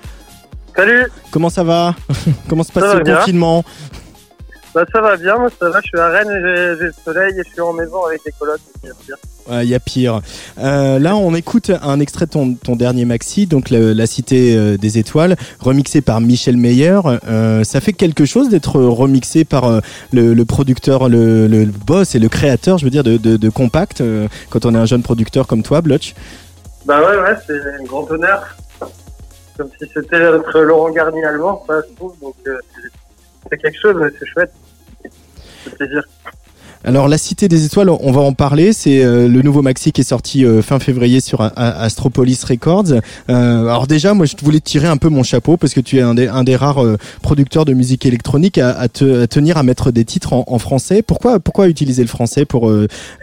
Salut. 0.75 1.07
Comment 1.31 1.49
ça 1.49 1.63
va? 1.63 1.95
Comment 2.47 2.61
se 2.61 2.71
passe 2.71 2.97
le 2.97 3.15
confinement? 3.15 3.65
Bah, 4.75 4.83
ça 4.91 4.99
va 4.99 5.15
bien, 5.15 5.37
moi 5.37 5.47
ça 5.57 5.69
va, 5.69 5.79
je 5.81 5.87
suis 5.87 5.97
à 5.97 6.09
Rennes 6.09 6.27
j'ai 6.29 6.85
le 6.87 6.93
soleil 7.05 7.33
et 7.39 7.43
je 7.45 7.49
suis 7.49 7.61
en 7.61 7.71
maison 7.71 8.03
avec 8.03 8.19
les 8.25 8.33
colocs, 8.33 8.59
il 8.83 8.89
y 8.89 8.91
a 8.91 8.93
pire. 8.93 9.15
Ouais, 9.47 9.63
il 9.63 9.69
y 9.69 9.73
a 9.73 9.79
pire. 9.79 10.19
Euh, 10.57 10.99
là, 10.99 11.15
on 11.15 11.33
écoute 11.33 11.71
un 11.81 12.01
extrait 12.01 12.25
de 12.25 12.31
ton, 12.31 12.55
ton 12.55 12.75
dernier 12.75 13.05
maxi, 13.05 13.47
donc 13.47 13.69
La, 13.69 14.05
Cité 14.05 14.53
euh, 14.53 14.75
des 14.75 14.97
Étoiles, 14.97 15.37
remixé 15.61 16.01
par 16.01 16.19
Michel 16.19 16.57
Meyer. 16.57 16.99
Euh, 17.25 17.63
ça 17.63 17.79
fait 17.79 17.93
quelque 17.93 18.25
chose 18.25 18.49
d'être 18.49 18.81
remixé 18.81 19.45
par 19.45 19.79
le, 20.11 20.33
le, 20.33 20.45
producteur, 20.45 21.07
le, 21.07 21.47
le, 21.47 21.65
boss 21.67 22.15
et 22.15 22.19
le 22.19 22.27
créateur, 22.27 22.77
je 22.77 22.83
veux 22.83 22.91
dire, 22.91 23.03
de, 23.03 23.15
de, 23.15 23.37
de 23.37 23.49
Compact, 23.49 24.01
euh, 24.01 24.27
quand 24.49 24.65
on 24.65 24.75
est 24.75 24.77
un 24.77 24.85
jeune 24.85 25.03
producteur 25.03 25.47
comme 25.47 25.63
toi, 25.63 25.79
Blotch 25.79 26.15
Bah 26.85 26.99
ouais, 26.99 27.17
ouais, 27.17 27.37
c'est 27.47 27.61
un 27.79 27.83
grand 27.85 28.11
honneur. 28.11 28.57
Comme 29.55 29.69
si 29.79 29.89
c'était 29.93 30.19
notre 30.19 30.59
Laurent 30.59 30.89
Garnier 30.89 31.23
allemand, 31.23 31.63
ça, 31.65 31.75
je 31.87 31.95
trouve, 31.95 32.13
donc 32.19 32.35
c'est 33.49 33.57
quelque 33.57 33.79
chose, 33.79 33.95
c'est 34.19 34.25
chouette 34.25 34.51
plaisir. 35.71 36.03
Alors 36.85 37.07
la 37.07 37.17
Cité 37.17 37.47
des 37.47 37.65
Étoiles, 37.65 37.89
on 37.89 38.11
va 38.11 38.21
en 38.21 38.33
parler. 38.33 38.71
C'est 38.71 39.03
euh, 39.03 39.27
le 39.27 39.41
nouveau 39.41 39.63
maxi 39.63 39.91
qui 39.91 40.01
est 40.01 40.05
sorti 40.05 40.45
euh, 40.45 40.61
fin 40.61 40.77
février 40.77 41.19
sur 41.19 41.41
Astropolis 41.41 42.43
Records. 42.43 42.91
Euh, 42.91 43.01
alors 43.27 43.87
déjà, 43.87 44.13
moi 44.13 44.27
je 44.27 44.35
voulais 44.43 44.59
tirer 44.59 44.87
un 44.87 44.97
peu 44.97 45.09
mon 45.09 45.23
chapeau 45.23 45.57
parce 45.57 45.73
que 45.73 45.79
tu 45.79 45.97
es 45.97 46.01
un 46.01 46.13
des, 46.13 46.27
un 46.27 46.43
des 46.43 46.55
rares 46.55 46.83
producteurs 47.23 47.65
de 47.65 47.73
musique 47.73 48.05
électronique 48.05 48.59
à, 48.59 48.69
à, 48.69 48.87
te, 48.87 49.25
tenir 49.25 49.57
à 49.57 49.63
mettre 49.63 49.89
des 49.89 50.05
titres 50.05 50.33
en, 50.33 50.43
en, 50.45 50.59
français. 50.59 51.01
Pourquoi, 51.01 51.39
pourquoi 51.39 51.69
utiliser 51.69 52.03
le 52.03 52.07
français 52.07 52.45
pour 52.45 52.71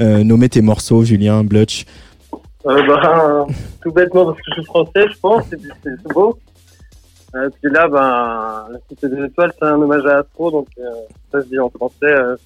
nommer 0.01 0.49
tes 0.49 0.61
morceaux, 0.61 1.05
Julien 1.05 1.45
Blutch 1.45 1.85
bah, 2.65 2.75
Tout 3.81 3.93
bêtement 3.93 4.25
parce 4.25 4.39
que 4.39 4.43
je 4.49 4.55
suis 4.55 4.65
français, 4.65 5.07
je 5.09 5.19
pense. 5.21 5.45
C'est 5.51 6.13
beau. 6.13 6.37
Euh, 7.35 7.49
puis 7.61 7.73
là, 7.73 7.89
ben, 7.89 8.67
la 8.71 8.79
Cité 8.89 9.09
des 9.09 9.25
Étoiles, 9.25 9.53
c'est 9.59 9.67
un 9.67 9.81
hommage 9.81 10.05
à 10.07 10.19
Astro, 10.19 10.51
donc 10.51 10.69
euh, 10.79 10.83
ça 11.31 11.41
se 11.41 11.47
dit 11.47 11.59
en 11.59 11.71
français 11.71 12.05
euh, 12.05 12.37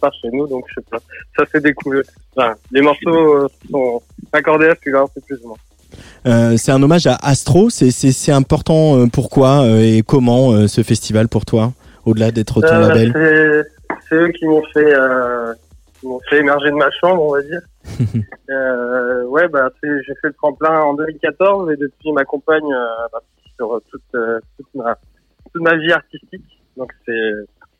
par 0.00 0.12
chez 0.14 0.28
nous, 0.32 0.46
donc 0.46 0.64
je 0.68 0.74
sais 0.74 0.86
pas. 0.88 0.98
Ça 1.36 1.46
fait 1.46 1.60
découvrir. 1.60 2.02
Enfin, 2.36 2.54
les 2.70 2.80
morceaux 2.80 3.34
euh, 3.34 3.48
sont 3.70 4.00
accordés 4.32 4.68
à 4.68 4.76
celui-là, 4.76 5.04
c'est 5.14 5.24
plus 5.24 5.40
ou 5.44 5.48
moins. 5.48 5.56
Euh, 6.26 6.56
c'est 6.56 6.70
un 6.70 6.82
hommage 6.82 7.06
à 7.06 7.16
Astro. 7.22 7.70
C'est 7.70 8.32
important. 8.32 9.08
pourquoi 9.08 9.66
et 9.80 10.02
comment 10.06 10.68
ce 10.68 10.82
festival 10.82 11.28
pour 11.28 11.44
toi, 11.44 11.72
au-delà 12.04 12.30
d'être 12.30 12.60
ton 12.60 12.78
label 12.78 13.66
C'est 14.08 14.16
eux 14.16 14.28
qui 14.28 14.46
m'ont 14.46 14.62
fait, 14.74 14.92
qui 16.00 16.06
fait 16.28 16.38
émerger 16.38 16.70
de 16.70 16.76
ma 16.76 16.90
chambre, 17.00 17.22
on 17.22 17.32
va 17.32 17.42
dire. 17.42 17.62
ouais, 19.28 19.48
bah 19.48 19.70
j'ai 19.82 20.14
fait 20.20 20.28
le 20.28 20.34
tremplin 20.34 20.82
en 20.82 20.94
2014 20.94 21.70
et 21.70 21.76
depuis 21.76 22.12
ma 22.12 22.24
compagne 22.24 22.68
bah, 23.12 23.20
sur 23.56 23.80
toute, 23.90 24.02
euh, 24.14 24.38
toute, 24.56 24.74
ma, 24.74 24.96
toute 25.52 25.62
ma 25.62 25.76
vie 25.76 25.92
artistique. 25.92 26.44
Donc 26.76 26.92
c'est, 27.04 27.32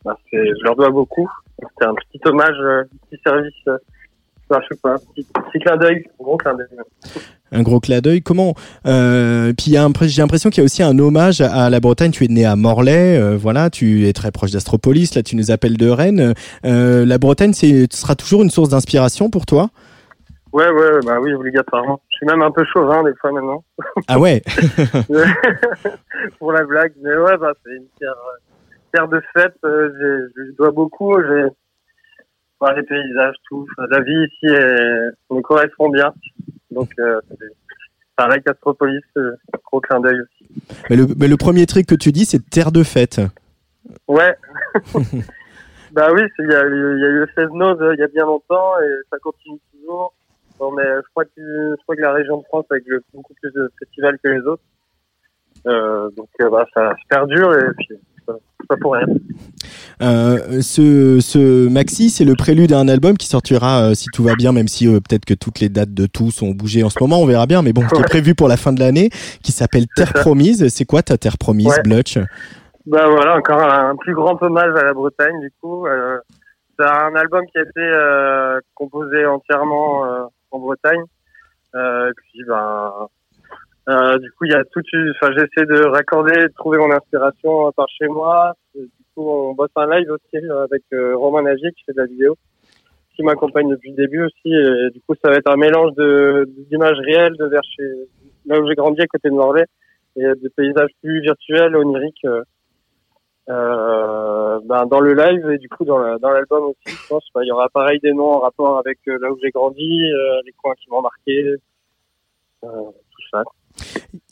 bah, 0.04 0.16
je 0.32 0.64
leur 0.64 0.76
dois 0.76 0.90
beaucoup. 0.90 1.28
C'était 1.58 1.86
un 1.86 1.94
petit 1.94 2.20
hommage, 2.24 2.56
un 2.60 2.84
petit 3.08 3.20
service. 3.24 3.54
Euh, 3.68 3.78
je 4.50 4.74
sais 4.74 4.80
pas, 4.80 4.94
un 4.94 4.98
petit, 4.98 5.24
petit 5.24 5.58
clin 5.58 5.76
d'œil, 5.76 6.04
un 6.20 6.24
gros 6.24 6.36
clin 6.36 6.54
d'œil. 6.54 6.68
Un 7.52 7.62
gros 7.62 7.80
clin 7.80 8.00
d'œil. 8.00 8.22
Comment 8.22 8.54
euh, 8.86 9.52
Puis 9.56 9.76
j'ai 10.08 10.22
l'impression 10.22 10.50
qu'il 10.50 10.58
y 10.58 10.60
a 10.62 10.64
aussi 10.64 10.82
un 10.82 10.98
hommage 10.98 11.40
à 11.40 11.70
la 11.70 11.80
Bretagne. 11.80 12.10
Tu 12.10 12.24
es 12.24 12.28
né 12.28 12.44
à 12.44 12.56
Morlaix, 12.56 13.18
euh, 13.18 13.36
voilà. 13.36 13.70
Tu 13.70 14.06
es 14.06 14.12
très 14.12 14.30
proche 14.30 14.50
d'Astropolis. 14.50 15.14
Là, 15.14 15.22
tu 15.22 15.36
nous 15.36 15.50
appelles 15.50 15.76
de 15.76 15.88
Rennes. 15.88 16.34
Euh, 16.64 17.04
la 17.04 17.18
Bretagne, 17.18 17.52
c'est 17.52 17.92
sera 17.92 18.14
toujours 18.14 18.42
une 18.42 18.50
source 18.50 18.68
d'inspiration 18.68 19.30
pour 19.30 19.46
toi? 19.46 19.70
Ouais, 20.52 20.70
ouais, 20.70 21.00
bah 21.04 21.18
oui, 21.20 21.32
obligatoirement. 21.34 22.00
Je 22.16 22.24
suis 22.24 22.26
même 22.34 22.40
un 22.40 22.50
peu 22.50 22.64
chauvin 22.64 23.02
des 23.02 23.14
fois 23.16 23.30
maintenant. 23.30 23.62
Ah 24.08 24.18
ouais? 24.18 24.42
Pour 26.38 26.52
la 26.52 26.64
blague, 26.64 26.94
mais 27.02 27.14
ouais, 27.14 27.36
bah, 27.36 27.52
c'est 27.62 27.72
une 27.72 27.86
terre, 28.00 28.14
terre 28.90 29.08
de 29.08 29.20
fête. 29.34 29.54
Euh, 29.64 30.30
je 30.34 30.56
dois 30.56 30.70
beaucoup. 30.70 31.14
J'ai 31.20 31.44
bah, 32.58 32.72
les 32.74 32.84
paysages, 32.84 33.34
tout. 33.50 33.66
La 33.90 34.00
vie 34.00 34.26
ici 34.32 34.46
me 35.30 35.42
correspond 35.42 35.90
bien. 35.90 36.14
Donc, 36.70 36.90
euh, 36.98 37.20
pareil 38.16 38.40
qu'Astropolis, 38.42 39.04
euh, 39.18 39.36
gros 39.66 39.82
clin 39.82 40.00
d'œil 40.00 40.22
aussi. 40.22 40.50
Mais 40.88 40.96
le, 40.96 41.06
mais 41.18 41.28
le 41.28 41.36
premier 41.36 41.66
truc 41.66 41.84
que 41.84 41.94
tu 41.94 42.12
dis, 42.12 42.24
c'est 42.24 42.48
terre 42.48 42.72
de 42.72 42.82
fête. 42.82 43.20
Ouais. 44.08 44.34
bah 45.92 46.08
oui, 46.14 46.22
il 46.38 46.50
y 46.50 46.54
a, 46.54 46.60
y 46.60 46.62
a 46.64 47.08
eu 47.08 47.18
le 47.20 47.28
16 47.36 47.48
Nose 47.52 47.78
il 47.92 48.00
y 48.00 48.02
a 48.02 48.08
bien 48.08 48.24
longtemps 48.24 48.72
et 48.80 48.90
ça 49.10 49.18
continue 49.18 49.60
toujours. 49.70 50.14
Crois 51.16 51.24
que 51.24 51.30
je 51.40 51.82
crois 51.84 51.96
que 51.96 52.02
la 52.02 52.12
région 52.12 52.36
de 52.36 52.44
France 52.44 52.66
a 52.70 52.74
beaucoup 53.14 53.32
plus 53.40 53.50
de 53.50 53.70
festivals 53.78 54.18
que 54.22 54.28
les 54.28 54.40
autres. 54.40 54.62
Euh, 55.66 56.10
donc 56.10 56.28
bah, 56.38 56.66
ça 56.74 56.90
se 56.90 57.08
perdure 57.08 57.54
et 57.54 57.72
puis 57.78 57.98
pas 58.68 58.76
pour 58.76 58.92
rien. 58.92 59.06
Euh, 60.02 60.60
ce, 60.60 61.20
ce 61.20 61.70
maxi, 61.70 62.10
c'est 62.10 62.26
le 62.26 62.34
prélude 62.34 62.74
à 62.74 62.78
un 62.78 62.88
album 62.88 63.16
qui 63.16 63.28
sortira 63.28 63.80
euh, 63.80 63.94
si 63.94 64.08
tout 64.12 64.24
va 64.24 64.34
bien, 64.34 64.52
même 64.52 64.68
si 64.68 64.86
euh, 64.86 65.00
peut-être 65.00 65.24
que 65.24 65.32
toutes 65.32 65.60
les 65.60 65.70
dates 65.70 65.94
de 65.94 66.04
tout 66.04 66.30
sont 66.30 66.50
bougées 66.50 66.82
en 66.82 66.90
ce 66.90 66.98
moment, 67.00 67.22
on 67.22 67.26
verra 67.26 67.46
bien. 67.46 67.62
Mais 67.62 67.72
bon, 67.72 67.80
qui 67.86 67.98
est 67.98 68.04
prévu 68.04 68.34
pour 68.34 68.48
la 68.48 68.58
fin 68.58 68.74
de 68.74 68.80
l'année, 68.80 69.08
qui 69.42 69.52
s'appelle 69.52 69.86
Terre 69.96 70.12
Promise. 70.12 70.68
C'est 70.68 70.84
quoi 70.84 71.00
ta 71.00 71.16
Terre 71.16 71.38
Promise, 71.38 71.68
ouais. 71.68 71.82
Blutch 71.82 72.18
Bah 72.84 73.08
voilà, 73.08 73.36
encore 73.36 73.62
un, 73.62 73.92
un, 73.92 73.96
plus 73.96 74.14
grand 74.14 74.36
hommage 74.42 74.76
à 74.76 74.84
la 74.84 74.92
Bretagne 74.92 75.40
du 75.40 75.50
coup. 75.62 75.86
c'est 76.78 76.84
un 76.84 77.14
album 77.14 77.42
qui 77.46 77.56
a 77.56 77.62
été 77.62 78.60
composé 78.74 79.24
entièrement 79.24 80.28
Bretagne. 80.58 81.04
Euh, 81.74 82.12
ben, 82.46 83.08
euh, 83.88 84.18
du 84.18 84.30
coup, 84.32 84.44
il 84.44 84.52
y 84.52 84.54
a 84.54 84.64
tout. 84.64 84.82
Enfin, 85.10 85.32
j'essaie 85.32 85.66
de 85.66 85.86
raccorder, 85.86 86.32
de 86.32 86.52
trouver 86.56 86.78
mon 86.78 86.90
inspiration 86.90 87.70
par 87.72 87.86
chez 87.88 88.08
moi. 88.08 88.54
Du 88.74 88.88
coup, 89.14 89.28
on 89.28 89.54
bosse 89.54 89.70
un 89.76 89.88
live 89.90 90.10
aussi 90.10 90.44
avec 90.64 90.82
euh, 90.92 91.16
Romain 91.16 91.42
Nagier 91.42 91.70
qui 91.72 91.84
fait 91.84 91.92
de 91.92 92.00
la 92.00 92.06
vidéo, 92.06 92.36
qui 93.14 93.22
m'accompagne 93.22 93.68
depuis 93.68 93.90
le 93.90 93.96
début 93.96 94.24
aussi. 94.24 94.52
Et 94.52 94.90
du 94.90 95.00
coup, 95.00 95.14
ça 95.22 95.30
va 95.30 95.36
être 95.36 95.50
un 95.50 95.56
mélange 95.56 95.92
d'images 96.70 96.98
réelles 96.98 97.36
de 97.36 97.46
vers 97.46 97.64
chez 97.76 97.84
là 98.46 98.60
où 98.60 98.68
j'ai 98.68 98.74
grandi 98.74 99.00
à 99.02 99.06
côté 99.06 99.28
de 99.28 99.34
Morlaix 99.34 99.66
et 100.16 100.22
de 100.22 100.48
paysages 100.56 100.90
plus 101.02 101.20
virtuels, 101.20 101.76
oniriques. 101.76 102.26
Euh, 103.48 104.58
ben, 104.64 104.86
dans 104.86 104.98
le 104.98 105.14
live 105.14 105.48
et 105.50 105.58
du 105.58 105.68
coup 105.68 105.84
dans 105.84 105.98
l'album 105.98 106.64
aussi, 106.64 106.96
je 106.96 107.08
pense. 107.08 107.24
Ben, 107.34 107.42
il 107.42 107.48
y 107.48 107.52
aura 107.52 107.68
pareil 107.68 108.00
des 108.00 108.12
noms 108.12 108.32
en 108.32 108.40
rapport 108.40 108.78
avec 108.78 108.98
euh, 109.06 109.18
là 109.20 109.30
où 109.30 109.38
j'ai 109.40 109.50
grandi, 109.50 110.02
euh, 110.12 110.40
les 110.44 110.52
coins 110.52 110.74
qui 110.74 110.90
m'ont 110.90 111.02
marqué, 111.02 111.44
euh, 111.44 111.56
tout 112.64 113.28
ça. 113.30 113.44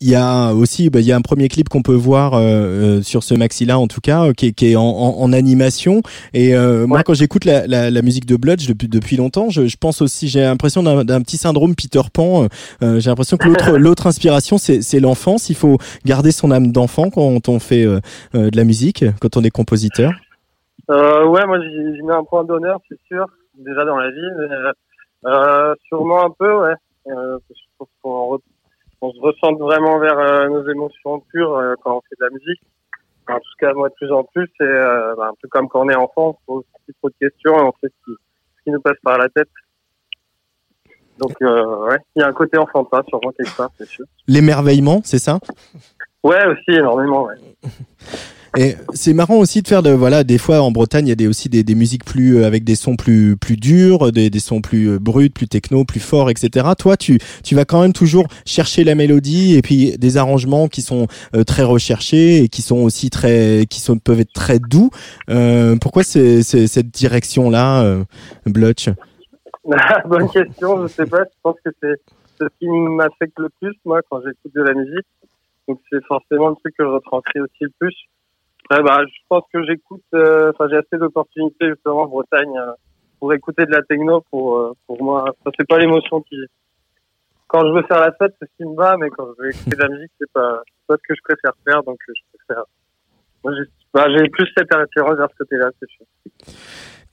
Il 0.01 0.11
y 0.11 0.15
a 0.15 0.53
aussi, 0.53 0.91
bah, 0.91 1.01
il 1.01 1.07
y 1.07 1.13
a 1.13 1.17
un 1.17 1.23
premier 1.23 1.49
clip 1.49 1.69
qu'on 1.69 1.83
peut 1.83 1.95
voir 1.95 2.35
euh, 2.35 3.01
sur 3.03 3.23
ce 3.23 3.35
maxi-là, 3.35 3.79
en 3.79 3.87
tout 3.87 4.01
cas, 4.01 4.33
qui 4.33 4.49
est, 4.49 4.53
qui 4.53 4.73
est 4.73 4.77
en, 4.77 4.83
en, 4.83 5.23
en, 5.23 5.33
animation. 5.33 6.03
Et 6.35 6.55
euh, 6.55 6.87
moi, 6.87 7.03
quand 7.03 7.15
j'écoute 7.15 7.45
la, 7.45 7.67
la, 7.67 7.91
la, 7.91 8.03
musique 8.03 8.27
de 8.27 8.37
Bloods 8.37 8.67
depuis, 8.69 8.89
depuis 8.89 9.17
longtemps, 9.17 9.51
je, 9.51 9.67
je 9.67 9.77
pense 9.77 10.03
aussi, 10.03 10.29
j'ai 10.29 10.41
l'impression 10.41 10.83
d'un 10.83 11.21
petit 11.23 11.37
syndrome 11.37 11.75
Peter 11.75 12.03
Pan. 12.13 12.49
Euh, 12.83 13.01
j'ai 13.01 13.11
l'impression 13.11 13.37
que 13.37 13.49
l'autre 13.49 13.73
l'autre 13.79 14.07
inspiration, 14.07 14.59
c'est 14.59 15.01
l'enfance. 15.01 15.49
Il 15.49 15.57
faut 15.57 15.79
garder 16.05 16.33
son 16.33 16.51
âme 16.51 16.73
d'enfant 16.73 17.11
quand 17.11 17.49
on 17.49 17.59
fait 17.59 17.85
de 17.85 18.57
la 18.57 18.65
musique, 18.65 19.05
quand 19.21 19.37
on 19.37 19.43
est 19.43 19.51
compositeur. 19.51 20.13
ouais, 20.89 21.47
moi, 21.47 21.61
j'y 21.61 22.03
mets 22.03 22.15
un 22.15 22.25
point 22.25 22.45
d'honneur, 22.45 22.81
c'est 22.89 22.99
sûr, 23.07 23.27
déjà 23.59 23.85
dans 23.85 23.97
la 23.97 24.11
vie, 24.11 24.29
mais 24.39 25.31
sûrement 25.89 26.27
un 26.27 26.31
peu, 26.31 26.53
ouais. 26.61 26.75
Euh, 27.07 27.39
je 27.51 27.63
trouve 27.77 27.89
qu'on 28.03 28.39
on 29.05 29.13
se 29.13 29.21
ressent 29.21 29.53
vraiment 29.55 29.99
vers 29.99 30.19
euh, 30.19 30.49
nos 30.49 30.69
émotions 30.71 31.21
pures 31.33 31.57
euh, 31.57 31.75
quand 31.83 31.97
on 31.97 32.01
fait 32.03 32.17
de 32.19 32.25
la 32.25 32.31
musique. 32.31 32.63
En 33.29 33.37
tout 33.37 33.57
cas, 33.59 33.73
moi, 33.73 33.89
de 33.89 33.95
plus 33.95 34.13
en 34.13 34.25
plus, 34.25 34.49
c'est 34.59 34.65
euh, 34.65 35.15
bah, 35.17 35.29
un 35.31 35.35
peu 35.41 35.49
comme 35.49 35.69
quand 35.69 35.85
on 35.85 35.89
est 35.89 35.97
enfant, 35.97 36.39
on 36.49 36.61
se 36.61 36.65
pose 36.87 36.95
trop 36.99 37.09
de 37.09 37.15
questions 37.21 37.57
et 37.59 37.63
on 37.63 37.73
sait 37.81 37.89
ce 37.89 38.05
qui, 38.05 38.17
ce 38.59 38.65
qui 38.65 38.71
nous 38.71 38.81
passe 38.81 38.99
par 39.03 39.19
la 39.19 39.29
tête. 39.29 39.49
Donc, 41.19 41.33
ouais, 41.41 41.99
il 42.17 42.21
y 42.21 42.23
a 42.23 42.29
un 42.29 42.33
côté 42.33 42.59
enfantin 42.59 43.03
sûrement 43.09 43.31
quelque 43.39 43.57
part, 43.57 43.71
c'est 43.79 43.87
sûr. 43.87 44.05
L'émerveillement, 44.27 45.01
c'est 45.05 45.21
ça? 45.21 45.39
Ouais, 46.25 46.45
aussi 46.47 46.71
énormément, 46.71 47.27
ouais. 47.27 47.37
Et 48.57 48.77
c'est 48.93 49.15
marrant 49.15 49.37
aussi 49.37 49.63
de 49.63 49.69
faire 49.69 49.83
de 49.83 49.91
voilà 49.91 50.23
des 50.23 50.39
fois 50.39 50.61
en 50.61 50.71
Bretagne 50.71 51.07
il 51.07 51.09
y 51.09 51.13
a 51.13 51.17
des, 51.17 51.27
aussi 51.27 51.49
des, 51.49 51.65
des 51.65 51.75
musiques 51.75 52.05
plus 52.05 52.37
euh, 52.37 52.47
avec 52.47 52.63
des 52.63 52.77
sons 52.77 52.95
plus 52.95 53.37
plus 53.37 53.57
durs, 53.57 54.13
des, 54.13 54.31
des 54.31 54.39
sons 54.39 54.61
plus 54.61 54.91
euh, 54.91 54.99
bruts, 55.01 55.31
plus 55.31 55.49
techno, 55.49 55.85
plus 55.85 55.99
forts, 55.99 56.31
etc. 56.31 56.69
Toi 56.79 56.97
tu 56.97 57.19
tu 57.43 57.57
vas 57.57 57.65
quand 57.65 57.81
même 57.81 57.93
toujours 57.93 58.29
chercher 58.47 58.85
la 58.85 58.95
mélodie 58.95 59.57
et 59.57 59.63
puis 59.63 59.99
des 59.99 60.17
arrangements 60.19 60.69
qui 60.69 60.83
sont 60.83 61.09
euh, 61.35 61.43
très 61.43 61.65
recherchés 61.65 62.45
et 62.45 62.49
qui 62.49 62.63
sont 62.63 62.79
aussi 62.79 63.11
très 63.11 63.67
qui 63.69 63.81
sont 63.81 63.99
peuvent 63.99 64.21
être 64.21 64.33
très 64.33 64.61
doux. 64.61 64.91
Euh, 65.31 65.75
pourquoi 65.81 66.05
c'est 66.05 66.43
cette 66.43 66.91
direction 66.91 67.51
là, 67.51 68.05
Blutch 68.47 68.89
Bonne 70.07 70.29
question, 70.29 70.83
je 70.83 70.87
sais 70.89 71.07
pas. 71.07 71.25
Je 71.25 71.39
pense 71.43 71.57
que 71.65 71.71
c'est 71.83 72.01
ce 72.39 72.47
qui 72.61 72.69
m'affecte 72.69 73.39
le 73.39 73.49
plus 73.61 73.75
moi 73.85 74.01
quand 74.09 74.21
j'écoute 74.21 74.55
de 74.55 74.63
la 74.63 74.75
musique. 74.75 75.07
Donc 75.67 75.81
c'est 75.91 76.05
forcément 76.05 76.51
le 76.51 76.57
truc 76.57 76.75
que 76.79 76.85
je 76.85 76.89
retranscris 76.89 77.41
aussi 77.41 77.63
le 77.63 77.73
plus. 77.79 77.95
Ouais, 78.71 78.83
bah, 78.83 79.03
je 79.07 79.21
pense 79.29 79.45
que 79.53 79.63
j'écoute, 79.65 80.05
euh, 80.15 80.51
enfin, 80.51 80.69
j'ai 80.71 80.79
assez 80.79 80.97
d'opportunités 80.97 81.69
justement 81.69 82.03
en 82.03 82.07
Bretagne 82.07 82.57
euh, 82.57 82.73
pour 83.21 83.33
écouter 83.35 83.67
de 83.67 83.71
la 83.71 83.83
techno. 83.83 84.23
Pour, 84.31 84.57
euh, 84.57 84.73
pour 84.87 85.03
moi, 85.03 85.35
ça 85.45 85.51
c'est 85.59 85.69
pas 85.69 85.79
l'émotion 85.79 86.23
qui. 86.23 86.37
Quand 87.47 87.61
je 87.69 87.73
veux 87.75 87.83
faire 87.83 88.01
la 88.01 88.13
fête, 88.13 88.35
c'est 88.41 88.47
ce 88.47 88.57
qui 88.57 88.65
me 88.65 88.75
va, 88.75 88.97
mais 88.97 89.11
quand 89.11 89.27
je 89.27 89.43
veux 89.43 89.51
écouter 89.51 89.77
de 89.77 89.83
la 89.83 89.89
musique, 89.89 90.11
c'est 90.19 90.33
pas, 90.33 90.63
pas 90.87 90.97
ce 90.97 91.03
que 91.07 91.15
je 91.15 91.21
préfère 91.23 91.53
faire. 91.65 91.83
Donc, 91.83 91.99
je 92.09 92.39
préfère. 92.39 92.65
Moi, 93.45 93.53
j'ai, 93.55 93.65
bah, 93.93 94.07
plus 94.33 94.49
cette 94.57 94.75
référence 94.75 95.17
vers 95.19 95.29
ce 95.31 95.37
côté-là, 95.37 95.71
c'est 95.79 95.91
sûr. 95.91 96.07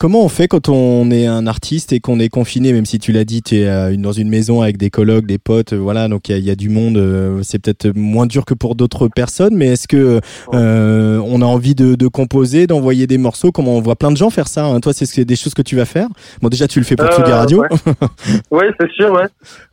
Comment 0.02 0.26
on 0.26 0.30
fait 0.30 0.48
quand 0.48 0.68
on 0.68 1.12
est 1.12 1.28
un 1.28 1.46
artiste 1.46 1.94
et 1.94 2.00
qu'on 2.00 2.20
est 2.20 2.28
confiné, 2.30 2.74
même 2.74 2.86
si 2.86 2.98
tu 2.98 3.12
l'as 3.12 3.24
dit, 3.24 3.44
tu 3.44 3.58
es 3.58 3.68
euh, 3.70 3.96
dans 3.98 4.14
une 4.14 4.30
maison 4.30 4.64
avec 4.64 4.78
des 4.78 4.90
collègues, 4.90 5.28
des 5.28 5.38
potes, 5.38 5.74
euh, 5.74 5.78
voilà, 5.78 6.08
donc 6.08 6.28
il 6.28 6.40
y, 6.40 6.50
a 6.50 6.56
du 6.56 6.70
monde. 6.70 6.98
euh, 6.98 7.44
C'est 7.44 7.60
peut-être 7.60 7.96
moins 7.96 8.26
dur 8.26 8.44
que 8.44 8.56
pour 8.56 8.74
d'autres 8.74 9.10
personnes, 9.10 9.56
mais 9.56 9.68
est-ce 9.68 9.88
que 9.88 10.20
euh, 10.56 11.20
on 11.24 11.44
a 11.44 11.46
envie 11.46 11.76
de, 11.76 11.94
de 11.94 12.08
composer, 12.08 12.66
d'envoyer 12.66 13.06
des 13.06 13.20
morceaux? 13.20 13.52
Comment 13.52 13.78
on 13.78 13.80
voit 13.80 13.96
plein 13.96 14.10
de 14.10 14.18
gens 14.18 14.32
faire 14.32 14.48
ça 14.48 14.66
hein? 14.66 14.80
Toi, 14.80 14.92
c'est 14.94 15.24
des 15.24 15.36
choses 15.36 15.54
que 15.54 15.62
tu 15.62 15.76
vas 15.76 15.86
faire? 15.86 16.08
Bon, 16.42 16.50
déjà, 16.50 16.68
tu 16.68 16.80
le 16.80 16.86
fais 16.86 16.96
pour 16.96 17.06
Euh, 17.06 17.12
Tsugi 17.12 17.32
Radio. 17.32 17.60
ouais. 17.62 17.68
Oui, 18.50 18.64
c'est 18.80 18.90
sûr, 18.94 19.12
ouais. 19.12 19.28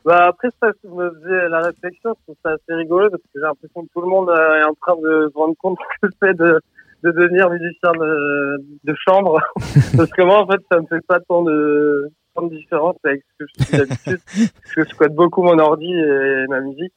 Bah, 0.05 0.27
après, 0.29 0.49
ça, 0.63 0.69
je 0.85 0.91
me 0.91 1.11
faisais 1.23 1.49
la 1.49 1.61
réflexion, 1.61 2.11
je 2.11 2.23
trouve 2.25 2.37
ça 2.45 2.51
assez 2.51 2.75
rigolo 2.75 3.09
parce 3.09 3.23
que 3.23 3.29
j'ai 3.35 3.41
l'impression 3.41 3.81
que 3.81 3.89
tout 3.95 4.03
le 4.03 4.09
monde 4.09 4.29
est 4.29 4.65
en 4.69 4.75
train 4.75 4.95
de 5.03 5.31
se 5.33 5.39
rendre 5.39 5.55
compte 5.59 5.79
que 6.03 6.09
c'est 6.23 6.37
de, 6.37 6.61
de 7.03 7.11
devenir 7.11 7.51
musicien 7.51 7.93
de, 7.93 8.65
de 8.85 8.95
chambre. 9.07 9.41
parce 9.97 10.11
que 10.11 10.23
moi, 10.23 10.43
en 10.43 10.47
fait, 10.47 10.61
ça 10.71 10.81
me 10.81 10.87
fait 10.87 11.05
pas 11.07 11.21
tant 11.21 11.43
de, 11.43 12.11
tant 12.35 12.43
de 12.43 12.55
différence 12.55 12.97
avec 13.05 13.23
ce 13.23 13.45
que 13.45 13.51
je 13.51 13.65
fais 13.65 13.77
d'habitude. 13.79 14.21
parce 14.63 14.75
que 14.75 14.85
je 14.85 14.89
squatte 14.89 15.15
beaucoup 15.15 15.43
mon 15.43 15.59
ordi 15.59 15.93
et 15.93 16.47
ma 16.49 16.61
musique. 16.61 16.93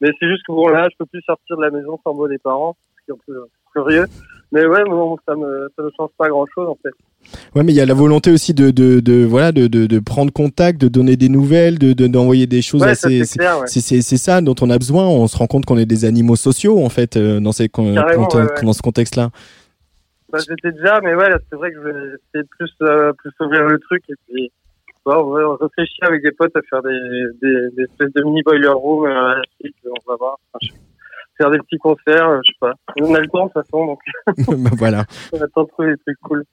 Mais 0.00 0.10
c'est 0.18 0.28
juste 0.28 0.44
que 0.46 0.52
bon, 0.52 0.68
là, 0.68 0.88
je 0.90 0.96
peux 0.98 1.06
plus 1.06 1.22
sortir 1.22 1.56
de 1.56 1.62
la 1.62 1.70
maison 1.70 1.98
sans 2.02 2.12
voir 2.12 2.28
les 2.28 2.38
parents, 2.38 2.76
ce 2.98 3.04
qui 3.04 3.10
est 3.10 3.14
un 3.14 3.18
peu 3.26 3.46
curieux. 3.72 4.06
Mais 4.52 4.66
ouais, 4.66 4.84
bon, 4.84 5.16
ça 5.26 5.34
me, 5.34 5.68
ça 5.76 5.82
me 5.82 5.90
change 5.96 6.10
pas 6.18 6.28
grand 6.28 6.46
chose, 6.54 6.68
en 6.68 6.76
fait. 6.82 6.90
Ouais, 7.54 7.62
mais 7.62 7.72
il 7.72 7.76
y 7.76 7.80
a 7.80 7.86
la 7.86 7.94
volonté 7.94 8.30
aussi 8.30 8.52
de, 8.52 8.70
de, 8.70 9.00
de 9.00 9.24
voilà, 9.24 9.52
de, 9.52 9.66
de, 9.66 9.86
de 9.86 9.98
prendre 9.98 10.32
contact, 10.32 10.80
de 10.80 10.88
donner 10.88 11.16
des 11.16 11.28
nouvelles, 11.28 11.78
de 11.78 11.92
de- 11.92 12.06
d'envoyer 12.08 12.46
des 12.46 12.62
choses. 12.62 12.82
Ouais, 12.82 12.94
c'est 12.94 13.20
ouais. 13.20 13.66
ça 14.18 14.40
dont 14.40 14.54
on 14.60 14.68
a 14.70 14.76
besoin. 14.78 15.06
On 15.06 15.26
se 15.28 15.36
rend 15.36 15.46
compte 15.46 15.64
qu'on 15.64 15.78
est 15.78 15.86
des 15.86 16.04
animaux 16.04 16.36
sociaux 16.36 16.84
en 16.84 16.88
fait 16.88 17.16
euh, 17.16 17.40
dans 17.40 17.52
ces 17.52 17.64
ouais, 17.64 17.68
ce 18.72 18.82
contexte-là. 18.82 19.30
Bah, 20.30 20.38
j'étais 20.48 20.72
déjà, 20.72 21.00
mais 21.02 21.14
ouais, 21.14 21.28
c'est 21.50 21.56
vrai 21.56 21.70
que 21.72 21.76
je 21.76 21.82
vais 21.82 21.90
essayer 21.90 22.42
de 22.42 22.48
plus, 22.58 22.72
euh, 22.82 23.12
plus 23.12 23.30
ouvrir 23.40 23.64
le 23.66 23.78
truc 23.78 24.02
et 24.08 24.14
puis, 24.26 24.50
ouais, 25.06 25.14
on 25.14 25.30
va 25.30 25.56
réfléchir 25.60 26.04
avec 26.08 26.22
des 26.22 26.32
potes 26.32 26.56
à 26.56 26.60
faire 26.68 26.82
des, 26.82 26.98
des, 27.42 27.70
des 27.76 27.82
espèces 27.84 28.12
de 28.14 28.22
mini 28.24 28.42
boiler 28.42 28.68
room, 28.68 29.06
euh, 29.06 29.34
on 29.86 30.10
va 30.10 30.16
voir. 30.16 30.38
Enfin, 30.52 30.58
je- 30.62 30.72
faire 31.36 31.50
des 31.50 31.58
petits 31.58 31.78
concerts, 31.78 32.28
euh, 32.28 32.40
je 32.44 32.52
sais 32.52 32.58
pas. 32.60 32.72
On 33.00 33.14
a 33.14 33.20
le 33.20 33.28
temps, 33.28 33.46
de 33.46 33.52
toute 33.52 33.64
façon, 33.64 33.86
donc, 33.86 33.98
Bah, 34.62 34.70
voilà. 34.76 35.04
on 35.32 35.38
a 35.38 35.42
le 35.42 35.48
temps 35.54 35.64
de 35.64 35.68
trouver 35.68 35.90
des 35.92 35.98
trucs 36.04 36.18
cool. 36.22 36.44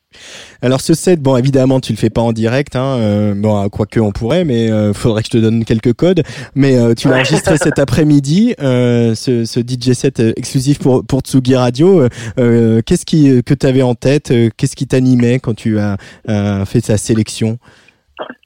Alors 0.62 0.82
ce 0.82 0.94
set, 0.94 1.22
bon 1.22 1.38
évidemment 1.38 1.80
tu 1.80 1.94
le 1.94 1.98
fais 1.98 2.10
pas 2.10 2.22
en 2.22 2.34
direct, 2.34 2.76
hein, 2.76 2.98
euh, 2.98 3.34
bon 3.36 3.70
quoique 3.70 4.00
on 4.00 4.12
pourrait, 4.12 4.44
mais 4.44 4.72
euh, 4.72 4.94
faudrait 4.94 5.22
que 5.22 5.28
je 5.32 5.38
te 5.38 5.42
donne 5.42 5.64
quelques 5.66 5.94
codes. 5.94 6.24
Mais 6.56 6.78
euh, 6.78 6.94
tu 6.96 7.08
l'as 7.08 7.18
enregistré 7.18 7.58
cet 7.58 7.80
après-midi, 7.80 8.56
euh, 8.60 9.14
ce, 9.16 9.46
ce 9.46 9.60
DJ 9.60 9.94
set 9.94 10.20
euh, 10.20 10.34
exclusif 10.36 10.80
pour 10.80 11.06
pour 11.06 11.22
Tsugi 11.22 11.56
Radio. 11.56 12.02
Euh, 12.02 12.10
euh, 12.40 12.82
Qu'est-ce 12.86 13.06
qui 13.06 13.44
que 13.44 13.54
tu 13.54 13.66
avais 13.68 13.84
en 13.84 13.96
tête 13.96 14.32
euh, 14.32 14.50
Qu'est-ce 14.58 14.76
qui 14.76 14.88
t'animait 14.88 15.40
quand 15.40 15.54
tu 15.54 15.80
as 15.80 15.98
euh, 16.28 16.66
fait 16.66 16.82
sa 16.82 16.98
sélection? 16.98 17.60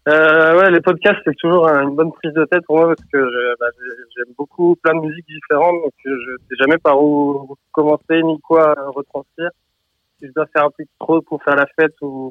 Euh, 0.08 0.60
ouais, 0.60 0.72
les 0.72 0.82
podcasts, 0.82 1.20
c'est 1.24 1.36
toujours 1.38 1.68
un- 1.68 1.84
une 1.88 1.95
bonne 1.95 2.12
prise 2.12 2.34
de 2.34 2.45
tête 2.45 2.64
pour 2.66 2.78
moi 2.78 2.88
parce 2.88 3.02
que 3.12 3.20
je- 3.20 3.56
bah, 3.60 3.68
j'ai- 3.80 4.04
j'aime 4.16 4.34
beaucoup 4.38 4.76
plein 4.84 4.95
de 4.95 5.06
musiques 5.06 5.28
différentes, 5.28 5.82
donc 5.82 5.94
je 6.04 6.36
sais 6.50 6.56
jamais 6.60 6.78
par 6.78 7.02
où 7.02 7.56
commencer 7.72 8.22
ni 8.24 8.40
quoi 8.41 8.76
retranscrire. 8.95 9.50
Si 10.20 10.28
je 10.28 10.32
dois 10.34 10.45
faire 10.48 10.66
un 10.66 10.70
truc 10.72 10.88
trop 11.00 11.22
pour 11.22 11.41
faire 11.44 11.56
la 11.56 11.66
fête 11.80 11.95
ou, 12.02 12.30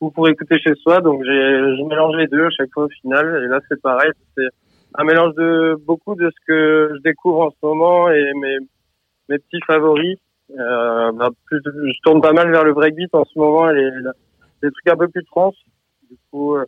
ou 0.00 0.10
pour 0.10 0.28
écouter 0.28 0.58
chez 0.58 0.74
soi, 0.76 1.00
donc 1.00 1.22
je 1.24 1.82
mélange 1.88 2.16
les 2.16 2.26
deux 2.28 2.46
à 2.46 2.50
chaque 2.50 2.70
fois 2.72 2.84
au 2.84 2.88
final. 2.88 3.42
Et 3.44 3.48
là, 3.48 3.60
c'est 3.68 3.80
pareil, 3.82 4.12
c'est 4.36 4.48
un 4.94 5.04
mélange 5.04 5.34
de 5.34 5.76
beaucoup 5.86 6.14
de 6.14 6.30
ce 6.30 6.46
que 6.46 6.92
je 6.96 7.02
découvre 7.02 7.40
en 7.46 7.50
ce 7.50 7.56
moment 7.66 8.10
et 8.10 8.32
mes 8.34 8.58
mes 9.28 9.38
petits 9.38 9.60
favoris. 9.66 10.18
Euh, 10.58 11.12
bah, 11.12 11.30
plus, 11.46 11.60
je 11.64 12.00
tourne 12.02 12.20
pas 12.20 12.32
mal 12.32 12.50
vers 12.50 12.64
le 12.64 12.74
breakbeat 12.74 13.14
en 13.14 13.24
ce 13.24 13.38
moment 13.38 13.70
et 13.70 13.74
les, 13.74 13.90
des 14.62 14.70
trucs 14.70 14.88
un 14.88 14.96
peu 14.96 15.08
plus 15.08 15.24
trans. 15.24 15.52
Du 16.12 16.18
coup, 16.30 16.56
euh, 16.56 16.66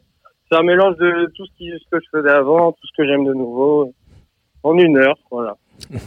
c'est 0.48 0.56
un 0.56 0.62
mélange 0.62 0.96
de 0.96 1.30
tout 1.34 1.44
ce, 1.44 1.50
qui, 1.58 1.68
ce 1.68 1.90
que 1.90 2.02
je 2.02 2.08
faisais 2.10 2.30
avant, 2.30 2.72
tout 2.72 2.86
ce 2.86 2.92
que 2.96 3.06
j'aime 3.06 3.26
de 3.26 3.34
nouveau, 3.34 3.92
en 4.62 4.78
une 4.78 4.96
heure, 4.96 5.18
voilà. 5.30 5.54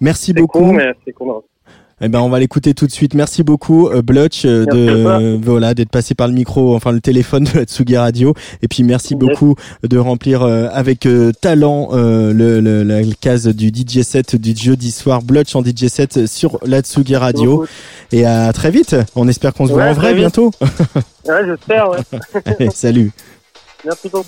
Merci 0.00 0.32
beaucoup. 0.32 0.58
con, 0.58 0.72
mais 0.72 0.92
c'est 1.04 1.12
condensé. 1.12 1.46
Eh 2.04 2.08
ben, 2.08 2.20
on 2.20 2.28
va 2.28 2.38
l'écouter 2.38 2.74
tout 2.74 2.86
de 2.86 2.92
suite. 2.92 3.14
Merci 3.14 3.42
beaucoup, 3.42 3.88
euh, 3.88 4.02
Blotch, 4.02 4.44
euh, 4.44 4.66
de 4.66 4.76
euh, 4.76 5.38
voilà 5.40 5.72
d'être 5.72 5.88
passé 5.88 6.14
par 6.14 6.28
le 6.28 6.34
micro, 6.34 6.74
enfin 6.76 6.92
le 6.92 7.00
téléphone 7.00 7.44
de 7.44 7.58
la 7.60 7.64
Tsugi 7.64 7.96
Radio. 7.96 8.34
Et 8.62 8.68
puis 8.68 8.82
merci 8.82 9.14
Yes. 9.14 9.18
beaucoup 9.20 9.54
de 9.82 9.98
remplir 9.98 10.42
euh, 10.42 10.68
avec 10.72 11.06
euh, 11.06 11.32
talent 11.40 11.88
le, 11.92 12.60
le- 12.60 12.82
la 12.82 13.00
case 13.20 13.46
du 13.48 13.68
DJ 13.68 14.02
set 14.02 14.36
du 14.36 14.54
jeudi 14.54 14.90
soir. 14.90 15.22
Blotch 15.22 15.54
en 15.56 15.62
DJ 15.64 15.86
set 15.88 16.26
sur 16.26 16.58
la 16.66 16.80
Tsugi 16.82 17.16
Radio. 17.16 17.56
beaucoup. 17.58 17.66
Et 18.12 18.26
à 18.26 18.52
très 18.52 18.70
vite. 18.70 18.94
On 19.16 19.26
espère 19.28 19.54
qu'on 19.54 19.66
se 19.66 19.72
voit 19.72 19.84
Ouais, 19.84 19.88
en 19.90 19.94
vrai 19.94 20.10
vite. 20.12 20.20
bientôt. 20.20 20.50
Ouais, 21.26 21.40
j'espère, 21.46 21.88
ouais. 21.90 22.68
Salut. 22.74 23.10
Merci 23.82 24.10
tout. 24.10 24.22